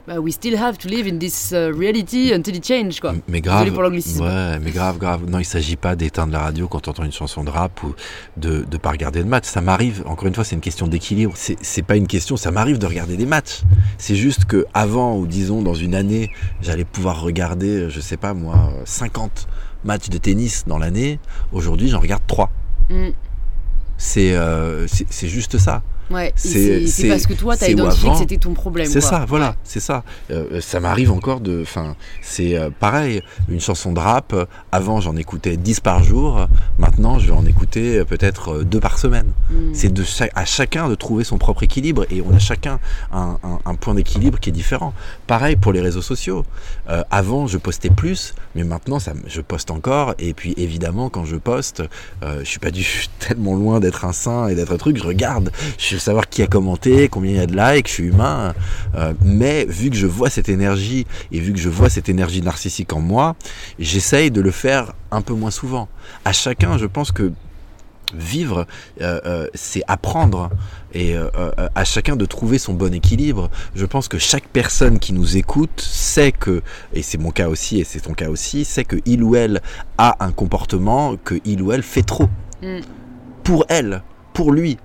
bah, 0.08 0.20
we 0.20 0.32
still 0.32 0.56
have 0.56 0.78
to 0.78 0.88
live 0.88 1.06
in 1.06 1.18
this 1.18 1.52
uh, 1.52 1.70
reality 1.70 2.32
until 2.32 2.56
it 2.56 2.64
change 2.64 2.98
quoi. 2.98 3.12
Mais 3.28 3.42
grave. 3.42 3.70
Pour 3.70 3.82
ouais, 3.82 4.58
mais 4.58 4.70
grave, 4.70 4.96
grave. 4.96 5.28
Non, 5.28 5.38
il 5.38 5.44
s'agit 5.44 5.76
pas 5.76 5.96
d'éteindre 5.96 6.32
la 6.32 6.38
radio 6.38 6.66
quand 6.66 6.88
on 6.88 6.92
entend 6.92 7.04
une 7.04 7.12
chanson 7.12 7.44
de 7.44 7.50
rap 7.50 7.82
ou 7.82 7.94
de 8.38 8.64
ne 8.72 8.76
pas 8.78 8.90
regarder 8.90 9.22
de 9.22 9.28
match. 9.28 9.44
Ça 9.44 9.60
m'arrive. 9.60 10.02
Encore 10.06 10.26
une 10.26 10.34
fois, 10.34 10.44
c'est 10.44 10.54
une 10.54 10.62
question 10.62 10.86
d'équilibre. 10.86 11.34
C'est 11.36 11.82
pas 11.82 11.96
une 11.96 12.06
question. 12.06 12.38
Ça 12.38 12.50
m'arrive 12.50 12.78
de 12.78 12.86
regarder 12.86 13.18
des 13.18 13.26
matchs. 13.26 13.60
C'est 13.98 14.14
juste 14.14 14.46
que 14.46 14.64
avant 14.72 15.18
ou 15.18 15.26
disons 15.26 15.60
dans 15.60 15.74
une 15.74 15.94
année, 15.94 16.30
j'allais 16.62 16.86
pouvoir 16.86 17.20
regarder, 17.20 17.90
je 17.90 18.00
sais 18.00 18.16
pas 18.16 18.32
moi, 18.32 18.72
50 18.86 19.46
matchs 19.84 20.08
de 20.08 20.16
tennis 20.16 20.64
dans 20.66 20.78
l'année. 20.78 21.20
Aujourd'hui, 21.52 21.88
j'en 21.88 22.00
regarde 22.00 22.22
3. 22.26 22.50
Mm. 22.88 23.08
Euh, 23.98 24.86
c'est 24.88 25.28
juste 25.28 25.58
ça. 25.58 25.82
Ouais, 26.10 26.32
c'est 26.36 27.08
parce 27.08 27.26
que 27.26 27.34
toi, 27.34 27.56
tu 27.56 27.64
as 27.64 27.70
identifié 27.70 28.10
que 28.10 28.16
c'était 28.16 28.38
ton 28.38 28.54
problème. 28.54 28.86
C'est 28.86 29.00
ça, 29.00 29.24
voilà, 29.28 29.56
c'est 29.64 29.80
ça. 29.80 30.04
Euh, 30.30 30.60
ça 30.60 30.80
m'arrive 30.80 31.12
encore 31.12 31.40
de. 31.40 31.60
Enfin, 31.62 31.96
c'est 32.22 32.56
euh, 32.56 32.70
pareil, 32.70 33.22
une 33.48 33.60
chanson 33.60 33.92
de 33.92 34.00
rap, 34.00 34.34
avant 34.72 35.00
j'en 35.00 35.16
écoutais 35.16 35.56
10 35.56 35.80
par 35.80 36.02
jour, 36.02 36.46
maintenant 36.78 37.18
je 37.18 37.26
vais 37.26 37.36
en 37.36 37.46
écouter 37.46 37.98
euh, 37.98 38.04
peut-être 38.04 38.62
deux 38.62 38.80
par 38.80 38.98
semaine. 38.98 39.32
Hmm. 39.50 39.74
C'est 39.74 39.92
de 39.92 40.04
à 40.34 40.44
chacun 40.44 40.88
de 40.88 40.94
trouver 40.94 41.24
son 41.24 41.38
propre 41.38 41.62
équilibre 41.62 42.06
et 42.10 42.22
on 42.22 42.34
a 42.34 42.38
chacun 42.38 42.80
un, 43.12 43.38
un, 43.64 43.74
point 43.74 43.94
d'équilibre 43.94 44.40
qui 44.40 44.48
est 44.48 44.52
différent. 44.52 44.94
Pareil 45.26 45.56
pour 45.56 45.72
les 45.72 45.80
réseaux 45.80 46.02
sociaux. 46.02 46.44
avant, 47.10 47.46
je 47.46 47.58
postais 47.58 47.90
plus, 47.90 48.34
mais 48.54 48.64
maintenant, 48.64 48.98
ça, 48.98 49.12
je 49.26 49.40
poste 49.40 49.70
encore. 49.70 50.14
Et 50.18 50.32
puis 50.34 50.54
évidemment, 50.56 51.10
quand 51.10 51.24
je 51.24 51.36
poste, 51.36 51.82
je 52.22 52.44
suis 52.44 52.58
pas 52.58 52.70
du 52.70 52.84
tellement 53.18 53.54
loin 53.54 53.80
d'être 53.80 54.04
un 54.04 54.12
saint 54.12 54.48
et 54.48 54.54
d'être 54.54 54.72
un 54.72 54.78
truc, 54.78 54.96
je 54.96 55.04
regarde. 55.04 55.52
Je 55.78 55.97
savoir 55.98 56.28
qui 56.28 56.42
a 56.42 56.46
commenté, 56.46 57.08
combien 57.08 57.32
il 57.32 57.36
y 57.36 57.40
a 57.40 57.46
de 57.46 57.56
likes, 57.56 57.88
je 57.88 57.92
suis 57.92 58.04
humain. 58.04 58.54
Euh, 58.94 59.12
mais 59.24 59.64
vu 59.66 59.90
que 59.90 59.96
je 59.96 60.06
vois 60.06 60.30
cette 60.30 60.48
énergie 60.48 61.06
et 61.32 61.40
vu 61.40 61.52
que 61.52 61.58
je 61.58 61.68
vois 61.68 61.88
cette 61.88 62.08
énergie 62.08 62.42
narcissique 62.42 62.92
en 62.92 63.00
moi, 63.00 63.36
j'essaye 63.78 64.30
de 64.30 64.40
le 64.40 64.50
faire 64.50 64.92
un 65.10 65.22
peu 65.22 65.34
moins 65.34 65.50
souvent. 65.50 65.88
À 66.24 66.32
chacun, 66.32 66.78
je 66.78 66.86
pense 66.86 67.12
que 67.12 67.32
vivre, 68.14 68.66
euh, 69.02 69.20
euh, 69.26 69.46
c'est 69.52 69.82
apprendre 69.86 70.48
et 70.94 71.14
à 71.74 71.84
chacun 71.84 72.16
de 72.16 72.24
trouver 72.24 72.58
son 72.58 72.72
bon 72.72 72.94
équilibre. 72.94 73.50
Je 73.74 73.84
pense 73.84 74.08
que 74.08 74.16
chaque 74.16 74.48
personne 74.48 74.98
qui 74.98 75.12
nous 75.12 75.36
écoute 75.36 75.82
sait 75.82 76.32
que, 76.32 76.62
et 76.94 77.02
c'est 77.02 77.18
mon 77.18 77.30
cas 77.30 77.48
aussi 77.48 77.78
et 77.78 77.84
c'est 77.84 78.00
ton 78.00 78.14
cas 78.14 78.30
aussi, 78.30 78.64
sait 78.64 78.84
que 78.84 78.96
il 79.04 79.22
ou 79.22 79.36
elle 79.36 79.60
a 79.98 80.16
un 80.24 80.32
comportement 80.32 81.16
que 81.22 81.38
il 81.44 81.60
ou 81.60 81.72
elle 81.72 81.82
fait 81.82 82.02
trop. 82.02 82.30
Mm. 82.62 82.80
Pour 83.44 83.66
elle, 83.68 84.02
pour 84.32 84.52
lui, 84.52 84.78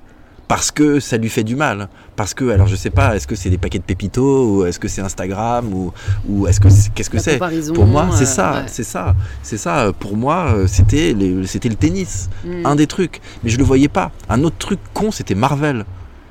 parce 0.47 0.71
que 0.71 0.99
ça 0.99 1.17
lui 1.17 1.29
fait 1.29 1.43
du 1.43 1.55
mal. 1.55 1.89
Parce 2.15 2.33
que, 2.33 2.49
alors 2.49 2.67
je 2.67 2.75
sais 2.75 2.89
pas, 2.89 3.15
est-ce 3.15 3.27
que 3.27 3.35
c'est 3.35 3.49
des 3.49 3.57
paquets 3.57 3.79
de 3.79 3.83
pépito 3.83 4.47
ou 4.47 4.65
est-ce 4.65 4.79
que 4.79 4.87
c'est 4.87 5.01
Instagram 5.01 5.73
ou, 5.73 5.91
ou 6.27 6.47
est-ce 6.47 6.59
que 6.59 6.67
qu'est-ce 6.93 7.09
que 7.09 7.19
c'est? 7.19 7.39
Pour 7.73 7.85
moi, 7.85 8.09
c'est 8.13 8.25
ça, 8.25 8.63
c'est 8.67 8.83
ça, 8.83 9.15
c'est 9.41 9.57
ça. 9.57 9.91
Pour 9.99 10.15
moi, 10.15 10.55
c'était 10.67 11.15
c'était 11.45 11.69
le 11.69 11.75
tennis, 11.75 12.29
hmm. 12.45 12.65
un 12.65 12.75
des 12.75 12.87
trucs. 12.87 13.21
Mais 13.43 13.49
je 13.49 13.57
le 13.57 13.63
voyais 13.63 13.87
pas. 13.87 14.11
Un 14.29 14.43
autre 14.43 14.57
truc 14.57 14.79
con, 14.93 15.11
c'était 15.11 15.35
Marvel. 15.35 15.85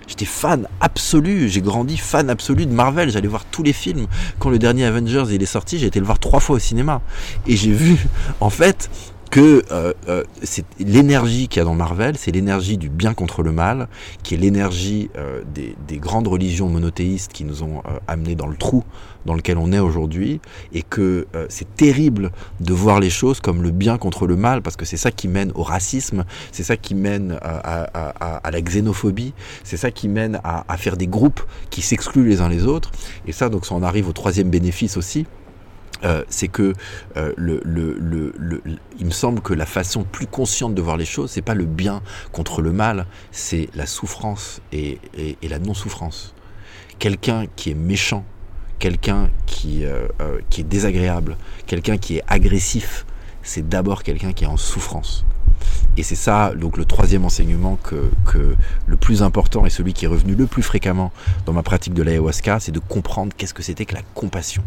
J'étais 0.06 0.24
fan 0.24 0.66
absolu, 0.80 1.48
j'ai 1.48 1.60
grandi 1.60 1.96
fan 1.96 2.28
absolu 2.28 2.66
de 2.66 2.72
Marvel, 2.72 3.10
j'allais 3.10 3.28
voir 3.28 3.44
tous 3.50 3.62
les 3.62 3.72
films. 3.72 4.06
Quand 4.38 4.50
le 4.50 4.58
dernier 4.58 4.84
Avengers 4.84 5.24
il 5.30 5.42
est 5.42 5.46
sorti, 5.46 5.78
j'ai 5.78 5.86
été 5.86 6.00
le 6.00 6.04
voir 6.04 6.18
trois 6.18 6.40
fois 6.40 6.56
au 6.56 6.58
cinéma. 6.58 7.00
Et 7.46 7.56
j'ai 7.56 7.72
vu, 7.72 7.96
en 8.40 8.50
fait, 8.50 8.90
que 9.32 9.64
euh, 9.72 9.94
euh, 10.10 10.24
c'est 10.42 10.66
l'énergie 10.78 11.48
qu'il 11.48 11.60
y 11.60 11.62
a 11.62 11.64
dans 11.64 11.74
Marvel, 11.74 12.18
c'est 12.18 12.32
l'énergie 12.32 12.76
du 12.76 12.90
bien 12.90 13.14
contre 13.14 13.42
le 13.42 13.50
mal, 13.50 13.88
qui 14.22 14.34
est 14.34 14.36
l'énergie 14.36 15.08
euh, 15.16 15.42
des, 15.54 15.96
grandes 15.96 16.28
religions 16.28 16.68
monothéistes 16.68 17.32
qui 17.32 17.44
nous 17.44 17.62
ont 17.62 17.82
amenés 18.06 18.34
dans 18.34 18.46
le 18.46 18.56
trou 18.56 18.84
dans 19.24 19.34
lequel 19.34 19.56
on 19.56 19.72
est 19.72 19.78
aujourd'hui, 19.78 20.40
et 20.72 20.82
que 20.82 21.28
c'est 21.48 21.76
terrible 21.76 22.32
de 22.58 22.74
voir 22.74 22.98
les 22.98 23.08
choses 23.08 23.38
comme 23.38 23.62
le 23.62 23.70
bien 23.70 23.96
contre 23.96 24.26
le 24.26 24.34
mal, 24.34 24.62
parce 24.62 24.74
que 24.74 24.84
c'est 24.84 24.96
ça 24.96 25.12
qui 25.12 25.28
mène 25.28 25.52
au 25.54 25.62
racisme, 25.62 26.24
c'est 26.50 26.64
ça 26.64 26.76
qui 26.76 26.96
mène 26.96 27.38
à, 27.40 28.50
la 28.50 28.60
xénophobie, 28.60 29.32
c'est 29.62 29.76
ça 29.76 29.92
qui 29.92 30.08
mène 30.08 30.40
à, 30.42 30.64
à 30.66 30.76
faire 30.76 30.96
des 30.96 31.06
groupes 31.06 31.40
qui 31.70 31.82
s'excluent 31.82 32.26
les 32.26 32.40
uns 32.40 32.48
les 32.48 32.66
autres, 32.66 32.90
et 33.28 33.32
ça 33.32 33.48
donc 33.48 33.64
ça 33.64 33.76
en 33.76 33.84
arrive 33.84 34.08
au 34.08 34.12
troisième 34.12 34.50
bénéfice 34.50 34.96
aussi, 34.96 35.24
euh, 36.04 36.24
c'est 36.28 36.48
que 36.48 36.74
euh, 37.16 37.32
le, 37.36 37.60
le, 37.64 37.96
le, 37.98 38.62
il 38.98 39.06
me 39.06 39.10
semble 39.10 39.40
que 39.40 39.54
la 39.54 39.66
façon 39.66 40.04
plus 40.04 40.26
consciente 40.26 40.74
de 40.74 40.82
voir 40.82 40.96
les 40.96 41.04
choses, 41.04 41.30
c'est 41.30 41.42
pas 41.42 41.54
le 41.54 41.64
bien 41.64 42.02
contre 42.32 42.60
le 42.60 42.72
mal, 42.72 43.06
c'est 43.30 43.68
la 43.74 43.86
souffrance 43.86 44.60
et, 44.72 44.98
la 45.42 45.58
non-souffrance. 45.58 46.34
quelqu'un 46.98 47.46
qui 47.56 47.70
est 47.70 47.74
méchant, 47.74 48.24
quelqu'un 48.78 49.30
qui, 49.46 49.84
euh, 49.84 50.08
qui 50.50 50.62
est 50.62 50.64
désagréable, 50.64 51.36
quelqu'un 51.66 51.98
qui 51.98 52.16
est 52.16 52.22
agressif, 52.26 53.06
c'est 53.42 53.68
d'abord 53.68 54.02
quelqu'un 54.02 54.32
qui 54.32 54.44
est 54.44 54.48
en 54.48 54.56
souffrance. 54.56 55.24
Et 55.96 56.02
c'est 56.02 56.16
ça, 56.16 56.52
donc 56.54 56.76
le 56.78 56.84
troisième 56.84 57.24
enseignement 57.24 57.76
que, 57.76 58.10
que, 58.24 58.56
le 58.86 58.96
plus 58.96 59.22
important 59.22 59.66
et 59.66 59.70
celui 59.70 59.92
qui 59.92 60.06
est 60.06 60.08
revenu 60.08 60.34
le 60.34 60.46
plus 60.46 60.62
fréquemment 60.62 61.12
dans 61.44 61.52
ma 61.52 61.62
pratique 61.62 61.94
de 61.94 62.02
l'ayahuasca, 62.02 62.60
c'est 62.60 62.72
de 62.72 62.78
comprendre 62.78 63.32
qu'est-ce 63.36 63.54
que 63.54 63.62
c'était 63.62 63.84
que 63.84 63.94
la 63.94 64.02
compassion. 64.14 64.62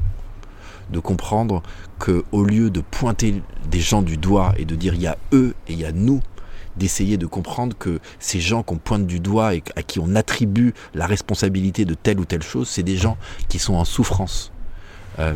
De 0.96 1.02
comprendre 1.02 1.62
que 2.00 2.24
au 2.32 2.46
lieu 2.46 2.70
de 2.70 2.80
pointer 2.80 3.44
des 3.70 3.82
gens 3.82 4.02
du 4.02 4.16
doigt 4.16 4.54
et 4.58 4.64
de 4.64 4.76
dire 4.76 4.94
il 4.94 5.02
y 5.02 5.08
a 5.08 5.18
eux 5.34 5.54
et 5.68 5.74
il 5.74 5.80
y 5.80 5.84
a 5.84 5.92
nous, 5.92 6.22
d'essayer 6.78 7.18
de 7.18 7.26
comprendre 7.26 7.76
que 7.78 8.00
ces 8.18 8.40
gens 8.40 8.64
qu'on 8.64 8.78
pointe 8.78 9.06
du 9.06 9.20
doigt 9.20 9.56
et 9.56 9.64
à 9.76 9.84
qui 9.84 10.00
on 10.00 10.16
attribue 10.16 10.74
la 10.94 11.06
responsabilité 11.06 11.84
de 11.84 11.96
telle 11.96 12.18
ou 12.18 12.24
telle 12.24 12.44
chose, 12.44 12.70
c'est 12.70 12.82
des 12.84 12.96
gens 12.96 13.18
qui 13.50 13.60
sont 13.60 13.74
en 13.74 13.84
souffrance. 13.84 14.54
Euh, 15.20 15.34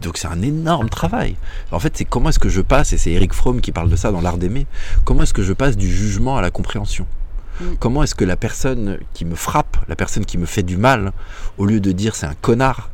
donc 0.00 0.18
c'est 0.18 0.26
un 0.26 0.42
énorme 0.42 0.88
travail. 0.88 1.36
En 1.70 1.78
fait, 1.78 1.96
c'est 1.96 2.04
comment 2.04 2.30
est-ce 2.30 2.40
que 2.40 2.48
je 2.48 2.60
passe, 2.60 2.92
et 2.92 2.98
c'est 2.98 3.12
Eric 3.12 3.34
Fromm 3.34 3.60
qui 3.60 3.70
parle 3.70 3.88
de 3.88 3.96
ça 3.96 4.10
dans 4.10 4.20
l'art 4.20 4.38
d'aimer, 4.38 4.66
comment 5.04 5.22
est-ce 5.22 5.34
que 5.34 5.44
je 5.44 5.52
passe 5.52 5.76
du 5.76 5.88
jugement 5.88 6.36
à 6.36 6.42
la 6.42 6.50
compréhension? 6.50 7.06
Mm. 7.60 7.64
Comment 7.78 8.02
est-ce 8.02 8.16
que 8.16 8.24
la 8.24 8.36
personne 8.36 8.98
qui 9.12 9.24
me 9.24 9.36
frappe, 9.36 9.76
la 9.88 9.94
personne 9.96 10.24
qui 10.24 10.38
me 10.38 10.46
fait 10.46 10.62
du 10.62 10.76
mal, 10.76 11.12
au 11.56 11.66
lieu 11.66 11.78
de 11.78 11.92
dire 11.92 12.16
c'est 12.16 12.26
un 12.26 12.34
connard, 12.34 12.90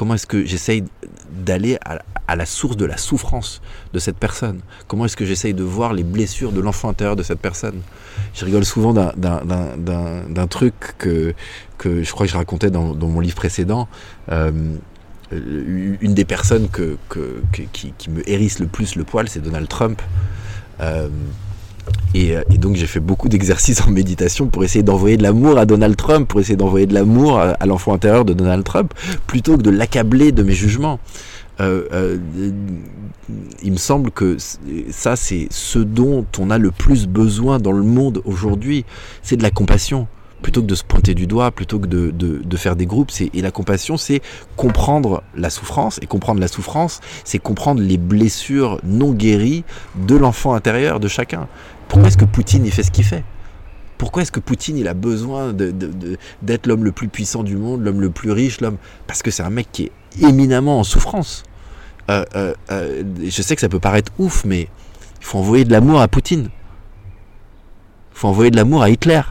comment 0.00 0.14
est-ce 0.14 0.26
que 0.26 0.46
j'essaye 0.46 0.82
d'aller 1.30 1.76
à, 1.84 2.34
la 2.34 2.46
source 2.46 2.78
de 2.78 2.86
la 2.86 2.96
souffrance 2.96 3.60
de 3.92 3.98
cette 3.98 4.16
personne? 4.16 4.60
Comment 4.88 5.04
est-ce 5.04 5.14
que 5.14 5.26
j'essaye 5.26 5.52
de 5.52 5.62
voir 5.62 5.92
les 5.92 6.04
blessures 6.04 6.52
de 6.52 6.60
l'enfant 6.62 6.88
intérieur 6.88 7.16
de 7.16 7.22
cette 7.22 7.38
personne? 7.38 7.82
Je 8.32 8.46
rigole 8.46 8.64
souvent 8.64 8.94
d'un 8.94 10.46
truc 10.46 10.72
que, 10.96 11.34
je 11.84 12.10
crois 12.12 12.24
que 12.24 12.32
je 12.32 12.38
racontais 12.38 12.70
dans, 12.70 12.94
mon 12.94 13.20
livre 13.20 13.34
précédent. 13.34 13.88
Euh, 14.30 14.50
une 15.32 16.14
des 16.14 16.24
personnes 16.24 16.70
qui, 16.70 18.08
me 18.08 18.26
hérisse 18.26 18.58
le 18.58 18.68
plus 18.68 18.96
le 18.96 19.04
poil, 19.04 19.28
c'est 19.28 19.40
Donald 19.40 19.68
Trump. 19.68 20.00
Euh, 20.80 21.10
et, 22.14 22.34
donc 22.58 22.76
j'ai 22.76 22.86
fait 22.86 23.00
beaucoup 23.00 23.28
d'exercices 23.28 23.80
en 23.86 23.90
méditation 23.90 24.46
pour 24.46 24.64
essayer 24.64 24.82
d'envoyer 24.82 25.16
de 25.16 25.22
l'amour 25.22 25.58
à 25.58 25.66
Donald 25.66 25.96
Trump, 25.96 26.28
pour 26.28 26.40
essayer 26.40 26.56
d'envoyer 26.56 26.86
de 26.86 26.94
l'amour 26.94 27.38
à, 27.38 27.66
l'enfant 27.66 27.94
intérieur 27.94 28.24
de 28.24 28.32
Donald 28.32 28.64
Trump, 28.64 28.92
plutôt 29.26 29.56
que 29.56 29.62
de 29.62 29.70
l'accabler 29.70 30.32
de 30.32 30.42
mes 30.42 30.54
jugements. 30.54 30.98
Euh, 31.60 32.16
il 33.62 33.72
me 33.72 33.76
semble 33.76 34.10
que 34.10 34.38
ça, 34.90 35.14
c'est 35.14 35.48
ce 35.50 35.78
dont 35.78 36.24
on 36.38 36.50
a 36.50 36.58
le 36.58 36.70
plus 36.70 37.06
besoin 37.06 37.58
dans 37.58 37.72
le 37.72 37.82
monde 37.82 38.22
aujourd'hui, 38.24 38.84
c'est 39.22 39.36
de 39.36 39.42
la 39.42 39.50
compassion 39.50 40.08
plutôt 40.40 40.62
que 40.62 40.66
de 40.66 40.74
se 40.74 40.84
pointer 40.84 41.14
du 41.14 41.26
doigt, 41.26 41.50
plutôt 41.50 41.78
que 41.78 41.86
de, 41.86 42.10
de, 42.10 42.56
faire 42.56 42.76
des 42.76 42.86
groupes. 42.86 43.10
Et 43.34 43.42
la 43.42 43.50
compassion, 43.50 43.96
c'est 43.96 44.22
comprendre 44.56 45.22
la 45.36 45.50
souffrance. 45.50 45.98
Et 46.02 46.06
comprendre 46.06 46.40
la 46.40 46.48
souffrance, 46.48 47.00
c'est 47.24 47.38
comprendre 47.38 47.80
les 47.80 47.98
blessures 47.98 48.80
non 48.82 49.12
guéries 49.12 49.64
de 50.06 50.16
l'enfant 50.16 50.54
intérieur 50.54 51.00
de 51.00 51.08
chacun. 51.08 51.46
Pourquoi 51.90 52.06
est-ce 52.06 52.16
que 52.16 52.24
Poutine, 52.24 52.64
il 52.64 52.70
fait 52.70 52.84
ce 52.84 52.92
qu'il 52.92 53.04
fait? 53.04 53.24
Pourquoi 53.98 54.22
est-ce 54.22 54.30
que 54.30 54.38
Poutine 54.38 54.78
il 54.78 54.86
a 54.86 54.94
besoin 54.94 55.52
d'être 55.52 56.68
l'homme 56.68 56.84
le 56.84 56.92
plus 56.92 57.08
puissant 57.08 57.42
du 57.42 57.56
monde, 57.56 57.84
l'homme 57.84 58.00
le 58.00 58.10
plus 58.10 58.30
riche, 58.30 58.60
l'homme? 58.60 58.76
Parce 59.08 59.24
que 59.24 59.32
c'est 59.32 59.42
un 59.42 59.50
mec 59.50 59.66
qui 59.72 59.86
est 59.86 59.92
éminemment 60.22 60.78
en 60.78 60.84
souffrance. 60.84 61.42
Euh, 62.08 62.24
euh, 62.36 62.54
euh, 62.70 63.02
je 63.24 63.42
sais 63.42 63.56
que 63.56 63.60
ça 63.60 63.68
peut 63.68 63.80
paraître 63.80 64.12
ouf, 64.20 64.44
mais 64.44 64.68
il 65.20 65.24
faut 65.24 65.38
envoyer 65.38 65.64
de 65.64 65.72
l'amour 65.72 66.00
à 66.00 66.06
Poutine. 66.06 66.44
Il 68.12 68.18
faut 68.18 68.28
envoyer 68.28 68.52
de 68.52 68.56
l'amour 68.56 68.84
à 68.84 68.90
Hitler 68.90 69.22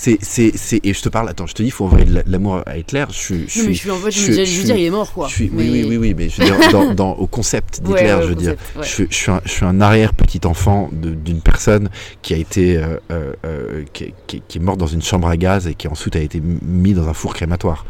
c'est, 0.00 0.18
c'est, 0.22 0.52
c'est, 0.56 0.80
et 0.86 0.94
je 0.94 1.02
te 1.02 1.08
parle, 1.08 1.28
attends, 1.28 1.48
je 1.48 1.54
te 1.54 1.60
dis, 1.60 1.70
il 1.70 1.72
faut 1.72 1.84
envoyer 1.84 2.04
de 2.04 2.22
l'amour 2.26 2.62
à 2.66 2.78
Hitler. 2.78 3.04
Je, 3.10 3.34
je, 3.34 3.48
je, 3.48 3.62
mais 3.62 3.74
je 3.74 3.78
suis 3.80 3.90
en 3.90 3.96
fait, 3.96 4.12
je, 4.12 4.20
je, 4.44 4.58
veux 4.58 4.64
dire, 4.64 4.76
il 4.76 4.84
est 4.84 4.90
mort, 4.90 5.12
quoi. 5.12 5.26
Oui, 5.40 5.50
oui, 5.52 5.84
oui, 5.88 5.96
oui, 5.96 6.14
mais 6.16 6.28
je 6.28 6.40
veux 6.40 6.44
dire, 6.44 6.70
dans, 6.70 6.94
dans, 6.94 7.12
au 7.14 7.26
concept 7.26 7.82
d'Hitler, 7.82 8.16
je 8.22 8.28
veux 8.28 8.34
dire, 8.36 8.54
je, 8.80 9.02
je, 9.10 9.16
suis 9.16 9.32
un, 9.32 9.40
je 9.44 9.50
suis 9.50 9.64
un 9.64 9.80
arrière 9.80 10.14
petit 10.14 10.46
enfant 10.46 10.88
d'une 10.92 11.40
personne 11.40 11.88
qui 12.22 12.32
a 12.32 12.36
été, 12.36 12.76
euh, 12.76 12.98
euh, 13.10 13.32
euh, 13.44 13.84
qui, 13.92 14.14
qui, 14.28 14.40
qui, 14.46 14.58
est 14.58 14.60
morte 14.60 14.78
dans 14.78 14.86
une 14.86 15.02
chambre 15.02 15.26
à 15.26 15.36
gaz 15.36 15.66
et 15.66 15.74
qui 15.74 15.88
ensuite 15.88 16.14
a 16.14 16.20
été 16.20 16.40
mis 16.40 16.94
dans 16.94 17.08
un 17.08 17.14
four 17.14 17.34
crématoire. 17.34 17.84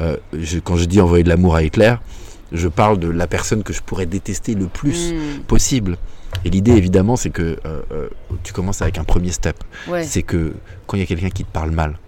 Euh, 0.00 0.16
je, 0.36 0.58
quand 0.58 0.74
je 0.74 0.86
dis 0.86 1.00
envoyer 1.00 1.22
de 1.22 1.28
l'amour 1.28 1.54
à 1.54 1.62
Hitler, 1.62 1.94
je 2.52 2.68
parle 2.68 2.98
de 2.98 3.08
la 3.08 3.26
personne 3.26 3.62
que 3.62 3.72
je 3.72 3.82
pourrais 3.82 4.06
détester 4.06 4.54
le 4.54 4.66
plus 4.66 5.12
mm. 5.12 5.42
possible. 5.46 5.96
Et 6.44 6.50
l'idée, 6.50 6.72
évidemment, 6.72 7.16
c'est 7.16 7.30
que 7.30 7.58
euh, 7.64 7.82
euh, 7.92 8.08
tu 8.42 8.52
commences 8.52 8.82
avec 8.82 8.98
un 8.98 9.04
premier 9.04 9.30
step. 9.30 9.56
C'est 10.02 10.22
que 10.22 10.54
quand 10.86 10.96
il 10.96 11.00
y 11.00 11.02
a 11.02 11.06
quelqu'un 11.06 11.30
qui 11.30 11.44
te 11.44 11.50
parle 11.50 11.70
mal 11.70 11.98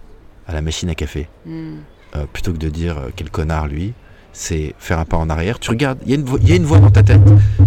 à 0.47 0.53
la 0.53 0.61
machine 0.61 0.89
à 0.89 0.95
café, 0.95 1.27
mm. 1.45 1.75
euh, 2.15 2.25
plutôt 2.31 2.53
que 2.53 2.57
de 2.57 2.69
dire 2.69 2.97
quel 3.15 3.29
connard 3.29 3.67
lui, 3.67 3.93
c'est 4.35 4.75
faire 4.79 4.99
un 4.99 5.05
pas 5.05 5.15
en 5.15 5.29
arrière. 5.29 5.59
Tu 5.59 5.69
regardes, 5.69 5.97
il 6.05 6.11
y, 6.11 6.51
a 6.51 6.55
une 6.55 6.65
voix 6.65 6.79
dans 6.79 6.91
ta 6.91 7.03
tête 7.03 7.21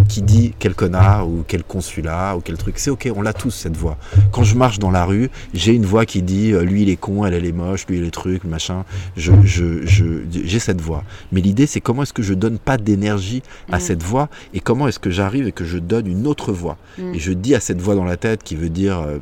qui 0.06 0.20
dit 0.20 0.52
quel 0.58 0.74
connard 0.74 1.26
ou 1.26 1.42
quel 1.48 1.64
consulat 1.64 2.36
ou 2.36 2.40
quel 2.40 2.58
truc. 2.58 2.78
C'est 2.78 2.90
ok, 2.90 3.10
on 3.16 3.22
l'a 3.22 3.32
tous 3.32 3.50
cette 3.50 3.76
voix. 3.76 3.96
Quand 4.32 4.44
je 4.44 4.54
marche 4.54 4.78
dans 4.78 4.90
la 4.90 5.06
rue, 5.06 5.30
j'ai 5.54 5.72
une 5.72 5.86
voix 5.86 6.04
qui 6.04 6.20
dit 6.20 6.52
euh, 6.52 6.62
lui 6.62 6.82
il 6.82 6.90
est 6.90 6.96
con, 6.96 7.24
elle 7.24 7.32
elle 7.32 7.46
est 7.46 7.52
moche, 7.52 7.86
lui 7.86 7.96
il 7.96 8.04
est 8.04 8.10
truc, 8.10 8.44
machin. 8.44 8.84
Je, 9.16 9.32
je, 9.44 9.86
je, 9.86 10.04
j'ai 10.30 10.58
cette 10.58 10.82
voix. 10.82 11.04
Mais 11.32 11.40
l'idée 11.40 11.66
c'est 11.66 11.80
comment 11.80 12.02
est-ce 12.02 12.12
que 12.12 12.22
je 12.22 12.34
donne 12.34 12.58
pas 12.58 12.76
d'énergie 12.76 13.42
à 13.72 13.78
mm. 13.78 13.80
cette 13.80 14.02
voix 14.02 14.28
et 14.52 14.60
comment 14.60 14.88
est-ce 14.88 14.98
que 14.98 15.10
j'arrive 15.10 15.48
et 15.48 15.52
que 15.52 15.64
je 15.64 15.78
donne 15.78 16.06
une 16.06 16.26
autre 16.26 16.52
voix. 16.52 16.76
Mm. 16.98 17.14
Et 17.14 17.18
je 17.18 17.32
dis 17.32 17.54
à 17.54 17.60
cette 17.60 17.80
voix 17.80 17.94
dans 17.94 18.04
la 18.04 18.18
tête 18.18 18.42
qui 18.42 18.56
veut 18.56 18.68
dire 18.68 18.98
euh, 18.98 19.18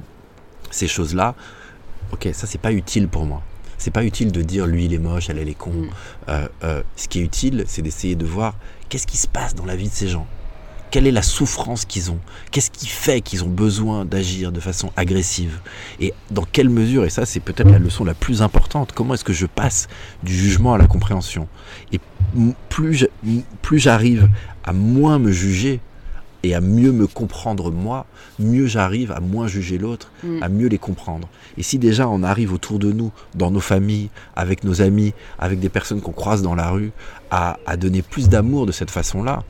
ces 0.73 0.89
choses-là, 0.89 1.37
ok, 2.13 2.29
ça 2.33 2.49
c'est 2.49 2.61
pas 2.61 2.73
utile 2.73 3.07
pour 3.07 3.25
moi. 3.25 3.43
C'est 3.79 3.91
pas 3.91 4.05
utile 4.05 4.33
de 4.33 4.43
dire 4.43 4.67
lui 4.67 4.87
il 4.87 4.95
est 4.95 4.99
moche, 4.99 5.31
elle 5.31 5.39
elle 5.39 5.49
est 5.49 5.55
con. 5.55 5.71
Mm. 5.71 5.89
Euh, 6.29 6.49
euh, 6.65 6.83
ce 6.97 7.09
qui 7.09 7.21
est 7.21 7.23
utile, 7.23 7.65
c'est 7.67 7.83
d'essayer 7.83 8.17
de 8.17 8.27
voir 8.27 8.55
qu'est-ce 8.89 9.07
qui 9.07 9.17
se 9.17 9.29
passe 9.29 9.55
dans 9.55 9.65
la 9.65 9.77
vie 9.77 9.89
de 9.89 9.95
ces 9.95 10.09
gens. 10.09 10.27
Quelle 10.91 11.07
est 11.07 11.13
la 11.13 11.23
souffrance 11.23 11.85
qu'ils 11.85 12.11
ont? 12.11 12.21
Qu'est-ce 12.53 12.71
qui 12.71 12.87
fait 12.87 13.21
qu'ils 13.21 13.45
ont 13.45 13.49
besoin 13.49 14.05
d'agir 14.05 14.53
de 14.53 14.61
façon 14.61 14.93
agressive? 14.97 15.59
Et 16.01 16.15
dans 16.31 16.45
quelle 16.45 16.69
mesure, 16.71 17.05
et 17.05 17.11
ça 17.11 17.27
c'est 17.27 17.41
peut-être 17.41 17.71
la 17.71 17.81
leçon 17.81 18.05
la 18.05 18.15
plus 18.15 18.41
importante, 18.41 18.93
comment 18.93 19.15
est-ce 19.15 19.25
que 19.25 19.33
je 19.33 19.47
passe 19.47 19.89
du 20.23 20.33
jugement 20.33 20.75
à 20.75 20.79
la 20.79 20.87
compréhension? 20.87 21.49
Et 21.93 22.01
plus 22.69 23.09
j'arrive 23.73 24.29
à 24.65 24.73
moins 24.73 25.19
me 25.19 25.33
juger, 25.33 25.81
et 26.47 26.55
à 26.55 26.61
mieux 26.61 26.93
me 26.93 27.07
comprendre 27.07 27.73
moi, 27.73 28.07
mieux 28.39 28.67
j'arrive 28.67 29.11
à 29.11 29.21
moins 29.21 29.49
juger 29.49 29.79
l'autre, 29.79 30.13
mm. 30.23 30.43
à 30.43 30.49
mieux 30.49 30.69
les 30.69 30.79
comprendre. 30.79 31.29
Et 31.59 31.63
si 31.63 31.79
déjà 31.79 32.09
on 32.09 32.23
arrive 32.23 32.53
autour 32.53 32.79
de 32.79 32.93
nous, 32.93 33.11
dans 33.35 33.51
nos 33.51 33.61
familles, 33.61 34.11
avec 34.37 34.63
nos 34.63 34.81
amis, 34.81 35.13
avec 35.39 35.59
des 35.59 35.69
personnes 35.69 36.01
qu'on 36.01 36.13
croise 36.13 36.43
dans 36.43 36.55
la 36.55 36.71
rue, 36.71 36.93
à, 37.31 37.59
à 37.67 37.77
donner 37.77 38.03
plus 38.03 38.29
d'amour 38.29 38.67
de 38.67 38.73
cette 38.73 38.91
façon-là, 38.91 39.43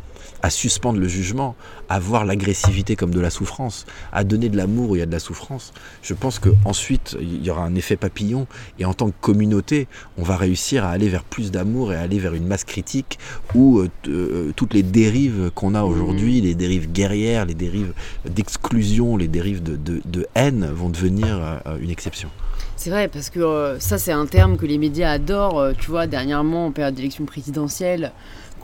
à 0.47 0.51
suspendre 0.51 1.01
le 1.01 1.09
jugement, 1.09 1.57
à 1.89 1.99
voir 1.99 2.25
l'agressivité 2.25 2.95
comme 2.95 3.11
de 3.11 3.19
la 3.19 3.31
souffrance, 3.31 3.85
à 4.13 4.23
donner 4.23 4.49
de 4.49 4.57
l'amour 4.57 4.91
où 4.91 4.97
il 4.97 5.01
y 5.01 5.03
a 5.03 5.07
de 5.07 5.11
la 5.11 5.19
souffrance, 5.19 5.73
je 6.03 6.15
pense 6.15 6.39
qu'ensuite 6.39 7.17
il 7.21 7.45
y 7.45 7.51
aura 7.51 7.65
un 7.65 7.75
effet 7.75 7.97
papillon 7.97 8.47
et 8.79 8.85
en 8.85 8.95
tant 8.95 9.09
que 9.09 9.17
communauté, 9.21 9.89
on 10.17 10.23
va 10.23 10.37
réussir 10.37 10.85
à 10.85 10.91
aller 10.91 11.09
vers 11.09 11.25
plus 11.25 11.51
d'amour 11.51 11.93
et 11.93 11.97
à 11.97 12.01
aller 12.03 12.21
vers 12.21 12.33
une 12.35 12.47
masse 12.47 12.63
critique 12.63 13.19
où 13.57 13.81
euh, 13.81 13.89
euh, 14.07 14.53
toutes 14.55 14.73
les 14.73 14.85
dérives 14.85 15.51
qu'on 15.57 15.75
a 15.75 15.83
aujourd'hui, 15.83 16.41
mmh. 16.41 16.45
les 16.45 16.55
dérives 16.55 16.93
guerrières, 16.93 17.45
les 17.45 17.55
dérives 17.55 17.93
d'exclusion, 18.25 19.17
les 19.17 19.27
dérives 19.27 19.65
de, 19.65 20.29
haine 20.37 20.71
vont 20.73 20.91
devenir 20.91 21.61
euh, 21.67 21.77
une 21.81 21.91
exception. 21.91 22.29
C'est 22.77 22.91
vrai, 22.91 23.09
parce 23.09 23.31
que 23.31 23.77
ça, 23.81 23.99
c'est 23.99 24.13
un 24.13 24.27
terme 24.27 24.59
que 24.59 24.67
les 24.67 24.79
médias 24.79 25.11
adorent. 25.11 25.73
tu 25.79 25.91
vois, 25.91 26.07
dernièrement, 26.07 26.67
en 26.67 26.73
période 26.73 26.95
d'élection 26.95 27.25
présidentielle, 27.25 28.13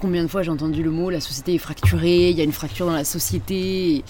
combien 0.03 0.25
de 0.25 0.29
fois 0.29 0.43
j'ai 0.43 0.51
entendu 0.51 0.83
le 0.83 0.91
mot 0.91 1.11
la 1.11 1.21
société 1.21 1.55
est 1.55 1.59
fracturée, 1.59 2.31
il 2.31 2.37
y 2.37 2.41
a 2.41 2.45
une 2.45 2.53
fracture 2.53 2.87
dans 2.87 2.93
la 2.93 3.05
société. 3.05 4.05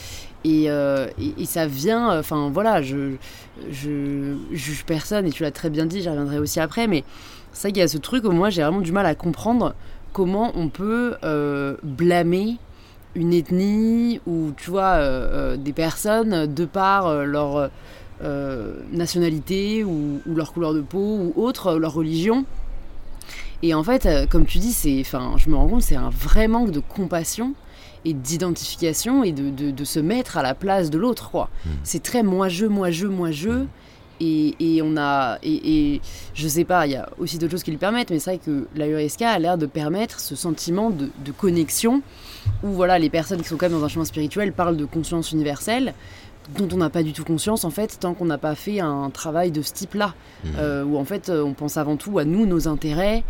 Et, 0.45 0.71
euh, 0.71 1.07
ça 1.45 1.67
vient, 1.67 2.19
enfin 2.19 2.51
voilà, 2.53 2.83
je, 2.83 3.13
je, 3.71 4.35
juge 4.51 4.85
personne 4.85 5.27
et 5.27 5.31
tu 5.31 5.43
l'as 5.43 5.53
très 5.53 5.71
bien 5.71 5.85
dit, 5.87 6.01
j'y 6.01 6.09
reviendrai 6.09 6.39
aussi 6.39 6.59
après, 6.59 6.89
mais 6.89 7.05
c'est 7.53 7.69
vrai 7.69 7.73
qu'il 7.73 7.81
y 7.81 7.85
a 7.85 7.89
ce 7.89 7.99
truc 7.99 8.25
où 8.25 8.33
moi 8.33 8.49
j'ai 8.49 8.63
vraiment 8.63 8.81
du 8.81 8.91
mal 8.91 9.07
à 9.07 9.15
comprendre 9.15 9.75
comment 10.13 10.51
on 10.57 10.69
peut 10.69 11.15
euh, 11.23 11.77
blâmer 11.83 12.57
une 13.15 13.35
ethnie 13.35 14.21
ou 14.27 14.53
tu 14.57 14.71
vois 14.71 14.95
euh, 14.95 15.57
des 15.57 15.75
personnes 15.75 16.53
de 16.53 16.65
par 16.65 17.25
leur 17.25 17.71
nationalité 18.93 19.85
ou, 19.85 20.21
leur 20.27 20.53
couleur 20.53 20.73
de 20.73 20.81
peau 20.81 21.19
ou 21.19 21.33
autre, 21.37 21.75
leur 21.75 21.93
religion. 21.93 22.47
Et 23.63 23.75
en 23.75 23.83
fait, 23.83 24.07
euh, 24.07 24.27
comme 24.27 24.45
tu 24.45 24.59
dis, 24.59 24.73
c'est, 24.73 25.01
enfin, 25.01 25.35
je 25.37 25.49
me 25.49 25.57
rends 25.57 25.69
compte, 25.69 25.83
c'est 25.83 25.97
un 25.97 26.11
vrai 26.11 26.49
manque 26.49 26.71
de 26.71 26.81
compassion 26.81 27.55
et 28.05 28.13
d'identification 28.13 29.23
et 29.23 29.31
de, 29.31 29.71
de, 29.71 29.85
se 29.85 30.01
mettre 30.01 30.37
à 30.37 30.43
la 30.43 30.55
place 30.55 30.91
de 30.91 30.99
l'autre, 30.99 31.31
quoi. 31.31 31.49
Hmm. 31.65 31.71
C'est 31.85 32.03
très 32.03 32.25
moi-je, 32.25 32.67
moi-je, 32.67 33.07
moi-je. 33.07 33.51
Hmm. 33.51 33.69
Et, 34.21 34.55
et, 34.61 34.83
on 34.83 34.97
a. 34.97 35.39
Et, 35.43 35.95
et, 35.95 36.01
je 36.35 36.47
sais 36.47 36.65
pas, 36.65 36.87
il 36.87 36.93
y 36.93 36.97
a 36.97 37.09
aussi 37.19 37.39
d'autres 37.39 37.53
choses 37.53 37.63
qui 37.63 37.73
le 37.73 37.79
permettent, 37.79 38.11
mais 38.11 38.19
c'est 38.19 38.31
vrai 38.31 38.41
que 38.45 38.69
la 38.77 38.87
URSK 38.87 39.23
a 39.23 39.39
l'air 39.39 39.59
de 39.59 39.67
permettre 39.67 40.21
ce 40.21 40.37
sentiment 40.37 40.91
de, 40.91 41.11
de, 41.25 41.33
connexion 41.33 42.03
où 42.63 42.69
voilà, 42.69 42.99
les 42.99 43.11
personnes 43.11 43.43
qui 43.43 43.49
sont 43.49 43.57
quand 43.57 43.69
même 43.69 43.79
dans 43.79 43.85
un 43.85 43.89
chemin 43.89 44.05
spirituel 44.05 44.53
parlent 44.53 44.77
de 44.77 44.85
conscience 44.85 45.33
universelle, 45.33 45.95
dont 46.57 46.69
on 46.73 46.77
n'a 46.77 46.91
pas 46.91 47.03
du 47.03 47.13
tout 47.13 47.25
conscience 47.25 47.65
en 47.65 47.71
fait 47.71 47.99
tant 48.01 48.15
qu'on 48.15 48.25
n'a 48.25 48.39
pas 48.39 48.55
fait 48.55 48.81
un 48.81 49.11
travail 49.11 49.51
de 49.51 49.63
ce 49.63 49.73
type-là, 49.73 50.15
Mmh. 50.45 50.49
euh, 50.59 50.85
où 50.85 50.97
en 50.99 51.05
fait 51.05 51.29
euh, 51.29 51.43
on 51.45 51.53
pense 51.53 51.77
avant 51.77 51.97
tout 51.97 52.19
à 52.19 52.25
nous, 52.25 52.47
nos 52.47 52.67
intérêts, 52.67 53.23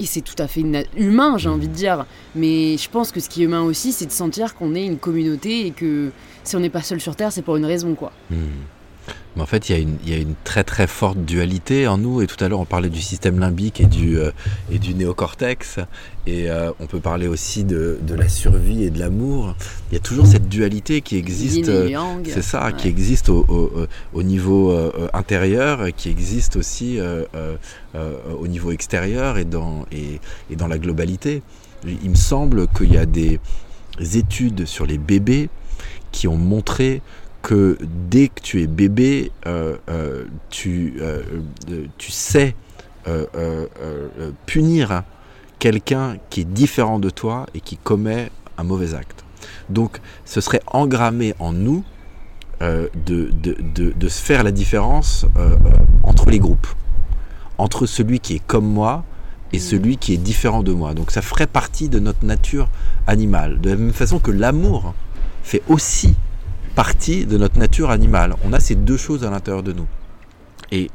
et 0.00 0.04
c'est 0.04 0.20
tout 0.20 0.34
à 0.38 0.48
fait 0.48 0.64
humain 0.96 1.38
j'ai 1.38 1.48
envie 1.48 1.68
de 1.68 1.74
dire, 1.74 2.06
mais 2.34 2.76
je 2.76 2.90
pense 2.90 3.12
que 3.12 3.20
ce 3.20 3.28
qui 3.28 3.42
est 3.42 3.44
humain 3.44 3.62
aussi 3.62 3.92
c'est 3.92 4.06
de 4.06 4.10
sentir 4.10 4.56
qu'on 4.56 4.74
est 4.74 4.84
une 4.84 4.98
communauté 4.98 5.66
et 5.66 5.70
que 5.70 6.10
si 6.42 6.56
on 6.56 6.60
n'est 6.60 6.70
pas 6.70 6.82
seul 6.82 7.00
sur 7.00 7.14
Terre 7.14 7.30
c'est 7.30 7.42
pour 7.42 7.56
une 7.56 7.64
raison 7.64 7.94
quoi. 7.94 8.10
Hmm. 8.30 8.36
Mais 9.36 9.42
en 9.42 9.46
fait, 9.46 9.68
il 9.68 9.72
y, 9.72 9.74
a 9.74 9.78
une- 9.82 9.98
il 10.04 10.10
y 10.10 10.14
a 10.14 10.18
une 10.18 10.34
très 10.44 10.64
très 10.64 10.86
forte 10.86 11.18
dualité 11.18 11.86
en 11.86 11.98
nous. 11.98 12.22
Et 12.22 12.26
tout 12.26 12.42
à 12.42 12.48
l'heure, 12.48 12.60
on 12.60 12.64
parlait 12.64 12.88
du 12.88 13.02
système 13.02 13.38
limbique 13.38 13.80
et 13.80 13.84
du, 13.86 14.18
euh, 14.18 14.30
et 14.72 14.78
du 14.78 14.94
néocortex. 14.94 15.78
Et 16.26 16.50
euh, 16.50 16.70
on 16.80 16.86
peut 16.86 17.00
parler 17.00 17.28
aussi 17.28 17.62
de, 17.64 17.98
de 18.02 18.14
la 18.14 18.28
survie 18.28 18.84
et 18.84 18.90
de 18.90 18.98
l'amour. 18.98 19.54
Il 19.90 19.94
y 19.94 19.96
a 19.96 20.00
toujours 20.00 20.26
cette 20.26 20.48
dualité 20.48 21.02
qui 21.02 21.16
existe. 21.16 21.68
Euh. 21.68 21.88
C'est 22.24 22.42
ça, 22.42 22.66
Ouais. 22.66 22.72
qui 22.72 22.88
existe 22.88 23.28
au, 23.28 23.44
au- 23.48 23.82
au- 23.82 23.86
au 24.18 24.22
niveau 24.22 24.72
euh, 24.72 24.90
intérieur, 25.12 25.86
qui 25.96 26.08
existe 26.08 26.56
aussi 26.56 26.98
au 28.40 28.46
niveau 28.48 28.72
extérieur 28.72 29.38
et 29.38 29.44
dans, 29.44 29.84
et, 29.92 30.20
et 30.50 30.56
dans 30.56 30.66
la 30.68 30.78
globalité. 30.78 31.42
Il 31.86 32.10
me 32.10 32.14
semble 32.16 32.66
qu'il 32.68 32.92
y 32.92 32.98
a 32.98 33.06
des 33.06 33.38
études 34.14 34.66
sur 34.66 34.86
les 34.86 34.98
bébés 34.98 35.48
qui 36.12 36.26
ont 36.28 36.36
montré 36.36 37.02
que 37.46 37.78
dès 38.10 38.26
que 38.26 38.40
tu 38.40 38.60
es 38.60 38.66
bébé, 38.66 39.30
euh, 39.46 39.76
euh, 39.88 40.24
tu, 40.50 40.94
euh, 41.00 41.22
tu 41.96 42.10
sais 42.10 42.56
punir 44.46 45.04
quelqu'un 45.60 46.16
qui 46.28 46.40
est 46.40 46.44
différent 46.44 46.98
de 46.98 47.08
toi 47.08 47.46
et 47.54 47.60
qui 47.60 47.76
commet 47.76 48.32
un 48.58 48.64
mauvais 48.64 48.94
acte. 48.94 49.24
Donc 49.68 50.00
ce 50.24 50.40
serait 50.40 50.60
engrammé 50.66 51.34
en 51.38 51.52
nous 51.52 51.84
de, 52.60 52.90
de, 53.06 53.30
de, 53.76 53.92
de 53.92 54.08
se 54.08 54.20
faire 54.20 54.42
la 54.42 54.50
différence 54.50 55.24
entre 56.02 56.28
les 56.30 56.40
groupes, 56.40 56.66
entre 57.58 57.86
celui 57.86 58.18
qui 58.18 58.34
est 58.34 58.44
comme 58.44 58.66
moi 58.66 59.04
et 59.52 59.58
Mhm. 59.58 59.62
celui 59.62 59.96
qui 59.98 60.14
est 60.14 60.16
différent 60.32 60.64
de 60.64 60.72
moi. 60.72 60.94
Donc 60.94 61.12
ça 61.12 61.22
ferait 61.22 61.46
partie 61.46 61.88
de 61.88 62.00
notre 62.00 62.24
nature 62.24 62.68
animale. 63.06 63.60
De 63.60 63.70
la 63.70 63.76
même 63.76 63.92
façon 63.92 64.18
que 64.18 64.32
l'amour 64.32 64.94
fait 65.44 65.62
aussi 65.68 66.16
partie 66.76 67.26
de 67.26 67.36
notre 67.38 67.58
nature 67.58 67.90
animale. 67.90 68.36
On 68.44 68.52
a 68.52 68.60
ces 68.60 68.76
deux 68.76 68.96
choses 68.98 69.24
à 69.24 69.30
l'intérieur 69.30 69.64
de 69.64 69.72
nous. 69.72 69.86
Et 70.70 70.90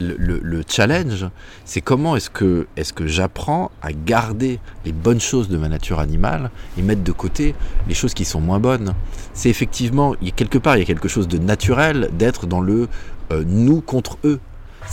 le, 0.00 0.14
le- 0.18 0.40
le 0.42 0.62
challenge, 0.66 1.26
c'est 1.64 1.80
comment 1.80 2.16
est-ce 2.16 2.30
que, 2.30 2.66
est 2.76 2.92
que 2.92 3.06
j'apprends 3.06 3.70
à 3.82 3.92
garder 3.92 4.60
les 4.84 4.92
bonnes 4.92 5.20
choses 5.20 5.48
de 5.48 5.56
ma 5.58 5.68
nature 5.68 5.98
animale 6.00 6.50
et 6.78 6.82
mettre 6.82 7.02
de 7.02 7.12
côté 7.12 7.54
les 7.88 7.94
choses 7.94 8.14
qui 8.14 8.24
sont 8.24 8.40
moins 8.40 8.60
bonnes. 8.60 8.94
C'est 9.34 9.50
effectivement, 9.50 10.14
quelque 10.36 10.58
part, 10.58 10.76
il 10.76 10.80
y 10.80 10.82
a 10.82 10.86
quelque 10.86 11.08
chose 11.08 11.28
de 11.28 11.38
naturel 11.38 12.10
d'être 12.12 12.46
dans 12.46 12.60
le 12.60 12.88
euh, 13.32 13.42
nous 13.46 13.80
contre 13.80 14.18
eux. 14.24 14.40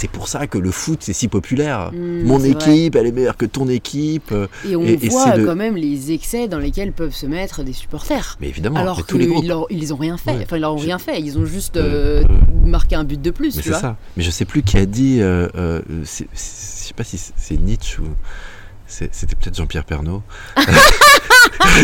C'est 0.01 0.09
pour 0.09 0.27
ça 0.27 0.47
que 0.47 0.57
le 0.57 0.71
foot, 0.71 0.97
c'est 1.01 1.13
si 1.13 1.27
populaire. 1.27 1.91
Mm, 1.93 2.23
Mon 2.23 2.39
vrai. 2.39 2.49
équipe, 2.49 2.95
elle 2.95 3.05
est 3.05 3.11
meilleure 3.11 3.37
que 3.37 3.45
ton 3.45 3.67
équipe. 3.69 4.31
euh, 4.31 4.47
Et 4.67 4.75
on 4.75 4.81
et- 4.83 4.97
et 4.99 5.09
voit 5.09 5.35
le- 5.35 5.45
quand 5.45 5.55
même 5.55 5.75
les 5.75 6.11
excès 6.11 6.47
dans 6.47 6.57
lesquels 6.57 6.91
peuvent 6.91 7.13
se 7.13 7.27
mettre 7.27 7.61
des 7.61 7.73
supporters. 7.73 8.35
Mais 8.41 8.49
évidemment, 8.49 8.79
Alors 8.79 8.97
mais 8.97 9.03
tous 9.07 9.19
les 9.19 9.27
groupes. 9.27 9.43
qu'ils 9.69 9.77
ils 9.77 9.93
ont 9.93 9.97
rien 9.97 10.17
fait. 10.17 10.31
Ouais. 10.31 10.41
Enfin, 10.43 10.57
ils 10.57 10.61
leur 10.61 10.73
ont 10.73 10.77
rien 10.77 10.97
fait. 10.97 11.19
Ils 11.21 11.37
ont 11.37 11.45
juste 11.45 11.77
Euh, 11.77 12.23
euh, 12.23 12.65
marqué 12.65 12.95
un 12.95 13.03
but 13.03 13.21
de 13.21 13.29
plus, 13.29 13.55
Mais 13.57 13.61
c'est 13.61 13.73
ça. 13.73 13.95
Mais 14.17 14.23
je 14.23 14.31
sais 14.31 14.45
plus 14.45 14.63
qui 14.63 14.77
a 14.77 14.87
dit. 14.87 15.17
Euh, 15.21 15.81
je 16.01 16.03
sais 16.33 16.93
pas 16.95 17.03
si 17.03 17.19
c'est- 17.19 17.57
Nietzsche 17.61 17.99
ou. 18.01 18.07
C'était 18.87 19.35
peut-être 19.35 19.55
Jean-Pierre 19.55 19.85
Pernaud. 19.85 20.23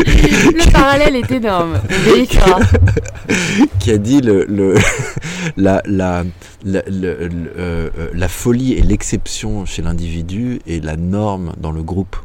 Le 0.05 0.71
parallèle 0.71 1.15
est 1.15 1.31
énorme. 1.31 1.79
Qui 3.79 3.91
a 3.91 3.97
dit 3.97 4.21
le, 4.21 4.45
le- 4.45 4.75
la, 5.57 5.81
la, 5.85 6.23
la, 6.63 6.81
le- 6.87 7.27
le- 7.27 7.53
euh, 7.57 7.89
euh, 7.97 8.09
la 8.13 8.27
folie 8.27 8.73
est 8.73 8.81
l'exception 8.81 9.65
chez 9.65 9.81
l'individu 9.81 10.59
et 10.67 10.79
la 10.79 10.95
norme 10.97 11.53
dans 11.57 11.71
le 11.71 11.83
groupe. 11.83 12.15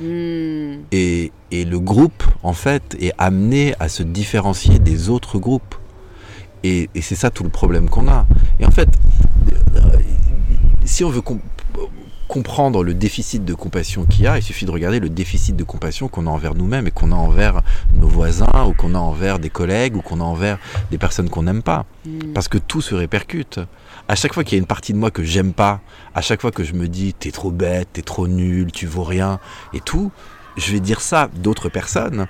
Hmm. 0.00 0.80
Et, 0.92 1.30
et 1.50 1.64
le 1.64 1.78
groupe, 1.78 2.24
en 2.42 2.52
fait, 2.54 2.96
est 3.00 3.12
amené 3.18 3.74
à 3.80 3.88
se 3.88 4.02
différencier 4.02 4.78
des 4.78 5.10
autres 5.10 5.38
groupes. 5.38 5.74
Et, 6.62 6.88
et 6.94 7.00
c'est 7.02 7.14
ça 7.14 7.30
tout 7.30 7.42
le 7.44 7.50
problème 7.50 7.88
qu'on 7.88 8.08
a. 8.08 8.26
Et 8.58 8.66
en 8.66 8.70
fait, 8.70 8.88
euh, 9.76 9.80
si 10.84 11.04
on 11.04 11.10
veut 11.10 11.22
comprendre 12.30 12.84
le 12.84 12.94
déficit 12.94 13.44
de 13.44 13.54
compassion 13.54 14.04
qu'il 14.04 14.22
y 14.22 14.26
a, 14.28 14.38
il 14.38 14.42
suffit 14.44 14.64
de 14.64 14.70
regarder 14.70 15.00
le 15.00 15.08
déficit 15.08 15.56
de 15.56 15.64
compassion 15.64 16.06
qu'on 16.06 16.28
a 16.28 16.30
envers 16.30 16.54
nous-mêmes 16.54 16.86
et 16.86 16.92
qu'on 16.92 17.10
a 17.10 17.16
envers 17.16 17.60
nos 17.92 18.06
voisins, 18.06 18.66
ou 18.68 18.72
qu'on 18.72 18.94
a 18.94 18.98
envers 18.98 19.40
des 19.40 19.50
collègues, 19.50 19.96
ou 19.96 20.00
qu'on 20.00 20.20
a 20.20 20.22
envers 20.22 20.60
des 20.92 20.96
personnes 20.96 21.28
qu'on 21.28 21.42
n'aime 21.42 21.64
pas. 21.64 21.86
Hmm. 22.06 22.32
Parce 22.32 22.46
que 22.46 22.56
tout 22.56 22.82
se 22.82 22.94
répercute. 22.94 23.58
À 24.06 24.14
chaque 24.14 24.32
fois 24.32 24.44
qu'il 24.44 24.56
y 24.56 24.60
a 24.60 24.60
une 24.60 24.68
partie 24.68 24.92
de 24.92 24.98
moi 24.98 25.10
que 25.10 25.24
j'aime 25.24 25.52
pas, 25.52 25.80
à 26.14 26.20
chaque 26.22 26.40
fois 26.40 26.52
que 26.52 26.62
je 26.62 26.72
me 26.74 26.86
dis 26.86 27.14
t'es 27.14 27.32
trop 27.32 27.50
bête, 27.50 27.88
t'es 27.94 28.02
trop 28.02 28.28
nul, 28.28 28.70
tu 28.70 28.86
vaux 28.86 29.02
rien 29.02 29.40
et 29.74 29.80
tout, 29.80 30.12
je 30.56 30.70
vais 30.70 30.80
dire 30.80 31.00
ça 31.00 31.30
d'autres 31.34 31.68
personnes. 31.68 32.28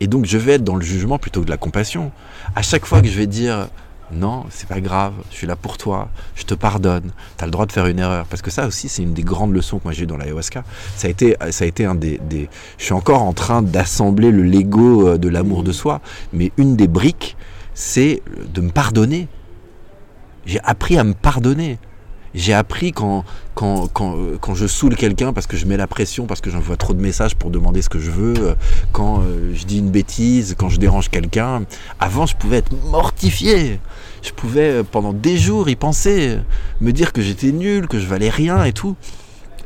Et 0.00 0.06
donc 0.06 0.24
je 0.24 0.38
vais 0.38 0.52
être 0.52 0.64
dans 0.64 0.76
le 0.76 0.82
jugement 0.82 1.18
plutôt 1.18 1.42
que 1.42 1.46
de 1.46 1.50
la 1.50 1.58
compassion. 1.58 2.10
À 2.56 2.62
chaque 2.62 2.86
fois 2.86 3.02
que 3.02 3.08
je 3.08 3.18
vais 3.18 3.26
dire 3.26 3.68
non, 4.14 4.44
c'est 4.50 4.68
pas 4.68 4.80
grave, 4.80 5.12
je 5.30 5.36
suis 5.36 5.46
là 5.46 5.56
pour 5.56 5.78
toi, 5.78 6.08
je 6.34 6.44
te 6.44 6.54
pardonne, 6.54 7.10
tu 7.38 7.42
as 7.44 7.46
le 7.46 7.50
droit 7.50 7.66
de 7.66 7.72
faire 7.72 7.86
une 7.86 7.98
erreur. 7.98 8.26
Parce 8.26 8.42
que 8.42 8.50
ça 8.50 8.66
aussi, 8.66 8.88
c'est 8.88 9.02
une 9.02 9.14
des 9.14 9.22
grandes 9.22 9.52
leçons 9.54 9.78
que 9.78 9.84
moi 9.84 9.92
j'ai 9.92 10.04
eues 10.04 10.06
dans 10.06 10.16
l'ayahuasca. 10.16 10.64
Ça 10.96 11.06
a 11.08 11.10
été, 11.10 11.36
ça 11.50 11.64
a 11.64 11.66
été 11.66 11.84
un 11.84 11.94
des, 11.94 12.18
des- 12.28 12.48
Je 12.78 12.84
suis 12.84 12.94
encore 12.94 13.22
en 13.22 13.32
train 13.32 13.62
d'assembler 13.62 14.30
le 14.30 14.42
Lego 14.42 15.08
euh, 15.08 15.18
de 15.18 15.28
l'amour 15.28 15.62
de 15.62 15.72
soi, 15.72 16.00
mais 16.32 16.52
une 16.56 16.76
des 16.76 16.88
briques, 16.88 17.36
c'est 17.74 18.22
de 18.52 18.60
me 18.60 18.70
pardonner. 18.70 19.28
J'ai 20.46 20.60
appris 20.64 20.98
à 20.98 21.04
me 21.04 21.14
pardonner. 21.14 21.78
J'ai 22.34 22.54
appris 22.54 22.92
quand, 22.92 23.24
quand, 23.54 23.88
quand, 23.92 24.16
euh, 24.16 24.38
quand 24.40 24.54
je 24.54 24.66
saoule 24.66 24.96
quelqu'un 24.96 25.34
parce 25.34 25.46
que 25.46 25.58
je 25.58 25.66
mets 25.66 25.76
la 25.76 25.86
pression, 25.86 26.24
parce 26.26 26.40
que 26.40 26.48
j'envoie 26.50 26.76
trop 26.78 26.94
de 26.94 27.00
messages 27.00 27.36
pour 27.36 27.50
demander 27.50 27.82
ce 27.82 27.90
que 27.90 27.98
je 27.98 28.10
veux, 28.10 28.34
euh, 28.38 28.54
quand 28.92 29.22
je 29.52 29.64
dis 29.66 29.78
une 29.80 29.90
bêtise, 29.90 30.54
quand 30.58 30.70
je 30.70 30.78
dérange 30.78 31.10
quelqu'un. 31.10 31.64
Avant, 32.00 32.24
je 32.24 32.34
pouvais 32.34 32.56
être 32.58 32.72
mortifié. 32.90 33.80
Je 34.22 34.30
pouvais, 34.30 34.70
euh, 34.70 34.82
pendant 34.82 35.12
des 35.12 35.36
jours, 35.36 35.68
y 35.68 35.76
penser, 35.76 36.38
me 36.80 36.92
dire 36.92 37.12
que 37.12 37.20
j'étais 37.20 37.52
nul, 37.52 37.88
que 37.88 37.98
je 37.98 38.06
valais 38.06 38.30
rien 38.30 38.64
et 38.64 38.72
tout. 38.72 38.96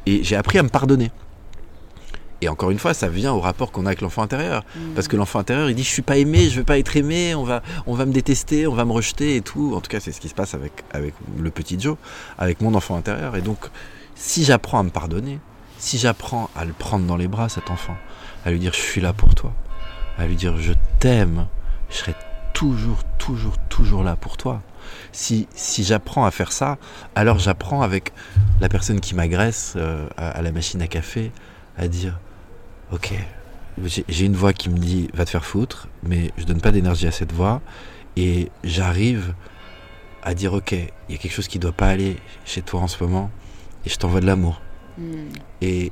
Et 0.07 0.25
j'ai 0.25 0.37
appris 0.37 0.59
à 0.59 0.63
me 0.63 0.69
pardonner. 0.69 1.11
Et 2.43 2.49
encore 2.49 2.71
une 2.71 2.79
fois, 2.79 2.93
ça 2.93 3.09
vient 3.09 3.33
au 3.33 3.41
rapport 3.41 3.73
qu'on 3.73 3.87
a 3.87 3.89
avec 3.89 4.03
l'enfant 4.03 4.23
intérieur. 4.23 4.65
Parce 4.95 5.09
que 5.09 5.17
l'enfant 5.17 5.39
intérieur, 5.39 5.71
il 5.71 5.75
dit 5.75 5.83
Je 5.83 5.89
suis 5.89 6.03
pas 6.03 6.19
aimé, 6.19 6.51
je 6.51 6.59
veux 6.59 6.65
pas 6.65 6.79
être 6.79 6.97
aimé, 6.97 7.35
on 7.35 7.45
va, 7.45 7.63
on 7.87 7.95
va 7.95 8.05
me 8.05 8.13
détester, 8.13 8.67
on 8.67 8.75
va 8.75 8.85
me 8.85 8.93
rejeter 8.93 9.37
et 9.37 9.41
tout. 9.41 9.73
En 9.75 9.81
tout 9.81 9.89
cas, 9.89 10.01
c'est 10.01 10.13
ce 10.13 10.21
qui 10.21 10.29
se 10.29 10.35
passe 10.35 10.55
avec, 10.55 10.85
avec 10.93 11.15
le 11.39 11.51
petit 11.51 11.81
Joe, 11.81 11.97
avec 12.39 12.61
mon 12.61 12.75
enfant 12.75 12.97
intérieur. 12.97 13.37
Et 13.37 13.41
donc, 13.41 13.59
si 14.15 14.45
j'apprends 14.45 14.81
à 14.81 14.83
me 14.83 14.91
pardonner, 14.91 15.39
si 15.79 15.99
j'apprends 15.99 16.51
à 16.55 16.65
le 16.65 16.73
prendre 16.73 17.07
dans 17.07 17.17
les 17.17 17.29
bras, 17.29 17.49
cet 17.49 17.71
enfant, 17.71 17.97
à 18.45 18.51
lui 18.51 18.59
dire 18.59 18.73
Je 18.75 18.81
suis 18.81 19.01
là 19.01 19.13
pour 19.15 19.35
toi, 19.35 19.53
à 20.19 20.27
lui 20.27 20.37
dire 20.37 20.59
Je 20.59 20.73
t'aime, 21.01 21.47
je 21.89 21.97
serai 21.97 22.15
toujours, 22.57 23.05
toujours, 23.19 23.59
toujours 23.69 24.03
là 24.03 24.17
pour 24.17 24.39
toi. 24.39 24.63
Si, 25.13 25.47
si 25.55 25.85
j'apprends 25.85 26.25
à 26.25 26.31
faire 26.31 26.53
ça, 26.53 26.79
alors 27.15 27.39
j'apprends 27.39 27.83
avec 27.83 28.15
la 28.63 28.71
personne 28.71 29.01
qui 29.01 29.15
m'agresse 29.15 29.75
euh, 29.77 30.09
à, 30.17 30.41
la 30.41 30.53
machine 30.53 30.81
à 30.81 30.87
café 30.87 31.33
à 31.77 31.87
dire 31.87 32.19
Ok, 32.93 33.13
j'ai 33.85 34.07
j'ai 34.09 34.25
une 34.25 34.37
voix 34.37 34.55
qui 34.55 34.71
me 34.71 34.79
dit 34.79 35.11
va 35.13 35.27
te 35.27 35.31
faire 35.31 35.45
foutre, 35.45 35.89
mais 36.03 36.33
je 36.39 36.45
donne 36.45 36.63
pas 36.63 36.73
d'énergie 36.73 37.07
à 37.07 37.11
cette 37.11 37.33
voix 37.33 37.61
et 38.17 38.51
j'arrive 38.65 39.35
à 40.23 40.33
dire 40.33 40.55
ok, 40.55 40.73
il 40.73 41.13
y 41.13 41.15
a 41.15 41.19
quelque 41.19 41.35
chose 41.35 41.49
qui 41.49 41.59
doit 41.59 41.73
pas 41.73 41.89
aller 41.89 42.17
chez 42.47 42.63
toi 42.63 42.81
en 42.81 42.89
ce 42.89 43.05
moment 43.05 43.31
et 43.85 43.91
je 43.91 43.97
t'envoie 43.97 44.21
de 44.21 44.27
l'amour. 44.27 44.63
Hmm. 44.99 45.29
Et, 45.61 45.91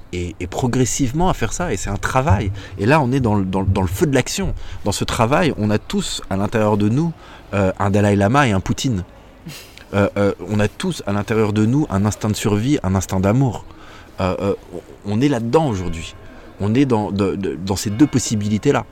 progressivement 0.51 1.28
à 1.28 1.35
faire 1.35 1.52
ça, 1.52 1.72
et 1.72 1.76
c'est 1.76 1.90
un 1.90 1.97
travail. 1.97 2.52
Et 2.78 2.86
là, 2.86 3.01
on 3.01 3.12
est 3.12 3.20
dans 3.20 3.35
le, 3.35 3.86
feu 3.86 4.06
de 4.06 4.14
l'action. 4.14 4.55
Dans 4.85 4.93
ce 4.93 5.05
travail, 5.05 5.52
on 5.59 5.70
a 5.70 5.78
tous 5.78 6.22
à 6.31 6.36
l'intérieur 6.36 6.76
de 6.76 6.89
nous 6.89 7.12
euh, 7.52 7.72
un 7.78 7.90
Dalai 7.90 8.16
Lama 8.16 8.47
et 8.48 8.52
un 8.52 8.60
Poutine. 8.60 9.05
Euh, 9.93 10.09
euh, 10.16 10.32
on 10.48 10.59
a 10.59 10.68
tous 10.68 11.02
à 11.06 11.12
l'intérieur 11.12 11.52
de 11.52 11.66
nous 11.66 11.86
un 11.90 12.05
instinct 12.05 12.31
de 12.31 12.36
survie, 12.36 12.78
un 12.82 12.94
instinct 12.94 13.20
d'amour. 13.20 13.64
On 14.18 15.20
est 15.20 15.28
là-dedans 15.28 15.68
aujourd'hui. 15.68 16.14
On 16.60 16.74
est 16.74 16.86
dans 16.86 17.76
ces 17.76 17.90
deux 17.90 18.06
possibilités-là. 18.06 18.86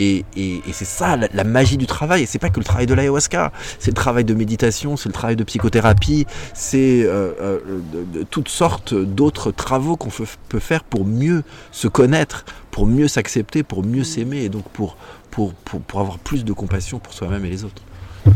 Et, 0.00 0.24
et- 0.36 0.56
et 0.66 0.72
c'est 0.72 0.84
ça 0.84 1.16
la, 1.16 1.28
la 1.34 1.44
magie 1.44 1.76
du 1.76 1.86
travail. 1.86 2.22
Et 2.22 2.26
c'est 2.26 2.38
pas 2.38 2.50
que 2.50 2.60
le 2.60 2.64
travail 2.64 2.86
de 2.86 2.94
l'ayahuasca. 2.94 3.52
C'est 3.78 3.90
le 3.90 3.96
travail 3.96 4.24
de 4.24 4.34
méditation, 4.34 4.96
c'est 4.96 5.08
le 5.08 5.12
travail 5.12 5.36
de 5.36 5.44
psychothérapie, 5.44 6.26
c'est 6.54 7.02
euh, 7.04 7.32
euh, 7.40 7.58
de- 7.92 8.18
de 8.20 8.22
toutes 8.24 8.48
sortes 8.48 8.94
d'autres 8.94 9.50
travaux 9.50 9.96
qu'on 9.96 10.10
peut 10.48 10.58
faire 10.60 10.84
pour 10.84 11.04
mieux 11.04 11.42
se 11.72 11.88
connaître, 11.88 12.44
pour 12.70 12.86
mieux 12.86 13.08
s'accepter, 13.08 13.62
pour 13.62 13.84
mieux 13.84 14.04
s'aimer 14.04 14.38
et 14.44 14.48
donc 14.48 14.64
pour, 14.72 14.96
pour, 15.30 15.52
pour, 15.54 15.80
pour 15.80 16.00
avoir 16.00 16.18
plus 16.18 16.44
de 16.44 16.52
compassion 16.52 16.98
pour 16.98 17.12
soi-même 17.12 17.44
et 17.44 17.50
les 17.50 17.64
autres. 17.64 17.82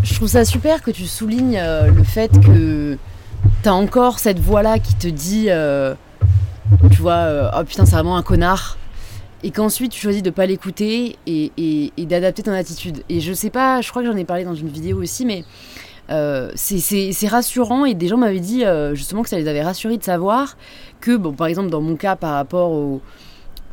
Je 0.03 0.15
trouve 0.15 0.29
ça 0.29 0.45
super 0.45 0.83
que 0.83 0.91
tu 0.91 1.07
soulignes 1.07 1.59
euh, 1.59 1.89
le 1.91 2.03
fait 2.03 2.31
que 2.41 2.97
t'as 3.63 3.73
encore 3.73 4.19
cette 4.19 4.39
voix-là 4.41 4.79
qui 4.79 4.95
te 4.95 5.09
dit, 5.09 5.49
tu 6.91 7.03
vois, 7.03 7.51
oh 7.59 7.65
putain, 7.65 7.85
c'est 7.85 7.93
vraiment 7.95 8.17
un 8.17 8.23
connard. 8.23 8.79
Et 9.43 9.51
qu'ensuite 9.51 9.93
tu 9.93 10.01
choisis 10.01 10.23
de 10.23 10.31
pas 10.31 10.47
l'écouter 10.47 11.17
et, 11.27 11.93
d'adapter 11.99 12.43
ton 12.43 12.53
attitude. 12.53 13.03
Et 13.09 13.21
je 13.21 13.33
sais 13.33 13.51
pas, 13.51 13.81
je 13.81 13.91
crois 13.91 14.03
que 14.03 14.11
j'en 14.11 14.17
ai 14.17 14.25
parlé 14.25 14.45
dans 14.45 14.55
une 14.55 14.69
vidéo 14.69 15.03
aussi, 15.03 15.25
mais 15.27 15.45
euh, 16.11 16.51
c'est 16.55 17.29
rassurant. 17.29 17.85
Et 17.85 17.95
des 17.95 18.09
gens 18.09 18.17
m'avaient 18.17 18.41
dit 18.41 18.65
euh, 18.65 18.95
justement 18.95 19.23
que 19.23 19.29
ça 19.29 19.39
les 19.39 19.49
avait 19.49 19.63
rassurés 19.63 19.97
de 19.97 20.05
savoir 20.05 20.57
que, 21.01 21.17
bon, 21.17 21.33
par 21.33 21.47
exemple, 21.47 21.71
dans 21.71 21.81
mon 21.81 21.97
cas, 21.97 22.17
par 22.17 22.33
rapport 22.33 22.73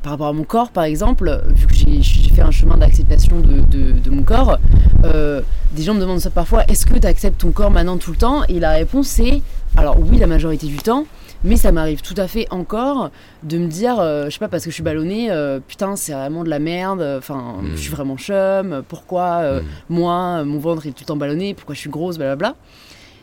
à 0.06 0.34
mon 0.34 0.44
corps, 0.44 0.72
par 0.72 0.86
exemple, 0.86 1.42
vu 1.50 1.68
que 1.68 1.76
j'ai 1.76 2.02
fait 2.34 2.42
un 2.42 2.52
chemin 2.52 2.78
d'acceptation 2.78 3.40
de, 3.40 4.10
mon 4.10 4.24
corps, 4.24 4.58
euh, 5.04 5.42
des 5.74 5.84
gens 5.84 5.94
me 5.94 6.00
demandent 6.00 6.20
ça 6.20 6.30
parfois, 6.30 6.64
est-ce 6.68 6.86
que 6.86 6.98
tu 6.98 7.08
acceptes 7.08 7.42
ton 7.42 7.52
corps 7.52 7.72
maintenant 7.72 7.98
tout 7.98 8.12
le 8.12 8.18
temps? 8.18 8.44
Et 8.48 8.60
la 8.60 8.72
réponse 8.72 9.08
c'est, 9.08 9.42
alors 9.78 9.98
oui, 10.00 10.18
la 10.18 10.28
majorité 10.28 10.68
du 10.68 10.78
temps, 10.78 11.06
mais 11.44 11.58
ça 11.58 11.72
m'arrive 11.72 12.02
tout 12.02 12.16
à 12.18 12.28
fait 12.28 12.48
encore 12.52 13.12
de 13.44 13.58
me 13.58 13.68
dire, 13.68 14.00
euh, 14.00 14.26
je 14.26 14.32
sais 14.32 14.40
pas, 14.40 14.48
parce 14.48 14.64
que 14.64 14.70
je 14.70 14.76
suis 14.76 14.84
ballonnée, 14.84 15.32
euh, 15.32 15.60
putain, 15.66 15.96
c'est 15.96 16.14
vraiment 16.14 16.44
de 16.44 16.50
la 16.50 16.60
merde, 16.60 17.02
enfin, 17.18 17.58
je 17.72 17.78
suis 17.78 17.92
vraiment 17.92 18.18
chum, 18.18 18.84
pourquoi 18.88 19.60
hmm. 19.60 19.66
moi, 19.90 20.44
mon 20.44 20.60
ventre 20.60 20.86
est 20.88 20.92
tout 20.92 21.02
le 21.02 21.06
temps 21.06 21.18
ballonné, 21.18 21.54
pourquoi 21.54 21.76
je 21.76 21.80
suis 21.80 21.90
grosse, 21.90 22.18
blablabla. 22.18 22.56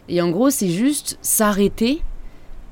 Et 0.08 0.22
en 0.22 0.30
gros, 0.30 0.50
c'est 0.50 0.70
juste 0.70 1.18
s'arrêter 1.20 2.00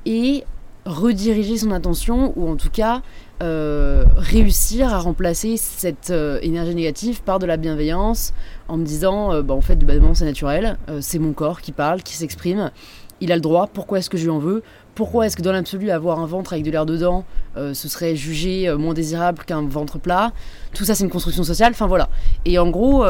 et 0.05 0.43
rediriger 0.85 1.57
son 1.57 1.71
attention, 1.71 2.33
ou 2.35 2.47
en 2.47 2.55
tout 2.55 2.69
cas 2.69 3.01
euh, 3.43 4.05
réussir 4.15 4.93
à 4.93 4.99
remplacer 4.99 5.57
cette 5.57 6.09
euh, 6.09 6.39
énergie 6.41 6.73
négative 6.73 7.21
par 7.21 7.37
de 7.37 7.45
la 7.45 7.57
bienveillance 7.57 8.33
en 8.69 8.77
me 8.77 8.85
disant 8.85 9.33
euh, 9.33 9.41
bah, 9.41 9.53
en 9.53 9.59
fait 9.59 9.75
bah, 9.79 9.93
c'est 10.13 10.23
naturel, 10.23 10.77
c'est 11.01 11.19
mon 11.19 11.33
corps 11.33 11.59
qui 11.59 11.73
parle, 11.73 12.01
qui 12.01 12.15
s'exprime, 12.15 12.71
il 13.19 13.33
a 13.33 13.35
le 13.35 13.41
droit, 13.41 13.67
pourquoi 13.67 13.97
est-ce 13.97 14.09
que 14.09 14.17
je 14.17 14.23
lui 14.23 14.29
en 14.29 14.39
veux? 14.39 14.63
Pourquoi 14.95 15.25
est-ce 15.25 15.35
que 15.35 15.41
dans 15.41 15.51
l'absolu 15.51 15.91
avoir 15.91 16.19
un 16.19 16.25
ventre 16.25 16.53
avec 16.53 16.65
de 16.65 16.71
l'air 16.71 16.85
dedans 16.85 17.25
ce 17.55 17.87
serait 17.87 18.15
jugé 18.15 18.73
moins 18.77 18.93
désirable 18.93 19.43
qu'un 19.45 19.61
ventre 19.67 19.99
plat? 19.99 20.31
Tout 20.73 20.85
ça 20.85 20.95
c'est 20.95 21.03
une 21.03 21.09
construction 21.09 21.43
sociale 21.43 21.71
enfin 21.71 21.87
voilà 21.87 22.09
et 22.45 22.57
en 22.59 22.69
gros 22.69 23.05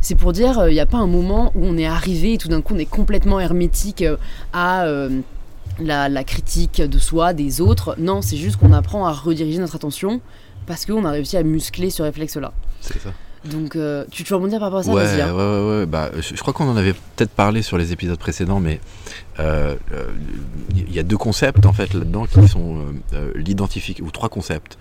c'est 0.00 0.14
pour 0.14 0.32
dire 0.32 0.68
il 0.68 0.72
n'y 0.72 0.80
a 0.80 0.86
pas 0.86 0.98
un 0.98 1.06
moment 1.06 1.52
où 1.54 1.64
on 1.64 1.76
est 1.76 1.86
arrivé 1.86 2.34
et 2.34 2.38
tout 2.38 2.48
d'un 2.48 2.62
coup 2.62 2.74
on 2.74 2.78
est 2.78 2.84
complètement 2.84 3.40
hermétique 3.40 4.04
à 4.52 4.86
la, 5.80 6.24
critique 6.24 6.80
de 6.80 6.98
soi, 6.98 7.32
des 7.32 7.60
autres. 7.60 7.94
Non, 7.98 8.22
c'est 8.22 8.36
juste 8.36 8.56
qu'on 8.56 8.72
apprend 8.72 9.06
à 9.06 9.12
rediriger 9.12 9.58
notre 9.58 9.76
attention 9.76 10.20
parce 10.66 10.86
qu'on 10.86 11.04
a 11.04 11.10
réussi 11.10 11.36
à 11.36 11.42
muscler 11.42 11.90
ce 11.90 12.02
réflexe-là. 12.02 12.52
C'est 12.80 13.00
ça. 13.00 13.12
Donc, 13.44 13.76
euh, 13.76 14.04
tu 14.10 14.24
te 14.24 14.34
rebondir 14.34 14.58
par 14.58 14.72
rapport 14.72 14.80
à 14.80 14.82
ça? 14.82 14.92
Ouais, 14.92 15.04
ouais, 15.04 15.30
ouais, 15.30 15.78
ouais, 15.78 15.86
Bah, 15.86 16.10
je, 16.18 16.34
crois 16.40 16.52
qu'on 16.52 16.68
en 16.68 16.76
avait 16.76 16.94
peut-être 16.94 17.30
parlé 17.30 17.62
sur 17.62 17.78
les 17.78 17.92
épisodes 17.92 18.18
précédents, 18.18 18.58
mais 18.58 18.80
il 19.38 19.44
euh, 19.44 19.74
euh, 19.92 20.12
y 20.74 20.98
a 20.98 21.02
deux 21.02 21.16
concepts 21.18 21.66
en 21.66 21.72
fait 21.72 21.92
là-dedans 21.92 22.26
qui 22.26 22.48
sont 22.48 22.78
l'identification, 23.34 24.06
ou 24.06 24.10
trois 24.10 24.28
concepts 24.28 24.78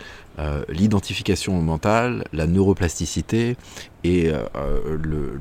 l'identification 0.70 1.62
mentale, 1.62 2.26
la 2.34 2.46
neuroplasticité 2.46 3.56
et 4.04 4.32
le, 4.86 5.40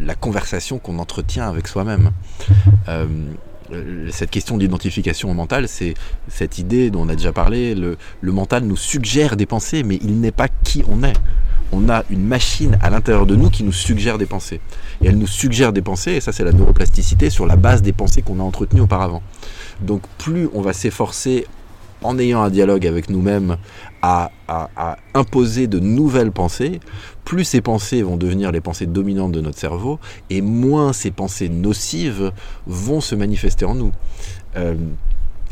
la 0.00 0.14
conversation 0.14 0.78
qu'on 0.78 0.98
entretient 0.98 1.48
avec 1.48 1.66
soi-même. 1.66 2.10
Euh, 3.72 4.08
cette 4.10 4.30
question 4.30 4.58
d'identification 4.58 5.32
mentale, 5.34 5.68
c'est 5.68 5.94
cette 6.28 6.58
idée 6.58 6.90
dont 6.90 7.02
on 7.02 7.08
a 7.08 7.14
déjà 7.16 7.32
parlé, 7.32 7.74
le, 7.74 7.96
mental 8.22 8.64
nous 8.64 8.76
suggère 8.76 9.36
des 9.36 9.46
pensées, 9.46 9.82
mais 9.82 9.98
il 10.02 10.20
n'est 10.20 10.32
pas 10.32 10.48
qui 10.48 10.84
on 10.88 11.02
est. 11.02 11.16
On 11.72 11.88
a 11.88 12.04
une 12.10 12.24
machine 12.24 12.78
à 12.82 12.90
l'intérieur 12.90 13.26
de 13.26 13.34
nous 13.34 13.50
qui 13.50 13.64
nous 13.64 13.72
suggère 13.72 14.18
des 14.18 14.26
pensées. 14.26 14.60
Et 15.02 15.08
elle 15.08 15.18
nous 15.18 15.26
suggère 15.26 15.72
des 15.72 15.82
pensées, 15.82 16.12
et 16.12 16.20
ça 16.20 16.32
c'est 16.32 16.44
la 16.44 16.52
neuroplasticité, 16.52 17.30
sur 17.30 17.46
la 17.46 17.56
base 17.56 17.82
des 17.82 17.92
pensées 17.92 18.22
qu'on 18.22 18.40
a 18.40 18.42
entretenues 18.42 18.82
auparavant. 18.82 19.22
Donc 19.80 20.02
plus 20.18 20.48
on 20.52 20.60
va 20.60 20.72
s'efforcer 20.72 21.46
en 22.02 22.18
ayant 22.18 22.42
un 22.42 22.50
dialogue 22.50 22.86
avec 22.86 23.10
nous-mêmes 23.10 23.56
à, 24.02 24.30
imposer 25.14 25.68
de 25.68 25.78
nouvelles 25.78 26.32
pensées, 26.32 26.80
plus 27.24 27.44
ces 27.44 27.60
pensées 27.60 28.02
vont 28.02 28.16
devenir 28.16 28.50
les 28.50 28.60
pensées 28.60 28.86
dominantes 28.86 29.32
de 29.32 29.40
notre 29.40 29.58
cerveau, 29.58 29.98
et 30.28 30.40
moins 30.40 30.92
ces 30.92 31.10
pensées 31.10 31.48
nocives 31.48 32.32
vont 32.66 33.00
se 33.00 33.14
manifester 33.14 33.64
en 33.64 33.74
nous. 33.74 33.92
Euh, 34.56 34.74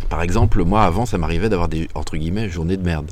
par 0.08 0.22
exemple, 0.22 0.64
moi 0.64 0.82
avant, 0.82 1.06
ça 1.06 1.16
m'arrivait 1.18 1.48
d'avoir 1.48 1.68
des 1.68 1.88
entre 1.94 2.16
guillemets 2.16 2.48
journées 2.48 2.76
de 2.76 2.82
merde. 2.82 3.10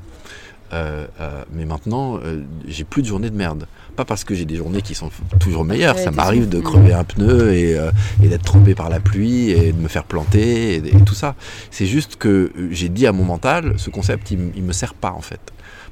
Euh, 0.72 1.06
euh, 1.20 1.44
mais 1.52 1.64
maintenant, 1.64 2.20
j'ai 2.66 2.84
plus 2.84 3.02
de 3.02 3.06
journées 3.06 3.30
de 3.30 3.36
merde. 3.36 3.66
Pas 3.96 4.04
parce 4.04 4.22
que 4.24 4.34
j'ai 4.34 4.44
des 4.44 4.56
journées 4.56 4.82
qui 4.82 4.94
sont 4.94 5.10
toujours 5.40 5.64
meilleures. 5.64 5.98
ça 5.98 6.10
m'arrive 6.10 6.48
de 6.48 6.60
crever 6.60 6.92
un 6.92 7.04
pneu 7.04 7.52
et, 7.52 7.76
d'être 8.20 8.44
trompé 8.44 8.74
par 8.74 8.88
la 8.88 9.00
pluie 9.00 9.50
et 9.50 9.72
de 9.72 9.78
me 9.78 9.88
faire 9.88 10.04
planter 10.04 10.76
et, 10.76 11.00
tout 11.04 11.14
ça. 11.14 11.34
C'est 11.70 11.86
juste 11.86 12.16
que 12.16 12.52
j'ai 12.70 12.88
dit 12.88 13.06
à 13.06 13.12
mon 13.12 13.24
mental, 13.24 13.74
ce 13.76 13.90
concept, 13.90 14.30
il, 14.30 14.52
il 14.56 14.62
me 14.62 14.72
sert 14.72 14.94
pas 14.94 15.12
en 15.12 15.20
fait. 15.20 15.40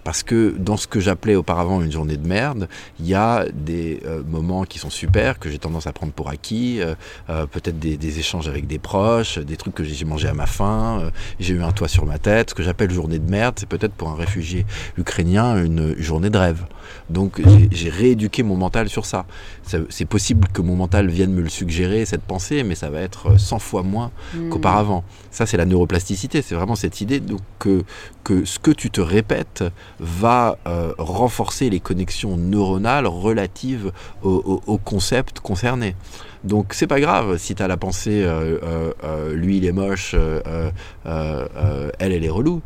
Parce 0.07 0.23
que 0.23 0.55
dans 0.57 0.77
ce 0.77 0.87
que 0.87 1.01
j'appelais 1.01 1.35
auparavant 1.35 1.83
une 1.83 1.91
journée 1.91 2.17
de 2.17 2.29
merde, 2.29 2.69
il 3.01 3.09
y 3.09 3.15
a 3.17 3.45
des 3.53 4.01
euh, 4.07 4.23
moments 4.25 4.63
qui 4.63 4.79
sont 4.79 4.89
super, 4.89 5.41
que 5.41 5.51
j'ai 5.51 5.59
tendance 5.59 5.89
à 5.89 5.93
prendre 5.93 6.13
pour 6.13 6.29
acquis, 6.29 6.81
euh, 6.81 6.95
euh, 7.29 7.45
peut-être 7.47 7.81
des, 7.81 8.19
échanges 8.21 8.47
avec 8.47 8.69
des 8.69 8.79
proches, 8.79 9.39
des 9.41 9.57
trucs 9.57 9.75
que 9.75 9.83
j'ai 9.83 10.05
mangé 10.05 10.29
à 10.29 10.33
ma 10.33 10.47
faim, 10.47 11.11
j'ai 11.41 11.55
eu 11.55 11.63
un 11.65 11.73
toit 11.73 11.89
sur 11.89 12.07
ma 12.07 12.19
tête. 12.19 12.51
Ce 12.51 12.55
que 12.55 12.63
j'appelle 12.63 12.93
journée 12.93 13.19
de 13.19 13.29
merde, 13.29 13.57
c'est 13.59 13.69
peut-être 13.69 13.95
pour 13.95 14.09
un 14.09 14.15
réfugié 14.15 14.65
ukrainien 14.97 15.61
une 15.61 16.01
journée 16.01 16.31
de 16.31 16.39
rêve. 16.39 16.65
Donc 17.11 17.43
j'ai 17.73 17.91
rééduqué 17.91 18.45
mon 18.45 18.55
mental 18.55 18.89
sur 18.89 19.07
ça. 19.07 19.27
C'est 19.89 20.05
possible 20.05 20.47
que 20.53 20.63
mon 20.63 20.77
mental 20.77 21.09
vienne 21.09 21.33
me 21.33 21.43
le 21.43 21.49
suggérer, 21.49 22.05
cette 22.05 22.23
pensée, 22.23 22.63
mais 22.63 22.77
ça 22.77 22.91
va 22.91 23.01
être 23.01 23.41
100 23.41 23.59
fois 23.59 23.83
moins 23.83 24.13
hmm. 24.35 24.51
qu'auparavant. 24.51 25.03
Ça, 25.33 25.47
c'est 25.47 25.57
la 25.57 25.65
neuroplasticité. 25.65 26.43
C'est 26.43 26.55
vraiment 26.55 26.77
cette 26.77 27.01
idée 27.01 27.21
que, 27.59 27.83
que 28.23 28.45
ce 28.45 28.61
que 28.61 28.71
tu 28.71 28.91
te 28.91 29.01
répètes 29.01 29.65
va 30.01 30.59
euh, 30.67 30.93
renforcer 30.99 31.71
les 31.71 31.81
connexions 31.81 32.37
neuronales 32.37 33.07
relatives 33.07 33.93
au, 34.23 34.63
au, 34.67 34.79
concept 34.79 35.41
concerné. 35.41 35.95
Donc 36.45 36.75
c'est 36.75 36.87
pas 36.87 37.01
grave 37.01 37.39
si 37.39 37.55
tu 37.55 37.63
as 37.63 37.69
la 37.69 37.77
pensée 37.77 38.23
euh, 38.23 38.93
euh, 39.05 39.35
lui 39.35 39.57
il 39.57 39.65
est 39.65 39.73
moche, 39.73 40.15
elle 40.15 40.73
elle 41.99 42.25
est 42.25 42.31
relou. 42.31 42.63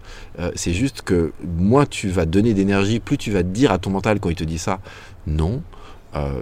c'est 0.54 0.72
juste 0.72 1.02
que 1.02 1.32
moins 1.42 1.86
tu 1.86 2.08
vas 2.08 2.26
donner 2.26 2.52
d'énergie, 2.54 3.00
plus 3.00 3.16
tu 3.16 3.30
vas 3.30 3.42
dire 3.42 3.72
à 3.72 3.78
ton 3.78 3.90
mental 3.90 4.20
quand 4.20 4.30
il 4.30 4.36
te 4.36 4.44
dit 4.44 4.58
ça, 4.58 4.80
non, 5.26 5.62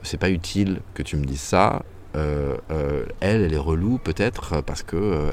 c'est 0.02 0.18
pas 0.18 0.30
utile 0.30 0.80
que 0.94 1.02
tu 1.02 1.16
me 1.16 1.24
dises 1.24 1.40
ça, 1.40 1.82
euh, 2.16 2.56
euh, 2.70 3.04
elle, 3.20 3.42
elle 3.42 3.52
est 3.52 3.58
relou 3.58 3.98
peut-être 3.98 4.62
parce 4.62 4.82
que 4.82 4.96
euh, 4.96 5.30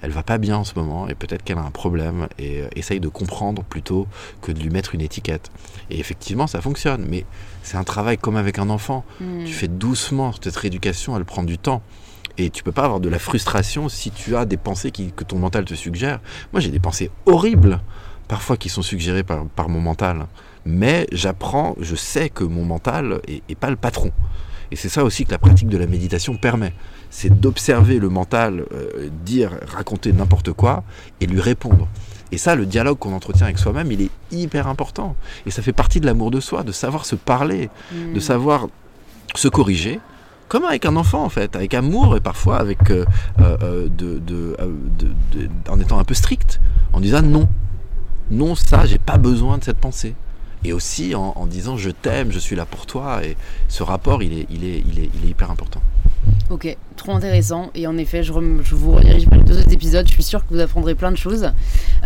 elle 0.00 0.10
va 0.10 0.22
pas 0.22 0.38
bien 0.38 0.56
en 0.56 0.64
ce 0.64 0.74
moment 0.74 1.06
et 1.08 1.14
peut-être 1.14 1.42
qu'elle 1.44 1.58
a 1.58 1.62
un 1.62 1.70
problème 1.70 2.28
et 2.38 2.64
essaye 2.76 2.98
de 2.98 3.08
comprendre 3.08 3.62
plutôt 3.62 4.06
que 4.40 4.50
de 4.50 4.60
lui 4.60 4.70
mettre 4.70 4.94
une 4.94 5.02
étiquette. 5.02 5.50
Et 5.90 6.00
effectivement, 6.00 6.46
ça 6.46 6.60
fonctionne, 6.60 7.06
mais 7.08 7.24
c'est 7.62 7.76
un 7.76 7.84
travail 7.84 8.16
comme 8.16 8.36
avec 8.36 8.58
un 8.58 8.70
enfant. 8.70 9.04
Hmm. 9.20 9.44
Tu 9.44 9.52
fais 9.52 9.68
doucement 9.68 10.32
cette 10.40 10.56
rééducation, 10.56 11.16
elle 11.16 11.24
prend 11.24 11.42
du 11.42 11.58
temps. 11.58 11.82
Et 12.36 12.50
tu 12.50 12.64
peux 12.64 12.72
pas 12.72 12.84
avoir 12.84 13.00
de 13.00 13.08
la 13.08 13.20
frustration 13.20 13.88
si 13.88 14.10
tu 14.10 14.34
as 14.34 14.44
des 14.44 14.56
pensées 14.56 14.90
que 14.90 15.22
ton 15.22 15.38
mental 15.38 15.64
te 15.64 15.74
suggère. 15.74 16.20
Moi, 16.52 16.60
j'ai 16.60 16.70
des 16.70 16.80
pensées 16.80 17.10
horribles 17.26 17.80
parfois 18.26 18.56
qui 18.56 18.68
sont 18.68 18.82
suggérées 18.82 19.22
par, 19.22 19.68
mon 19.68 19.80
mental. 19.80 20.26
Mais 20.64 21.06
j'apprends, 21.12 21.76
je 21.78 21.94
sais 21.94 22.30
que 22.30 22.42
mon 22.42 22.64
mental 22.64 23.20
est 23.28 23.54
pas 23.54 23.70
le 23.70 23.76
patron. 23.76 24.10
Et 24.74 24.76
c'est 24.76 24.88
ça 24.88 25.04
aussi 25.04 25.24
que 25.24 25.30
la 25.30 25.38
pratique 25.38 25.68
de 25.68 25.78
la 25.78 25.86
méditation 25.86 26.34
permet. 26.34 26.72
C'est 27.08 27.40
d'observer 27.40 28.00
le 28.00 28.08
mental 28.08 28.64
euh, 28.72 29.08
dire, 29.24 29.52
raconter 29.68 30.12
n'importe 30.12 30.52
quoi 30.52 30.82
et 31.20 31.26
lui 31.26 31.40
répondre. 31.40 31.86
Et 32.32 32.38
ça, 32.38 32.56
le 32.56 32.66
dialogue 32.66 32.98
qu'on 32.98 33.12
entretient 33.12 33.46
avec 33.46 33.60
soi-même, 33.60 33.92
il 33.92 34.02
est 34.02 34.10
hyper 34.32 34.66
important. 34.66 35.14
Et 35.46 35.52
ça 35.52 35.62
fait 35.62 35.72
partie 35.72 36.00
de 36.00 36.06
l'amour 36.06 36.32
de 36.32 36.40
soi, 36.40 36.64
de 36.64 36.72
savoir 36.72 37.06
se 37.06 37.14
parler, 37.14 37.70
de 37.92 38.18
mm. 38.18 38.20
savoir 38.20 38.66
se 39.36 39.46
corriger, 39.46 40.00
comme 40.48 40.64
avec 40.64 40.86
un 40.86 40.96
enfant 40.96 41.22
en 41.22 41.28
fait, 41.28 41.54
avec 41.54 41.72
amour 41.72 42.16
et 42.16 42.20
parfois 42.20 42.56
avec 42.56 42.90
euh, 42.90 43.04
euh, 43.38 43.86
de, 43.88 44.56
en 45.68 45.78
étant 45.78 46.00
un 46.00 46.04
peu 46.04 46.14
strict, 46.14 46.60
en 46.92 46.98
disant 46.98 47.22
non, 47.22 47.48
non 48.28 48.56
ça, 48.56 48.86
j'ai 48.86 48.98
pas 48.98 49.18
besoin 49.18 49.58
de 49.58 49.62
cette 49.62 49.78
pensée 49.78 50.16
et 50.64 50.72
aussi 50.72 51.14
en, 51.14 51.46
disant 51.46 51.76
je 51.76 51.90
t'aime, 51.90 52.32
je 52.32 52.38
suis 52.38 52.56
là 52.56 52.66
pour 52.66 52.86
toi. 52.86 53.24
Et 53.24 53.36
ce 53.68 53.82
rapport, 53.82 54.22
il 54.22 54.32
est, 54.38 54.46
il 54.50 54.64
est, 54.64 54.82
il 54.86 54.98
est, 54.98 55.10
il 55.14 55.26
est 55.26 55.30
hyper 55.30 55.50
important. 55.50 55.80
Ok, 56.50 56.76
trop 56.96 57.12
intéressant. 57.12 57.70
Et 57.74 57.86
en 57.86 57.96
effet, 57.96 58.22
je, 58.22 58.32
vous 58.32 58.92
redirige 58.92 59.26
vers 59.28 59.38
les 59.38 59.44
deux 59.44 59.58
autres 59.58 59.72
épisodes. 59.72 60.06
Je 60.06 60.12
suis 60.12 60.22
sûre 60.22 60.46
que 60.46 60.54
vous 60.54 60.60
apprendrez 60.60 60.94
plein 60.94 61.10
de 61.10 61.16
choses. 61.16 61.50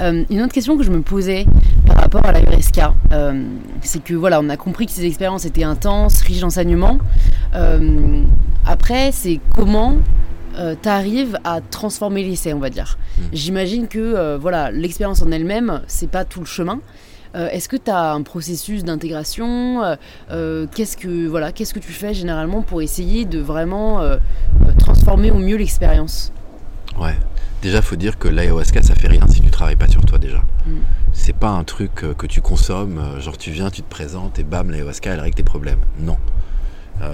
Euh, 0.00 0.24
une 0.30 0.42
autre 0.42 0.52
question 0.52 0.76
que 0.76 0.84
je 0.84 0.90
me 0.90 1.02
posais 1.02 1.46
par 1.86 1.96
rapport 1.96 2.24
à 2.24 2.32
la 2.32 2.40
URSK, 2.40 2.80
euh, 3.12 3.44
c'est 3.82 4.02
que 4.02 4.14
voilà, 4.14 4.40
on 4.40 4.48
a 4.48 4.56
compris 4.56 4.86
que 4.86 4.92
ces 4.92 5.04
expériences 5.04 5.44
étaient 5.44 5.64
intenses, 5.64 6.20
riches 6.22 6.40
d'enseignements. 6.40 6.98
Euh, 7.54 8.22
après, 8.66 9.12
c'est 9.12 9.40
comment 9.54 9.96
tu 10.82 10.88
arrives 10.88 11.38
à 11.44 11.60
transformer 11.60 12.24
l'essai, 12.24 12.52
on 12.52 12.58
va 12.58 12.68
dire. 12.68 12.98
Hmm. 13.16 13.22
J'imagine 13.32 13.86
que 13.86 14.36
voilà, 14.36 14.72
l'expérience 14.72 15.22
en 15.22 15.30
elle-même, 15.30 15.82
c'est 15.86 16.10
pas 16.10 16.24
tout 16.24 16.40
le 16.40 16.46
chemin. 16.46 16.80
Euh, 17.38 17.48
est-ce 17.50 17.68
que 17.68 17.76
tu 17.76 17.90
as 17.90 18.12
un 18.12 18.22
processus 18.22 18.84
d'intégration 18.84 19.82
euh, 19.84 19.96
euh, 20.30 20.66
Qu'est-ce 20.74 20.96
que 20.96 21.26
voilà, 21.28 21.52
qu'est-ce 21.52 21.72
que 21.72 21.78
tu 21.78 21.92
fais 21.92 22.12
généralement 22.12 22.62
pour 22.62 22.82
essayer 22.82 23.24
de 23.24 23.38
vraiment 23.38 24.00
transformer 24.78 25.30
au 25.30 25.38
mieux 25.38 25.56
l'expérience? 25.56 26.32
Ouais, 26.98 27.14
Déjà, 27.60 27.82
faut 27.82 27.96
dire 27.96 28.18
que 28.18 28.28
l'ayahuasca, 28.28 28.82
ça 28.82 28.94
fait 28.94 29.08
rien 29.08 29.26
si 29.28 29.40
tu 29.40 29.50
travailles 29.50 29.76
pas 29.76 29.88
sur 29.88 30.04
toi 30.04 30.18
déjà. 30.18 30.38
Mm. 30.38 30.70
C'est 31.12 31.34
pas 31.34 31.50
un 31.50 31.64
truc 31.64 31.92
que 31.94 32.26
tu 32.26 32.40
consommes, 32.40 33.00
genre 33.18 33.36
tu 33.36 33.50
viens, 33.50 33.68
tu 33.70 33.82
te 33.82 33.90
présentes 33.90 34.38
et 34.38 34.44
bam, 34.44 34.70
l'ayahuasca, 34.70 35.12
elle 35.12 35.20
règle 35.20 35.34
tes 35.34 35.42
problèmes. 35.42 35.80
Non. 35.98 36.16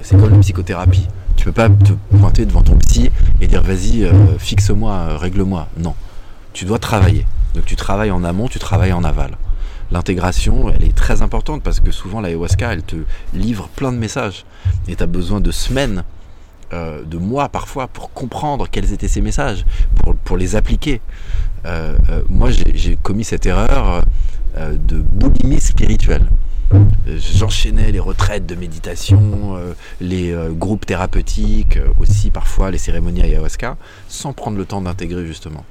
c'est 0.03 0.19
comme 0.19 0.31
la 0.31 0.39
psychothérapie. 0.39 1.07
Tu 1.37 1.45
peux 1.47 1.53
pas 1.53 1.69
te 1.69 1.93
pointer 2.17 2.45
devant 2.47 2.63
ton 2.63 2.77
psy 2.77 3.11
et 3.41 3.47
dire 3.47 3.63
vas-y, 3.63 4.07
fixe-moi, 4.39 5.17
règle-moi. 5.19 5.69
Non. 5.79 5.95
Tu 6.53 6.65
dois 6.65 6.79
travailler. 6.79 7.27
Donc 7.55 7.65
tu 7.65 7.77
travailles 7.77 8.11
en 8.11 8.25
amont, 8.25 8.49
tu 8.49 8.59
travailles 8.59 8.93
en 8.93 9.05
aval. 9.05 9.37
L'intégration, 9.91 10.71
elle 10.71 10.85
est 10.85 10.95
très 10.95 11.23
importante 11.23 11.63
parce 11.63 11.81
que 11.81 11.91
souvent 11.91 12.21
l'ayahuasca, 12.21 12.73
elle 12.73 12.83
te 12.83 12.97
livre 13.33 13.69
plein 13.69 13.93
de 13.93 13.99
messages. 13.99 14.45
Et 14.89 14.97
tu 14.97 15.03
as 15.03 15.07
besoin 15.07 15.41
de 15.41 15.51
semaines, 15.51 16.05
euh, 16.73 17.03
de 17.05 17.19
mois 17.19 17.49
parfois, 17.49 17.87
pour 17.87 18.13
comprendre 18.13 18.69
quels 18.71 18.93
étaient 18.93 19.09
ces 19.09 19.21
messages, 19.21 19.65
pour, 20.25 20.37
les 20.37 20.57
appliquer. 20.57 21.01
Euh, 21.67 21.97
euh, 22.11 22.23
moi, 22.29 22.51
j'ai 22.51 22.97
commis 23.03 23.25
cette 23.25 23.47
erreur 23.47 24.05
de 24.57 24.99
boulimie 24.99 25.61
spirituelle. 25.61 26.27
J'enchaînais 27.07 27.93
les 27.93 28.01
retraites 28.01 28.47
de 28.47 28.55
méditation, 28.55 29.59
les 30.01 30.35
groupes 30.53 30.87
thérapeutiques, 30.87 31.79
aussi 32.01 32.31
parfois 32.31 32.71
les 32.71 32.79
cérémonies 32.79 33.23
ayahuasca, 33.23 33.77
sans 34.09 34.33
prendre 34.33 34.57
le 34.57 34.65
temps 34.65 34.81
d'intégrer 34.81 35.27
justement. 35.27 35.65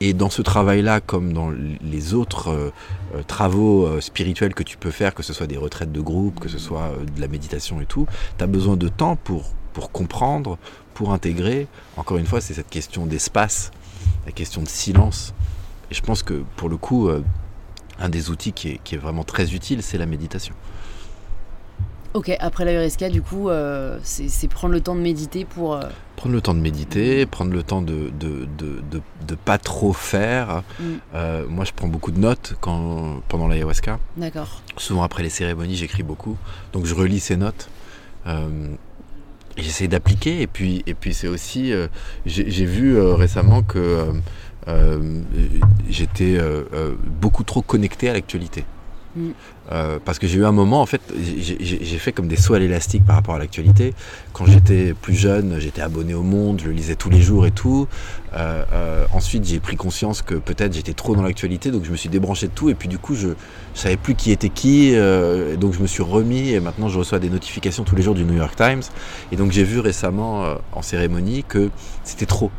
Et 0.00 0.12
dans 0.12 0.30
ce 0.30 0.42
travail-là, 0.42 1.00
comme 1.00 1.32
dans 1.32 1.50
les 1.50 2.14
autres 2.14 2.48
euh, 2.48 2.70
euh, 3.14 3.22
travaux 3.26 3.86
euh, 3.86 4.00
spirituels 4.00 4.54
que 4.54 4.62
tu 4.62 4.76
peux 4.76 4.90
faire, 4.90 5.14
que 5.14 5.22
ce 5.22 5.32
soit 5.32 5.46
des 5.46 5.56
retraites 5.56 5.92
de 5.92 6.00
groupe, 6.00 6.40
que 6.40 6.48
ce 6.48 6.58
soit 6.58 6.92
de 7.14 7.20
la 7.20 7.28
méditation 7.28 7.80
et 7.80 7.86
tout, 7.86 8.06
tu 8.36 8.44
as 8.44 8.46
besoin 8.46 8.76
de 8.76 8.88
temps 8.88 9.16
pour, 9.16 9.50
pour 9.72 9.90
comprendre, 9.90 10.58
pour 10.94 11.12
intégrer. 11.12 11.66
Encore 11.96 12.16
une 12.16 12.26
fois, 12.26 12.40
c'est 12.40 12.54
cette 12.54 12.70
question 12.70 13.06
d'espace, 13.06 13.70
la 14.26 14.32
question 14.32 14.62
de 14.62 14.68
silence. 14.68 15.34
Et 15.90 15.94
je 15.94 16.02
pense 16.02 16.22
que 16.22 16.44
pour 16.56 16.68
le 16.68 16.76
coup, 16.76 17.10
un 17.98 18.08
des 18.08 18.30
outils 18.30 18.52
qui 18.52 18.68
est, 18.68 18.80
qui 18.84 18.94
est 18.94 18.98
vraiment 18.98 19.24
très 19.24 19.54
utile, 19.54 19.82
c'est 19.82 19.98
la 19.98 20.06
méditation. 20.06 20.54
Ok, 22.14 22.34
après 22.40 22.64
la 22.64 23.10
du 23.10 23.20
coup, 23.20 23.50
euh, 23.50 23.98
c'est 24.02 24.48
prendre 24.48 24.72
le 24.72 24.80
temps 24.80 24.94
de 24.94 25.00
méditer 25.00 25.44
pour... 25.44 25.74
Euh, 25.74 25.82
prendre 26.16 26.34
le 26.34 26.40
temps 26.40 26.54
de 26.54 26.58
méditer, 26.58 27.26
prendre 27.26 27.52
le 27.52 27.62
temps 27.62 27.82
de 27.82 28.10
de, 28.18 28.48
de, 28.56 28.82
de, 29.26 29.34
pas 29.34 29.58
trop 29.58 29.92
faire. 29.92 30.62
Mm. 30.80 30.84
Euh, 31.14 31.46
moi, 31.48 31.66
je 31.66 31.72
prends 31.72 31.86
beaucoup 31.86 32.10
de 32.10 32.18
notes 32.18 32.54
quand, 32.60 33.20
pendant 33.28 33.46
l'ayahuasca. 33.46 34.00
D'accord. 34.16 34.62
Souvent, 34.78 35.02
après 35.02 35.22
les 35.22 35.28
cérémonies, 35.28 35.76
j'écris 35.76 36.02
beaucoup. 36.02 36.38
Donc, 36.72 36.86
je 36.86 36.94
relis 36.94 37.20
ces 37.20 37.36
notes. 37.36 37.68
J'essaie 39.58 39.86
d'appliquer. 39.86 40.40
Et 40.40 40.46
puis, 40.46 40.82
et 40.86 40.94
puis 40.94 41.12
c'est 41.12 41.28
aussi... 41.28 41.72
J'ai 42.24 42.64
vu 42.64 42.98
récemment 42.98 43.62
que 43.62 44.12
j'étais 45.88 46.38
beaucoup 47.20 47.44
trop 47.44 47.62
connecté 47.62 48.08
à 48.08 48.12
l'actualité. 48.12 48.64
Mm. 49.16 49.30
Euh, 49.70 49.98
parce 50.02 50.18
que 50.18 50.26
j'ai 50.26 50.38
eu 50.38 50.46
un 50.46 50.52
moment, 50.52 50.80
en 50.80 50.86
fait, 50.86 51.02
j'ai 51.20 51.98
fait 51.98 52.12
comme 52.12 52.26
des 52.26 52.36
sauts 52.36 52.54
à 52.54 52.58
l'élastique 52.58 53.04
par 53.04 53.16
rapport 53.16 53.34
à 53.34 53.38
l'actualité. 53.38 53.92
Quand 54.32 54.46
j'étais 54.46 54.94
plus 54.94 55.14
jeune, 55.14 55.58
j'étais 55.58 55.82
abonné 55.82 56.14
au 56.14 56.22
Monde, 56.22 56.60
je 56.62 56.68
le 56.68 56.72
lisais 56.72 56.94
tous 56.94 57.10
les 57.10 57.20
jours 57.20 57.44
et 57.44 57.50
tout. 57.50 57.86
Euh, 58.34 58.64
euh, 58.72 59.04
ensuite, 59.12 59.44
j'ai 59.44 59.60
pris 59.60 59.76
conscience 59.76 60.22
que 60.22 60.34
peut-être 60.34 60.72
j'étais 60.72 60.94
trop 60.94 61.14
dans 61.14 61.22
l'actualité, 61.22 61.70
donc 61.70 61.84
je 61.84 61.90
me 61.90 61.96
suis 61.96 62.08
débranché 62.08 62.46
de 62.46 62.52
tout. 62.52 62.70
Et 62.70 62.74
puis 62.74 62.88
du 62.88 62.98
coup, 62.98 63.14
je, 63.14 63.28
je 63.74 63.80
savais 63.80 63.98
plus 63.98 64.14
qui 64.14 64.30
était 64.30 64.48
qui, 64.48 64.92
et 64.92 65.56
donc 65.58 65.74
je 65.74 65.80
me 65.80 65.86
suis 65.86 66.02
remis. 66.02 66.50
Et 66.50 66.60
maintenant, 66.60 66.88
je 66.88 66.98
reçois 66.98 67.18
des 67.18 67.30
notifications 67.30 67.84
tous 67.84 67.96
les 67.96 68.02
jours 68.02 68.14
du 68.14 68.24
New 68.24 68.36
York 68.36 68.56
Times. 68.56 68.82
Et 69.32 69.36
donc 69.36 69.52
j'ai 69.52 69.64
vu 69.64 69.80
récemment 69.80 70.44
en 70.72 70.82
cérémonie 70.82 71.44
que 71.46 71.70
c'était 72.04 72.26
trop. 72.26 72.50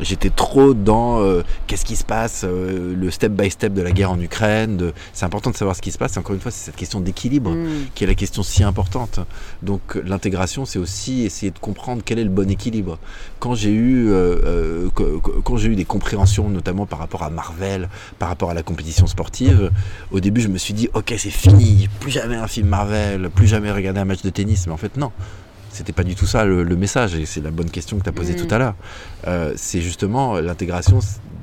J'étais 0.00 0.30
trop 0.30 0.74
dans 0.74 1.20
euh, 1.20 1.42
qu'est-ce 1.66 1.84
qui 1.84 1.94
se 1.94 2.04
passe, 2.04 2.44
euh, 2.44 2.94
le 2.96 3.10
step 3.12 3.32
by 3.32 3.48
step 3.48 3.72
de 3.72 3.82
la 3.82 3.92
guerre 3.92 4.10
en 4.10 4.20
Ukraine. 4.20 4.92
C'est 5.12 5.24
important 5.24 5.50
de 5.50 5.56
savoir 5.56 5.76
ce 5.76 5.82
qui 5.82 5.92
se 5.92 5.98
passe. 5.98 6.16
Et 6.16 6.18
encore 6.18 6.34
une 6.34 6.40
fois, 6.40 6.50
c'est 6.50 6.64
cette 6.66 6.76
question 6.76 7.00
d'équilibre 7.00 7.52
mm. 7.52 7.66
qui 7.94 8.02
est 8.02 8.06
la 8.06 8.14
question 8.14 8.42
si 8.42 8.64
importante. 8.64 9.20
Donc 9.62 9.94
l'intégration, 10.04 10.64
c'est 10.64 10.80
aussi 10.80 11.22
essayer 11.22 11.52
de 11.52 11.58
comprendre 11.58 12.02
quel 12.04 12.18
est 12.18 12.24
le 12.24 12.30
bon 12.30 12.50
équilibre. 12.50 12.98
Quand 13.38 13.54
j'ai 13.54 13.70
eu, 13.70 14.10
euh, 14.10 14.88
quand 15.44 15.56
j'ai 15.56 15.68
eu 15.68 15.76
des 15.76 15.84
compréhensions, 15.84 16.48
notamment 16.48 16.86
par 16.86 16.98
rapport 16.98 17.22
à 17.22 17.30
Marvel, 17.30 17.88
par 18.18 18.28
rapport 18.28 18.50
à 18.50 18.54
la 18.54 18.62
compétition 18.62 19.06
sportive, 19.06 19.70
au 20.10 20.18
début, 20.18 20.40
je 20.40 20.48
me 20.48 20.58
suis 20.58 20.74
dit, 20.74 20.88
ok, 20.94 21.14
c'est 21.18 21.30
fini, 21.30 21.88
plus 22.00 22.10
jamais 22.10 22.36
un 22.36 22.48
film 22.48 22.68
Marvel, 22.68 23.30
plus 23.30 23.46
jamais 23.46 23.70
regarder 23.70 24.00
un 24.00 24.04
match 24.04 24.22
de 24.22 24.30
tennis. 24.30 24.66
Mais 24.66 24.72
en 24.72 24.76
fait, 24.76 24.96
non 24.96 25.12
c'était 25.74 25.92
pas 25.92 26.04
du 26.04 26.14
tout 26.14 26.26
ça 26.26 26.44
le, 26.44 26.64
message, 26.76 27.16
et 27.16 27.26
c'est 27.26 27.40
la 27.40 27.50
bonne 27.50 27.70
question 27.70 27.98
que 27.98 28.04
tu 28.04 28.08
as 28.08 28.12
posée 28.12 28.36
tout 28.36 28.46
à 28.50 28.56
mm. 28.56 28.60
l'heure. 28.60 28.74
Euh, 29.26 29.52
c'est 29.56 29.80
justement 29.80 30.40
l'intégration 30.40 31.00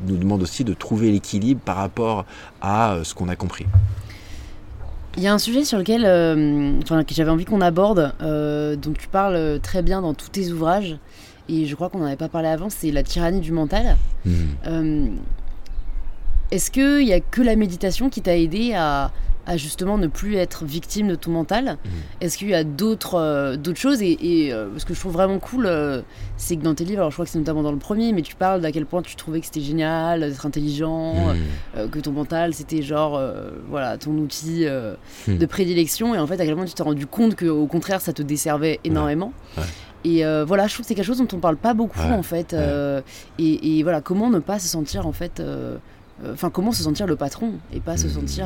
nous 0.07 0.17
demande 0.17 0.41
aussi 0.41 0.63
de 0.63 0.73
trouver 0.73 1.11
l'équilibre 1.11 1.61
par 1.63 1.75
rapport 1.75 2.25
à 2.61 2.93
euh, 2.93 3.03
ce 3.03 3.13
qu'on 3.13 3.29
a 3.29 3.35
compris. 3.35 3.65
Il 5.17 5.23
y 5.23 5.27
a 5.27 5.33
un 5.33 5.37
sujet 5.37 5.65
sur 5.65 5.77
lequel 5.77 6.05
euh, 6.05 6.79
que 6.81 7.13
j'avais 7.13 7.29
envie 7.29 7.43
qu'on 7.43 7.59
aborde, 7.59 8.13
dont 8.21 8.93
tu 8.97 9.07
parles 9.09 9.59
très 9.61 9.81
bien 9.81 10.01
dans 10.01 10.13
tous 10.13 10.29
tes 10.29 10.51
ouvrages, 10.51 10.97
et 11.49 11.65
je 11.65 11.75
crois 11.75 11.89
qu'on 11.89 11.99
n'en 11.99 12.05
avait 12.05 12.15
pas 12.15 12.29
parlé 12.29 12.47
avant, 12.47 12.69
c'est 12.69 12.91
la 12.91 13.03
tyrannie 13.03 13.41
du 13.41 13.51
mental. 13.51 13.97
Mm. 14.25 15.17
Est-ce 16.51 16.71
qu'il 16.71 17.05
n'y 17.05 17.13
a 17.13 17.19
que 17.19 17.41
la 17.41 17.57
méditation 17.57 18.09
qui 18.09 18.21
t'a 18.21 18.37
aidé 18.37 18.73
à, 18.73 19.11
à 19.51 19.57
justement 19.57 19.97
ne 19.97 20.07
plus 20.07 20.37
être 20.37 20.63
victime 20.63 21.09
de 21.09 21.15
ton 21.15 21.31
mental 21.31 21.77
mhm. 21.83 21.91
Est-ce 22.21 22.37
qu'il 22.37 22.49
y 22.49 22.53
a 22.53 22.63
d'autres 22.63 23.15
euh, 23.15 23.57
d'autres 23.57 23.79
choses 23.79 24.01
Et, 24.01 24.17
euh, 24.53 24.69
ce 24.77 24.85
que 24.85 24.93
je 24.93 24.99
trouve 24.99 25.11
vraiment 25.11 25.39
cool, 25.39 25.65
euh, 25.65 26.01
c'est 26.37 26.55
que 26.55 26.61
dans 26.61 26.73
tes 26.73 26.85
livres, 26.85 26.99
alors 26.99 27.11
je 27.11 27.15
crois 27.15 27.25
que 27.25 27.31
c'est 27.31 27.39
notamment 27.39 27.61
dans 27.61 27.73
le 27.73 27.77
premier, 27.77 28.13
mais 28.13 28.21
tu 28.21 28.35
parles 28.35 28.61
d'à 28.61 28.71
quel 28.71 28.85
point 28.85 29.01
tu 29.01 29.15
trouvais 29.17 29.41
que 29.41 29.45
c'était 29.45 29.61
génial 29.61 30.21
d'être 30.21 30.45
intelligent, 30.45 31.33
mhm. 31.75 31.89
que 31.89 31.99
ton 31.99 32.11
mental 32.11 32.53
c'était 32.53 32.81
genre 32.81 33.21
voilà 33.69 33.97
ton 33.97 34.11
outil 34.11 34.65
mhm. 35.27 35.37
de 35.37 35.45
prédilection, 35.45 36.15
et 36.15 36.19
en 36.19 36.27
fait 36.27 36.39
à 36.39 36.45
quel 36.45 36.55
point 36.55 36.65
tu 36.65 36.73
t'es 36.73 36.83
rendu 36.83 37.05
compte 37.07 37.35
qu'au 37.35 37.67
contraire 37.67 37.99
ça 37.99 38.13
te 38.13 38.21
desservait 38.21 38.79
énormément. 38.85 39.33
Et 40.05 40.23
voilà, 40.45 40.67
je 40.67 40.73
trouve 40.73 40.85
que 40.85 40.87
c'est 40.87 40.95
quelque 40.95 41.05
chose 41.05 41.17
dont 41.17 41.35
on 41.35 41.39
parle 41.39 41.57
pas 41.57 41.73
beaucoup 41.73 41.99
en 41.99 42.23
fait. 42.23 42.55
Et, 43.37 43.79
et, 43.79 43.83
voilà, 43.83 43.99
comment 43.99 44.29
ne 44.29 44.39
pas 44.39 44.59
se 44.59 44.69
sentir 44.69 45.07
en 45.07 45.11
fait. 45.11 45.41
Enfin, 46.31 46.51
comment 46.51 46.71
se 46.71 46.83
sentir 46.83 47.07
le 47.07 47.15
patron 47.15 47.53
et 47.73 47.79
pas 47.79 47.97
se 47.97 48.07
sentir 48.07 48.45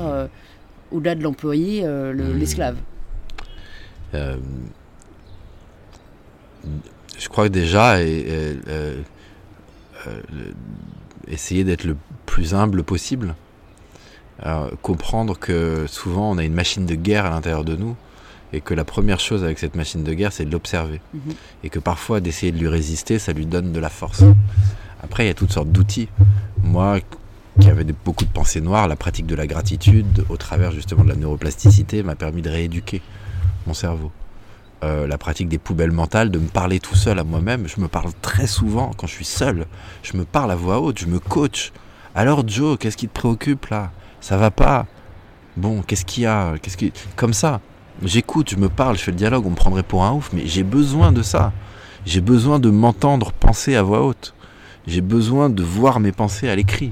au-delà 0.91 1.15
de 1.15 1.23
l'employé, 1.23 1.81
euh, 1.83 2.13
hmm. 2.13 2.37
l'esclave 2.37 2.77
euh, 4.13 4.37
Je 7.17 7.29
crois 7.29 7.47
que 7.47 7.53
déjà, 7.53 8.01
et, 8.01 8.25
euh, 8.67 9.01
essayer 11.27 11.63
d'être 11.63 11.83
le 11.83 11.97
plus 12.25 12.53
humble 12.53 12.83
possible. 12.83 13.35
comprendre 14.81 15.39
que 15.39 15.85
souvent 15.87 16.31
on 16.31 16.37
a 16.37 16.43
une 16.43 16.53
machine 16.53 16.85
de 16.85 16.95
guerre 16.95 17.25
à 17.25 17.29
l'intérieur 17.29 17.63
de 17.63 17.75
nous 17.75 17.95
et 18.53 18.61
que 18.61 18.75
la 18.75 18.83
première 18.83 19.19
chose 19.19 19.43
avec 19.43 19.57
cette 19.57 19.75
machine 19.75 20.03
de 20.03 20.13
guerre 20.13 20.31
c'est 20.31 20.45
de 20.45 20.51
l'observer 20.51 21.01
mhm. 21.13 21.33
et 21.63 21.69
que 21.69 21.79
parfois 21.79 22.19
d'essayer 22.19 22.51
de 22.51 22.59
lui 22.59 22.67
résister 22.67 23.17
ça 23.17 23.33
lui 23.33 23.45
donne 23.47 23.71
de 23.71 23.79
la 23.79 23.89
force. 23.89 24.23
Après 25.01 25.23
il 25.23 25.27
y 25.27 25.31
a 25.31 25.33
toutes 25.33 25.51
sortes 25.53 25.71
d'outils. 25.71 26.09
Moi 26.61 26.99
qui 27.59 27.69
avait 27.69 27.85
beaucoup 28.03 28.25
de 28.25 28.29
pensées 28.29 28.61
noires, 28.61 28.87
la 28.87 28.95
pratique 28.95 29.25
de 29.25 29.35
la 29.35 29.47
gratitude, 29.47 30.25
au 30.29 30.37
travers 30.37 30.71
justement 30.71 31.03
de 31.03 31.09
la 31.09 31.15
neuroplasticité, 31.15 32.03
m'a 32.03 32.15
permis 32.15 32.41
de 32.41 32.49
rééduquer 32.49 33.01
mon 33.65 33.73
cerveau. 33.73 34.11
Euh, 34.83 35.07
la 35.07 35.17
pratique 35.17 35.47
des 35.47 35.57
poubelles 35.57 35.91
mentales, 35.91 36.29
de 36.29 36.37
me 36.37 36.47
parler 36.47 36.79
tout 36.79 36.95
seul 36.95 37.17
à 37.17 37.23
moi-même. 37.23 37.67
Je 37.67 37.79
me 37.79 37.87
parle 37.87 38.11
très 38.21 38.45
souvent 38.45 38.91
quand 38.97 39.07
je 39.07 39.13
suis 39.13 39.25
seul. 39.25 39.67
Je 40.03 40.17
me 40.17 40.25
parle 40.25 40.51
à 40.51 40.55
voix 40.55 40.81
haute, 40.81 40.99
je 40.99 41.05
me 41.05 41.19
coach. 41.19 41.71
Alors 42.13 42.47
Joe, 42.47 42.77
qu'est-ce 42.77 42.97
qui 42.97 43.07
te 43.07 43.13
préoccupe 43.13 43.67
là? 43.67 43.91
Ça 44.19 44.37
va 44.37 44.51
pas? 44.51 44.85
Bon, 45.55 45.81
qu'est-ce 45.81 46.03
qu'il 46.03 46.23
y 46.23 46.25
a? 46.25 46.55
Qu'est-ce 46.61 46.77
qui... 46.77 46.91
Comme 47.15 47.33
ça. 47.33 47.61
J'écoute, 48.03 48.49
je 48.49 48.57
me 48.57 48.67
parle, 48.67 48.97
je 48.97 49.03
fais 49.03 49.11
le 49.11 49.17
dialogue, 49.17 49.45
on 49.45 49.51
me 49.51 49.55
prendrait 49.55 49.83
pour 49.83 50.03
un 50.03 50.11
ouf, 50.11 50.31
mais 50.33 50.45
j'ai 50.45 50.63
besoin 50.63 51.13
de 51.13 51.21
ça. 51.21 51.53
J'ai 52.05 52.19
besoin 52.19 52.59
de 52.59 52.69
m'entendre 52.69 53.31
penser 53.31 53.75
à 53.75 53.81
voix 53.81 54.05
haute. 54.05 54.33
J'ai 54.85 55.01
besoin 55.01 55.49
de 55.49 55.63
voir 55.63 56.01
mes 56.01 56.11
pensées 56.11 56.49
à 56.49 56.55
l'écrit 56.55 56.91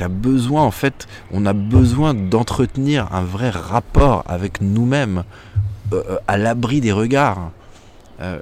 as 0.00 0.08
besoin, 0.08 0.62
en 0.62 0.70
fait, 0.70 1.06
on 1.32 1.46
a 1.46 1.52
besoin 1.52 2.14
d'entretenir 2.14 3.12
un 3.12 3.22
vrai 3.22 3.50
rapport 3.50 4.24
avec 4.26 4.60
nous-mêmes 4.60 5.24
euh, 5.92 6.02
euh, 6.08 6.16
à 6.26 6.36
l'abri 6.36 6.80
des 6.80 6.92
regards. 6.92 7.50
Euh, 8.20 8.38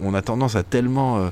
on 0.00 0.14
a 0.14 0.22
tendance 0.22 0.56
à 0.56 0.62
tellement 0.62 1.30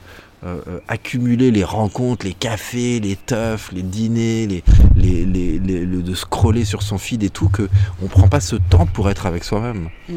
accumuler 0.86 1.50
les 1.50 1.64
rencontres, 1.64 2.24
les 2.24 2.34
cafés, 2.34 3.00
les 3.00 3.16
teufs, 3.16 3.72
les 3.72 3.82
dîners, 3.82 4.46
les, 4.46 4.62
les, 4.94 5.58
les, 5.58 5.86
de 5.86 6.14
scroller 6.14 6.64
sur 6.64 6.82
son 6.82 6.98
feed 6.98 7.24
et 7.24 7.30
tout, 7.30 7.48
que 7.48 7.68
on 8.00 8.06
prend 8.06 8.28
pas 8.28 8.38
ce 8.38 8.54
temps 8.54 8.86
pour 8.86 9.10
être 9.10 9.26
avec 9.26 9.42
soi-même. 9.42 9.88
Mm. 10.08 10.14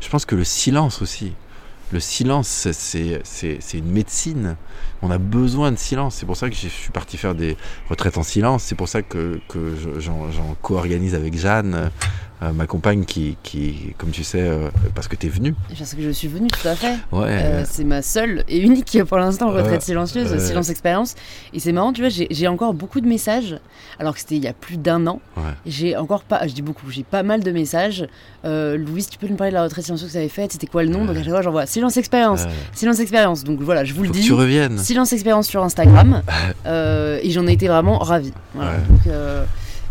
Je 0.00 0.08
pense 0.08 0.24
que 0.24 0.34
le 0.34 0.42
silence 0.42 1.00
aussi 1.00 1.32
le 1.92 2.00
silence, 2.00 2.68
c'est 2.72 3.74
une 3.74 3.90
médecine. 3.90 4.56
On 5.00 5.10
a 5.10 5.18
besoin 5.18 5.72
de 5.72 5.76
silence. 5.76 6.16
C'est 6.16 6.26
pour 6.26 6.36
ça 6.36 6.50
que 6.50 6.56
je 6.56 6.68
suis 6.68 6.90
parti 6.90 7.16
faire 7.16 7.34
des 7.34 7.56
retraites 7.88 8.18
en 8.18 8.22
silence. 8.22 8.64
C'est 8.64 8.74
pour 8.74 8.88
ça 8.88 9.02
que, 9.02 9.40
j'en 9.98 10.56
co-organise 10.60 11.14
avec 11.14 11.36
Jeanne 11.36 11.90
Euh, 12.40 12.52
ma 12.52 12.68
compagne 12.68 13.04
qui, 13.04 13.36
qui, 13.42 13.94
comme 13.98 14.10
tu 14.10 14.22
sais, 14.22 14.40
euh, 14.40 14.68
parce 14.94 15.08
que 15.08 15.16
tu 15.16 15.26
es 15.26 15.28
venue. 15.28 15.56
Parce 15.76 15.94
que 15.94 16.02
je 16.02 16.10
suis 16.10 16.28
venue, 16.28 16.46
tout 16.46 16.68
à 16.68 16.76
fait. 16.76 16.94
Ouais. 17.10 17.26
Euh, 17.28 17.64
c'est 17.68 17.82
ma 17.82 18.00
seule 18.00 18.44
et 18.48 18.58
unique 18.60 18.96
pour 19.08 19.18
l'instant 19.18 19.50
retraite 19.50 19.82
silencieuse, 19.82 20.38
silence 20.38 20.70
expérience. 20.70 21.16
Et 21.52 21.58
c'est 21.58 21.72
marrant, 21.72 21.92
tu 21.92 22.00
vois, 22.00 22.10
j'ai 22.10 22.46
encore 22.46 22.74
beaucoup 22.74 23.00
de 23.00 23.08
messages, 23.08 23.58
alors 23.98 24.14
que 24.14 24.20
c'était 24.20 24.36
il 24.36 24.44
y 24.44 24.46
a 24.46 24.52
plus 24.52 24.76
d'un 24.76 25.08
an. 25.08 25.20
Ouais. 25.36 25.42
J'ai 25.66 25.96
encore 25.96 26.22
pas, 26.22 26.46
je 26.46 26.52
dis 26.52 26.62
beaucoup, 26.62 26.88
j'ai 26.90 27.02
pas 27.02 27.24
mal 27.24 27.42
de 27.42 27.50
messages. 27.50 28.06
Louise, 28.44 29.08
tu 29.08 29.18
peux 29.18 29.26
nous 29.26 29.36
parler 29.36 29.50
de 29.50 29.56
la 29.56 29.64
retraite 29.64 29.84
silencieuse 29.84 30.10
que 30.10 30.12
tu 30.12 30.18
avais 30.18 30.28
faite 30.28 30.52
C'était 30.52 30.68
quoi 30.68 30.84
le 30.84 30.90
nom? 30.90 31.04
Donc 31.04 31.16
à 31.16 31.22
chaque 31.22 31.30
fois, 31.30 31.42
j'envoie 31.42 31.66
silence 31.66 31.96
expérience, 31.96 32.44
silence 32.72 33.00
expérience. 33.00 33.42
Donc 33.42 33.60
voilà, 33.60 33.84
je 33.84 33.94
vous 33.94 34.02
le 34.02 34.08
faut 34.08 34.14
dis. 34.14 34.22
tu 34.22 34.32
reviennes. 34.32 34.78
Silence 34.78 35.12
expérience 35.12 35.48
sur 35.48 35.64
Instagram. 35.64 36.22
Et 36.66 37.30
j'en 37.30 37.48
ai 37.48 37.52
été 37.52 37.66
vraiment 37.66 37.98
ravie. 37.98 38.32
Voilà. 38.54 38.70
Ouais. 38.70 38.76
Donc, 38.88 39.12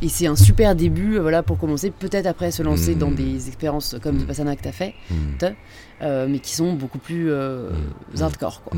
et 0.01 0.09
c'est 0.09 0.27
un 0.27 0.35
super 0.35 0.75
début 0.75 1.15
euh, 1.17 1.21
voilà, 1.21 1.43
pour 1.43 1.57
commencer, 1.57 1.91
peut-être 1.91 2.25
après 2.27 2.51
se 2.51 2.61
lancer 2.63 2.95
dans 2.95 3.11
des 3.11 3.47
expériences 3.47 3.95
comme 4.01 4.15
Mm. 4.15 4.19
Vipassana 4.19 4.55
que 4.55 4.61
tu 4.61 4.67
as 4.67 4.71
fait, 4.71 4.93
Mm. 5.09 5.15
euh, 6.03 6.27
mais 6.29 6.39
qui 6.39 6.53
sont 6.55 6.73
beaucoup 6.73 6.99
plus 6.99 7.31
euh, 7.31 7.69
hardcore. 8.19 8.61
Quoi. 8.63 8.77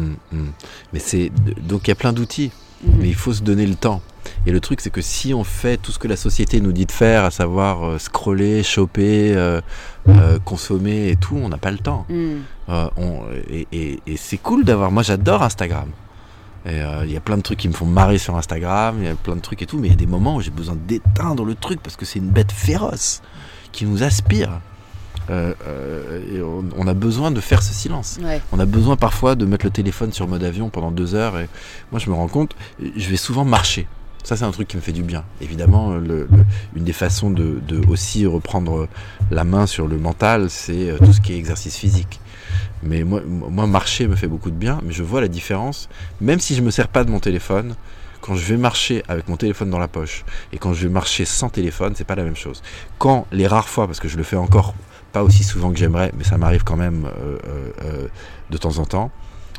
Mais 0.93 0.99
c'est 0.99 1.31
donc 1.67 1.87
il 1.87 1.89
y 1.89 1.91
a 1.91 1.95
plein 1.95 2.13
d'outils, 2.13 2.51
Mhm. 2.85 2.93
mais 3.01 3.07
il 3.09 3.15
faut 3.15 3.33
se 3.33 3.41
donner 3.43 3.65
le 3.67 3.75
temps. 3.75 4.01
Et 4.45 4.51
le 4.51 4.59
truc 4.61 4.79
c'est 4.79 4.89
que 4.91 5.01
si 5.01 5.33
on 5.33 5.43
fait 5.43 5.75
tout 5.77 5.91
ce 5.91 5.99
que 5.99 6.07
la 6.07 6.15
société 6.15 6.61
nous 6.61 6.71
dit 6.71 6.85
de 6.85 6.91
faire, 6.91 7.25
à 7.25 7.31
savoir 7.31 7.83
euh, 7.83 7.97
scroller, 7.97 8.63
choper, 8.63 9.33
euh, 9.35 9.59
euh, 10.07 10.39
consommer 10.45 11.09
et 11.09 11.15
tout, 11.17 11.35
on 11.35 11.49
n'a 11.49 11.57
pas 11.57 11.71
le 11.71 11.79
temps. 11.79 12.05
Mm. 12.09 12.35
On- 12.97 13.23
et 13.49 13.67
et- 13.73 13.99
et 14.07 14.15
c'est 14.17 14.37
cool 14.37 14.63
d'avoir. 14.63 14.91
Moi, 14.91 15.03
j'adore 15.03 15.41
Instagram. 15.43 15.89
Et 16.65 16.81
euh, 16.81 17.05
il 17.05 17.11
y 17.11 17.17
a 17.17 17.21
plein 17.21 17.37
de 17.37 17.41
trucs 17.41 17.59
qui 17.59 17.67
me 17.69 17.73
font 17.73 17.85
marrer 17.85 18.17
sur 18.17 18.35
Instagram, 18.37 18.97
il 18.99 19.05
y 19.05 19.07
a 19.07 19.15
plein 19.15 19.35
de 19.35 19.41
trucs 19.41 19.61
et 19.61 19.65
tout, 19.65 19.77
mais 19.79 19.87
il 19.87 19.91
y 19.91 19.93
a 19.93 19.97
des 19.97 20.05
moments 20.07 20.35
où 20.35 20.41
j'ai 20.41 20.51
besoin 20.51 20.75
d'éteindre 20.75 21.45
le 21.45 21.55
truc 21.55 21.79
parce 21.81 21.95
que 21.95 22.05
c'est 22.05 22.19
une 22.19 22.29
bête 22.29 22.51
féroce 22.51 23.21
qui 23.71 23.85
nous 23.85 24.03
aspire. 24.03 24.59
Euh, 25.29 25.53
euh, 25.67 26.21
et 26.35 26.41
on, 26.41 26.65
on 26.75 26.87
a 26.87 26.93
besoin 26.93 27.29
de 27.31 27.39
faire 27.39 27.61
ce 27.61 27.71
silence. 27.73 28.17
Ouais. 28.23 28.41
On 28.51 28.59
a 28.59 28.65
besoin 28.65 28.95
parfois 28.95 29.35
de 29.35 29.45
mettre 29.45 29.63
le 29.65 29.71
téléphone 29.71 30.11
sur 30.11 30.27
mode 30.27 30.43
avion 30.43 30.69
pendant 30.69 30.91
deux 30.91 31.13
heures. 31.15 31.37
Et 31.39 31.47
moi, 31.91 31.99
je 31.99 32.09
me 32.09 32.15
rends 32.15 32.27
compte, 32.27 32.55
je 32.95 33.09
vais 33.09 33.15
souvent 33.17 33.45
marcher. 33.45 33.87
Ça, 34.23 34.35
c'est 34.35 34.43
un 34.43 34.51
truc 34.51 34.67
qui 34.67 34.75
me 34.75 34.81
fait 34.81 34.91
du 34.91 35.03
bien. 35.03 35.23
Évidemment, 35.39 35.91
le- 35.91 36.27
le- 36.31 36.45
une 36.75 36.83
des 36.83 36.93
façons 36.93 37.29
de, 37.29 37.61
de 37.67 37.79
aussi 37.87 38.25
reprendre 38.25 38.87
la 39.31 39.43
main 39.43 39.65
sur 39.67 39.87
le 39.87 39.97
mental, 39.97 40.49
c'est 40.49 40.93
tout 41.03 41.13
ce 41.13 41.21
qui 41.21 41.33
est 41.33 41.37
exercice 41.37 41.77
physique. 41.77 42.19
Mais 42.83 43.03
moi, 43.03 43.21
moi, 43.25 43.67
marcher 43.67 44.07
me 44.07 44.15
fait 44.15 44.27
beaucoup 44.27 44.51
de 44.51 44.55
bien, 44.55 44.79
mais 44.83 44.93
je 44.93 45.03
vois 45.03 45.21
la 45.21 45.27
différence, 45.27 45.89
même 46.21 46.39
si 46.39 46.55
je 46.55 46.61
me 46.61 46.71
sers 46.71 46.87
pas 46.87 47.03
de 47.03 47.11
mon 47.11 47.19
téléphone, 47.19 47.75
quand 48.21 48.35
je 48.35 48.45
vais 48.45 48.57
marcher 48.57 49.03
avec 49.07 49.27
mon 49.27 49.37
téléphone 49.37 49.69
dans 49.69 49.79
la 49.79 49.87
poche 49.87 50.25
et 50.51 50.57
quand 50.57 50.73
je 50.73 50.83
vais 50.83 50.93
marcher 50.93 51.25
sans 51.25 51.49
téléphone, 51.49 51.93
c'est 51.95 52.03
pas 52.03 52.15
la 52.15 52.23
même 52.23 52.35
chose. 52.35 52.61
Quand 52.97 53.25
les 53.31 53.47
rares 53.47 53.69
fois, 53.69 53.87
parce 53.87 53.99
que 53.99 54.07
je 54.07 54.17
le 54.17 54.23
fais 54.23 54.35
encore 54.35 54.73
pas 55.11 55.23
aussi 55.23 55.43
souvent 55.43 55.71
que 55.71 55.79
j'aimerais, 55.79 56.11
mais 56.17 56.23
ça 56.23 56.37
m'arrive 56.37 56.63
quand 56.63 56.75
même 56.75 57.05
euh, 57.05 57.37
euh, 57.47 57.71
euh, 57.83 58.07
de 58.49 58.57
temps 58.57 58.77
en 58.77 58.85
temps, 58.85 59.11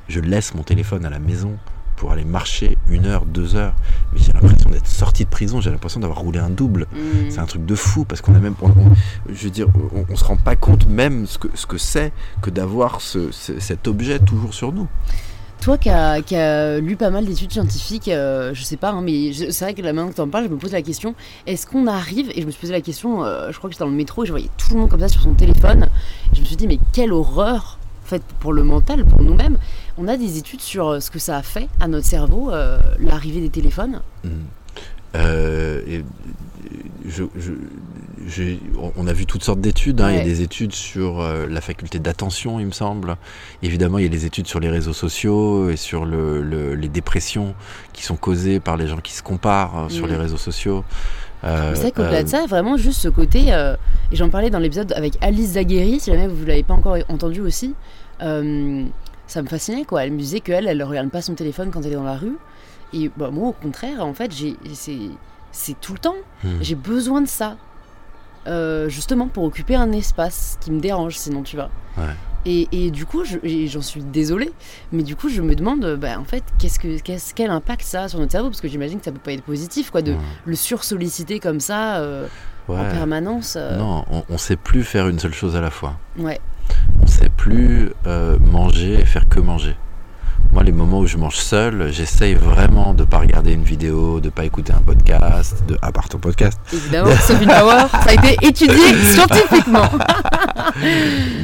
je 0.08 0.20
laisse 0.20 0.54
mon 0.54 0.62
téléphone 0.62 1.04
à 1.04 1.10
la 1.10 1.18
maison 1.18 1.56
pour 2.00 2.12
aller 2.12 2.24
marcher 2.24 2.78
une 2.88 3.04
heure, 3.04 3.26
deux 3.26 3.56
heures. 3.56 3.74
Mais 4.12 4.18
j'ai 4.20 4.32
l'impression 4.32 4.70
d'être 4.70 4.86
sorti 4.86 5.24
de 5.26 5.28
prison, 5.28 5.60
j'ai 5.60 5.70
l'impression 5.70 6.00
d'avoir 6.00 6.20
roulé 6.20 6.38
un 6.38 6.48
double. 6.48 6.86
Mm. 6.94 7.30
C'est 7.30 7.40
un 7.40 7.44
truc 7.44 7.66
de 7.66 7.74
fou 7.74 8.06
parce 8.06 8.22
qu'on 8.22 8.34
a 8.34 8.38
même, 8.38 8.54
on- 8.62 8.68
on- 8.68 8.94
je 9.28 9.44
veux 9.44 9.50
dire, 9.50 9.66
on, 9.94 10.06
on 10.10 10.16
se 10.16 10.24
rend 10.24 10.36
pas 10.36 10.56
compte 10.56 10.86
même 10.88 11.26
ce 11.26 11.36
que 11.36 11.48
ce 11.54 11.66
que 11.66 11.76
c'est 11.76 12.12
que 12.40 12.48
d'avoir 12.48 13.02
ce, 13.02 13.30
ce- 13.30 13.60
cet 13.60 13.86
objet 13.86 14.18
toujours 14.18 14.54
sur 14.54 14.72
nous. 14.72 14.88
Toi 15.60 15.76
qui 15.76 15.90
as, 15.90 16.22
qui 16.22 16.36
as 16.36 16.78
lu 16.80 16.96
pas 16.96 17.10
mal 17.10 17.26
d'études 17.26 17.52
scientifiques, 17.52 18.08
euh, 18.08 18.54
je 18.54 18.62
sais 18.62 18.78
pas, 18.78 18.92
hein, 18.92 19.02
mais 19.02 19.34
c'est 19.34 19.62
vrai 19.66 19.74
que 19.74 19.82
la 19.82 19.92
maintenant 19.92 20.08
que 20.08 20.14
tu 20.14 20.22
en 20.22 20.28
parles, 20.28 20.44
je 20.44 20.48
me 20.48 20.56
pose 20.56 20.72
la 20.72 20.80
question 20.80 21.14
est-ce 21.46 21.66
qu'on 21.66 21.86
arrive 21.86 22.30
Et 22.34 22.40
je 22.40 22.46
me 22.46 22.50
suis 22.50 22.62
posé 22.62 22.72
la 22.72 22.80
question, 22.80 23.22
euh, 23.24 23.52
je 23.52 23.58
crois 23.58 23.68
que 23.68 23.74
j'étais 23.74 23.84
dans 23.84 23.90
le 23.90 23.96
métro 23.96 24.24
et 24.24 24.26
je 24.26 24.32
voyais 24.32 24.48
tout 24.56 24.72
le 24.72 24.80
monde 24.80 24.88
comme 24.88 25.00
ça 25.00 25.08
sur 25.08 25.20
son 25.20 25.34
téléphone. 25.34 25.90
Et 26.32 26.36
je 26.36 26.40
me 26.40 26.46
suis 26.46 26.56
dit, 26.56 26.66
mais 26.66 26.78
quelle 26.94 27.12
horreur 27.12 27.76
en 28.02 28.08
fait, 28.10 28.22
pour 28.40 28.52
le 28.52 28.64
mental, 28.64 29.04
pour 29.04 29.22
nous-mêmes. 29.22 29.56
On 30.02 30.08
a 30.08 30.16
des 30.16 30.38
études 30.38 30.62
sur 30.62 30.88
euh, 30.88 31.00
ce 31.00 31.10
que 31.10 31.18
ça 31.18 31.36
a 31.36 31.42
fait 31.42 31.68
à 31.78 31.86
notre 31.86 32.06
cerveau, 32.06 32.50
euh, 32.50 32.78
l'arrivée 33.00 33.40
des 33.42 33.50
téléphones. 33.50 34.00
Euh, 35.14 35.82
et, 35.86 36.04
je, 37.06 37.24
je- 37.36 37.52
j'ai- 38.26 38.60
on- 38.96 39.06
a 39.06 39.12
vu 39.12 39.26
toutes 39.26 39.42
sortes 39.42 39.60
d'études. 39.60 40.00
hein. 40.00 40.10
Il 40.10 40.16
y 40.16 40.20
a 40.20 40.24
des 40.24 40.40
études 40.42 40.72
sur 40.72 41.20
euh, 41.20 41.46
la 41.48 41.60
faculté 41.60 41.98
d'attention, 41.98 42.60
il 42.60 42.66
me 42.66 42.70
semble. 42.72 43.16
Évidemment, 43.62 43.98
il 43.98 44.04
y 44.04 44.06
a 44.06 44.10
les 44.10 44.24
études 44.24 44.46
sur 44.46 44.60
les 44.60 44.68
réseaux 44.70 44.92
sociaux 44.92 45.68
et 45.68 45.76
sur 45.76 46.04
le- 46.06 46.42
le- 46.42 46.74
les 46.76 46.88
dépressions 46.88 47.54
qui 47.92 48.02
sont 48.04 48.16
causées 48.16 48.60
par 48.60 48.76
les 48.76 48.86
gens 48.86 48.98
qui 48.98 49.12
se 49.12 49.22
comparent 49.22 49.84
euh, 49.84 49.88
sur 49.88 50.06
Mm. 50.06 50.10
les 50.10 50.16
réseaux 50.16 50.36
sociaux. 50.36 50.84
Euh, 51.42 51.72
c'est 51.74 51.80
vrai 51.80 51.92
qu'au-delà 51.92 52.18
euh, 52.18 52.22
de 52.22 52.28
ça, 52.28 52.46
vraiment 52.46 52.76
juste 52.76 53.00
ce 53.00 53.08
côté, 53.08 53.46
euh, 53.52 53.74
et 54.12 54.16
j'en 54.16 54.28
parlais 54.28 54.50
dans 54.50 54.58
l'épisode 54.58 54.92
avec 54.92 55.14
Alice 55.22 55.52
Zagueri, 55.52 55.98
si 55.98 56.10
jamais 56.10 56.28
vous 56.28 56.42
ne 56.42 56.46
l'avez 56.46 56.62
pas 56.62 56.74
encore 56.74 56.96
entendu 57.08 57.40
aussi, 57.40 57.74
euh, 58.22 58.84
ça 59.30 59.42
me 59.42 59.48
fascinait 59.48 59.84
quoi. 59.84 60.04
Elle 60.04 60.12
me 60.12 60.18
disait 60.18 60.40
qu'elle, 60.40 60.66
elle 60.66 60.78
ne 60.78 60.84
regarde 60.84 61.08
pas 61.10 61.22
son 61.22 61.34
téléphone 61.34 61.70
quand 61.70 61.80
elle 61.82 61.92
est 61.92 61.96
dans 61.96 62.02
la 62.04 62.16
rue. 62.16 62.36
Et 62.92 63.10
bah, 63.16 63.30
moi, 63.30 63.48
au 63.48 63.52
contraire, 63.52 64.04
en 64.04 64.12
fait, 64.14 64.32
c'est, 65.52 65.74
tout 65.80 65.92
le 65.92 65.98
temps. 65.98 66.16
hmm. 66.44 66.48
J'ai 66.60 66.74
besoin 66.74 67.20
de 67.22 67.28
ça. 67.28 67.56
Euh, 68.46 68.88
justement 68.88 69.28
pour 69.28 69.44
occuper 69.44 69.74
un 69.74 69.92
espace 69.92 70.56
qui 70.62 70.70
me 70.72 70.80
dérange, 70.80 71.18
sinon 71.18 71.42
tu 71.42 71.56
vois. 71.56 71.68
Ouais. 71.98 72.04
Et, 72.46 72.68
et 72.72 72.90
du 72.90 73.04
coup, 73.04 73.22
je- 73.22 73.36
j'en 73.66 73.82
suis 73.82 74.00
désolée, 74.02 74.50
mais 74.92 75.02
du 75.02 75.14
coup, 75.14 75.28
je 75.28 75.42
me 75.42 75.54
demande, 75.54 75.96
bah, 76.00 76.18
en 76.18 76.24
fait, 76.24 76.42
qu'est-ce 76.58 76.78
que, 76.78 76.98
qu'est-ce, 77.00 77.34
quel 77.34 77.50
impact 77.50 77.82
ça 77.82 78.04
a 78.04 78.08
sur 78.08 78.18
notre 78.18 78.32
cerveau? 78.32 78.48
Parce 78.48 78.62
que 78.62 78.68
j'imagine 78.68 78.98
que 78.98 79.04
ça 79.04 79.12
peut 79.12 79.18
pas 79.18 79.32
être 79.34 79.42
positif, 79.42 79.90
quoi, 79.90 80.00
de 80.00 80.12
Ouais. 80.12 80.18
le 80.46 80.56
sursolliciter 80.56 81.38
comme 81.38 81.60
ça 81.60 81.98
euh, 81.98 82.28
en 82.78 82.84
permanence. 82.90 83.54
euh, 83.58 83.76
Non, 83.78 84.04
on, 84.10 84.22
on 84.28 84.38
sait 84.38 84.56
plus 84.56 84.84
faire 84.84 85.08
une 85.08 85.18
seule 85.18 85.34
chose 85.34 85.56
à 85.56 85.60
la 85.60 85.70
fois. 85.70 85.94
Ouais. 86.18 86.40
On 87.02 87.06
sait 87.06 87.28
plus 87.28 87.90
euh, 88.06 88.38
manger 88.38 88.94
et 89.00 89.04
faire 89.04 89.28
que 89.28 89.40
manger. 89.40 89.74
Moi, 90.52 90.64
les 90.64 90.72
moments 90.72 90.98
où 91.00 91.06
je 91.06 91.16
mange 91.16 91.36
seul, 91.36 91.92
j'essaye 91.92 92.34
vraiment 92.34 92.92
de 92.92 93.04
pas 93.04 93.18
regarder 93.18 93.52
une 93.52 93.62
vidéo, 93.62 94.18
de 94.20 94.30
pas 94.30 94.44
écouter 94.44 94.72
un 94.72 94.80
podcast, 94.80 95.62
de 95.68 95.78
à 95.80 95.92
part 95.92 96.08
ton 96.08 96.18
podcast. 96.18 96.58
Évidemment, 96.72 97.10
Sophie 97.22 97.46
Power, 97.46 97.84
ça 97.92 98.10
a 98.10 98.12
été 98.14 98.36
étudié 98.46 98.94
scientifiquement. 99.14 99.88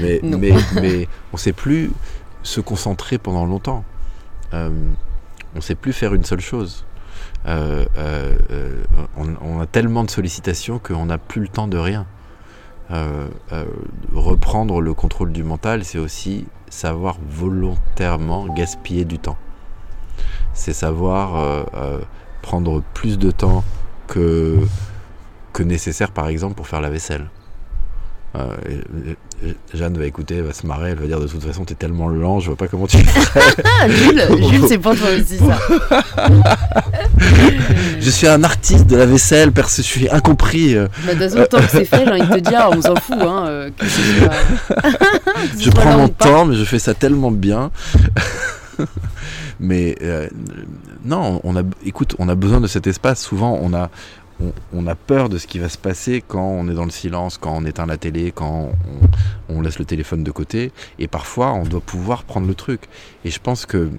Mais, 0.01 0.21
mais, 0.23 0.53
mais 0.75 1.09
on 1.33 1.37
sait 1.37 1.53
plus 1.53 1.91
se 2.43 2.61
concentrer 2.61 3.19
pendant 3.19 3.45
longtemps. 3.45 3.85
Euh, 4.55 4.71
on 5.55 5.61
sait 5.61 5.75
plus 5.75 5.93
faire 5.93 6.15
une 6.15 6.25
seule 6.25 6.41
chose. 6.41 6.85
Euh, 7.47 7.85
euh, 7.97 8.37
euh, 8.51 8.83
on, 9.17 9.61
a 9.61 9.67
tellement 9.67 10.03
de 10.03 10.11
sollicitations 10.11 10.81
qu'on 10.81 11.07
n'a 11.07 11.19
plus 11.19 11.41
le 11.41 11.49
temps 11.49 11.69
de 11.69 11.79
rien. 11.79 12.07
Reprendre 14.13 14.81
le 14.81 14.95
contrôle 14.95 15.33
du 15.33 15.43
mental, 15.43 15.85
c'est 15.85 15.99
aussi 15.99 16.47
savoir 16.69 17.17
volontairement 17.29 18.47
gaspiller 18.47 19.05
du 19.05 19.19
temps. 19.19 19.37
C'est 20.53 20.73
savoir 20.73 21.67
prendre 22.43 22.83
plus 22.95 23.19
de 23.19 23.31
temps 23.31 23.65
que 24.07 24.61
nécessaire, 25.61 26.11
par 26.13 26.29
exemple, 26.29 26.55
pour 26.55 26.69
faire 26.69 26.81
la 26.81 26.91
vaisselle. 26.91 27.27
Euh, 28.37 29.15
Jeanne 29.73 29.97
va 29.97 30.05
écouter, 30.07 30.37
elle 30.37 30.45
va 30.45 30.53
se 30.53 30.67
marrer, 30.67 30.91
elle 30.91 30.99
va 30.99 31.07
dire 31.07 31.21
de 31.21 31.27
toute 31.27 31.43
façon 31.43 31.65
t'es 31.65 31.75
tellement 31.75 32.09
lent, 32.09 32.41
je 32.41 32.47
vois 32.49 32.57
pas 32.57 32.69
comment 32.69 32.87
tu 32.87 32.99
fais. 32.99 33.41
Ah, 33.65 33.89
Jules, 33.89 34.23
Jules 34.51 34.65
c'est 34.69 34.79
pour 34.79 34.95
toi 34.97 35.09
aussi 35.19 35.39
ça. 35.39 35.59
je 38.01 38.11
suis 38.11 38.27
un 38.27 38.43
artiste 38.45 38.87
de 38.87 38.97
la 38.97 39.07
vaisselle, 39.07 39.53
je 39.57 39.83
suis 39.83 40.11
incompris. 40.11 40.75
euh, 40.77 40.89
Bah, 41.07 41.15
de 41.15 41.25
toute 41.27 41.35
façon, 41.35 41.47
tant 41.51 41.59
que 41.61 41.71
c'est 41.71 41.85
fait, 41.85 42.05
j'ai 42.05 42.11
envie 42.11 42.29
de 42.29 42.35
te 42.35 42.41
dire, 42.41 42.69
on 42.73 42.81
s'en 42.83 42.97
fout. 42.97 43.17
Hein, 43.21 43.45
euh, 43.49 43.71
que 43.71 43.85
que 45.57 45.63
Je 45.63 45.71
prends 45.71 45.97
mon 45.97 46.09
temps, 46.09 46.45
mais 46.47 46.57
je 46.57 46.65
fais 46.65 46.79
ça 46.79 46.95
tellement 46.95 47.31
bien. 47.31 47.71
mais 49.61 49.97
euh, 50.03 50.29
non, 51.05 51.41
on 51.45 51.57
a, 51.57 51.63
écoute, 51.85 52.15
on 52.19 52.29
a 52.29 52.35
besoin 52.35 52.61
de 52.61 52.67
cet 52.67 52.87
espace. 52.87 53.23
Souvent, 53.23 53.59
on 53.63 53.73
a, 53.75 53.91
on, 54.41 54.53
on 54.73 54.87
a 54.87 54.95
peur 54.95 55.29
de 55.29 55.39
ce 55.39 55.47
qui 55.47 55.59
va 55.59 55.69
se 55.69 55.79
passer 55.79 56.23
quand 56.27 56.43
on 56.47 56.69
est 56.69 56.75
dans 56.75 56.85
le 56.85 56.91
silence, 56.91 57.39
quand 57.39 57.53
on 57.57 57.65
éteint 57.65 57.87
la 57.87 57.97
télé, 57.97 58.33
quand 58.33 58.71
on, 59.49 59.55
on 59.57 59.61
laisse 59.63 59.79
le 59.79 59.85
téléphone 59.85 60.23
de 60.25 60.31
côté. 60.31 60.73
Et 60.99 61.09
parfois, 61.09 61.53
on 61.55 61.65
doit 61.65 61.81
pouvoir 61.81 62.25
prendre 62.25 62.47
le 62.47 62.55
truc. 62.55 62.83
Et 63.25 63.31
je 63.31 63.41
pense 63.41 63.65
que, 63.67 63.91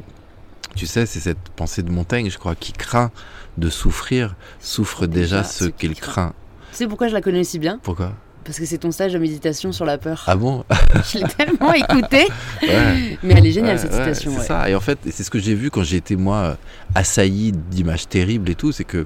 tu 0.76 0.86
sais, 0.86 1.06
c'est 1.06 1.20
cette 1.20 1.50
pensée 1.56 1.82
de 1.84 1.92
Montaigne, 1.92 2.30
je 2.30 2.38
crois, 2.38 2.56
qui 2.56 2.72
craint 2.74 3.12
de 3.58 3.70
souffrir, 3.70 4.36
souffre 4.60 5.08
déjà, 5.08 5.38
Déjà 5.38 5.44
ce 5.44 5.66
qu'il 5.66 5.96
craint. 5.96 6.34
Tu 6.72 6.78
sais 6.78 6.88
pourquoi 6.88 7.08
je 7.08 7.14
la 7.14 7.22
connais 7.22 7.44
si 7.44 7.58
bien? 7.58 7.80
Pourquoi? 7.82 8.14
Parce 8.44 8.60
que 8.60 8.66
c'est 8.66 8.78
ton 8.78 8.92
stage 8.92 9.12
de 9.12 9.18
méditation 9.18 9.74
sur 9.74 9.84
la 9.84 9.98
peur. 9.98 10.24
Ah 10.26 10.38
bon? 10.38 10.64
Je 11.12 11.18
l'ai 11.18 11.26
tellement 11.26 11.74
écouté. 11.74 12.28
Ouais. 12.62 13.18
Mais 13.22 13.34
elle 13.34 13.46
est 13.46 13.52
géniale 13.52 13.76
Ouais, 13.76 13.82
cette 13.82 13.92
ouais, 13.92 14.14
citation. 14.14 14.32
c'est 14.40 14.46
ça. 14.48 14.70
Et 14.70 14.76
en 14.76 14.80
fait, 14.80 14.98
c'est 15.12 15.24
ce 15.24 15.30
que 15.30 15.38
j'ai 15.40 15.54
vu 15.54 15.70
quand 15.70 15.84
j'ai 15.84 15.98
été 15.98 16.16
moi 16.16 16.56
assailli 16.96 17.52
d'images 17.52 18.08
terribles 18.08 18.50
et 18.50 18.56
tout, 18.56 18.72
c'est 18.72 18.86
que 18.86 19.06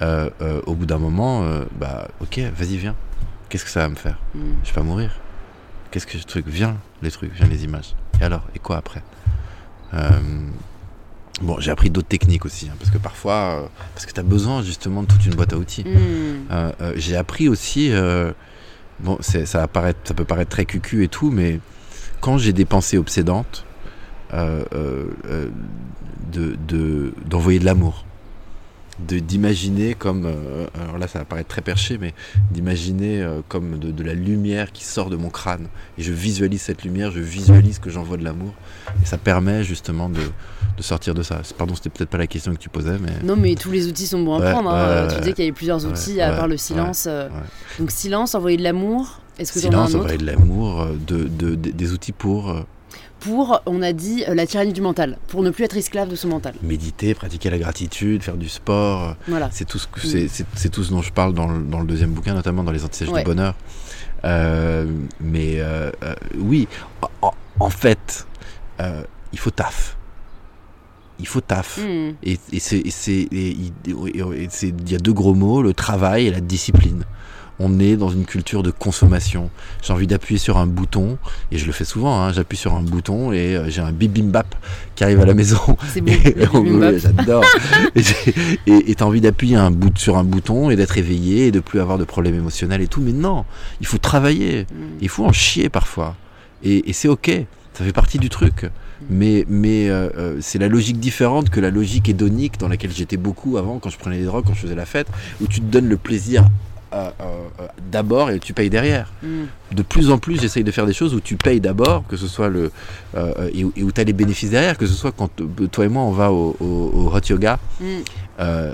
euh, 0.00 0.30
euh, 0.40 0.60
au 0.66 0.74
bout 0.74 0.86
d'un 0.86 0.98
moment, 0.98 1.44
euh, 1.44 1.64
bah 1.78 2.08
ok, 2.20 2.40
vas-y 2.56 2.76
viens. 2.76 2.94
Qu'est-ce 3.48 3.64
que 3.64 3.70
ça 3.70 3.80
va 3.80 3.88
me 3.88 3.96
faire 3.96 4.18
Mm. 4.34 4.40
Je 4.64 4.68
vais 4.68 4.74
pas 4.74 4.82
mourir. 4.82 5.10
Qu'est-ce 5.90 6.06
que 6.06 6.18
ce 6.18 6.24
truc 6.24 6.46
Viens 6.48 6.76
les 7.02 7.10
trucs, 7.10 7.32
viens 7.34 7.46
les 7.46 7.64
images. 7.64 7.94
Et 8.20 8.24
alors 8.24 8.42
Et 8.54 8.58
quoi 8.58 8.76
après 8.76 9.02
Bon, 11.40 11.58
j'ai 11.58 11.70
appris 11.70 11.90
d'autres 11.90 12.08
techniques 12.08 12.44
aussi, 12.44 12.68
hein, 12.68 12.74
parce 12.78 12.90
que 12.90 12.98
parfois, 12.98 13.68
parce 13.94 14.06
que 14.06 14.12
tu 14.12 14.20
as 14.20 14.22
besoin 14.22 14.62
justement 14.62 15.02
de 15.02 15.08
toute 15.08 15.26
une 15.26 15.34
boîte 15.34 15.52
à 15.52 15.56
outils. 15.56 15.84
Mm. 15.84 16.72
J'ai 16.96 17.16
appris 17.16 17.48
aussi 17.48 17.90
bon, 19.00 19.18
ça, 19.20 19.62
apparaît, 19.62 19.94
ça 20.04 20.14
peut 20.14 20.24
paraître 20.24 20.50
très 20.50 20.64
cucu 20.64 21.04
et 21.04 21.08
tout, 21.08 21.30
mais 21.30 21.60
quand 22.20 22.38
j'ai 22.38 22.52
des 22.52 22.64
pensées 22.64 22.96
obsédantes, 22.96 23.66
euh, 24.32 24.64
de, 26.32 27.12
d'envoyer 27.26 27.58
de 27.58 27.66
l'amour 27.66 28.06
de 28.06 28.11
d'imaginer 28.98 29.94
comme 29.94 30.26
euh, 30.26 30.66
alors 30.80 30.98
là 30.98 31.08
ça 31.08 31.20
va 31.20 31.24
paraître 31.24 31.48
très 31.48 31.62
perché 31.62 31.96
mais 31.98 32.12
d'imaginer 32.50 33.22
euh, 33.22 33.40
comme 33.48 33.78
de, 33.78 34.04
la 34.04 34.14
lumière 34.14 34.70
qui 34.72 34.84
sort 34.84 35.10
de 35.10 35.16
mon 35.16 35.30
crâne. 35.30 35.68
Et 35.98 36.02
je 36.02 36.12
visualise 36.12 36.60
cette 36.60 36.84
lumière 36.84 37.10
je 37.10 37.20
visualise 37.20 37.78
que 37.78 37.90
j'envoie 37.90 38.16
de 38.16 38.24
l'amour. 38.24 38.52
Et 39.02 39.06
ça 39.06 39.18
permet 39.18 39.64
justement 39.64 40.08
de, 40.08 40.20
de 40.76 40.82
sortir 40.82 41.14
de 41.14 41.22
ça. 41.22 41.40
Pardon 41.56 41.74
c'était 41.74 41.90
peut-être 41.90 42.10
pas 42.10 42.18
la 42.18 42.26
question 42.26 42.52
que 42.52 42.58
tu 42.58 42.68
posais 42.68 42.98
mais 42.98 43.12
non 43.24 43.36
mais 43.36 43.54
tous 43.54 43.70
les 43.70 43.88
outils 43.88 44.06
sont 44.06 44.22
bons 44.22 44.40
à 44.40 44.50
prendre 44.52 44.70
hein. 44.70 45.08
tu 45.08 45.18
disais 45.20 45.32
qu'il 45.32 45.44
y 45.44 45.48
avait 45.48 45.56
plusieurs 45.56 45.86
outils 45.86 46.20
à 46.20 46.32
part 46.32 46.48
le 46.48 46.56
silence 46.56 47.06
euh. 47.08 47.28
donc 47.78 47.90
silence 47.90 48.34
envoyer 48.34 48.56
de 48.56 48.62
l'amour 48.62 49.20
est-ce 49.38 49.52
que 49.52 49.60
silence 49.60 49.94
envoyer 49.94 50.18
de 50.18 50.26
l'amour 50.26 50.86
de, 51.06 51.54
des 51.54 51.92
outils 51.92 52.12
pour 52.12 52.54
pour, 53.22 53.62
on 53.66 53.82
a 53.82 53.92
dit, 53.92 54.24
euh, 54.28 54.34
la 54.34 54.46
tyrannie 54.46 54.72
du 54.72 54.80
mental, 54.80 55.16
pour 55.28 55.42
ne 55.42 55.50
plus 55.50 55.64
être 55.64 55.76
esclave 55.76 56.08
de 56.08 56.16
ce 56.16 56.26
mental. 56.26 56.54
Méditer, 56.62 57.14
pratiquer 57.14 57.50
la 57.50 57.58
gratitude, 57.58 58.22
faire 58.22 58.36
du 58.36 58.48
sport, 58.48 59.16
voilà. 59.28 59.48
c'est 59.52 59.64
tout, 59.64 59.78
ce 59.78 59.86
mm. 59.86 60.28
c'est, 60.56 60.68
tout 60.70 60.82
ce 60.82 60.90
dont 60.90 61.02
je 61.02 61.12
parle 61.12 61.32
dans 61.32 61.46
le, 61.46 61.62
dans 61.62 61.78
le 61.78 61.86
deuxième 61.86 62.10
bouquin, 62.10 62.34
notamment 62.34 62.64
dans 62.64 62.72
les 62.72 62.84
antisèches 62.84 63.12
du 63.12 63.22
bonheur. 63.22 63.54
Euh, 64.24 64.86
mais 65.20 65.54
euh, 65.58 65.90
oui, 66.36 66.66
en, 67.60 67.70
fait, 67.70 68.26
il 69.32 69.38
faut 69.38 69.50
taf. 69.50 69.96
Il 71.20 71.28
faut 71.28 71.40
taf. 71.40 71.78
Mm. 71.78 72.14
Et, 72.24 72.38
et 72.52 72.58
c'est, 72.60 73.28
il 73.30 73.72
y 74.90 74.94
a 74.96 74.98
deux 74.98 75.12
gros 75.12 75.34
mots, 75.34 75.62
le 75.62 75.74
travail 75.74 76.26
et 76.26 76.30
la 76.32 76.40
discipline 76.40 77.04
on 77.62 77.78
est 77.78 77.96
dans 77.96 78.10
une 78.10 78.24
culture 78.24 78.62
de 78.62 78.70
consommation. 78.70 79.50
J'ai 79.82 79.92
envie 79.92 80.06
d'appuyer 80.06 80.38
sur 80.38 80.58
un 80.58 80.66
bouton, 80.66 81.18
et 81.50 81.58
je 81.58 81.66
le 81.66 81.72
fais 81.72 81.84
souvent, 81.84 82.20
hein, 82.20 82.32
j'appuie 82.32 82.58
sur 82.58 82.74
un 82.74 82.82
bouton 82.82 83.32
et 83.32 83.56
euh, 83.56 83.70
j'ai 83.70 83.80
un 83.80 83.92
bibimbap 83.92 84.54
qui 84.94 85.04
arrive 85.04 85.20
à 85.20 85.26
la 85.26 85.34
maison. 85.34 85.76
C'est 85.88 86.02
J'adore. 86.98 87.44
et 87.94 88.94
tu 88.94 89.02
as 89.02 89.06
envie 89.06 89.20
d'appuyer 89.20 89.56
un 89.56 89.70
bout, 89.70 89.96
sur 89.96 90.16
un 90.18 90.24
bouton 90.24 90.70
et 90.70 90.76
d'être 90.76 90.98
éveillé 90.98 91.46
et 91.46 91.50
de 91.50 91.60
plus 91.60 91.80
avoir 91.80 91.98
de 91.98 92.04
problèmes 92.04 92.34
émotionnels 92.34 92.82
et 92.82 92.88
tout. 92.88 93.00
Mais 93.00 93.12
non, 93.12 93.44
il 93.80 93.86
faut 93.86 93.98
travailler, 93.98 94.62
mm. 94.62 94.98
il 95.00 95.08
faut 95.08 95.24
en 95.24 95.32
chier 95.32 95.68
parfois. 95.68 96.16
Et, 96.64 96.92
c'est 96.92 97.08
ok, 97.08 97.30
ça 97.74 97.84
fait 97.84 97.92
partie 97.92 98.18
du 98.18 98.28
truc. 98.28 98.70
Mais, 99.10 99.44
mais 99.48 99.90
euh, 99.90 100.10
euh, 100.16 100.38
c'est 100.40 100.58
la 100.58 100.68
logique 100.68 101.00
différente 101.00 101.50
que 101.50 101.58
la 101.58 101.70
logique 101.70 102.08
hédonique 102.08 102.58
dans 102.60 102.68
laquelle 102.68 102.92
j'étais 102.92 103.16
beaucoup 103.16 103.56
avant 103.56 103.80
quand 103.80 103.90
je 103.90 103.98
prenais 103.98 104.18
les 104.18 104.24
drogues, 104.24 104.44
quand 104.46 104.54
je 104.54 104.60
faisais 104.60 104.76
la 104.76 104.86
fête, 104.86 105.08
où 105.40 105.48
tu 105.48 105.60
te 105.60 105.66
donnes 105.66 105.88
le 105.88 105.96
plaisir 105.96 106.44
euh, 106.94 107.10
euh, 107.20 107.66
d'abord 107.90 108.30
et 108.30 108.38
tu 108.38 108.52
payes 108.52 108.68
derrière. 108.68 109.10
Mm. 109.22 109.44
De 109.72 109.82
plus 109.82 110.10
en 110.10 110.18
plus, 110.18 110.40
j'essaye 110.40 110.64
de 110.64 110.70
faire 110.70 110.84
des 110.84 110.92
choses 110.92 111.14
où 111.14 111.20
tu 111.20 111.36
payes 111.36 111.60
d'abord, 111.60 112.04
que 112.06 112.16
ce 112.16 112.26
soit 112.26 112.48
le 112.48 112.70
euh, 113.16 113.50
et, 113.54 113.64
où 113.64 113.92
tu 113.92 114.00
as 114.00 114.04
les 114.04 114.12
bénéfices 114.12 114.50
derrière, 114.50 114.76
que 114.76 114.86
ce 114.86 114.92
soit 114.92 115.12
quand 115.12 115.30
toi 115.70 115.84
et 115.84 115.88
moi 115.88 116.02
on 116.02 116.10
va 116.10 116.30
au, 116.30 116.54
hot 116.60 117.20
yoga. 117.28 117.58
Mm. 117.80 117.84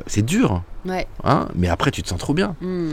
c'est 0.07 0.25
dur. 0.25 0.63
Hein, 1.23 1.49
mais 1.55 1.69
après, 1.69 1.91
tu 1.91 2.03
te 2.03 2.09
sens 2.09 2.19
trop 2.19 2.35
bien. 2.35 2.57
Mm. 2.61 2.91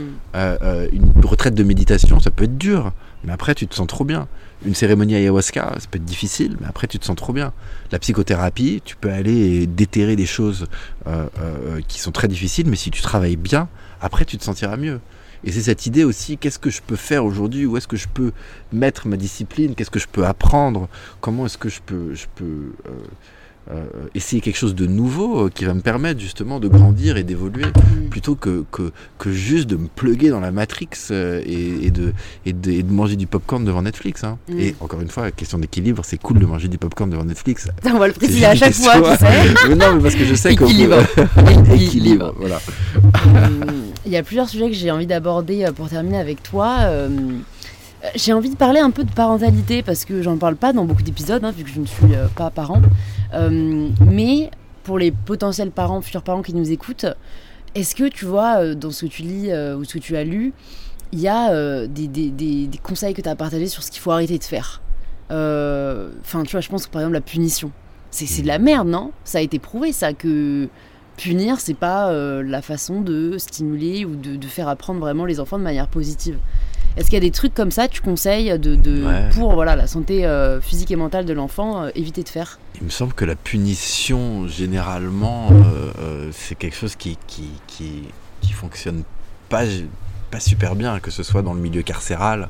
une 0.92 1.24
retraite 1.24 1.54
de 1.54 1.64
méditation, 1.64 2.20
ça 2.20 2.30
peut 2.30 2.44
être 2.44 2.58
dur, 2.58 2.92
mais 3.24 3.32
après, 3.32 3.54
tu 3.54 3.66
te 3.66 3.74
sens 3.74 3.86
trop 3.86 4.04
bien. 4.04 4.28
Une 4.64 4.74
cérémonie 4.74 5.14
ayahuasca, 5.14 5.74
ça 5.78 5.86
peut 5.90 5.96
être 5.96 6.04
difficile, 6.04 6.56
mais 6.60 6.66
après, 6.68 6.86
tu 6.86 6.98
te 6.98 7.04
sens 7.04 7.16
trop 7.16 7.32
bien. 7.32 7.52
La 7.90 7.98
psychothérapie, 7.98 8.82
tu 8.84 8.96
peux 8.96 9.10
aller 9.10 9.66
déterrer 9.66 10.14
des 10.14 10.26
choses 10.26 10.66
qui 11.88 12.00
sont 12.00 12.12
très 12.12 12.28
difficiles, 12.28 12.68
mais 12.68 12.76
si 12.76 12.90
tu 12.90 13.02
travailles 13.02 13.36
bien, 13.36 13.68
après, 14.00 14.24
tu 14.24 14.36
te 14.38 14.44
sentiras 14.44 14.76
mieux. 14.76 15.00
Et 15.44 15.52
c'est 15.52 15.62
cette 15.62 15.86
idée 15.86 16.04
aussi, 16.04 16.38
qu'est-ce 16.38 16.58
que 16.58 16.70
je 16.70 16.80
peux 16.82 16.96
faire 16.96 17.24
aujourd'hui? 17.24 17.66
Où 17.66 17.76
est-ce 17.76 17.88
que 17.88 17.96
je 17.96 18.08
peux 18.08 18.32
mettre 18.72 19.06
ma 19.08 19.16
discipline? 19.16 19.74
Qu'est-ce 19.74 19.90
que 19.90 19.98
je 19.98 20.08
peux 20.08 20.26
apprendre? 20.26 20.88
Comment 21.20 21.46
est-ce 21.46 21.58
que 21.58 21.68
je 21.68 21.80
peux, 21.84 22.14
je 22.14 22.26
peux 22.34 22.72
euh, 22.86 22.90
euh, 23.72 23.84
essayer 24.14 24.40
quelque 24.40 24.58
chose 24.58 24.76
de 24.76 24.86
nouveau 24.86 25.46
euh, 25.46 25.50
qui 25.52 25.64
va 25.64 25.74
me 25.74 25.80
permettre 25.80 26.20
justement 26.20 26.60
de 26.60 26.68
grandir 26.68 27.16
et 27.16 27.24
d'évoluer 27.24 27.64
mm. 27.66 28.10
plutôt 28.10 28.36
que, 28.36 28.64
que, 28.70 28.92
que, 29.18 29.32
juste 29.32 29.68
de 29.68 29.74
me 29.74 29.88
pluguer 29.88 30.30
dans 30.30 30.38
la 30.38 30.52
Matrix 30.52 30.90
euh, 31.10 31.42
et, 31.44 31.90
de, 31.90 32.12
et, 32.44 32.52
de, 32.52 32.70
et, 32.70 32.84
de, 32.84 32.92
manger 32.92 33.16
du 33.16 33.26
popcorn 33.26 33.64
devant 33.64 33.82
Netflix. 33.82 34.22
Hein. 34.22 34.38
Mm. 34.48 34.60
Et 34.60 34.76
encore 34.78 35.00
une 35.00 35.08
fois, 35.08 35.32
question 35.32 35.58
d'équilibre, 35.58 36.04
c'est 36.04 36.16
cool 36.16 36.38
de 36.38 36.46
manger 36.46 36.68
du 36.68 36.78
popcorn 36.78 37.10
devant 37.10 37.24
Netflix. 37.24 37.68
On 37.84 37.98
va 37.98 38.06
le 38.06 38.12
préciser 38.12 38.46
à 38.46 38.54
chaque 38.54 38.72
fois, 38.72 39.16
tu 39.16 39.24
sais. 39.66 39.74
non, 39.74 39.96
mais 39.96 40.02
parce 40.02 40.14
que 40.14 40.24
je 40.24 40.34
sais 40.36 40.54
que. 40.54 40.62
Équilibre. 40.66 40.98
Équilibre, 41.74 42.34
voilà. 42.38 42.60
Il 44.06 44.12
y 44.12 44.16
a 44.16 44.22
plusieurs 44.22 44.48
sujets 44.48 44.68
que 44.68 44.74
j'ai 44.74 44.90
envie 44.90 45.06
d'aborder 45.06 45.66
pour 45.74 45.88
terminer 45.88 46.18
avec 46.18 46.42
toi. 46.42 46.88
J'ai 48.14 48.32
envie 48.32 48.50
de 48.50 48.56
parler 48.56 48.80
un 48.80 48.90
peu 48.90 49.04
de 49.04 49.12
parentalité 49.12 49.82
parce 49.82 50.04
que 50.04 50.22
j'en 50.22 50.36
parle 50.36 50.56
pas 50.56 50.72
dans 50.72 50.84
beaucoup 50.84 51.02
d'épisodes, 51.02 51.44
hein, 51.44 51.50
vu 51.50 51.64
que 51.64 51.70
je 51.70 51.80
ne 51.80 51.86
suis 51.86 52.06
pas 52.36 52.50
parent. 52.50 52.80
Euh, 53.34 53.88
mais 54.00 54.50
pour 54.84 54.98
les 54.98 55.10
potentiels 55.10 55.70
parents, 55.70 56.00
futurs 56.00 56.22
parents 56.22 56.42
qui 56.42 56.54
nous 56.54 56.70
écoutent, 56.70 57.06
est-ce 57.74 57.94
que 57.94 58.08
tu 58.08 58.24
vois, 58.24 58.60
euh, 58.60 58.74
dans 58.74 58.90
ce 58.90 59.06
que 59.06 59.10
tu 59.10 59.22
lis 59.22 59.50
euh, 59.50 59.76
ou 59.76 59.84
ce 59.84 59.94
que 59.94 59.98
tu 59.98 60.16
as 60.16 60.24
lu, 60.24 60.52
il 61.12 61.20
y 61.20 61.28
a 61.28 61.86
des, 61.86 62.08
des, 62.08 62.68
conseils 62.82 63.14
que 63.14 63.22
tu 63.22 63.28
as 63.28 63.36
partagés 63.36 63.68
sur 63.68 63.82
ce 63.82 63.90
qu'il 63.90 64.00
faut 64.00 64.10
arrêter 64.10 64.38
de 64.38 64.44
faire? 64.44 64.82
Enfin, 65.30 66.42
tu 66.44 66.52
vois, 66.52 66.60
je 66.60 66.68
pense 66.68 66.86
que 66.86 66.90
par 66.90 67.00
exemple 67.00 67.14
la 67.14 67.20
punition, 67.20 67.70
c'est 68.10 68.42
de 68.42 68.46
la 68.46 68.58
merde, 68.58 68.88
non? 68.88 69.12
Ça 69.24 69.38
a 69.38 69.40
été 69.40 69.58
prouvé, 69.58 69.92
ça, 69.92 70.12
que 70.12 70.68
punir, 71.16 71.60
c'est 71.60 71.74
pas 71.74 72.12
la 72.42 72.62
façon 72.62 73.00
de 73.00 73.38
stimuler 73.38 74.04
ou 74.04 74.16
de, 74.16 74.36
de, 74.36 74.46
faire 74.46 74.68
apprendre 74.68 75.00
vraiment 75.00 75.24
les 75.24 75.40
enfants 75.40 75.58
de 75.58 75.64
manière 75.64 75.88
positive. 75.88 76.38
Est-ce 76.96 77.06
qu'il 77.10 77.14
y 77.14 77.18
a 77.18 77.20
des 77.20 77.30
trucs 77.30 77.52
comme 77.52 77.70
ça 77.70 77.88
tu 77.88 78.00
conseilles 78.00 78.58
de, 78.58 79.30
pour 79.34 79.52
voilà, 79.52 79.76
la 79.76 79.86
santé 79.86 80.24
euh, 80.24 80.62
physique 80.62 80.90
et 80.90 80.96
mentale 80.96 81.26
de 81.26 81.34
l'enfant, 81.34 81.82
euh, 81.82 81.90
éviter 81.94 82.22
de 82.22 82.28
faire? 82.28 82.58
Il 82.80 82.84
me 82.84 82.90
semble 82.90 83.12
que 83.12 83.26
la 83.26 83.36
punition, 83.36 84.48
généralement, 84.48 85.48
euh, 86.00 86.30
c'est 86.32 86.54
quelque 86.54 86.76
chose 86.76 86.96
qui, 86.96 87.18
qui, 87.26 87.50
qui, 87.66 88.52
fonctionne 88.52 89.02
pas, 89.50 89.64
pas 90.30 90.40
super 90.40 90.74
bien, 90.74 90.98
que 90.98 91.10
ce 91.10 91.22
soit 91.22 91.42
dans 91.42 91.52
le 91.52 91.60
milieu 91.60 91.82
carcéral. 91.82 92.48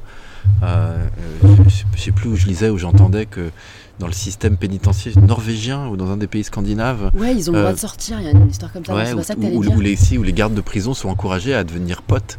je 0.63 1.47
ne 1.47 1.97
sais 1.97 2.13
plus 2.13 2.29
où 2.29 2.37
je 2.37 2.47
lisais, 2.47 2.69
où 2.71 2.79
j'entendais 2.79 3.27
que 3.27 3.51
dans 3.99 4.07
le 4.07 4.13
système 4.13 4.57
pénitentiaire 4.57 5.19
norvégien 5.19 5.89
ou 5.89 5.97
dans 5.97 6.11
un 6.11 6.17
des 6.17 6.27
pays 6.27 6.45
scandinaves. 6.45 7.11
Ouais, 7.15 7.35
ils 7.35 7.51
ont 7.51 7.55
le 7.55 7.61
droit 7.61 7.73
de 7.73 7.79
sortir, 7.79 8.21
il 8.21 8.25
y 8.25 8.29
a 8.29 8.33
une 8.33 8.51
histoire 8.51 8.73
comme 8.73 8.85
ça. 8.85 8.95
Ouais, 8.95 9.23
ça 9.23 9.35
où, 9.39 9.65
où, 9.65 9.81
les, 9.81 10.19
où 10.19 10.23
les 10.23 10.33
gardes 10.33 10.55
de 10.55 10.61
prison 10.61 10.95
sont 10.95 11.09
encouragés 11.09 11.55
à 11.55 11.65
devenir 11.65 12.03
potes 12.03 12.39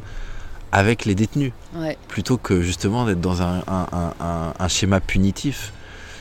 avec 0.72 1.06
les 1.06 1.16
détenus, 1.16 1.54
plutôt 2.08 2.38
que 2.38 2.62
justement 2.62 3.06
d'être 3.06 3.22
dans 3.22 3.42
un, 3.42 4.68
schéma 4.68 5.00
punitif. 5.00 5.74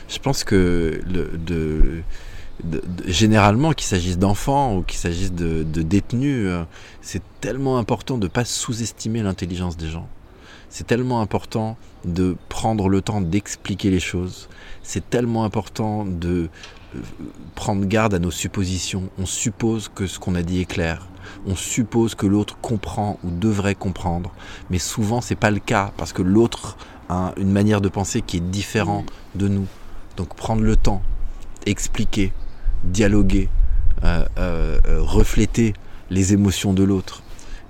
Je 0.09 0.19
pense 0.19 0.43
que 0.45 1.01
le, 1.05 1.37
de, 1.37 2.01
généralement, 3.05 3.73
qu'il 3.73 3.85
s'agisse 3.85 4.17
d'enfants 4.17 4.77
ou 4.77 4.81
qu'il 4.81 4.97
s'agisse 4.97 5.33
de, 5.33 5.63
détenus, 5.63 6.47
euh, 6.47 6.63
c'est 7.01 7.21
tellement 7.41 7.77
important 7.77 8.17
de 8.17 8.23
ne 8.23 8.31
pas 8.31 8.45
sous-estimer 8.45 9.21
l'intelligence 9.21 9.77
des 9.77 9.89
gens. 9.89 10.07
C'est 10.69 10.87
tellement 10.87 11.21
important 11.21 11.77
de 12.05 12.35
prendre 12.49 12.89
le 12.89 13.01
temps 13.01 13.21
d'expliquer 13.21 13.89
les 13.89 13.99
choses. 13.99 14.49
C'est 14.83 15.09
tellement 15.09 15.43
important 15.43 16.05
de 16.05 16.49
euh, 16.95 16.99
prendre 17.55 17.85
garde 17.85 18.13
à 18.13 18.19
nos 18.19 18.31
suppositions. 18.31 19.09
On 19.17 19.25
suppose 19.25 19.89
que 19.93 20.07
ce 20.07 20.19
qu'on 20.19 20.35
a 20.35 20.43
dit 20.43 20.61
est 20.61 20.65
clair 20.65 21.07
on 21.45 21.55
suppose 21.55 22.15
que 22.15 22.25
l'autre 22.25 22.57
comprend 22.61 23.19
ou 23.23 23.29
devrait 23.29 23.75
comprendre, 23.75 24.31
mais 24.69 24.79
souvent 24.79 25.21
c'est 25.21 25.35
pas 25.35 25.51
le 25.51 25.59
cas 25.59 25.91
parce 25.97 26.13
que 26.13 26.21
l'autre 26.21 26.77
a 27.09 27.33
une 27.37 27.51
manière 27.51 27.81
de 27.81 27.89
penser 27.89 28.21
qui 28.21 28.37
est 28.37 28.41
différente 28.41 29.11
de 29.35 29.47
nous. 29.47 29.67
Donc 30.17 30.35
prendre 30.35 30.61
le 30.61 30.75
temps, 30.75 31.01
expliquer, 31.65 32.33
dialoguer, 32.83 33.49
euh, 34.03 34.25
euh, 34.37 34.79
refléter 34.99 35.73
les 36.09 36.33
émotions 36.33 36.73
de 36.73 36.83
l'autre. 36.83 37.23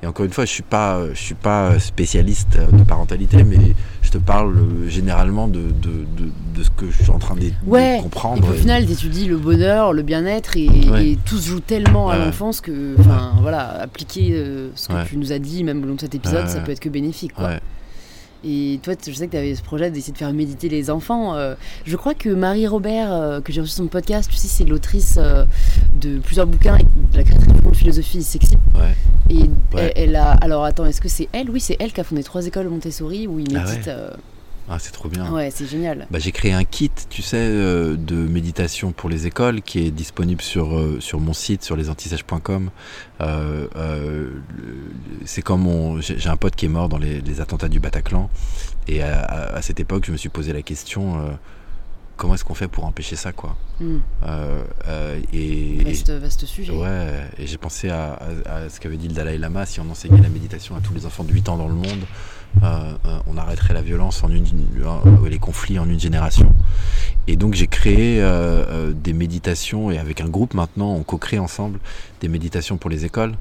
Et 0.04 0.08
encore 0.08 0.26
une 0.26 0.32
fois, 0.32 0.46
je 0.46 0.52
suis 0.52 0.64
pas, 0.64 1.02
je 1.14 1.20
suis 1.20 1.36
pas 1.36 1.80
spécialiste 1.80 2.58
de 2.72 2.84
parentalité, 2.84 3.44
mais 3.44 3.58
je 4.04 4.12
te 4.12 4.18
parle 4.20 4.56
euh, 4.58 4.90
généralement 4.90 5.48
de, 5.48 5.60
de, 5.60 6.64
ce 6.64 6.70
que 6.70 6.90
je 6.90 7.04
suis 7.04 7.12
en 7.12 7.20
train 7.20 7.36
de, 7.36 8.02
comprendre. 8.02 8.48
Et 8.48 8.50
au 8.52 8.54
final, 8.54 8.86
tu 8.86 8.92
étudies 8.94 9.26
le 9.26 9.38
bonheur, 9.38 9.94
le 9.94 10.02
bien-être, 10.02 10.56
et, 10.56 11.18
tout 11.26 11.38
se 11.38 11.50
joue 11.50 11.60
tellement 11.60 12.10
à 12.10 12.18
l'enfance 12.18 12.62
que, 12.62 12.96
enfin, 13.00 13.34
voilà, 13.42 13.70
appliquer 13.82 14.32
euh, 14.34 14.70
ce 14.76 14.88
que 14.88 15.08
tu 15.08 15.18
nous 15.18 15.32
as 15.32 15.40
dit, 15.40 15.64
même 15.64 15.84
au 15.84 15.88
long 15.88 15.96
de 15.96 16.02
cet 16.02 16.16
épisode, 16.16 16.48
ça 16.48 16.62
peut 16.62 16.72
être 16.72 16.80
que 16.80 16.90
bénéfique. 16.90 17.34
Quoi. 17.34 17.60
Et 18.44 18.80
toi, 18.84 18.94
je 19.06 19.12
sais 19.12 19.26
que 19.26 19.32
tu 19.32 19.38
avais 19.38 19.56
ce 19.56 19.64
projet 19.64 19.90
d'essayer 19.90 20.14
de 20.14 20.18
faire 20.18 20.32
méditer 20.32 20.70
les 20.70 20.90
enfants. 20.90 21.36
Euh, 21.36 21.56
je 21.86 21.96
crois 21.96 22.14
que 22.14 22.30
Marie 22.30 22.68
Robert, 22.68 23.12
euh, 23.12 23.42
que 23.42 23.52
j'ai 23.52 23.62
reçu 23.62 23.74
son 23.74 23.88
podcast, 23.88 24.30
tu 24.30 24.38
sais, 24.38 24.48
c'est 24.48 24.64
l'autrice 24.64 25.18
euh, 25.18 25.46
de 25.96 26.20
plusieurs 26.20 26.46
bouquins, 26.46 26.78
de 26.78 27.18
la 27.18 27.24
créatrice 27.24 27.54
de 27.54 27.76
philosophie 27.76 28.24
sexy. 28.24 28.58
Ouais. 28.76 28.96
Et 29.30 29.50
Elle, 29.96 30.16
a. 30.16 30.32
Alors 30.32 30.64
attends, 30.64 30.86
est-ce 30.86 31.02
que 31.02 31.10
c'est 31.10 31.28
elle? 31.34 31.50
Oui, 31.50 31.60
c'est 31.60 31.78
elle 31.80 31.92
qui 31.92 32.00
a 32.00 32.04
fondé 32.04 32.24
trois 32.24 32.46
écoles 32.46 32.70
Montessori 32.70 33.28
où 33.28 33.40
ils 33.40 33.58
ah 33.58 33.64
méditent. 33.64 33.90
Ah, 34.70 34.80
c'est 34.80 34.92
trop 34.92 35.08
bien. 35.08 35.32
Ouais, 35.32 35.50
c'est 35.50 35.66
génial. 35.66 36.08
Bah, 36.12 36.20
j'ai 36.20 36.32
créé 36.34 36.52
un 36.52 36.66
kit, 36.66 36.92
tu 37.10 37.22
sais, 37.22 37.38
euh, 37.38 37.96
de 37.96 38.16
méditation 38.16 38.92
pour 38.92 39.10
les 39.10 39.26
écoles 39.26 39.62
qui 39.62 39.80
est 39.86 39.92
disponible 39.92 40.42
sur, 40.42 40.76
euh, 40.78 40.98
sur 41.00 41.20
mon 41.22 41.32
site, 41.34 41.64
sur 41.64 41.76
lesantissages.com. 41.78 42.70
Euh, 43.22 44.30
c'est 45.26 45.42
comme 45.42 45.62
mon. 45.62 46.02
J'ai 46.02 46.30
un 46.30 46.38
pote 46.38 46.56
qui 46.56 46.66
est 46.66 46.70
mort 46.70 46.90
dans 46.90 46.98
les, 46.98 47.22
les 47.22 47.42
attentats 47.42 47.70
du 47.70 47.80
Bataclan. 47.80 48.30
Et 48.88 49.02
à, 49.02 49.22
à- 49.22 49.56
à 49.56 49.62
cette 49.62 49.80
époque, 49.80 50.04
je 50.06 50.12
me 50.12 50.18
suis 50.18 50.30
posé 50.30 50.54
la 50.54 50.62
question 50.62 51.18
comment 52.18 52.34
est-ce 52.34 52.44
qu'on 52.44 52.56
fait 52.56 52.68
pour 52.68 52.84
empêcher 52.86 53.16
ça, 53.16 53.32
quoi? 53.32 53.56
Hmm. 53.80 53.98
Euh, 54.26 54.64
euh, 54.88 55.20
et, 55.34 55.84
Vaste, 55.84 56.10
vaste 56.10 56.46
sujet. 56.48 56.74
Ouais, 56.74 57.12
et 57.38 57.46
j'ai 57.46 57.58
pensé 57.60 57.90
à, 57.90 58.14
à- 58.48 58.56
à 58.56 58.70
ce 58.70 58.80
qu'avait 58.80 58.98
dit 58.98 59.08
le 59.08 59.14
Dalai 59.14 59.38
Lama, 59.38 59.66
si 59.68 59.80
on 59.80 59.90
enseignait 59.92 60.20
la 60.22 60.30
méditation 60.30 60.76
à 60.76 60.80
tous 60.82 60.96
les 60.96 61.06
enfants 61.06 61.24
de 61.24 61.32
8 61.32 61.48
ans 61.50 61.58
dans 61.58 61.68
le 61.68 61.76
monde, 61.76 62.02
on 63.28 63.38
arrêterait 63.38 63.74
la 63.74 63.82
violence 63.82 64.24
en 64.24 64.30
une, 64.30 64.46
euh, 64.84 65.30
les 65.30 65.40
conflits 65.40 65.80
en 65.80 65.90
une 65.90 66.00
génération. 66.00 66.54
Et 67.28 67.36
donc 67.36 67.54
j'ai 67.54 67.68
créé 67.68 68.22
euh, 68.22 68.28
euh, 68.28 68.94
des 68.94 69.14
méditations, 69.14 69.92
et 69.92 69.98
avec 69.98 70.22
un 70.22 70.30
groupe 70.30 70.54
maintenant, 70.54 70.94
on 70.94 71.04
co-crée 71.04 71.40
ensemble 71.40 71.80
des 72.22 72.28
méditations 72.28 72.78
pour 72.78 72.90
les 72.90 73.06
écoles, 73.06 73.34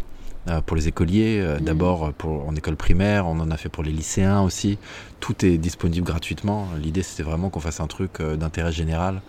euh, 0.48 0.60
pour 0.60 0.76
les 0.76 0.86
écoliers, 0.88 1.40
euh, 1.40 1.58
Mhm. 1.58 1.64
d'abord 1.64 2.12
en 2.24 2.54
école 2.54 2.76
primaire, 2.76 3.26
on 3.26 3.40
en 3.40 3.50
a 3.50 3.56
fait 3.56 3.68
pour 3.68 3.82
les 3.82 3.92
lycéens 3.92 4.42
aussi. 4.42 4.78
Tout 5.20 5.44
est 5.44 5.58
disponible 5.58 6.06
gratuitement. 6.06 6.68
L'idée 6.80 7.02
c'était 7.02 7.22
vraiment 7.22 7.48
qu'on 7.50 7.60
fasse 7.60 7.80
un 7.80 7.86
truc 7.86 8.20
euh, 8.20 8.36
d'intérêt 8.36 8.72
général. 8.72 9.22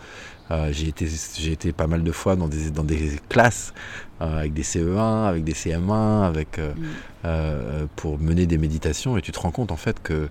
Euh, 0.49 0.69
j'ai 0.71 0.87
été, 0.87 1.07
été 1.51 1.73
pas 1.73 1.87
mal 1.87 2.03
de 2.03 2.11
fois 2.11 2.37
dans 2.37 2.47
des, 2.47 2.71
dans 2.71 2.85
des 2.85 3.19
classes 3.27 3.73
euh, 4.21 4.39
avec 4.39 4.53
des 4.53 4.63
CE1, 4.63 5.27
avec 5.27 5.43
des 5.43 5.53
CM1, 5.53 6.23
avec, 6.23 6.59
euh, 6.59 6.73
Mm. 6.73 6.83
euh, 7.25 7.85
pour 7.95 8.19
mener 8.19 8.45
des 8.45 8.57
méditations 8.57 9.17
et 9.17 9.21
tu 9.21 9.31
te 9.31 9.39
rends 9.39 9.51
compte 9.51 9.71
en 9.71 9.77
fait 9.77 10.01
que 10.01 10.29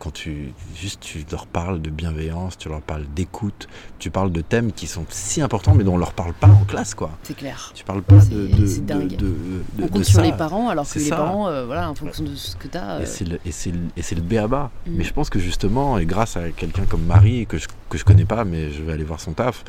quand 0.00 0.10
tu 0.12 0.52
juste 0.74 0.98
tu 1.00 1.24
leur 1.30 1.46
parles 1.46 1.80
de 1.80 1.90
bienveillance, 1.90 2.58
tu 2.58 2.68
leur 2.68 2.80
parles 2.80 3.04
d'écoute, 3.14 3.68
tu 4.00 4.10
parles 4.10 4.32
de 4.32 4.40
thèmes 4.40 4.72
qui 4.72 4.88
sont 4.88 5.04
si 5.10 5.40
importants 5.40 5.74
mais 5.74 5.84
dont 5.84 5.94
on 5.94 5.98
leur 5.98 6.12
parle 6.12 6.32
pas 6.32 6.48
en 6.48 6.64
classe 6.64 6.96
quoi. 6.96 7.10
C'est 7.22 7.36
clair. 7.36 7.70
Tu 7.72 7.84
parles 7.84 8.02
pas 8.02 8.16
de, 8.16 8.20
C'est- 8.20 8.34
de, 8.34 8.46
de- 8.48 8.80
dingue. 8.80 9.16
de- 9.16 9.34
On 9.80 9.86
compte 9.86 10.02
sur 10.04 10.16
ça. 10.16 10.22
les 10.22 10.32
parents, 10.32 10.68
alors 10.70 10.88
que 10.90 10.98
les 10.98 11.04
ça. 11.04 11.14
parents, 11.18 11.44
voilà, 11.66 11.88
en 11.88 11.94
fonction 11.94 12.24
de 12.24 12.34
ce 12.34 12.56
que 12.56 12.66
tu 12.66 12.76
as. 12.78 13.00
Et 13.02 13.06
c'est 13.06 13.24
le, 13.24 13.38
le, 13.44 14.16
le 14.16 14.20
béaba. 14.22 14.72
Mm. 14.88 14.90
Mais 14.96 15.04
je 15.04 15.12
pense 15.12 15.30
que 15.30 15.38
justement, 15.38 15.98
et 15.98 16.04
grâce 16.06 16.36
à 16.36 16.50
quelqu'un 16.50 16.82
comme 16.86 17.04
Marie, 17.04 17.46
que 17.46 17.58
je, 17.58 17.68
que 17.88 17.98
je 17.98 18.04
connais 18.04 18.24
pas, 18.24 18.44
mais 18.44 18.72
je 18.72 18.82
vais 18.82 18.92
aller 18.92 19.04
voir 19.04 19.20
son 19.20 19.34
taf, 19.34 19.62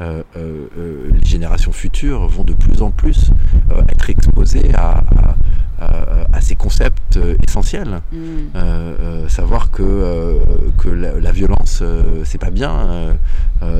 les 0.00 1.24
générations 1.26 1.72
futures 1.72 2.21
vont 2.26 2.44
de 2.44 2.52
plus 2.52 2.82
en 2.82 2.90
plus 2.90 3.30
euh, 3.70 3.82
être 3.88 4.10
exposées 4.10 4.74
à, 4.74 4.98
à, 4.98 5.34
à- 5.80 6.26
à 6.32 6.40
ces 6.40 6.54
concepts 6.54 7.16
euh, 7.16 7.34
essentiels. 7.46 8.00
Hmm. 8.12 8.16
Euh, 8.54 9.28
savoir 9.28 9.70
que, 9.70 10.38
que 10.78 10.88
la, 10.88 11.18
la 11.20 11.32
violence, 11.32 11.82
c'est 12.24 12.38
pas 12.38 12.50
bien. 12.50 13.14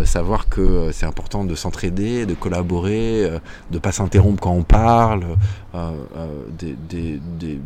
savoir 0.05 0.49
que 0.49 0.91
c'est 0.93 1.07
important 1.07 1.45
de 1.45 1.55
s'entraider, 1.55 2.27
de 2.27 2.35
collaborer, 2.35 3.29
de 3.71 3.79
pas 3.79 3.93
s'interrompre 3.93 4.41
quand 4.43 4.53
on 4.53 4.63
parle, 4.63 5.25
des- 6.59 6.77
des- 6.89 7.21
des- 7.41 7.61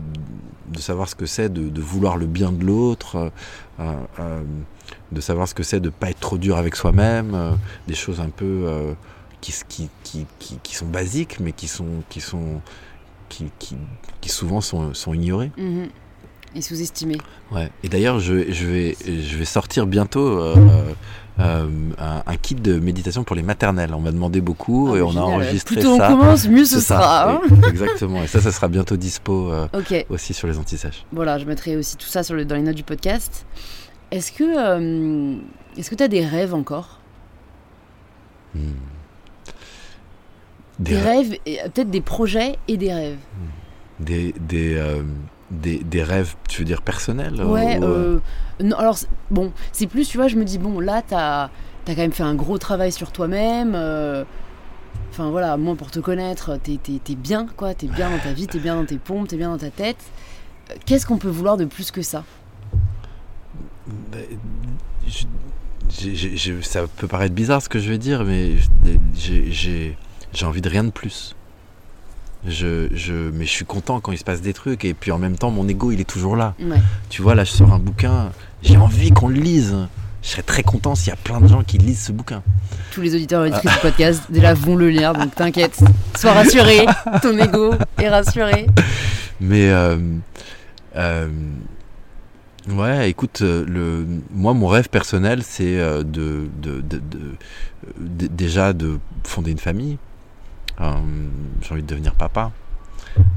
de 0.69 0.79
savoir 0.81 1.09
ce 1.09 1.15
que 1.15 1.27
c'est 1.27 1.53
de, 1.53 1.69
de 1.69 1.81
vouloir 1.81 2.17
le 2.17 2.27
bien 2.27 2.51
de 2.53 2.65
l'autre, 2.65 3.31
de 5.13 5.21
savoir 5.21 5.49
ce 5.49 5.55
que 5.55 5.63
c'est 5.63 5.81
de 5.81 5.91
pas 5.91 6.11
être 6.11 6.21
trop 6.21 6.39
dur 6.39 6.57
avec 6.57 6.75
soi-même, 6.77 7.33
euh, 7.35 7.53
des 7.87 7.95
choses 7.95 8.21
un 8.21 8.31
peu 8.31 8.45
euh, 8.67 8.93
qui, 9.47 9.53
s- 9.53 9.65
qui, 9.69 9.89
qui, 10.03 10.27
qui, 10.41 10.59
qui 10.61 10.75
sont 10.75 10.87
basiques, 10.87 11.39
mais 11.39 11.53
qui 11.53 11.69
sont 11.69 12.03
qui 12.09 12.21
sont 12.21 12.61
qui, 13.29 14.29
souvent 14.29 14.61
sont, 14.61 14.93
sont 14.95 15.15
ignorées. 15.15 15.53
Mhm. 15.57 15.89
Et 16.57 16.63
sous-estimé. 16.63 17.19
Ouais. 17.53 17.71
Et 17.85 17.89
d'ailleurs, 17.89 18.19
je, 18.19 18.51
je, 18.51 18.67
vais, 18.67 18.97
je 19.07 19.37
vais 19.37 19.45
sortir 19.45 19.87
bientôt 19.87 20.27
euh, 20.27 20.57
euh, 20.57 20.93
euh, 21.41 21.69
un, 21.99 22.23
un 22.27 22.37
kit 22.37 22.55
de 22.57 22.79
méditation 22.81 23.25
pour 23.25 23.37
les 23.37 23.43
maternelles. 23.43 23.93
On 23.95 24.01
m'a 24.01 24.11
demandé 24.11 24.41
beaucoup 24.41 24.91
Ah, 24.95 24.99
et 24.99 25.03
on 25.03 25.09
a 25.11 25.13
génial. 25.13 25.25
enregistré 25.27 25.75
Plus 25.77 25.83
ça. 25.85 25.91
on 25.93 25.99
commence, 25.99 26.49
mieux 26.49 26.65
ce 26.65 26.81
ça. 26.81 26.95
sera. 27.01 27.33
hein. 27.35 27.41
Exactement. 27.69 28.23
Et 28.23 28.27
ça, 28.27 28.41
ça 28.41 28.51
sera 28.53 28.67
bientôt 28.69 28.97
dispo 28.97 29.53
euh, 29.53 29.69
aussi 30.09 30.33
sur 30.35 30.49
les 30.49 30.59
antisèches. 30.59 31.05
voilà, 31.13 31.39
je 31.39 31.45
mettrai 31.45 31.77
aussi 31.77 31.97
tout 31.97 32.07
ça 32.09 32.23
sur 32.23 32.35
le, 32.35 32.45
dans 32.45 32.57
les 32.57 32.63
notes 32.63 32.75
du 32.77 32.85
podcast. 32.85 33.45
Est-ce 34.11 34.33
que 34.33 34.45
euh, 34.45 35.37
est-ce 35.77 35.91
que 35.91 35.95
tu 35.95 36.03
as 36.03 36.09
des 36.09 36.25
rêves 36.25 36.55
encore? 36.55 37.01
Hmm. 38.55 38.61
Des, 40.79 40.93
Des, 40.93 41.01
rêves, 41.01 41.39
et 41.47 41.61
euh, 41.61 41.69
peut-être 41.69 41.91
des 41.91 42.01
projets 42.03 42.57
et 42.69 42.77
des 42.77 42.93
rêves. 42.93 43.19
des, 43.99 44.35
des, 44.39 44.75
euh, 44.77 45.03
des, 45.51 45.79
des 45.79 46.03
rêves, 46.03 46.35
tu 46.49 46.61
veux 46.61 46.65
dire 46.67 46.83
personnels 46.83 47.43
Ouais, 47.43 47.79
ou, 47.79 47.85
euh, 47.85 48.21
euh, 48.61 48.65
non, 48.65 48.77
alors 48.77 48.99
bon, 49.31 49.53
c'est 49.73 49.87
plus, 49.87 50.07
tu 50.09 50.19
vois, 50.19 50.29
je 50.29 50.37
me 50.37 50.45
dis, 50.45 50.59
bon, 50.59 50.79
là, 50.81 51.03
t'as 51.07 51.45
as 51.45 51.51
quand 51.87 51.97
même 51.97 52.13
fait 52.13 52.25
un 52.25 52.35
gros 52.35 52.59
travail 52.59 52.93
sur 52.93 53.11
toi-même. 53.13 53.73
euh, 53.75 54.25
Enfin 55.13 55.31
voilà, 55.31 55.57
moi 55.57 55.75
pour 55.77 55.91
te 55.91 55.99
connaître, 56.01 56.59
t'es 56.63 56.79
t'es 56.83 57.15
bien, 57.15 57.47
quoi, 57.57 57.73
t'es 57.75 57.87
bien 57.87 58.11
dans 58.11 58.19
ta 58.19 58.33
vie, 58.35 58.47
t'es 58.47 58.59
bien 58.59 58.75
dans 58.77 58.85
tes 58.85 58.99
pompes, 58.99 59.29
t'es 59.29 59.37
bien 59.39 59.49
dans 59.51 59.57
ta 59.59 59.71
tête. 59.71 59.97
Qu'est-ce 60.85 61.07
qu'on 61.07 61.17
peut 61.17 61.29
vouloir 61.31 61.57
de 61.57 61.65
plus 61.65 61.91
que 61.91 62.03
ça? 62.03 62.25
Je- 65.09 66.15
j'ai- 66.37 66.63
ça 66.63 66.83
peut 66.97 67.07
paraître 67.07 67.35
bizarre 67.35 67.63
ce 67.63 67.69
que 67.69 67.79
je 67.79 67.89
vais 67.89 67.99
dire, 67.99 68.25
mais 68.25 68.55
j'ai- 69.15 69.97
j'ai 70.33 70.47
envie 70.47 70.61
de 70.61 70.69
rien 70.69 70.85
de 70.85 70.91
plus. 70.91 71.35
Je, 72.47 72.89
je, 72.95 73.13
mais 73.33 73.45
je 73.45 73.51
suis 73.51 73.65
content 73.65 74.01
quand 74.01 74.13
il 74.13 74.19
se 74.19 74.25
passe 74.25 74.41
des 74.41 74.53
trucs, 74.53 74.85
et 74.85 74.95
puis 74.95 75.11
en 75.11 75.19
même 75.19 75.37
temps, 75.37 75.51
mon 75.51 75.67
ego, 75.67 75.91
il 75.91 76.01
est 76.01 76.05
toujours 76.09 76.37
là. 76.37 76.55
Ouais. 76.61 76.81
Tu 77.09 77.21
vois, 77.23 77.35
là, 77.35 77.43
je 77.45 77.51
sors 77.51 77.73
un 77.73 77.79
bouquin, 77.81 78.31
j'ai 78.63 78.77
envie 78.77 79.11
qu'on 79.11 79.29
le 79.29 79.41
lise. 79.41 79.75
Je 80.23 80.29
serais 80.31 80.43
très 80.43 80.63
content 80.65 80.95
s'il 80.97 81.09
y 81.09 81.13
a 81.13 81.17
plein 81.17 81.41
de 81.41 81.47
gens 81.47 81.63
qui 81.63 81.79
lisent 81.79 82.03
ce 82.07 82.13
bouquin. 82.13 82.43
Tous 82.93 83.01
les 83.01 83.15
auditeurs 83.15 83.45
et 83.45 83.49
auditrices 83.51 83.73
du 83.75 83.79
podcast 83.81 84.23
déjà 84.29 84.55
vont 84.55 84.75
le 84.77 84.91
lire, 84.91 85.13
donc 85.13 85.35
t'inquiète, 85.35 85.79
sois 86.17 86.33
rassuré, 86.33 86.85
ton 87.23 87.37
ego 87.39 87.75
est 87.99 88.09
rassuré. 88.09 88.67
Mais 89.41 89.71
euh, 89.71 89.99
euh, 90.97 91.29
ouais, 92.69 93.09
écoute, 93.11 93.41
euh, 93.43 93.65
le, 93.69 94.05
moi, 94.33 94.53
mon 94.55 94.67
rêve 94.67 94.89
personnel, 94.89 95.43
c'est 95.45 95.77
de, 95.77 96.49
de, 96.61 96.81
de- 96.81 97.37
déjà 98.29 98.73
de 98.73 98.99
fonder 99.25 99.53
une 99.53 99.59
famille. 99.59 99.99
Euh, 100.81 100.93
j'ai 101.63 101.73
envie 101.73 101.83
de 101.83 101.87
devenir 101.87 102.15
papa. 102.15 102.53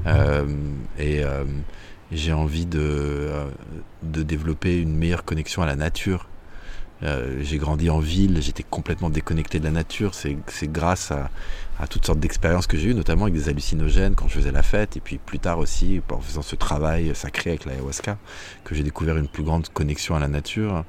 Euh, 0.07 0.45
et 0.97 1.23
euh, 1.23 1.45
j'ai 2.11 2.33
envie 2.33 2.65
de, 2.65 3.29
de 4.03 4.23
développer 4.23 4.79
une 4.79 4.95
meilleure 4.95 5.23
connexion 5.23 5.61
à 5.61 5.65
la 5.65 5.75
nature. 5.75 6.27
J'ai 7.39 7.57
grandi 7.59 7.89
en 7.89 7.99
ville, 7.99 8.41
j'étais 8.41 8.63
complètement 8.69 9.09
déconnecté 9.09 9.59
de 9.59 9.63
la 9.63 9.71
nature. 9.71 10.13
C'est 10.13 10.37
grâce 10.63 11.11
à, 11.11 11.29
à 11.79 11.87
toutes 11.87 12.05
sortes 12.05 12.19
d'expériences 12.19 12.67
que 12.67 12.77
j'ai 12.77 12.89
eues, 12.89 12.93
notamment 12.93 13.23
avec 13.23 13.35
des 13.35 13.47
hallucinogènes 13.47 14.15
quand 14.15 14.27
je 14.27 14.33
faisais 14.33 14.51
la 14.51 14.63
fête, 14.63 14.97
et 14.97 14.99
puis 14.99 15.17
plus 15.17 15.39
tard 15.39 15.59
aussi 15.59 16.01
en 16.11 16.19
faisant 16.19 16.41
ce 16.41 16.57
travail 16.57 17.15
sacré 17.15 17.51
avec 17.51 17.63
l'ayahuasca, 17.63 18.17
que 18.65 18.75
j'ai 18.75 18.83
découvert 18.83 19.15
une 19.15 19.29
plus 19.29 19.43
grande 19.43 19.69
connexion 19.69 20.15
à 20.15 20.19
la 20.19 20.27
nature. 20.27 20.83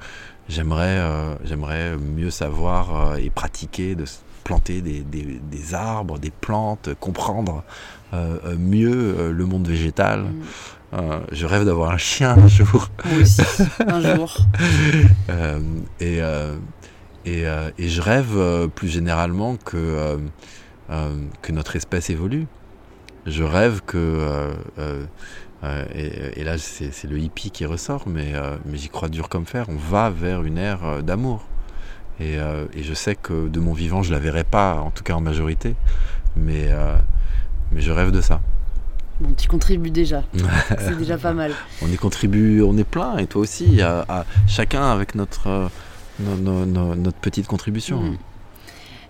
J'aimerais 0.48 0.98
euh, 0.98 1.97
mieux 1.97 2.31
savoir 2.31 3.16
et 3.16 3.31
pratiquer 3.31 3.94
de 3.94 4.05
planter 4.45 4.81
des, 4.81 5.01
des- 5.01 5.41
des 5.51 5.75
arbres, 5.75 6.19
des 6.19 6.31
plantes, 6.31 6.91
comprendre 7.01 7.62
euh, 8.12 8.39
euh, 8.45 8.57
mieux 8.59 9.15
euh, 9.19 9.33
le 9.33 9.47
monde 9.47 9.67
végétal. 9.69 10.21
Mm. 10.25 10.43
Euh, 10.93 11.21
je 11.31 11.47
rêve 11.47 11.65
d'avoir 11.65 11.93
un 11.93 11.99
chien 11.99 12.31
un 12.37 12.49
jour. 12.49 12.89
Moi 13.05 13.21
aussi, 13.23 13.43
un 13.87 14.01
jour. 14.17 14.37
Euh, 15.29 15.61
et, 16.01 16.21
euh, 16.21 16.57
et, 17.25 17.45
et 17.79 17.89
je 17.89 18.01
rêve 18.03 18.69
plus 18.75 18.89
généralement 18.89 19.57
que, 19.57 20.19
que 21.43 21.53
notre 21.53 21.77
espèce 21.77 22.11
évolue. 22.11 22.47
Je 23.27 23.45
rêve 23.45 23.83
que, 23.87 24.51
et, 25.95 26.41
et 26.41 26.45
là 26.45 26.57
c'est 26.59 27.05
le 27.05 27.19
hippie 27.19 27.51
qui 27.53 27.67
ressort, 27.67 28.05
mais, 28.09 28.33
mais 28.65 28.79
j'y 28.79 28.89
crois 28.89 29.09
dur 29.11 29.29
comme 29.29 29.45
fer, 29.47 29.67
on 29.69 29.77
va 29.77 30.11
vers 30.11 30.43
une 30.43 30.59
ère 30.59 31.03
d'amour. 31.05 31.45
Et, 32.20 32.38
euh, 32.38 32.66
et 32.74 32.82
je 32.82 32.92
sais 32.94 33.14
que 33.14 33.48
de 33.48 33.60
mon 33.60 33.72
vivant 33.72 34.02
je 34.02 34.12
la 34.12 34.18
verrai 34.18 34.44
pas, 34.44 34.74
en 34.76 34.90
tout 34.90 35.02
cas 35.02 35.14
en 35.14 35.20
majorité, 35.20 35.74
mais, 36.36 36.66
euh, 36.68 36.97
mais 37.72 37.80
je 37.80 37.90
rêve 37.92 38.10
de 38.10 38.20
ça. 38.20 38.40
Bon, 39.20 39.32
tu 39.36 39.48
contribues 39.48 39.90
déjà, 39.90 40.22
c'est 40.78 40.97
déjà 40.98 41.18
pas 41.18 41.32
mal. 41.32 41.52
On 41.82 41.88
y 41.88 41.97
contribue, 41.97 42.62
on 42.62 42.76
est 42.78 42.84
plein, 42.84 43.16
et 43.18 43.26
toi 43.26 43.42
aussi, 43.42 43.80
à, 43.82 44.05
à- 44.09 44.24
chacun 44.47 44.82
avec 44.90 45.14
notre, 45.14 45.47
euh, 45.48 45.68
no- 46.20 46.36
no- 46.36 46.66
no- 46.66 46.94
notre 46.94 47.18
petite 47.18 47.47
contribution. 47.47 48.01
Mm. 48.01 48.16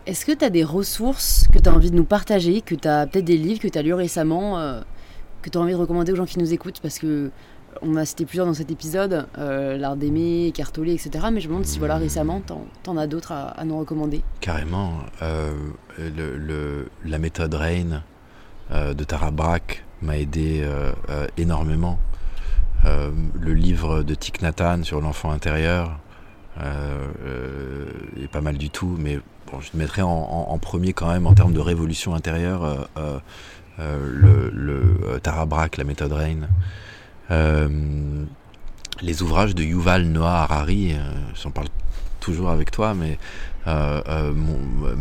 Est-ce 0.07 0.25
que 0.25 0.33
tu 0.33 0.45
as 0.45 0.51
des 0.51 0.65
ressources 0.65 1.47
que 1.53 1.59
tu 1.59 1.69
as 1.69 1.73
envie 1.75 1.91
de 1.91 1.97
nous 1.97 2.05
partager, 2.05 2.61
que 2.63 2.75
tu 2.75 2.89
as 2.89 3.07
peut-être 3.07 3.25
des 3.25 3.37
livres 3.37 3.61
que 3.61 3.69
tu 3.69 3.79
as 3.79 3.83
lus 3.83 3.95
récemment, 3.95 4.59
euh, 4.59 4.81
que 5.43 5.51
tu 5.51 5.59
as 5.59 5.61
envie 5.61 5.73
de 5.73 5.77
recommander 5.79 6.13
aux 6.13 6.17
gens 6.17 6.27
qui 6.27 6.39
nous 6.39 6.53
écoutent? 6.53 6.81
Parce 6.81 6.99
que 6.99 7.31
on 7.83 7.97
a 7.97 8.05
cité 8.05 8.25
plusieurs 8.27 8.47
dans 8.47 8.55
cet 8.55 8.71
épisode, 8.71 9.27
euh, 9.39 9.77
L'Art 9.79 9.97
d'aimer, 9.97 10.47
Écartolé, 10.47 10.93
etc. 10.93 11.27
Mais 11.33 11.41
je 11.41 11.47
me 11.49 11.53
demande 11.53 11.67
si 11.67 11.79
voilà, 11.79 11.97
récemment, 11.97 12.41
t'en 12.41 12.67
en 12.87 12.97
as 12.97 13.07
d'autres 13.07 13.33
à, 13.33 13.49
à 13.49 13.65
nous 13.65 13.79
recommander. 13.79 14.23
Carrément. 14.41 14.95
euh, 15.23 15.53
le, 15.99 16.37
le- 16.37 16.89
la 17.05 17.19
méthode 17.19 17.55
Rain 17.55 18.03
euh, 18.71 18.95
de 18.95 19.05
Tara 19.05 19.31
Brach 19.31 19.83
m'a 20.03 20.17
aidé 20.19 20.67
énormément. 21.37 21.99
le 22.85 23.53
livre 23.53 24.03
de 24.03 24.15
Thich 24.15 24.41
Nhat 24.41 24.83
sur 24.85 25.01
l'enfant 25.03 25.31
intérieur 25.31 25.99
est 28.19 28.29
pas 28.33 28.41
mal 28.41 28.57
du 28.57 28.71
tout, 28.71 28.97
mais 28.99 29.19
bon, 29.51 29.61
je 29.61 29.71
mettrais 29.77 30.03
en, 30.03 30.59
premier 30.59 30.93
quand 30.95 31.09
même 31.09 31.27
en 31.27 31.35
termes 31.35 31.53
de 31.53 31.61
révolution 31.61 32.15
intérieure 32.15 32.89
le, 33.79 34.51
le 34.53 35.21
Tara 35.23 35.45
Brach, 35.47 35.77
la 35.77 35.85
méthode 35.85 36.13
Rain 36.13 36.49
les 37.31 39.23
ouvrages 39.23 39.55
de 39.55 39.63
Yuval 39.63 40.05
Noah 40.05 40.43
Harari, 40.43 40.95
j'en 41.43 41.51
parle 41.51 41.69
toujours 42.21 42.51
avec 42.51 42.71
toi, 42.71 42.95
mais 42.95 43.19
euh, 43.67 44.01
euh, 44.09 44.33
m'ont 44.33 44.95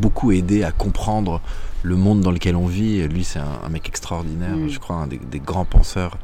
beaucoup 0.00 0.32
aidé 0.32 0.64
à 0.64 0.72
comprendre 0.72 1.40
le 1.82 1.96
monde 1.96 2.20
dans 2.20 2.32
lequel 2.32 2.56
on 2.56 2.66
vit. 2.66 3.06
lui, 3.06 3.24
c'est 3.24 3.38
un, 3.38 3.68
mec 3.68 3.88
extraordinaire, 3.88 4.56
mm. 4.56 4.68
je 4.68 4.78
crois, 4.78 4.96
un 4.96 5.06
des, 5.06 5.38
grands 5.38 5.64
penseurs 5.64 6.18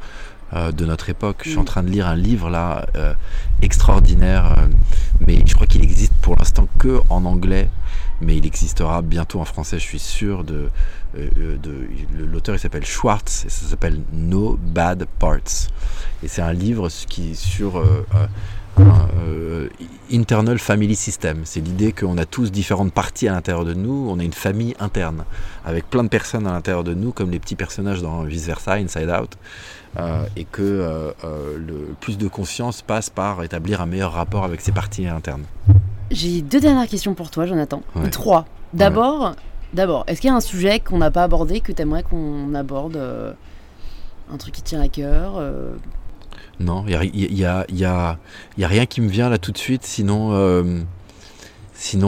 euh, 0.55 0.73
de 0.73 0.85
notre 0.85 1.09
époque. 1.09 1.43
Je 1.45 1.51
suis 1.51 1.59
en 1.59 1.63
mm. 1.63 1.67
train 1.67 1.83
de 1.83 1.91
lire 1.91 2.07
un 2.07 2.17
livre 2.17 2.51
là 2.51 2.87
extraordinaire, 3.61 4.57
mais 5.21 5.43
je 5.47 5.55
crois 5.55 5.67
qu'il 5.67 5.83
existe 5.83 6.15
pour 6.21 6.37
l'instant 6.37 6.69
que 6.79 7.01
en 7.11 7.25
anglais, 7.25 7.69
mais 8.21 8.37
il 8.37 8.47
existera 8.47 9.03
bientôt 9.03 9.41
en 9.41 9.45
français, 9.45 9.79
je 9.79 9.85
suis 9.85 9.99
sûr. 9.99 10.45
De, 10.45 10.71
de 11.15 11.87
l'auteur, 12.17 12.55
il 12.55 12.59
s'appelle 12.59 12.87
Schwartz 12.87 13.45
et 13.45 13.51
ça 13.51 13.67
s'appelle 13.67 14.01
No 14.13 14.59
Bad 14.61 15.07
Parts. 15.19 15.69
Et 16.23 16.29
c'est 16.29 16.43
un 16.43 16.53
livre 16.53 16.89
qui 16.89 17.37
sur 17.37 17.83
euh, 18.81 19.69
internal 20.11 20.59
family 20.59 20.97
system. 20.97 21.43
C'est 21.45 21.61
l'idée 21.61 21.93
qu'on 21.93 22.19
a 22.19 22.25
tous 22.25 22.51
différentes 22.51 22.93
parties 22.93 23.29
à 23.29 23.33
l'intérieur 23.33 23.65
de 23.65 23.75
nous, 23.75 24.09
on 24.11 24.19
a 24.19 24.23
une 24.23 24.33
famille 24.33 24.75
interne, 24.81 25.25
avec 25.65 25.89
plein 25.89 26.05
de 26.05 26.09
personnes 26.09 26.47
à 26.47 26.53
l'intérieur 26.53 26.85
de 26.85 26.95
nous, 26.95 27.13
comme 27.13 27.31
les 27.31 27.39
petits 27.39 27.55
personnages 27.55 28.03
dans 28.03 28.23
Vice 28.23 28.47
Versa, 28.47 28.75
Inside 28.75 29.11
Out, 29.11 29.37
euh, 29.99 30.25
et 30.37 30.45
que 30.45 30.63
euh, 30.63 31.13
le 31.59 31.95
plus 32.01 32.19
de 32.19 32.29
conscience 32.29 32.83
passe 32.83 33.11
par 33.11 33.43
établir 33.43 33.81
un 33.81 33.87
meilleur 33.87 34.13
rapport 34.13 34.45
avec 34.45 34.61
ses 34.61 34.73
parties 34.73 35.07
internes. 35.07 35.45
J'ai 36.11 36.43
deux 36.43 36.61
dernières 36.61 36.89
questions 36.89 37.15
pour 37.15 37.31
toi, 37.31 37.47
Jonathan. 37.47 37.83
Trois. 38.11 38.47
D'abord, 38.75 39.35
d'abord, 39.73 40.05
est-ce 40.07 40.21
qu'il 40.21 40.29
y 40.29 40.33
a 40.33 40.37
un 40.37 40.41
sujet 40.41 40.81
qu'on 40.81 40.99
n'a 40.99 41.11
pas 41.11 41.25
abordé 41.25 41.61
que 41.61 41.73
tu 41.73 41.83
aimerais 41.83 42.03
qu'on 42.03 42.55
aborde 42.55 42.99
Un 44.31 44.37
truc 44.37 44.55
qui 44.55 44.63
tient 44.63 44.81
à 44.81 44.89
cœur 44.89 45.41
non, 46.63 46.85
il 46.87 47.33
n'y 47.35 47.45
a, 47.45 47.67
y 47.69 47.85
a, 47.85 48.19
rien 48.59 48.87
qui 48.87 49.01
me 49.01 49.09
vient 49.09 49.29
là 49.29 49.39
tout 49.39 49.53
de 49.53 49.59
suite, 49.59 49.85
sinon, 49.85 50.31
euh, 50.33 50.81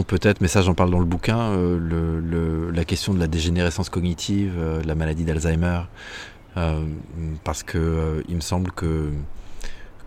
peut-être, 0.07 0.41
mais 0.41 0.49
ça 0.49 0.63
j'en 0.63 0.75
parle 0.75 0.91
dans 0.91 1.01
le 1.01 1.05
bouquin, 1.05 1.39
euh, 1.53 2.71
la 2.73 2.85
question 2.85 3.13
de 3.13 3.19
la 3.19 3.27
dégénérescence 3.27 3.91
cognitive, 3.91 4.55
euh, 4.57 4.83
la 4.85 4.95
maladie 4.95 5.25
d'Alzheimer, 5.25 5.83
parce 7.43 7.63
que 7.65 8.23
il 8.29 8.37
me 8.37 8.41
semble 8.41 8.71
que, 8.71 9.11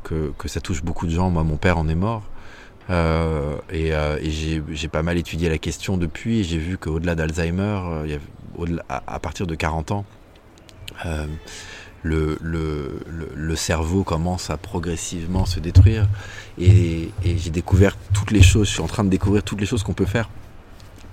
que, 0.03 0.47
ça 0.47 0.61
touche 0.61 0.81
beaucoup 0.81 1.05
de 1.05 1.11
gens. 1.11 1.29
Moi, 1.29 1.43
mon 1.43 1.57
père 1.57 1.77
en 1.77 1.89
est 1.89 1.95
mort. 1.95 2.23
et, 2.89 3.91
j'ai 4.31 4.87
pas 4.87 5.03
mal 5.03 5.17
étudié 5.17 5.49
la 5.49 5.57
question 5.57 5.97
depuis 5.97 6.39
et 6.39 6.43
j'ai 6.45 6.57
vu 6.57 6.77
qu'au-delà 6.77 7.15
d'Alzheimer, 7.15 7.81
à, 8.87 9.19
partir 9.19 9.45
de 9.45 9.55
40 9.55 9.91
ans, 9.91 10.05
le, 12.03 12.37
le, 12.41 12.99
le, 13.35 13.55
cerveau 13.55 14.03
commence 14.03 14.49
à 14.49 14.57
progressivement 14.57 15.45
se 15.45 15.59
détruire. 15.59 16.07
Et, 16.59 17.09
et 17.23 17.37
j'ai 17.37 17.49
découvert 17.49 17.97
toutes 18.13 18.31
les 18.31 18.41
choses, 18.41 18.67
je 18.67 18.73
suis 18.73 18.81
en 18.81 18.87
train 18.87 19.03
de 19.03 19.09
découvrir 19.09 19.43
toutes 19.43 19.59
les 19.59 19.65
choses 19.65 19.83
qu'on 19.83 19.93
peut 19.93 20.05
faire 20.05 20.29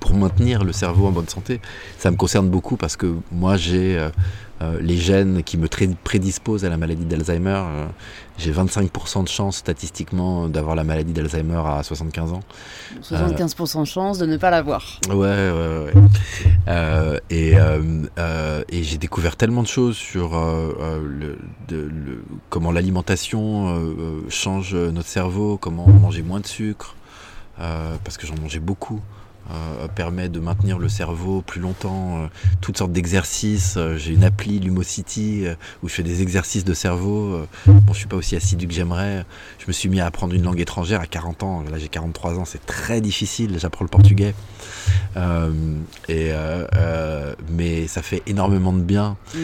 pour 0.00 0.14
maintenir 0.14 0.64
le 0.64 0.72
cerveau 0.72 1.06
en 1.06 1.12
bonne 1.12 1.28
santé. 1.28 1.60
Ça 1.98 2.10
me 2.10 2.16
concerne 2.16 2.48
beaucoup 2.50 2.76
parce 2.76 2.96
que 2.96 3.16
moi 3.32 3.56
j'ai 3.56 4.08
euh, 4.60 4.64
euh, 4.64 4.78
les 4.80 4.96
gènes 4.96 5.42
qui 5.42 5.56
me 5.58 5.68
prédisposent 5.68 6.64
à 6.64 6.68
la 6.68 6.76
maladie 6.76 7.04
d'Alzheimer. 7.04 7.50
Euh, 7.50 7.86
j'ai 8.38 8.52
25% 8.52 9.24
de 9.24 9.28
chance 9.28 9.58
statistiquement 9.58 10.48
d'avoir 10.48 10.74
la 10.74 10.84
maladie 10.84 11.12
d'Alzheimer 11.12 11.62
à 11.66 11.82
75 11.82 12.32
ans. 12.32 12.40
75% 13.02 13.80
de 13.80 13.84
chance 13.84 14.18
de 14.18 14.26
ne 14.26 14.36
pas 14.36 14.50
l'avoir. 14.50 15.00
Ouais, 15.08 15.14
ouais, 15.14 15.92
ouais. 16.66 17.20
et, 17.30 17.54
et 17.54 18.82
j'ai 18.82 18.98
découvert 18.98 19.36
tellement 19.36 19.62
de 19.62 19.68
choses 19.68 19.96
sur 19.96 20.32
le, 20.34 21.38
le, 21.70 22.24
comment 22.50 22.72
l'alimentation 22.72 23.80
change 24.28 24.74
notre 24.74 25.08
cerveau, 25.08 25.56
comment 25.56 25.86
manger 25.86 26.22
moins 26.22 26.40
de 26.40 26.46
sucre, 26.46 26.96
parce 27.56 28.16
que 28.18 28.26
j'en 28.26 28.34
mangeais 28.42 28.60
beaucoup. 28.60 29.00
Euh, 29.50 29.88
permet 29.88 30.30
de 30.30 30.40
maintenir 30.40 30.78
le 30.78 30.88
cerveau 30.88 31.42
plus 31.42 31.60
longtemps, 31.60 32.16
euh, 32.16 32.26
toutes 32.62 32.78
sortes 32.78 32.92
d'exercices. 32.92 33.74
Euh, 33.76 33.98
j'ai 33.98 34.14
une 34.14 34.24
appli 34.24 34.58
Lumosity 34.58 35.44
où 35.82 35.88
je 35.88 35.94
fais 35.94 36.02
des 36.02 36.22
exercices 36.22 36.64
de 36.64 36.72
cerveau. 36.72 37.46
bon, 37.66 37.92
je 37.92 37.98
suis 37.98 38.06
pas 38.06 38.16
aussi 38.16 38.36
assidu 38.36 38.66
que 38.66 38.72
j'aimerais. 38.72 39.26
Je 39.58 39.64
me 39.66 39.72
suis 39.72 39.90
mis 39.90 40.00
à 40.00 40.06
apprendre 40.06 40.34
une 40.34 40.44
langue 40.44 40.60
étrangère 40.60 41.02
à 41.02 41.06
40 41.06 41.42
ans. 41.42 41.62
Là, 41.70 41.78
j'ai 41.78 41.88
43 41.88 42.38
ans, 42.38 42.44
c'est 42.46 42.64
très 42.64 43.02
difficile. 43.02 43.58
J'apprends 43.58 43.84
le 43.84 43.90
portugais. 43.90 44.34
Et, 46.08 46.32
mais 47.50 47.86
ça 47.86 48.02
fait 48.02 48.22
énormément 48.26 48.72
de 48.72 48.82
bien. 48.82 49.16
Mm. 49.34 49.38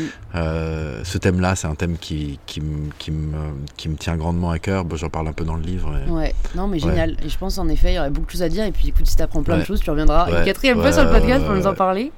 ce 1.05 1.19
thème-là, 1.19 1.57
c'est 1.57 1.67
un 1.67 1.75
thème 1.75 1.97
qui, 1.99 2.39
qui, 2.47 2.63
qui, 2.99 3.11
me, 3.11 3.37
qui 3.77 3.89
me 3.89 3.97
tient 3.97 4.17
grandement 4.17 4.51
à 4.51 4.59
cœur. 4.59 4.85
Bon, 4.85 4.97
J'en 4.97 5.09
parle 5.09 5.29
un 5.29 5.33
peu 5.33 5.45
dans 5.45 5.57
le 5.57 5.63
livre. 5.63 5.95
Ouais, 6.09 6.35
non, 6.55 6.67
mais 6.67 6.79
génial. 6.79 7.17
Et 7.25 7.29
je 7.29 7.39
pense 7.39 7.59
en 7.59 7.69
effet, 7.69 7.93
il 7.93 7.97
y 7.97 7.99
aurait 7.99 8.11
beaucoup 8.11 8.27
de 8.27 8.33
choses 8.33 8.43
à 8.43 8.49
dire. 8.49 8.65
Et 8.65 8.73
puis 8.73 8.89
écoute, 8.89 9.07
si 9.07 9.17
tu 9.17 9.23
apprends 9.23 9.43
plein 9.43 9.59
de 9.59 9.65
choses, 9.65 9.81
reviendra 9.91 10.31
une 10.31 10.45
quatrième 10.45 10.81
fois 10.81 10.93
sur 10.93 11.05
le 11.05 11.11
podcast 11.11 11.45
pour 11.45 11.55
nous 11.55 11.67
en 11.67 11.75
parler. 11.75 12.13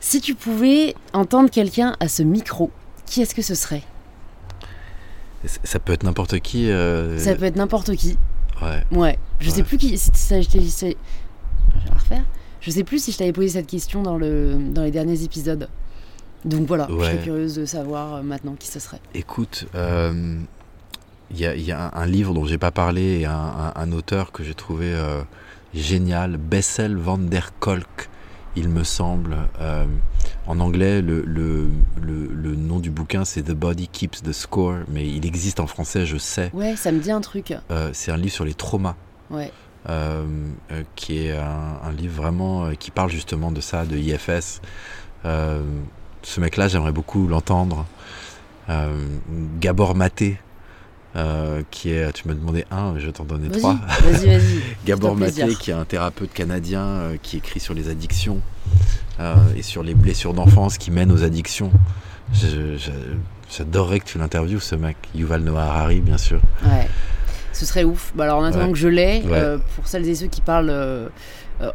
Si 0.00 0.20
tu 0.20 0.34
pouvais 0.34 0.94
entendre 1.14 1.48
quelqu'un 1.48 1.96
à 1.98 2.08
ce 2.08 2.22
micro, 2.22 2.70
qui 3.06 3.22
est-ce 3.22 3.34
que 3.34 3.40
ce 3.40 3.54
serait? 3.54 3.82
Ça 5.46 5.78
peut 5.78 5.92
être 5.92 6.02
n'importe 6.04 6.40
qui. 6.40 6.70
Euh, 6.70 7.18
ça 7.18 7.34
peut 7.34 7.44
être 7.44 7.56
n'importe 7.56 7.94
qui. 7.96 8.18
Ouais. 8.60 8.84
Ouais. 8.92 9.18
Je 9.40 9.50
sais 9.50 9.62
plus 9.62 9.78
qui. 9.78 9.98
Je, 11.84 11.88
vais 11.88 11.94
refaire. 11.94 12.24
Je 12.60 12.70
sais 12.70 12.84
plus 12.84 13.02
si 13.02 13.12
je 13.12 13.18
t'avais 13.18 13.32
posé 13.32 13.48
cette 13.48 13.66
question 13.66 14.02
dans, 14.02 14.16
le, 14.16 14.56
dans 14.70 14.82
les 14.82 14.90
derniers 14.90 15.22
épisodes. 15.22 15.68
Donc 16.44 16.66
voilà, 16.66 16.88
je 16.90 17.04
suis 17.04 17.18
curieuse 17.18 17.54
de 17.54 17.64
savoir 17.64 18.16
euh, 18.16 18.22
maintenant 18.22 18.54
qui 18.58 18.68
ce 18.68 18.78
serait. 18.78 19.00
Écoute, 19.14 19.66
euh, 19.74 20.38
il 21.30 21.38
y, 21.38 21.72
a, 21.72 21.90
un 21.94 22.06
livre 22.06 22.34
dont 22.34 22.44
j'ai 22.44 22.58
pas 22.58 22.70
parlé 22.70 23.20
et 23.20 23.26
un, 23.26 23.92
auteur 23.92 24.30
que 24.30 24.44
j'ai 24.44 24.54
trouvé 24.54 24.94
génial, 25.74 26.36
Bessel 26.36 26.96
van 26.96 27.18
der 27.18 27.52
Kolk, 27.58 28.08
il 28.56 28.68
me 28.68 28.84
semble. 28.84 29.36
Euh, 29.60 29.84
en 30.46 30.60
anglais, 30.60 31.02
le, 31.02 31.22
le, 31.22 31.68
le, 32.00 32.54
nom 32.54 32.78
du 32.78 32.90
bouquin, 32.90 33.24
c'est 33.24 33.42
The 33.42 33.52
Body 33.52 33.88
Keeps 33.88 34.22
the 34.22 34.32
Score, 34.32 34.78
mais 34.88 35.08
il 35.08 35.26
existe 35.26 35.58
en 35.58 35.66
français, 35.66 36.06
je 36.06 36.16
sais. 36.16 36.50
Ouais, 36.52 36.76
ça 36.76 36.92
me 36.92 37.00
dit 37.00 37.10
un 37.10 37.20
truc. 37.20 37.54
Euh, 37.70 37.90
c'est 37.92 38.12
un 38.12 38.16
livre 38.16 38.32
sur 38.32 38.44
les 38.44 38.54
traumas. 38.54 38.94
Ouais. 39.30 39.50
Euh, 39.86 40.24
qui 40.96 41.26
est 41.26 41.32
un, 41.36 41.92
livre 41.92 42.22
vraiment 42.22 42.70
qui 42.78 42.90
parle 42.90 43.10
justement 43.10 43.52
de 43.52 43.60
ça, 43.60 43.84
de 43.84 43.96
IFS. 43.96 44.60
ce 45.24 46.40
mec-là, 46.40 46.68
j'aimerais 46.68 46.92
beaucoup 46.92 47.26
l'entendre. 47.26 47.86
Gabor 49.60 49.94
Maté, 49.94 50.38
euh, 51.16 51.62
qui 51.70 51.90
est, 51.90 52.12
tu 52.12 52.26
m'as 52.26 52.34
demandé 52.34 52.64
un, 52.72 52.98
je 52.98 53.06
vais 53.06 53.12
t'en 53.12 53.24
donner 53.24 53.48
trois. 53.48 53.76
Vas-y, 54.02 54.26
vas-y. 54.26 54.60
Gabor 54.84 55.14
Maté, 55.14 55.54
qui 55.54 55.70
est 55.70 55.74
un 55.74 55.84
thérapeute 55.84 56.32
canadien 56.32 56.82
euh, 56.82 57.16
qui 57.22 57.36
écrit 57.36 57.60
sur 57.60 57.72
les 57.72 57.88
addictions 57.88 58.40
euh, 59.20 59.36
et 59.56 59.62
sur 59.62 59.84
les 59.84 59.94
blessures 59.94 60.34
d'enfance 60.34 60.76
qui 60.76 60.90
mènent 60.90 61.12
aux 61.12 61.22
addictions. 61.22 61.70
J'adorerais 63.48 64.00
que 64.00 64.06
tu 64.06 64.18
l'interviewes, 64.18 64.58
ce 64.58 64.74
mec. 64.74 64.96
Yuval 65.14 65.42
Noah 65.42 65.62
Harari, 65.62 66.00
bien 66.00 66.18
sûr. 66.18 66.40
Ouais. 66.64 66.88
Ce 67.54 67.64
serait 67.64 67.84
ouf. 67.84 68.12
Bah 68.14 68.24
alors, 68.24 68.38
en 68.38 68.44
attendant 68.44 68.70
que 68.70 68.78
je 68.78 68.88
l'ai, 68.88 69.22
pour 69.74 69.86
celles 69.86 70.06
et 70.08 70.14
ceux 70.14 70.26
qui 70.26 70.40
parlent 70.40 71.10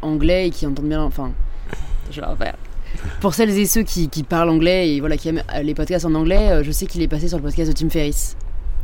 anglais 0.02 0.48
et 0.48 0.50
qui 0.50 0.66
entendent 0.66 0.88
bien. 0.88 1.02
Enfin, 1.02 1.32
je 2.10 2.20
vais 2.20 2.26
refaire. 2.26 2.54
Pour 3.20 3.34
celles 3.34 3.50
et 3.50 3.66
ceux 3.66 3.82
qui, 3.82 4.08
qui, 4.08 4.22
parlent 4.22 4.50
anglais 4.50 4.90
et 4.94 5.00
voilà, 5.00 5.16
qui 5.16 5.28
aiment 5.28 5.42
les 5.62 5.74
podcasts 5.74 6.04
en 6.04 6.14
anglais, 6.14 6.62
je 6.62 6.70
sais 6.70 6.86
qu'il 6.86 7.02
est 7.02 7.08
passé 7.08 7.28
sur 7.28 7.38
le 7.38 7.42
podcast 7.42 7.70
de 7.70 7.76
Tim 7.76 7.88
Ferriss. 7.88 8.36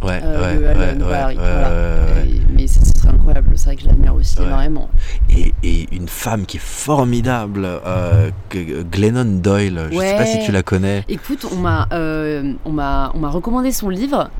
Ouais, 0.02 0.20
euh, 0.22 0.58
ouais, 0.58 0.66
ouais, 0.68 2.28
Mais 2.54 2.66
ce 2.66 2.80
serait 2.84 3.08
incroyable, 3.08 3.50
c'est 3.54 3.66
vrai 3.66 3.76
que 3.76 3.82
je 3.82 3.86
l'admire 3.86 4.14
aussi 4.14 4.36
énormément. 4.42 4.90
Et, 5.30 5.54
et, 5.62 5.86
une 5.94 6.08
femme 6.08 6.44
qui 6.44 6.58
est 6.58 6.60
formidable, 6.62 7.64
euh, 7.64 8.30
Glennon 8.52 9.40
Doyle, 9.40 9.88
je 9.90 9.98
sais 9.98 10.16
pas 10.16 10.26
si 10.26 10.44
tu 10.44 10.52
la 10.52 10.62
connais. 10.62 11.04
Écoute, 11.08 11.46
on 11.50 11.56
m'a 11.56 11.88
euh, 11.92 12.52
on 12.64 12.72
m'a 12.72 13.10
recommandé 13.30 13.72
son 13.72 13.88
livre. 13.88 14.30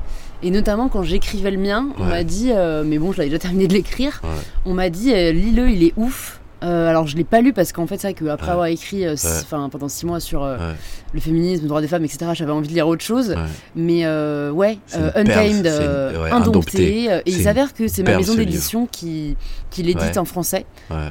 Et 0.43 0.51
notamment 0.51 0.89
quand 0.89 1.03
j'écrivais 1.03 1.51
le 1.51 1.59
mien, 1.59 1.89
on 1.99 2.05
m'a 2.05 2.25
dit, 2.25 2.51
euh, 2.53 2.85
mais 2.85 2.99
bon, 2.99 3.13
je 3.13 3.19
l'avais 3.19 3.31
déjà 3.31 3.39
terminé 3.39 3.67
de 3.67 3.73
l'écrire, 3.73 4.21
on 4.65 4.75
m'a 4.75 4.91
dit, 4.91 5.13
lis-le, 5.33 5.71
il 5.71 5.83
est 5.83 5.93
ouf. 5.97 6.41
Euh, 6.65 6.89
alors 6.89 7.07
je 7.07 7.17
l'ai 7.17 7.25
pas 7.25 7.43
lu 7.43 7.53
parce 7.53 7.71
qu'en 7.73 7.87
fait 7.87 7.99
c'est 7.99 8.13
vrai 8.13 8.15
qu'après 8.15 8.47
Ouais. 8.47 8.53
avoir 8.53 8.67
écrit 8.67 9.05
euh, 9.07 9.15
Ouais. 9.15 9.59
pendant 9.71 9.89
six 9.89 10.07
mois 10.07 10.21
sur 10.21 10.43
euh, 10.43 10.57
Ouais. 10.57 10.75
le 11.13 11.21
féminisme, 11.21 11.63
le 11.65 11.69
droit 11.69 11.83
des 11.83 11.89
femmes, 11.89 12.05
etc. 12.05 12.31
J'avais 12.33 12.51
envie 12.53 12.69
de 12.69 12.73
lire 12.73 12.89
autre 12.89 13.05
chose. 13.05 13.35
Mais 13.75 14.07
ouais, 14.51 14.79
Untamed, 15.15 15.67
une- 15.67 16.33
Indompté. 16.33 17.05
Et 17.05 17.23
il 17.27 17.43
s'avère 17.43 17.75
que 17.75 17.89
c'est 17.89 18.03
ma 18.03 18.17
maison 18.17 18.35
d'édition 18.35 18.87
qui, 18.91 19.37
qui 19.71 19.83
l'édite 19.83 20.17
en 20.17 20.25
français. 20.25 20.65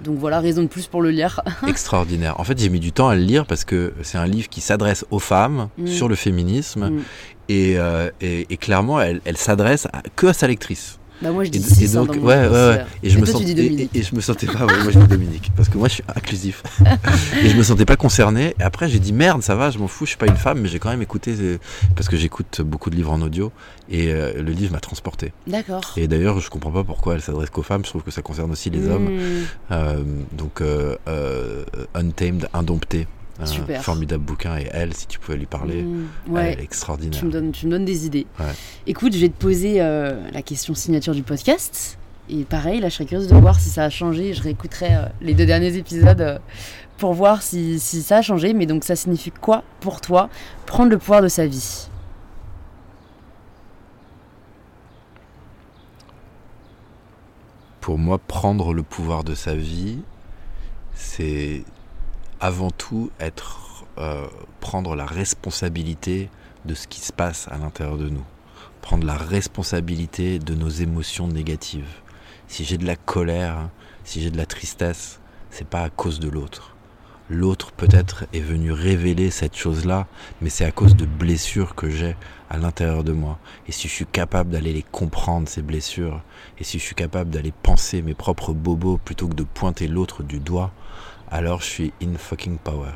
Donc 0.04 0.18
voilà, 0.18 0.40
raison 0.40 0.64
de 0.64 0.68
plus 0.68 0.88
pour 0.88 1.02
le 1.02 1.12
lire. 1.12 1.42
Extraordinaire. 1.68 2.40
En 2.40 2.44
fait, 2.44 2.58
j'ai 2.60 2.70
mis 2.70 2.80
du 2.80 2.92
temps 2.92 3.10
à 3.10 3.16
le 3.16 3.22
lire 3.22 3.46
parce 3.46 3.66
que 3.66 3.94
c'est 4.02 4.18
un 4.18 4.28
livre 4.28 4.50
qui 4.50 4.62
s'adresse 4.62 5.06
aux 5.12 5.20
femmes 5.20 5.70
Mm. 5.78 5.88
sur 5.88 6.08
le 6.08 6.16
féminisme 6.16 6.90
Mm. 6.90 7.00
et, 7.50 7.78
et, 8.22 8.48
et 8.50 8.58
clairement, 8.58 9.00
elle, 9.00 9.22
elle 9.26 9.38
s'adresse 9.38 9.88
que 10.16 10.28
à 10.28 10.34
sa 10.34 10.48
lectrice. 10.48 10.98
Bah 11.22 11.32
moi 11.32 11.44
je 11.44 11.50
Et, 11.50 11.52
dis 11.52 11.60
et 11.60 11.62
6 11.88 11.94
donc, 11.94 12.10
ouais, 12.12 12.20
ouais, 12.24 12.48
ouais. 12.50 12.86
Et 13.04 13.10
je 13.10 13.18
Et 13.18 13.22
me 13.22 13.26
sens, 13.26 13.42
et- 13.42 13.54
Dominique. 13.54 13.90
Et, 13.94 14.00
et 14.00 14.04
je 14.04 14.14
me 14.16 14.22
sentais 14.22 14.48
pas, 14.48 14.66
ouais, 14.66 14.84
moi 14.84 14.92
je 14.92 15.00
dis 15.00 15.08
Dominique, 15.08 15.52
parce 15.56 15.70
que 15.70 15.78
moi 15.78 15.88
je 15.88 15.94
suis 15.96 16.04
inclusif. 16.16 16.62
et 17.44 17.50
je 17.50 17.56
me 17.56 17.64
sentais 17.64 17.86
pas 17.86 17.96
concerné. 17.96 18.54
Et 18.60 18.64
après 18.64 18.90
j'ai 18.90 19.00
dit 19.00 19.14
merde, 19.14 19.42
ça 19.42 19.56
va, 19.56 19.70
je 19.70 19.78
m'en 19.80 19.88
fous, 19.88 20.06
je 20.06 20.10
suis 20.10 20.18
pas 20.18 20.28
une 20.28 20.36
femme, 20.36 20.60
mais 20.62 20.68
j'ai 20.68 20.80
quand 20.80 20.90
même 20.90 21.02
écouté 21.02 21.36
euh, 21.40 21.58
parce 21.96 22.10
que 22.10 22.18
j'écoute 22.18 22.62
beaucoup 22.62 22.90
de 22.90 22.96
livres 22.96 23.12
en 23.12 23.22
audio 23.22 23.52
et 23.90 24.12
euh, 24.12 24.34
le 24.42 24.52
livre 24.52 24.74
m'a 24.74 24.80
transporté. 24.80 25.32
D'accord. 25.48 25.94
Et 25.98 26.08
d'ailleurs, 26.08 26.40
je 26.40 26.50
comprends 26.50 26.72
pas 26.72 26.84
pourquoi 26.84 27.14
elle 27.16 27.22
s'adresse 27.22 27.50
qu'aux 27.50 27.62
femmes. 27.64 27.84
Je 27.86 27.90
trouve 27.90 28.04
que 28.04 28.12
ça 28.12 28.22
concerne 28.22 28.52
aussi 28.52 28.70
les 28.70 28.88
hommes. 28.88 29.10
Mm. 29.16 29.20
Euh, 29.72 30.04
donc 30.34 30.62
euh, 30.62 30.96
Untamed, 31.94 32.48
Indompté, 32.54 33.08
un 33.40 33.46
Super. 33.46 33.82
formidable 33.84 34.24
bouquin. 34.24 34.58
Et 34.58 34.68
elle, 34.72 34.94
si 34.94 35.08
tu 35.08 35.20
pouvais 35.20 35.38
lui 35.38 35.46
parler, 35.46 35.82
Mm. 35.84 36.06
elle 36.28 36.32
Ouais. 36.34 36.54
est 36.54 36.64
extraordinaire. 36.64 37.20
Tu 37.20 37.26
me, 37.26 37.32
donnes, 37.32 37.52
tu 37.52 37.66
me 37.66 37.72
donnes 37.72 37.86
des 37.86 38.06
idées. 38.06 38.26
Ouais. 38.40 38.46
Écoute, 38.88 39.14
je 39.14 39.20
vais 39.20 39.30
te 39.30 39.38
poser 39.40 39.82
euh, 39.82 40.20
la 40.32 40.42
question 40.42 40.74
signature 40.74 41.14
du 41.14 41.24
podcast. 41.24 41.98
Et 42.30 42.44
pareil, 42.44 42.80
là, 42.80 42.90
je 42.90 42.96
serais 42.96 43.06
curieuse 43.06 43.28
de 43.28 43.36
voir 43.36 43.60
si 43.60 43.70
ça 43.70 43.84
a 43.84 43.90
changé. 43.90 44.34
Je 44.34 44.42
réécouterai 44.42 44.96
euh, 44.96 45.06
les 45.22 45.34
deux 45.34 45.46
derniers 45.46 45.76
épisodes 45.78 46.22
euh, 46.22 46.40
pour 46.98 47.14
voir 47.14 47.42
si, 47.44 47.80
si 47.80 48.02
ça 48.02 48.18
a 48.18 48.22
changé. 48.22 48.54
Mais 48.54 48.66
donc, 48.66 48.84
ça 48.84 48.96
signifie 48.96 49.32
quoi 49.32 49.64
pour 49.80 50.02
toi 50.02 50.30
prendre 50.66 50.90
le 50.90 50.98
pouvoir 50.98 51.22
de 51.22 51.28
sa 51.28 51.46
vie? 51.46 51.88
Pour 57.82 57.98
moi, 58.00 58.18
prendre 58.18 58.74
le 58.74 58.82
pouvoir 58.84 59.24
de 59.24 59.36
sa 59.36 59.56
vie, 59.56 60.00
c'est 60.96 61.64
avant 62.40 62.72
tout 62.72 63.12
être 63.20 63.86
euh, 63.98 64.28
prendre 64.60 64.96
la 64.96 65.06
responsabilité 65.06 66.30
de 66.66 66.74
ce 66.74 66.88
qui 66.88 67.00
se 67.00 67.14
passe 67.14 67.48
à 67.50 67.58
l'intérieur 67.58 67.98
de 67.98 68.10
nous. 68.10 68.26
Prendre 68.82 69.06
la 69.06 69.16
responsabilité 69.16 70.40
de 70.40 70.54
nos 70.54 70.70
émotions 70.70 71.28
négatives. 71.28 72.02
Si 72.48 72.66
j'ai 72.66 72.78
de 72.78 72.86
la 72.86 72.96
colère, 72.96 73.70
si 74.04 74.22
j'ai 74.22 74.32
de 74.32 74.38
la 74.38 74.46
tristesse, 74.46 75.20
c'est 75.50 75.68
pas 75.68 75.84
à 75.84 75.90
cause 75.90 76.20
de 76.20 76.30
l'autre. 76.30 76.76
L'autre 77.30 77.72
peut-être 77.72 78.26
est 78.34 78.40
venu 78.40 78.72
révéler 78.72 79.32
cette 79.32 79.56
chose-là, 79.56 80.06
mais 80.42 80.50
c'est 80.50 80.66
à 80.66 80.72
cause 80.72 80.96
de 80.96 81.06
blessures 81.06 81.74
que 81.74 81.90
j'ai 81.90 82.16
à 82.52 82.58
l'intérieur 82.58 83.04
de 83.04 83.14
moi. 83.14 83.40
Et 83.68 83.72
si 83.72 83.88
je 83.88 83.94
suis 83.94 84.06
capable 84.06 84.52
d'aller 84.52 84.74
les 84.74 84.84
comprendre, 84.84 85.50
ces 85.50 85.64
blessures, 85.64 86.22
et 86.60 86.64
si 86.64 86.78
je 86.78 86.84
suis 86.84 86.94
capable 86.94 87.32
d'aller 87.32 87.52
penser 87.64 88.04
mes 88.04 88.14
propres 88.14 88.54
bobos 88.54 89.00
plutôt 89.04 89.28
que 89.28 89.34
de 89.34 89.44
pointer 89.44 89.88
l'autre 89.88 90.22
du 90.22 90.40
doigt, 90.40 90.72
alors 91.32 91.62
je 91.62 91.66
suis 91.68 91.94
in 92.02 92.18
fucking 92.18 92.58
power. 92.58 92.92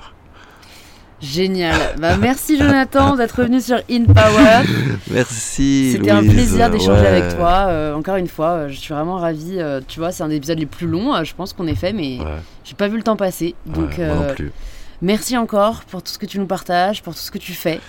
Génial. 1.21 1.75
Bah, 1.99 2.15
merci 2.15 2.57
Jonathan 2.57 3.17
d'être 3.17 3.33
revenu 3.39 3.59
sur 3.59 3.75
In 3.91 4.05
Power. 4.05 4.63
Merci. 5.11 5.91
C'était 5.91 6.11
un 6.11 6.21
plaisir 6.25 6.69
d'échanger 6.69 7.01
Ouais. 7.01 7.07
avec 7.07 7.35
toi. 7.35 7.65
Euh, 7.67 7.93
encore 7.93 8.15
une 8.15 8.29
fois, 8.29 8.51
euh, 8.51 8.69
je 8.69 8.75
suis 8.77 8.93
vraiment 8.93 9.17
ravie. 9.17 9.57
euh, 9.59 9.81
tu 9.85 9.99
vois, 9.99 10.13
c'est 10.13 10.23
un 10.23 10.29
des 10.29 10.37
épisodes 10.37 10.57
les 10.59 10.65
plus 10.65 10.87
longs, 10.87 11.13
euh, 11.13 11.25
je 11.25 11.35
pense 11.35 11.51
qu'on 11.51 11.67
ait 11.67 11.75
fait, 11.75 11.91
mais 11.91 12.19
Ouais, 12.19 12.25
j'ai 12.63 12.73
pas 12.75 12.87
vu 12.87 12.95
le 12.95 13.03
temps 13.03 13.17
passer. 13.17 13.53
Donc, 13.65 13.95
ouais, 13.97 14.05
moi 14.07 14.27
non 14.27 14.33
plus. 14.33 14.53
Merci 15.01 15.35
encore 15.37 15.81
pour 15.83 16.01
tout 16.03 16.11
ce 16.13 16.17
que 16.17 16.25
tu 16.25 16.39
nous 16.39 16.45
partages, 16.47 17.03
pour 17.03 17.13
tout 17.13 17.19
ce 17.19 17.31
que 17.31 17.37
tu 17.37 17.51
fais. 17.51 17.81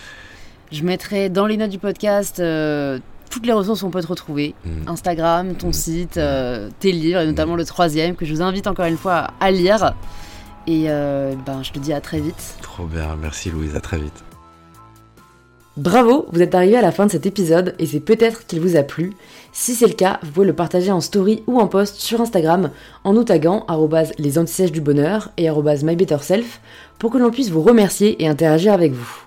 Je 0.72 0.82
mettrai 0.82 1.28
dans 1.28 1.46
les 1.46 1.56
notes 1.56 1.70
du 1.70 1.78
podcast 1.78 2.40
euh, 2.40 2.98
toutes 3.30 3.46
les 3.46 3.52
ressources 3.52 3.82
où 3.82 3.86
on 3.86 3.90
peut 3.90 4.02
te 4.02 4.08
retrouver. 4.08 4.56
Mm. 4.64 4.88
Instagram, 4.88 5.54
ton 5.54 5.68
Mm. 5.68 5.72
site, 5.72 6.16
euh, 6.16 6.68
tes 6.80 6.90
livres, 6.90 7.20
et 7.20 7.26
notamment 7.26 7.54
le 7.54 7.64
troisième, 7.64 8.16
que 8.16 8.24
je 8.24 8.34
vous 8.34 8.42
invite 8.42 8.66
encore 8.66 8.86
une 8.86 8.96
fois 8.98 9.28
à 9.38 9.52
lire. 9.52 9.92
Et 10.66 10.84
euh, 10.88 11.34
ben, 11.46 11.62
je 11.62 11.72
te 11.72 11.78
dis 11.78 11.92
à 11.92 12.00
très 12.00 12.20
vite. 12.20 12.56
Trop 12.62 12.84
bien. 12.84 13.16
Merci 13.20 13.50
Louise. 13.50 13.74
À 13.76 13.80
très 13.80 13.98
vite. 13.98 14.24
Bravo, 15.76 16.26
vous 16.32 16.42
êtes 16.42 16.54
arrivé 16.54 16.76
à 16.76 16.82
la 16.82 16.92
fin 16.92 17.06
de 17.06 17.10
cet 17.10 17.26
épisode 17.26 17.74
et 17.78 17.86
c'est 17.86 18.00
peut-être 18.00 18.46
qu'il 18.46 18.60
vous 18.60 18.76
a 18.76 18.82
plu. 18.82 19.14
Si 19.52 19.74
c'est 19.74 19.86
le 19.86 19.94
cas, 19.94 20.18
vous 20.22 20.30
pouvez 20.30 20.46
le 20.46 20.52
partager 20.52 20.90
en 20.90 21.00
story 21.00 21.42
ou 21.46 21.58
en 21.58 21.68
post 21.68 21.96
sur 21.96 22.20
Instagram 22.20 22.70
en 23.04 23.12
nous 23.14 23.24
taguant 23.24 23.64
arrobase 23.66 24.12
les 24.18 24.38
antisèches 24.38 24.72
du 24.72 24.80
bonheur 24.80 25.30
et 25.36 25.48
mybetterself 25.48 26.60
pour 26.98 27.10
que 27.10 27.18
l'on 27.18 27.30
puisse 27.30 27.50
vous 27.50 27.62
remercier 27.62 28.22
et 28.22 28.28
interagir 28.28 28.72
avec 28.72 28.92
vous. 28.92 29.24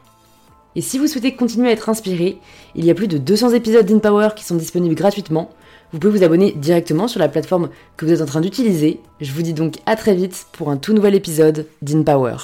Et 0.76 0.82
si 0.82 1.00
vous 1.00 1.08
souhaitez 1.08 1.36
continuer 1.36 1.70
à 1.70 1.72
être 1.72 1.90
inspiré, 1.90 2.40
il 2.76 2.86
y 2.86 2.92
a 2.92 2.96
plus 2.96 3.08
de 3.08 3.18
200 3.18 3.52
épisodes 3.52 3.86
d'InPower 3.86 4.30
qui 4.36 4.44
sont 4.44 4.56
disponibles 4.56 4.96
gratuitement. 4.96 5.50
Vous 5.94 6.00
pouvez 6.00 6.18
vous 6.18 6.24
abonner 6.24 6.54
directement 6.54 7.08
sur 7.08 7.20
la 7.20 7.30
plateforme 7.30 7.70
que 7.98 8.06
vous 8.06 8.12
êtes 8.12 8.22
en 8.22 8.26
train 8.26 8.42
d'utiliser. 8.42 9.00
Je 9.22 9.32
vous 9.32 9.44
dis 9.44 9.54
donc 9.54 9.76
à 9.86 9.96
très 9.96 10.16
vite 10.16 10.48
pour 10.52 10.72
un 10.72 10.78
tout 10.78 10.92
nouvel 10.92 11.14
épisode 11.14 11.68
d'InPower. 11.84 12.36